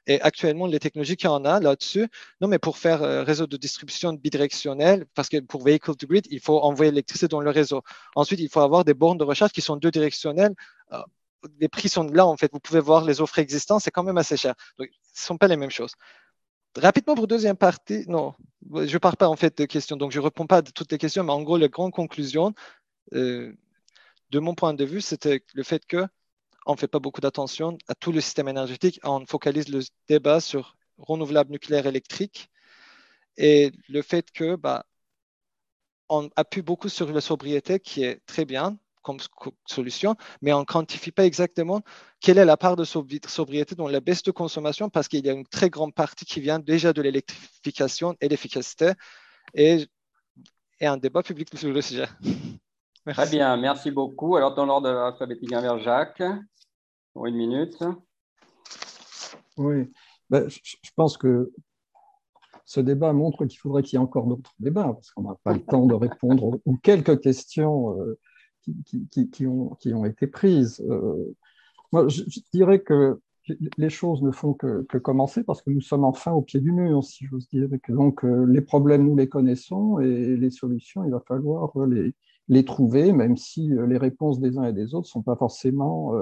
Et 0.05 0.19
actuellement, 0.21 0.67
les 0.67 0.79
technologies 0.79 1.15
qu'il 1.15 1.29
y 1.29 1.31
en 1.31 1.45
a 1.45 1.59
là-dessus, 1.61 2.09
non, 2.41 2.49
mais 2.49 2.59
pour 2.59 2.77
faire 2.77 3.03
euh, 3.03 3.23
réseau 3.23 3.47
de 3.47 3.55
distribution 3.55 4.11
bidirectionnel, 4.13 5.05
parce 5.15 5.29
que 5.29 5.39
pour 5.39 5.63
vehicle 5.63 5.95
to 5.95 6.07
grid, 6.07 6.27
il 6.29 6.41
faut 6.41 6.59
envoyer 6.59 6.91
l'électricité 6.91 7.29
dans 7.29 7.39
le 7.39 7.49
réseau. 7.49 7.81
Ensuite, 8.15 8.41
il 8.41 8.49
faut 8.49 8.59
avoir 8.59 8.83
des 8.83 8.93
bornes 8.93 9.17
de 9.17 9.23
recharge 9.23 9.51
qui 9.53 9.61
sont 9.61 9.77
deux 9.77 9.91
directionnelles. 9.91 10.53
Euh, 10.91 11.01
les 11.59 11.69
prix 11.69 11.87
sont 11.89 12.03
là, 12.03 12.25
en 12.25 12.35
fait. 12.37 12.51
Vous 12.51 12.59
pouvez 12.59 12.81
voir 12.81 13.05
les 13.05 13.21
offres 13.21 13.39
existantes, 13.39 13.81
c'est 13.81 13.91
quand 13.91 14.03
même 14.03 14.17
assez 14.17 14.35
cher. 14.37 14.55
Donc, 14.77 14.89
ce 15.13 15.23
ne 15.23 15.25
sont 15.27 15.37
pas 15.37 15.47
les 15.47 15.57
mêmes 15.57 15.71
choses. 15.71 15.93
rapidement 16.77 17.15
pour 17.15 17.27
deuxième 17.27 17.57
partie, 17.57 18.05
non, 18.07 18.33
je 18.73 18.93
ne 18.93 18.97
pars 18.97 19.17
pas 19.17 19.27
en 19.29 19.35
fait 19.35 19.57
de 19.57 19.65
questions, 19.65 19.97
donc 19.97 20.11
je 20.11 20.19
ne 20.19 20.25
réponds 20.25 20.47
pas 20.47 20.57
à 20.57 20.61
toutes 20.63 20.91
les 20.91 20.97
questions, 20.97 21.23
mais 21.23 21.33
en 21.33 21.41
gros, 21.43 21.57
la 21.57 21.67
grande 21.67 21.93
conclusion, 21.93 22.53
euh, 23.13 23.53
de 24.33 24.39
mon 24.39 24.55
point 24.55 24.73
de 24.73 24.83
vue, 24.83 24.99
c'était 24.99 25.43
le 25.53 25.63
fait 25.63 25.85
que 25.85 26.07
on 26.65 26.73
ne 26.73 26.77
fait 26.77 26.87
pas 26.87 26.99
beaucoup 26.99 27.21
d'attention 27.21 27.77
à 27.87 27.93
tout 27.93 28.11
le 28.11 28.19
système 28.19 28.47
énergétique, 28.47 28.99
on 29.03 29.25
focalise 29.27 29.69
le 29.69 29.81
débat 30.07 30.39
sur 30.39 30.75
renouvelable 30.97 31.51
nucléaire 31.51 31.85
électrique 31.85 32.49
et 33.37 33.71
le 33.89 34.01
fait 34.01 34.31
que 34.31 34.55
bah, 34.55 34.85
on 36.09 36.29
appuie 36.35 36.63
beaucoup 36.63 36.89
sur 36.89 37.11
la 37.11 37.21
sobriété 37.21 37.79
qui 37.79 38.03
est 38.03 38.21
très 38.25 38.45
bien 38.45 38.77
comme 39.03 39.17
solution, 39.65 40.15
mais 40.41 40.53
on 40.53 40.61
ne 40.61 40.65
quantifie 40.65 41.11
pas 41.11 41.25
exactement 41.25 41.81
quelle 42.19 42.37
est 42.39 42.45
la 42.45 42.57
part 42.57 42.75
de 42.75 42.85
sobriété 42.85 43.75
dans 43.75 43.89
la 43.89 43.99
baisse 43.99 44.23
de 44.23 44.31
consommation 44.31 44.89
parce 44.89 45.07
qu'il 45.09 45.25
y 45.25 45.29
a 45.29 45.33
une 45.33 45.45
très 45.45 45.69
grande 45.69 45.93
partie 45.93 46.25
qui 46.25 46.39
vient 46.39 46.57
déjà 46.57 46.93
de 46.93 47.01
l'électrification 47.03 48.15
et 48.21 48.29
l'efficacité 48.29 48.93
et, 49.53 49.85
un 50.81 50.97
débat 50.97 51.23
public 51.23 51.47
sur 51.55 51.71
le 51.71 51.81
sujet. 51.81 52.07
Très 53.05 53.29
bien, 53.29 53.57
merci 53.57 53.91
beaucoup. 53.91 54.37
Alors, 54.37 54.55
dans 54.55 54.65
l'ordre 54.65 54.89
alphabétique 54.89 55.51
inverse, 55.51 55.81
Jacques, 55.81 56.23
pour 57.13 57.25
une 57.25 57.35
minute. 57.35 57.77
Oui, 59.57 59.91
ben, 60.29 60.47
je 60.47 60.89
pense 60.95 61.17
que 61.17 61.51
ce 62.65 62.79
débat 62.79 63.11
montre 63.11 63.45
qu'il 63.45 63.59
faudrait 63.59 63.83
qu'il 63.83 63.97
y 63.97 64.01
ait 64.01 64.03
encore 64.03 64.25
d'autres 64.25 64.53
débats, 64.57 64.93
parce 64.93 65.11
qu'on 65.11 65.23
n'a 65.23 65.35
pas 65.43 65.53
le 65.53 65.59
temps 65.59 65.85
de 65.85 65.93
répondre 65.93 66.59
aux, 66.65 66.77
quelques 66.77 67.19
questions 67.19 67.99
euh, 67.99 68.17
qui, 68.85 69.45
ont, 69.45 69.75
qui, 69.75 69.93
ont, 69.93 70.05
été 70.05 70.25
prises. 70.27 70.81
Euh, 70.89 71.35
moi, 71.91 72.07
je, 72.07 72.23
dirais 72.53 72.79
que 72.79 73.19
les 73.77 73.89
choses 73.89 74.23
ne 74.23 74.31
font 74.31 74.53
que, 74.53 74.83
commencer 74.97 75.43
parce 75.43 75.61
que 75.61 75.71
nous 75.71 75.81
sommes 75.81 76.05
enfin 76.05 76.31
au 76.31 76.41
pied 76.41 76.61
du 76.61 76.71
mur, 76.71 77.03
si 77.03 77.25
j'ose 77.25 77.49
dire. 77.49 77.67
donc, 77.89 78.23
euh, 78.23 78.45
les 78.45 78.61
problèmes, 78.61 79.05
nous 79.05 79.17
les 79.17 79.27
connaissons 79.27 79.99
et 79.99 80.37
les 80.37 80.49
solutions, 80.49 81.03
il 81.03 81.11
va 81.11 81.19
falloir 81.27 81.77
les, 81.85 82.13
les 82.47 82.65
trouver, 82.65 83.13
même 83.13 83.37
si 83.37 83.73
euh, 83.73 83.85
les 83.87 83.97
réponses 83.97 84.39
des 84.39 84.57
uns 84.57 84.65
et 84.65 84.73
des 84.73 84.95
autres 84.95 85.07
ne 85.07 85.11
sont 85.11 85.23
pas 85.23 85.35
forcément 85.35 86.13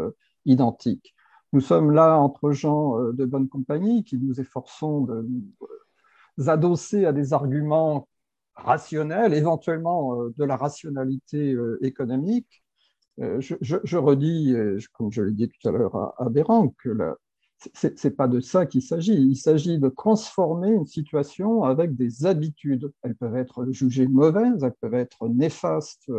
identiques. 0.45 1.15
Nous 1.53 1.61
sommes 1.61 1.91
là 1.91 2.17
entre 2.17 2.51
gens 2.51 2.97
de 3.11 3.25
bonne 3.25 3.49
compagnie 3.49 4.03
qui 4.03 4.17
nous 4.17 4.39
efforçons 4.39 5.01
de 5.01 5.27
nous 6.37 6.49
adosser 6.49 7.05
à 7.05 7.11
des 7.11 7.33
arguments 7.33 8.07
rationnel, 8.55 9.33
éventuellement 9.33 10.21
euh, 10.21 10.33
de 10.37 10.43
la 10.43 10.57
rationalité 10.57 11.53
euh, 11.53 11.77
économique. 11.81 12.63
Euh, 13.19 13.39
je, 13.39 13.97
redis, 13.97 14.55
comme 14.93 15.11
je 15.11 15.21
l'ai 15.21 15.33
dit 15.33 15.49
tout 15.49 15.67
à 15.67 15.71
l'heure 15.71 15.95
à, 15.95 16.15
à 16.17 16.29
que 16.77 16.89
ce 16.89 17.30
n'est 17.83 18.11
pas 18.11 18.27
de 18.27 18.39
ça 18.39 18.65
qu'il 18.65 18.81
s'agit. 18.81 19.13
Il 19.13 19.35
s'agit 19.35 19.79
de 19.79 19.89
transformer 19.89 20.69
une 20.69 20.85
situation 20.85 21.63
avec 21.63 21.95
des 21.95 22.25
habitudes. 22.25 22.91
Elles 23.03 23.15
peuvent 23.15 23.35
être 23.35 23.71
jugées 23.71 24.07
mauvaises, 24.07 24.63
elles 24.63 24.75
peuvent 24.81 24.93
être 24.93 25.27
néfastes 25.29 26.11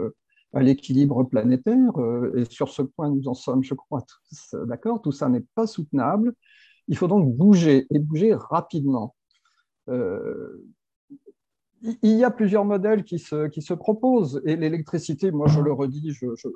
à 0.55 0.63
l'équilibre 0.63 1.25
planétaire. 1.25 1.93
Et 2.37 2.45
sur 2.45 2.69
ce 2.69 2.83
point, 2.83 3.11
nous 3.11 3.29
en 3.29 3.35
sommes, 3.35 3.65
je 3.65 3.75
crois, 3.75 4.03
tous 4.03 4.55
d'accord. 4.67 5.03
Tout 5.03 5.13
ça 5.13 5.29
n'est 5.29 5.45
pas 5.55 5.67
soutenable. 5.67 6.35
Il 6.89 6.97
faut 6.97 7.09
donc 7.09 7.35
bouger 7.35 7.87
et 7.91 7.99
bouger 7.99 8.35
rapidement 8.35 9.15
il 11.83 12.17
y 12.17 12.25
a 12.25 12.31
plusieurs 12.31 12.65
modèles 12.65 13.05
qui 13.05 13.19
se, 13.19 13.49
qui 13.49 13.63
se 13.63 13.75
proposent. 13.75 14.41
Et 14.45 14.57
l'électricité, 14.57 15.31
moi 15.31 15.49
je 15.49 15.61
le 15.61 15.73
redis, 15.73 16.13
je, 16.13 16.27
je, 16.37 16.49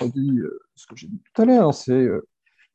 redis 0.00 0.38
euh, 0.38 0.60
ce 0.74 0.86
que 0.86 0.96
j'ai 0.96 1.08
dit 1.08 1.20
tout 1.32 1.42
à 1.42 1.44
l'heure, 1.44 1.74
c'est 1.74 1.92
euh, 1.92 2.26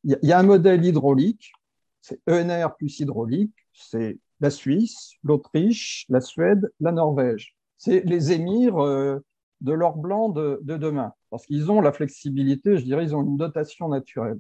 il 0.04 0.18
y, 0.22 0.32
a 0.32 0.40
un 0.40 0.44
modèle 0.44 0.84
hydraulique, 0.84 1.54
c'est 2.02 2.20
ENR 2.28 2.76
plus 2.78 3.00
hydraulique, 3.00 3.56
c'est 3.74 4.20
la 4.42 4.50
Suisse, 4.50 5.14
l'Autriche, 5.24 6.06
la 6.10 6.20
Suède, 6.20 6.72
la 6.80 6.92
Norvège. 6.92 7.56
C'est 7.78 8.02
les 8.06 8.32
émirs 8.32 8.78
euh, 8.84 9.20
de 9.62 9.72
l'or 9.72 9.98
blanc 9.98 10.30
de, 10.30 10.60
de 10.64 10.76
demain, 10.76 11.14
parce 11.30 11.46
qu'ils 11.46 11.72
ont 11.72 11.80
la 11.80 11.94
flexibilité, 11.94 12.78
je 12.78 12.84
dirais, 12.84 13.04
ils 13.04 13.16
ont 13.16 13.24
une 13.24 13.38
dotation 13.38 13.88
naturelle. 13.88 14.40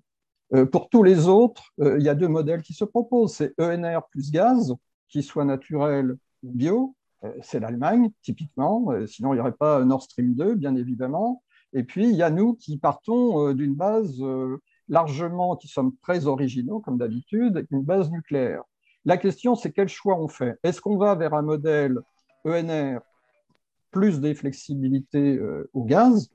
pour 0.71 0.89
tous 0.89 1.03
les 1.03 1.27
autres, 1.27 1.73
il 1.79 2.03
y 2.03 2.09
a 2.09 2.15
deux 2.15 2.27
modèles 2.27 2.61
qui 2.61 2.73
se 2.73 2.83
proposent, 2.83 3.35
c'est 3.35 3.53
ENR 3.59 4.01
plus 4.11 4.31
gaz, 4.31 4.75
qui 5.07 5.23
soit 5.23 5.45
naturel 5.45 6.17
ou 6.43 6.51
bio, 6.51 6.95
euh, 7.23 7.31
c'est 7.41 7.59
l'Allemagne, 7.59 8.11
typiquement. 8.21 8.91
Euh, 8.91 9.07
sinon, 9.07 9.33
il 9.33 9.37
n'y 9.37 9.41
aurait 9.41 9.53
pas 9.53 9.83
Nord 9.85 10.03
Stream 10.03 10.33
2, 10.33 10.55
bien 10.55 10.75
évidemment. 10.75 11.43
Et 11.73 11.83
puis, 11.83 12.09
il 12.09 12.15
y 12.15 12.23
a 12.23 12.29
nous 12.29 12.53
qui 12.55 12.77
partons 12.77 13.47
euh, 13.47 13.53
d'une 13.53 13.75
base 13.75 14.21
largement, 14.87 15.55
qui 15.55 15.67
sommes 15.67 15.95
très 16.01 16.27
originaux, 16.27 16.79
comme 16.79 16.97
d'habitude, 16.97 17.65
une 17.71 17.83
base 17.83 18.11
nucléaire. 18.11 18.63
La 19.05 19.17
question, 19.17 19.55
c'est 19.55 19.71
quel 19.71 19.89
choix 19.89 20.17
on 20.17 20.27
fait? 20.27 20.57
Est-ce 20.63 20.81
qu'on 20.81 20.97
va 20.97 21.15
vers 21.15 21.33
un 21.33 21.41
modèle 21.41 21.99
ENR 22.45 22.99
plus 23.91 24.19
des 24.19 24.33
flexibilités 24.33 25.39
au 25.73 25.83
gaz? 25.83 26.29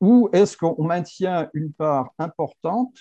Ou 0.00 0.30
est-ce 0.32 0.56
qu'on 0.56 0.82
maintient 0.82 1.50
une 1.52 1.72
part 1.72 2.10
importante 2.18 2.96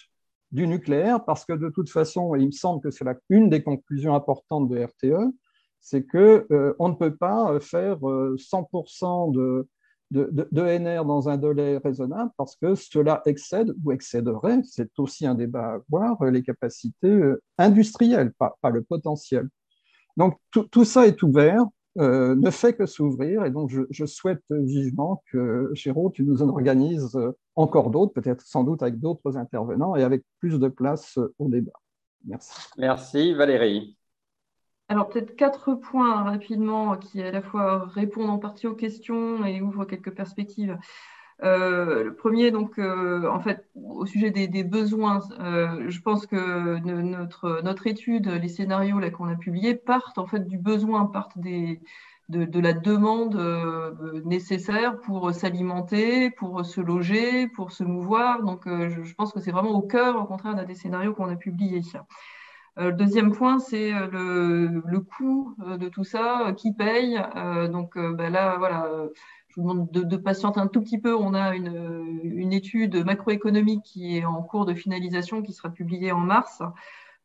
du 0.52 0.68
nucléaire? 0.68 1.24
Parce 1.24 1.46
que 1.46 1.54
de 1.54 1.70
toute 1.70 1.90
façon, 1.90 2.36
et 2.36 2.42
il 2.42 2.48
me 2.48 2.52
semble 2.52 2.82
que 2.82 2.92
c'est 2.92 3.06
une 3.30 3.50
des 3.50 3.64
conclusions 3.64 4.16
importantes 4.16 4.68
de 4.68 4.84
RTE, 4.84 5.34
c'est 5.80 6.06
qu'on 6.06 6.18
euh, 6.52 6.74
ne 6.80 6.94
peut 6.94 7.16
pas 7.16 7.54
euh, 7.54 7.60
faire 7.60 8.00
100% 8.00 9.38
euh, 9.38 9.68
de, 10.12 10.50
NR 10.52 11.06
dans 11.06 11.30
un 11.30 11.38
délai 11.38 11.78
raisonnable 11.78 12.32
parce 12.38 12.56
que 12.56 12.76
cela 12.76 13.22
excède 13.26 13.74
ou 13.84 13.92
excéderait, 13.92 14.62
c'est 14.64 14.98
aussi 14.98 15.26
un 15.26 15.36
débat 15.36 15.76
à 15.76 15.80
voir, 15.90 16.24
les 16.26 16.44
capacités 16.44 17.20
industrielles, 17.58 18.34
pas, 18.38 18.56
le 18.70 18.84
potentiel. 18.84 19.48
Donc 20.18 20.38
tout, 20.52 20.86
ça 20.86 21.08
est 21.08 21.22
ouvert, 21.22 21.66
ne 21.96 22.50
fait 22.50 22.74
que 22.74 22.86
s'ouvrir 22.86 23.46
et 23.46 23.52
donc 23.52 23.72
je, 23.90 24.06
souhaite 24.06 24.44
vivement 24.50 25.24
que, 25.32 25.72
Chéreau, 25.76 26.10
tu 26.10 26.24
nous 26.24 26.42
en 26.42 26.50
organises 26.50 27.18
encore 27.56 27.92
d'autres, 27.92 28.14
peut-être 28.14 28.42
sans 28.42 28.64
doute 28.64 28.82
avec 28.82 29.00
d'autres 29.00 29.38
intervenants 29.38 29.96
et 29.96 30.04
avec 30.04 30.24
plus 30.40 30.60
de 30.60 30.68
place 30.68 31.20
au 31.38 31.50
débat. 31.50 31.72
Merci. 32.26 32.52
Merci 32.78 33.34
Valérie. 33.34 33.99
Alors 34.90 35.08
peut-être 35.08 35.36
quatre 35.36 35.76
points 35.76 36.24
rapidement 36.24 36.98
qui 36.98 37.22
à 37.22 37.32
la 37.32 37.42
fois 37.42 37.86
répondent 37.94 38.32
en 38.32 38.40
partie 38.40 38.66
aux 38.66 38.74
questions 38.74 39.46
et 39.46 39.62
ouvrent 39.62 39.86
quelques 39.86 40.12
perspectives. 40.12 40.78
Euh, 41.44 42.04
le 42.06 42.16
premier, 42.16 42.52
donc, 42.52 42.80
euh, 42.80 43.30
en 43.30 43.40
fait, 43.40 43.66
au 43.76 44.06
sujet 44.06 44.32
des, 44.32 44.64
besoins, 44.64 45.22
euh, 45.40 45.86
je 45.90 46.02
pense 46.02 46.26
que 46.26 46.80
notre, 46.80 47.62
notre 47.64 47.88
étude, 47.88 48.28
les 48.28 48.50
scénarios 48.50 49.00
là 49.00 49.10
qu'on 49.10 49.30
a 49.30 49.36
publiés, 49.36 49.76
partent 49.76 50.18
en 50.18 50.26
fait 50.26 50.46
du 50.48 50.58
besoin, 50.58 51.06
partent 51.06 51.38
de, 51.38 51.80
la 52.60 52.74
demande 52.74 53.36
nécessaire 54.26 55.00
pour 55.02 55.32
s'alimenter, 55.34 56.30
pour 56.32 56.66
se 56.66 56.82
loger, 56.82 57.48
pour 57.48 57.72
se 57.72 57.84
mouvoir. 57.84 58.44
Donc, 58.44 58.64
je, 58.66 59.04
je, 59.04 59.16
pense 59.16 59.32
que 59.32 59.40
c'est 59.40 59.52
vraiment 59.52 59.72
au 59.72 59.82
cœur, 59.82 60.22
au 60.22 60.26
contraire, 60.26 60.56
d'un 60.56 60.66
des 60.66 60.76
scénarios 60.76 61.14
qu'on 61.14 61.30
a 61.30 61.36
publiés. 61.36 61.82
Euh, 62.80 62.92
le 62.92 62.94
deuxième 62.94 63.32
point, 63.34 63.60
c'est 63.60 63.94
euh, 63.94 64.82
le, 64.86 65.00
coût 65.02 65.56
euh, 65.68 65.78
de 65.78 65.90
tout 65.90 66.04
ça, 66.04 66.54
qui 66.58 66.74
paye. 66.74 67.20
donc 67.72 67.98
bah 67.98 68.30
là, 68.30 68.58
voilà, 68.58 68.90
je 69.50 69.56
vous 69.56 69.68
demande 69.68 69.92
de, 69.92 70.18
patienter 70.18 70.60
un 70.60 70.68
tout 70.68 70.82
petit 70.82 71.00
peu. 71.00 71.16
On 71.16 71.34
a 71.34 71.56
une, 71.56 72.54
étude 72.54 72.96
macroéconomique 73.06 73.84
qui 73.84 74.18
est 74.18 74.26
en 74.26 74.42
cours 74.42 74.66
de 74.66 74.74
finalisation, 74.74 75.42
qui 75.42 75.54
sera 75.54 75.70
publiée 75.70 76.12
en 76.12 76.20
mars. 76.20 76.62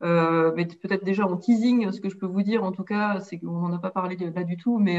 mais 0.03 0.67
peut-être 0.67 1.05
déjà 1.05 1.27
en 1.27 1.37
teasing, 1.37 1.91
ce 1.93 2.01
que 2.01 2.09
je 2.09 2.17
peux 2.17 2.27
vous 2.27 2.43
dire, 2.43 2.65
en 2.65 2.73
tout 2.73 2.85
cas, 2.85 3.21
c'est 3.21 3.39
qu'on 3.39 3.69
n'en 3.69 3.73
a 3.73 3.79
pas 3.79 3.91
parlé 3.91 4.17
là 4.17 4.45
du 4.45 4.57
tout, 4.57 4.79
mais 4.79 4.99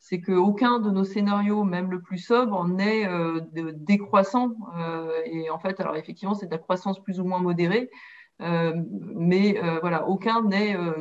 c'est 0.00 0.20
qu'aucun 0.20 0.80
de 0.80 0.90
nos 0.90 1.04
scénarios, 1.04 1.64
même 1.64 1.90
le 1.90 2.00
plus 2.00 2.18
sobre, 2.18 2.66
n'est 2.66 3.08
décroissant. 3.74 4.54
et 5.26 5.50
en 5.50 5.58
fait, 5.58 5.80
alors 5.80 5.96
effectivement, 5.96 6.34
c'est 6.34 6.46
de 6.46 6.52
la 6.52 6.58
croissance 6.58 7.02
plus 7.02 7.20
ou 7.20 7.24
moins 7.24 7.40
modérée. 7.40 7.90
Euh, 8.42 8.72
mais 9.14 9.62
euh, 9.62 9.78
voilà, 9.80 10.06
aucun 10.08 10.42
n'est 10.42 10.76
euh, 10.76 10.92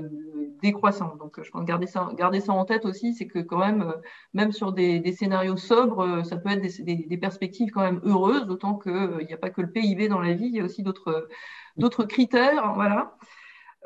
décroissant. 0.62 1.16
Donc, 1.18 1.42
je 1.42 1.50
pense 1.50 1.66
garder 1.66 1.88
ça, 1.88 2.10
garder 2.16 2.40
ça 2.40 2.54
en 2.54 2.66
tête 2.66 2.86
aussi, 2.86 3.14
c'est 3.14 3.28
que 3.28 3.40
quand 3.40 3.60
même, 3.60 3.94
même 4.34 4.52
sur 4.52 4.74
des, 4.74 5.12
scénarios 5.12 5.58
sobres, 5.58 6.24
ça 6.24 6.38
peut 6.38 6.50
être 6.50 6.62
des, 6.62 7.18
perspectives 7.18 7.72
quand 7.72 7.82
même 7.82 8.02
heureuses, 8.04 8.46
d'autant 8.46 8.78
qu'il 8.78 9.26
n'y 9.28 9.34
a 9.34 9.38
pas 9.38 9.50
que 9.50 9.62
le 9.62 9.72
PIB 9.72 10.08
dans 10.08 10.22
la 10.22 10.34
vie, 10.34 10.46
il 10.46 10.56
y 10.56 10.60
a 10.60 10.64
aussi 10.64 10.84
d'autres 10.84 12.04
critères. 12.06 12.74
Voilà. 12.76 13.16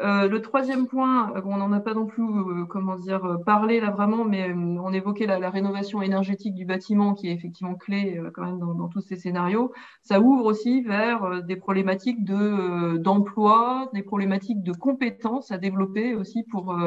Euh, 0.01 0.27
le 0.27 0.41
troisième 0.41 0.87
point, 0.87 1.33
euh, 1.37 1.41
on 1.45 1.55
n'en 1.55 1.71
a 1.71 1.79
pas 1.79 1.93
non 1.93 2.05
plus, 2.05 2.21
euh, 2.21 2.65
comment 2.65 2.97
dire, 2.97 3.37
parlé 3.45 3.79
là 3.79 3.91
vraiment, 3.91 4.25
mais 4.25 4.51
on 4.53 4.91
évoquait 4.91 5.25
la, 5.25 5.49
rénovation 5.49 6.01
énergétique 6.01 6.53
du 6.53 6.65
bâtiment 6.65 7.13
qui 7.13 7.29
est 7.29 7.33
effectivement 7.33 7.75
clé 7.75 8.21
quand 8.33 8.43
même 8.43 8.59
dans, 8.59 8.89
tous 8.89 8.99
ces 8.99 9.15
scénarios. 9.15 9.71
Ça 10.01 10.19
ouvre 10.19 10.45
aussi 10.45 10.81
vers 10.81 11.43
des 11.43 11.55
problématiques 11.55 12.25
de 12.25 12.97
d'emploi, 12.97 13.89
des 13.93 14.03
problématiques 14.03 14.63
de 14.63 14.73
compétences 14.73 15.51
à 15.51 15.57
développer 15.57 16.13
aussi 16.13 16.43
pour 16.43 16.77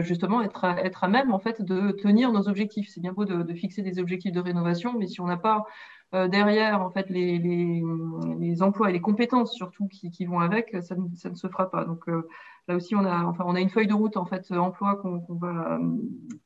justement 0.00 0.42
être 0.42 0.64
à, 0.64 0.80
être 0.82 1.04
à 1.04 1.08
même 1.08 1.32
en 1.32 1.38
fait 1.38 1.62
de 1.62 1.92
tenir 1.92 2.32
nos 2.32 2.48
objectifs. 2.48 2.88
C'est 2.88 3.00
bien 3.00 3.12
beau 3.12 3.24
de, 3.24 3.42
de, 3.42 3.54
fixer 3.54 3.82
des 3.82 4.00
objectifs 4.00 4.32
de 4.32 4.40
rénovation, 4.40 4.94
mais 4.98 5.06
si 5.06 5.20
on 5.20 5.26
n'a 5.26 5.36
pas 5.36 5.58
euh, 5.58 5.93
derrière, 6.28 6.80
en 6.80 6.90
fait, 6.90 7.10
les, 7.10 7.38
les, 7.38 8.62
emplois 8.62 8.90
et 8.90 8.92
les 8.92 9.00
compétences 9.00 9.52
surtout 9.52 9.88
qui, 9.88 10.10
qui 10.10 10.26
vont 10.26 10.38
avec, 10.38 10.70
ça, 10.82 10.94
ça, 11.14 11.30
ne 11.30 11.34
se 11.34 11.48
fera 11.48 11.70
pas. 11.70 11.84
Donc, 11.84 12.08
euh, 12.08 12.28
là 12.68 12.76
aussi, 12.76 12.94
on 12.94 13.04
a, 13.04 13.24
enfin, 13.24 13.44
on 13.46 13.54
a 13.54 13.60
une 13.60 13.68
feuille 13.68 13.86
de 13.86 13.94
route 13.94 14.16
en 14.16 14.24
fait 14.24 14.50
emploi 14.52 14.96
qu'on 14.96 15.24
va 15.28 15.78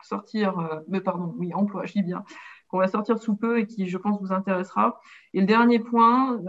sortir, 0.02 0.82
mais 0.88 1.00
pardon, 1.00 1.34
oui, 1.38 1.52
emploi, 1.54 1.84
je 1.84 1.92
dis 1.92 2.02
bien, 2.02 2.24
qu'on 2.68 2.78
va 2.78 2.88
sortir 2.88 3.18
sous 3.18 3.36
peu 3.36 3.58
et 3.58 3.66
qui, 3.66 3.88
je 3.88 3.98
pense, 3.98 4.20
vous 4.20 4.32
intéressera. 4.32 5.00
Et 5.34 5.40
le 5.40 5.46
dernier 5.46 5.78
point, 5.78 6.40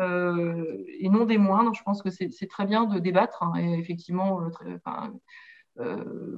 et 1.00 1.10
non 1.10 1.26
des 1.26 1.38
moindres, 1.38 1.74
je 1.74 1.84
pense 1.84 2.02
que 2.02 2.10
c'est 2.10 2.48
très 2.48 2.66
bien 2.66 2.86
de 2.86 3.00
débattre, 3.00 3.44
hein, 3.44 3.54
et 3.58 3.74
effectivement, 3.80 4.42
euh, 4.42 4.78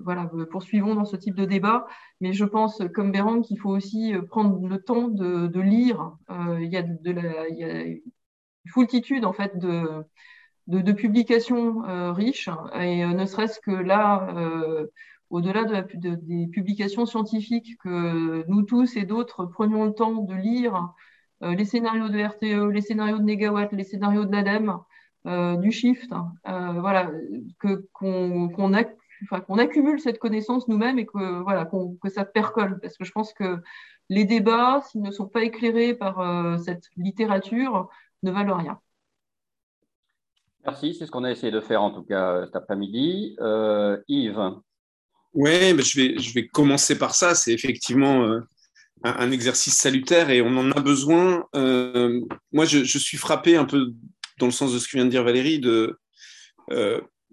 voilà, 0.04 0.30
poursuivons 0.50 0.96
dans 0.96 1.06
ce 1.06 1.16
type 1.16 1.36
de 1.36 1.46
débat. 1.46 1.88
Mais 2.20 2.34
je 2.34 2.46
pense, 2.46 2.82
comme 2.94 3.12
Bérang, 3.12 3.42
qu'il 3.42 3.60
faut 3.60 3.70
aussi 3.70 4.14
prendre 4.30 4.68
le 4.68 4.82
temps 4.82 5.08
de, 5.08 5.60
lire. 5.60 6.16
Euh, 6.30 6.60
il, 6.62 6.72
y 6.72 6.78
a 6.78 6.84
de 6.84 7.12
la, 7.12 7.48
une 7.50 8.02
foultitude 8.68 9.26
en 9.26 9.34
fait 9.34 9.58
de, 9.58 10.04
de, 10.68 10.92
publications 10.92 11.84
euh, 11.88 12.12
riches, 12.12 12.50
et 12.80 13.06
ne 13.06 13.26
serait-ce 13.26 13.60
que 13.60 13.72
là, 13.72 14.28
au-delà 15.30 15.64
de 15.66 16.16
des 16.16 16.48
publications 16.48 17.06
scientifiques, 17.06 17.78
que 17.80 18.46
nous 18.48 18.64
tous 18.64 18.96
et 18.96 19.06
d'autres 19.06 19.46
prenions 19.46 19.86
le 19.86 19.94
temps 19.94 20.24
de 20.24 20.36
lire 20.36 20.94
les 21.42 21.66
scénarios 21.66 22.10
de 22.10 22.20
RTE, 22.20 22.72
les 22.72 22.82
scénarios 22.82 23.18
de 23.18 23.24
Negawatt, 23.24 23.72
les 23.72 23.84
scénarios 23.84 24.26
de 24.26 24.32
l'ADEME, 24.32 24.78
du 25.60 25.72
shift, 25.72 26.14
voilà, 26.46 27.12
que 27.60 27.88
qu'on 27.94 28.74
a 29.30 29.42
qu'on 29.42 29.58
accumule 29.58 30.00
cette 30.00 30.20
connaissance 30.20 30.68
nous-mêmes 30.68 31.00
et 31.00 31.06
que, 31.06 31.42
voilà, 31.42 31.70
que 32.02 32.10
ça 32.10 32.26
percole. 32.26 32.80
Parce 32.80 32.98
que 32.98 33.06
je 33.06 33.12
pense 33.12 33.34
que 33.34 33.58
les 34.10 34.26
débats, 34.26 34.82
s'ils 34.90 35.02
ne 35.02 35.12
sont 35.12 35.28
pas 35.28 35.44
éclairés 35.44 35.94
par 35.94 36.20
euh, 36.20 36.58
cette 36.58 36.90
littérature, 36.98 37.90
ne 38.24 38.32
valent 38.32 38.58
rien. 38.58 38.80
Merci, 40.66 40.94
c'est 40.94 41.06
ce 41.06 41.12
qu'on 41.12 41.24
a 41.24 41.32
essayé 41.32 41.52
de 41.52 41.62
faire 41.62 41.82
en 41.82 41.92
tout 41.92 42.04
cas 42.04 42.32
euh, 42.32 42.46
cet 42.46 42.56
après-midi. 42.56 43.36
Euh, 43.40 43.98
Yves 44.08 44.52
Oui, 45.34 45.52
je, 45.82 46.02
vais, 46.02 46.20
je 46.20 46.34
vais 46.34 46.48
commencer 46.48 46.98
par 46.98 47.16
ça. 47.16 47.36
C'est 47.36 47.54
effectivement 47.54 48.42
un, 49.04 49.32
exercice 49.32 49.76
salutaire 49.78 50.30
et 50.30 50.42
on 50.42 50.56
en 50.58 50.72
a 50.72 50.82
besoin. 50.82 51.46
moi, 51.54 52.66
je, 52.66 52.84
je, 52.84 52.98
suis 52.98 53.18
frappé 53.18 53.56
un 53.56 53.66
peu 53.66 53.94
dans 54.40 54.46
le 54.46 54.52
sens 54.52 54.74
de 54.74 54.78
ce 54.80 54.88
que 54.88 54.98
vient 54.98 55.06
de 55.06 55.10
dire 55.10 55.24
Valérie, 55.24 55.60
de, 55.60 55.98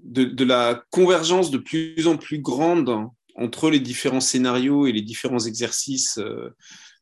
de, 0.05 0.45
la 0.45 0.83
convergence 0.91 1.51
de 1.51 1.59
plus 1.59 2.07
en 2.07 2.17
plus 2.17 2.39
grande 2.39 3.09
entre 3.35 3.71
les 3.71 3.81
différents 3.81 4.21
scénarios 4.21 4.87
et 4.87 4.93
les 4.93 5.03
différents 5.03 5.39
exercices 5.39 6.19
euh, 6.19 6.51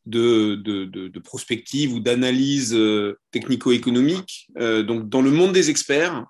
de, 0.05 0.55
de, 0.57 1.19
prospective 1.19 1.93
ou 1.93 2.01
d'analyse 2.01 2.75
euh, 2.75 3.19
technico-économique. 3.33 4.49
Euh, 4.59 4.83
donc, 4.83 5.09
dans 5.09 5.23
le 5.23 5.31
monde 5.31 5.53
des 5.53 5.71
experts, 5.71 6.25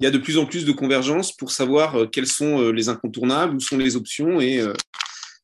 il 0.00 0.04
y 0.04 0.06
a 0.06 0.10
de 0.10 0.18
plus 0.18 0.38
en 0.38 0.46
plus 0.46 0.64
de 0.64 0.72
convergence 0.72 1.36
pour 1.36 1.52
savoir 1.52 2.10
quels 2.10 2.26
sont 2.26 2.72
les 2.72 2.88
incontournables, 2.88 3.54
où 3.54 3.60
sont 3.60 3.76
les 3.76 3.96
options. 3.96 4.40
Et 4.40 4.64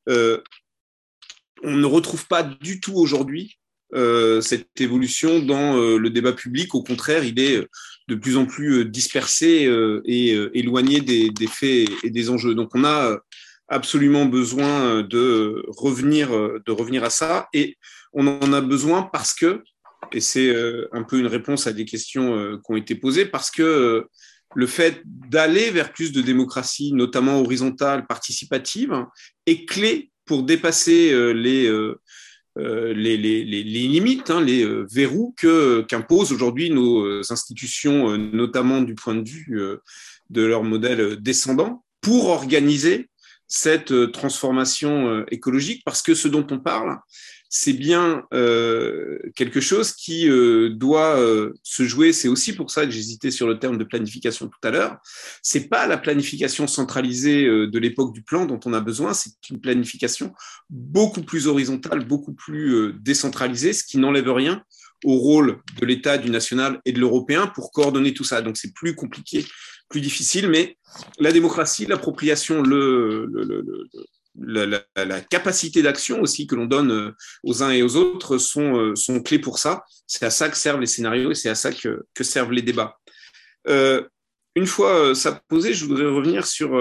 on 0.09 1.77
ne 1.77 1.85
retrouve 1.85 2.27
pas 2.27 2.43
du 2.43 2.81
tout 2.81 2.95
aujourd'hui 2.95 3.59
cette 3.93 4.81
évolution 4.81 5.41
dans 5.41 5.77
le 5.77 6.09
débat 6.09 6.33
public. 6.33 6.75
Au 6.75 6.83
contraire, 6.83 7.23
il 7.23 7.39
est 7.39 7.69
de 8.09 8.15
plus 8.15 8.37
en 8.37 8.47
plus 8.47 8.81
euh, 8.81 8.85
dispersé 8.85 9.67
euh, 9.67 10.01
et 10.05 10.35
euh, 10.35 10.51
éloigné 10.55 11.01
des, 11.01 11.33
faits 11.47 11.89
et 12.03 12.11
des 12.11 12.31
enjeux. 12.31 12.55
Donc 12.55 12.71
on 12.75 12.85
a 12.85 13.19
absolument 13.69 14.27
besoin 14.27 15.03
de 15.03 15.65
revenir, 15.67 16.31
de 16.31 16.71
revenir 16.71 17.03
à 17.03 17.11
ça 17.11 17.49
et 17.53 17.77
on 18.13 18.27
en 18.29 18.53
a 18.53 18.61
besoin 18.61 19.03
parce 19.03 19.35
que, 19.35 19.65
et 20.13 20.21
c'est 20.21 20.55
un 20.93 21.03
peu 21.03 21.19
une 21.19 21.27
réponse 21.27 21.67
à 21.67 21.73
des 21.73 21.85
questions 21.85 22.59
qui 22.65 22.73
ont 22.73 22.77
été 22.77 22.95
posées, 22.95 23.27
parce 23.27 23.51
que 23.51 24.07
le 24.55 24.67
fait 24.69 25.03
d'aller 25.05 25.71
vers 25.73 25.93
plus 25.93 26.13
de 26.13 26.23
démocratie, 26.23 26.93
notamment 26.93 27.41
horizontale, 27.41 28.07
participative, 28.07 29.05
est 29.47 29.69
clé 29.69 30.13
pour 30.27 30.45
dépasser 30.45 31.35
les, 31.35 31.69
euh, 32.59 32.95
les, 32.95 33.19
limites, 33.19 34.31
hein, 34.31 34.41
les 34.41 34.65
euh, 34.65 34.87
verrous 34.91 35.35
qu'imposent 35.37 36.33
aujourd'hui 36.33 36.71
nos 36.71 37.05
euh, 37.05 37.23
institutions, 37.29 38.17
notamment 38.17 38.81
du 38.81 38.95
point 38.95 39.15
de 39.15 39.29
vue 39.29 39.61
de 40.31 40.43
leur 40.43 40.63
modèle 40.63 41.17
descendant, 41.17 41.85
pour 42.01 42.29
organiser 42.29 43.09
cette 43.49 44.13
transformation 44.13 45.25
écologique, 45.31 45.83
parce 45.85 46.03
que 46.03 46.15
ce 46.15 46.29
dont 46.29 46.47
on 46.51 46.59
parle, 46.59 46.99
c'est 47.49 47.73
bien 47.73 48.25
euh, 48.35 49.19
quelque 49.35 49.61
chose 49.61 49.93
qui 49.93 50.29
euh, 50.29 50.71
doit 50.71 51.19
euh, 51.19 51.55
se 51.63 51.85
jouer. 51.85 52.13
C'est 52.13 52.29
aussi 52.29 52.55
pour 52.55 52.71
ça 52.71 52.85
que 52.85 52.91
j'hésitais 52.91 53.31
sur 53.31 53.47
le 53.47 53.59
terme 53.59 53.79
de 53.79 53.85
planification 53.85 54.49
tout 54.49 54.59
à 54.63 54.71
l'heure. 54.71 54.99
C'est 55.43 55.69
pas 55.69 55.87
la 55.87 55.97
planification 55.97 56.67
centralisée 56.67 57.45
de 57.47 57.79
l'époque 57.79 58.13
du 58.13 58.23
plan 58.23 58.47
dont 58.47 58.61
on 58.65 58.73
a 58.73 58.81
besoin. 58.81 59.15
C'est 59.15 59.33
une 59.51 59.61
planification 59.61 60.35
beaucoup 60.71 61.23
plus 61.23 61.47
horizontale, 61.47 62.05
beaucoup 62.05 62.35
plus 62.35 62.93
décentralisée, 63.01 63.73
ce 63.73 63.85
qui 63.85 63.99
n'enlève 63.99 64.31
rien 64.31 64.63
au 65.05 65.17
rôle 65.17 65.61
de 65.79 65.87
l'État, 65.87 66.19
du 66.19 66.31
national 66.31 66.81
et 66.85 66.93
de 66.93 66.99
l'européen 66.99 67.47
pour 67.47 67.71
coordonner 67.71 68.15
tout 68.15 68.25
ça. 68.25 68.43
Donc 68.43 68.57
c'est 68.57 68.73
plus 68.73 68.95
compliqué, 68.95 69.45
plus 69.89 70.01
difficile, 70.01 70.49
mais 70.49 70.77
la 71.19 71.33
démocratie, 71.33 71.87
l'appropriation, 71.87 72.63
la, 74.39 75.21
capacité 75.31 75.83
d'action 75.83 76.21
aussi 76.21 76.47
que 76.47 76.55
l'on 76.55 76.67
donne 76.67 76.91
euh, 76.91 77.11
aux 77.43 77.63
uns 77.63 77.71
et 77.71 77.83
aux 77.83 77.97
autres 77.97 78.39
sont, 78.39 78.77
euh, 78.77 78.97
sont 78.97 79.23
clés 79.23 79.39
pour 79.39 79.59
ça. 79.59 79.85
C'est 80.07 80.25
à 80.25 80.31
ça 80.31 80.49
que 80.49 80.57
servent 80.57 80.81
les 80.81 80.87
scénarios 80.87 81.31
et 81.31 81.35
c'est 81.35 81.49
à 81.49 81.55
ça 81.55 81.73
que, 81.73 82.05
que, 82.15 82.25
servent 82.25 82.53
les 82.53 82.63
débats. 82.63 82.99
Euh, 83.69 84.03
une 84.55 84.67
fois 84.67 85.15
ça 85.15 85.43
posé, 85.49 85.75
je 85.75 85.85
voudrais 85.85 86.07
revenir 86.07 86.47
sur 86.47 86.81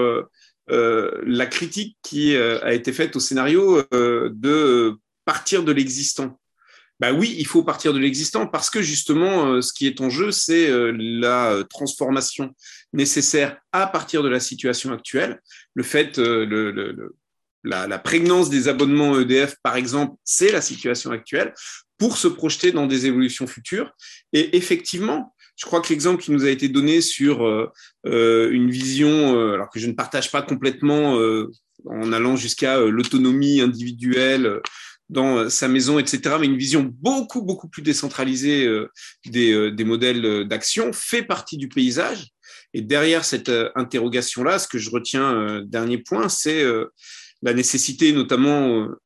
la 0.70 1.46
critique 1.46 1.98
qui 2.04 2.38
a 2.38 2.74
été 2.74 2.94
faite 2.94 3.18
au 3.18 3.20
scénario 3.20 3.84
de 3.92 4.96
partir 5.26 5.62
de 5.62 5.74
l'existant. 5.74 6.40
Bah 7.00 7.12
oui, 7.12 7.36
il 7.38 7.46
faut 7.46 7.64
partir 7.64 7.94
de 7.94 8.00
l'existant 8.00 8.48
parce 8.48 8.70
que 8.70 8.82
justement, 8.82 9.62
ce 9.62 9.74
qui 9.74 9.86
est 9.86 10.00
en 10.00 10.10
jeu, 10.10 10.32
c'est 10.32 10.70
la 10.94 11.62
transformation 11.70 12.56
nécessaire 12.94 13.58
à 13.74 13.86
partir 13.86 14.24
de 14.24 14.30
la 14.30 14.40
situation 14.40 14.94
actuelle. 14.94 15.42
Le 15.74 15.84
fait, 15.84 16.18
la, 17.66 18.00
prégnance 18.00 18.50
des 18.50 18.68
abonnements 18.68 19.20
EDF, 19.20 19.56
par 19.62 19.76
exemple, 19.76 20.16
c'est 20.24 20.52
la 20.52 20.62
situation 20.62 21.12
actuelle, 21.12 21.54
pour 21.98 22.18
se 22.18 22.28
projeter 22.28 22.72
dans 22.72 22.88
des 22.88 23.06
évolutions 23.06 23.48
futures. 23.48 23.92
Et 24.34 24.56
effectivement, 24.58 25.36
je 25.56 25.66
crois 25.66 25.82
que 25.82 25.90
l'exemple 25.90 26.22
qui 26.22 26.32
nous 26.32 26.46
a 26.46 26.50
été 26.50 26.68
donné 26.68 27.02
sur 27.02 27.46
euh, 27.46 27.72
euh, 28.06 28.52
une 28.52 28.70
vision, 28.70 29.38
euh, 29.38 29.54
alors 29.54 29.70
que 29.70 29.80
je 29.80 29.88
ne 29.88 29.94
partage 29.94 30.32
pas 30.32 30.42
complètement 30.42 31.18
en 31.86 32.14
allant 32.14 32.36
jusqu'à 32.36 32.80
l'autonomie 32.80 33.62
individuelle 33.62 34.60
dans 35.10 35.50
sa 35.50 35.68
maison, 35.68 36.00
etc., 36.00 36.38
mais 36.40 36.48
une 36.48 36.58
vision 36.58 36.92
beaucoup, 37.00 37.42
beaucoup 37.42 37.68
plus 37.68 37.82
décentralisée 37.82 38.68
des, 39.26 39.72
des 39.72 39.84
modèles 39.84 40.48
d'action 40.48 40.92
fait 40.94 41.24
partie 41.24 41.58
du 41.58 41.70
paysage. 41.70 42.28
Et 42.74 42.82
derrière 42.82 43.24
cette 43.24 43.52
interrogation-là, 43.76 44.58
ce 44.58 44.68
que 44.68 44.80
je 44.80 44.90
retiens, 44.90 45.62
dernier 45.66 46.00
point, 46.00 46.28
c'est 46.28 46.64
la 47.46 47.54
nécessité, 47.54 48.12
notamment 48.12 48.82
euh, 48.82 49.00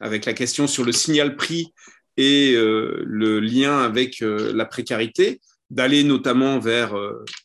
avec 0.00 0.26
la 0.26 0.34
question 0.34 0.66
sur 0.66 0.84
le 0.84 0.92
signal 0.92 1.36
prix 1.36 1.72
et 2.16 2.52
euh, 2.54 3.02
le 3.06 3.40
lien 3.40 3.78
avec 3.78 4.22
euh, 4.22 4.52
la 4.52 4.64
précarité, 4.64 5.40
d'aller 5.70 6.04
notamment 6.04 6.58
vers 6.58 6.94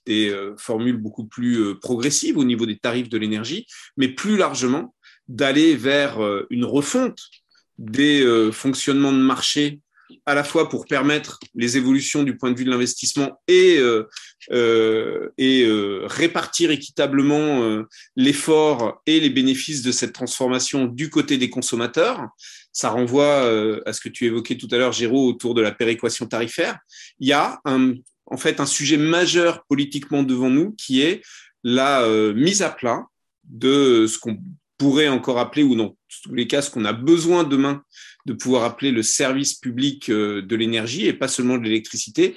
des 0.06 0.38
formules 0.57 0.98
beaucoup 0.98 1.26
plus 1.26 1.80
progressives 1.80 2.38
au 2.38 2.44
niveau 2.44 2.65
des 2.65 2.77
tarifs 2.77 3.10
de 3.10 3.18
l'énergie, 3.18 3.65
mais 3.95 4.10
plus 4.10 4.36
largement 4.36 4.94
d'aller 5.30 5.76
vers 5.76 6.19
une 6.49 6.65
refonte 6.65 7.18
des 7.80 8.49
fonctionnements 8.51 9.11
de 9.11 9.18
marché 9.18 9.80
à 10.26 10.34
la 10.34 10.43
fois 10.43 10.69
pour 10.69 10.85
permettre 10.85 11.39
les 11.56 11.77
évolutions 11.77 12.23
du 12.23 12.38
point 12.38 12.51
de 12.51 12.57
vue 12.57 12.65
de 12.65 12.69
l'investissement 12.69 13.39
et, 13.47 13.77
euh, 13.77 14.07
euh, 14.51 15.30
euh, 15.39 16.06
répartir 16.07 16.72
équitablement 16.72 17.84
l'effort 18.15 19.01
et 19.06 19.19
les 19.19 19.30
bénéfices 19.30 19.81
de 19.81 19.91
cette 19.91 20.14
transformation 20.14 20.85
du 20.85 21.10
côté 21.10 21.38
des 21.38 21.49
consommateurs. 21.49 22.27
Ça 22.72 22.89
renvoie 22.89 23.81
à 23.85 23.93
ce 23.93 23.99
que 23.99 24.10
tu 24.10 24.26
évoquais 24.26 24.57
tout 24.57 24.68
à 24.72 24.77
l'heure, 24.77 24.91
Géraud, 24.91 25.27
autour 25.27 25.53
de 25.53 25.61
la 25.61 25.72
péréquation 25.72 26.26
tarifaire. 26.27 26.77
Il 27.19 27.27
y 27.27 27.34
a 27.34 27.60
un, 27.65 27.93
en 28.26 28.38
fait 28.38 28.60
un 28.60 28.65
sujet 28.65 28.97
majeur 28.97 29.65
politiquement 29.68 30.23
devant 30.23 30.49
nous 30.49 30.73
qui 30.73 31.01
est 31.01 31.22
la 31.64 32.07
mise 32.34 32.61
à 32.61 32.69
plat 32.69 33.06
de 33.43 34.06
ce 34.07 34.18
qu'on 34.18 34.38
pourrait 34.80 35.10
encore 35.10 35.38
appeler, 35.38 35.61
ou 35.61 35.76
dans 35.76 35.95
tous 36.23 36.34
les 36.34 36.47
cas, 36.47 36.64
ce 36.64 36.72
qu'on 36.72 36.85
a 36.85 36.93
besoin 36.93 37.43
demain 37.43 37.84
de 38.26 38.34
pouvoir 38.34 38.64
appeler 38.64 38.91
le 38.91 39.03
service 39.03 39.53
public 39.53 40.10
euh, 40.10 40.41
de 40.41 40.56
l'énergie 40.56 41.06
et 41.06 41.14
pas 41.14 41.27
seulement 41.27 41.57
de 41.57 41.64
l'électricité. 41.64 42.35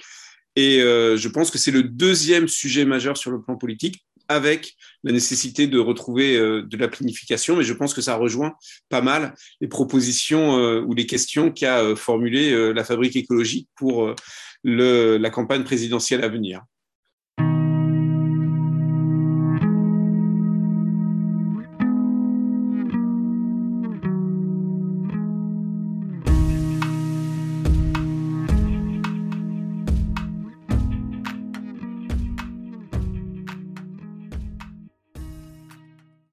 Et 0.56 0.82
euh, 0.82 1.16
je 1.16 1.28
pense 1.28 1.50
que 1.50 1.56
c'est 1.56 1.70
le 1.70 1.84
deuxième 1.84 2.48
sujet 2.48 2.84
majeur 2.84 3.16
sur 3.16 3.30
le 3.30 3.40
plan 3.40 3.56
politique 3.56 4.04
avec 4.28 4.74
la 5.04 5.12
nécessité 5.12 5.66
de 5.66 5.78
retrouver 5.78 6.36
euh, 6.36 6.62
de 6.62 6.76
la 6.76 6.88
planification, 6.88 7.56
mais 7.56 7.64
je 7.64 7.72
pense 7.72 7.94
que 7.94 8.00
ça 8.00 8.16
rejoint 8.16 8.54
pas 8.88 9.02
mal 9.02 9.34
les 9.60 9.68
propositions 9.68 10.56
ou 10.80 10.94
les 10.94 11.06
questions 11.06 11.52
qu'a 11.52 11.94
formulées 11.94 12.72
la 12.74 12.84
Fabrique 12.84 13.16
écologique 13.16 13.68
pour 13.76 14.14
le, 14.64 15.16
la 15.16 15.30
campagne 15.30 15.64
présidentielle 15.64 16.24
à 16.24 16.28
venir. 16.28 16.62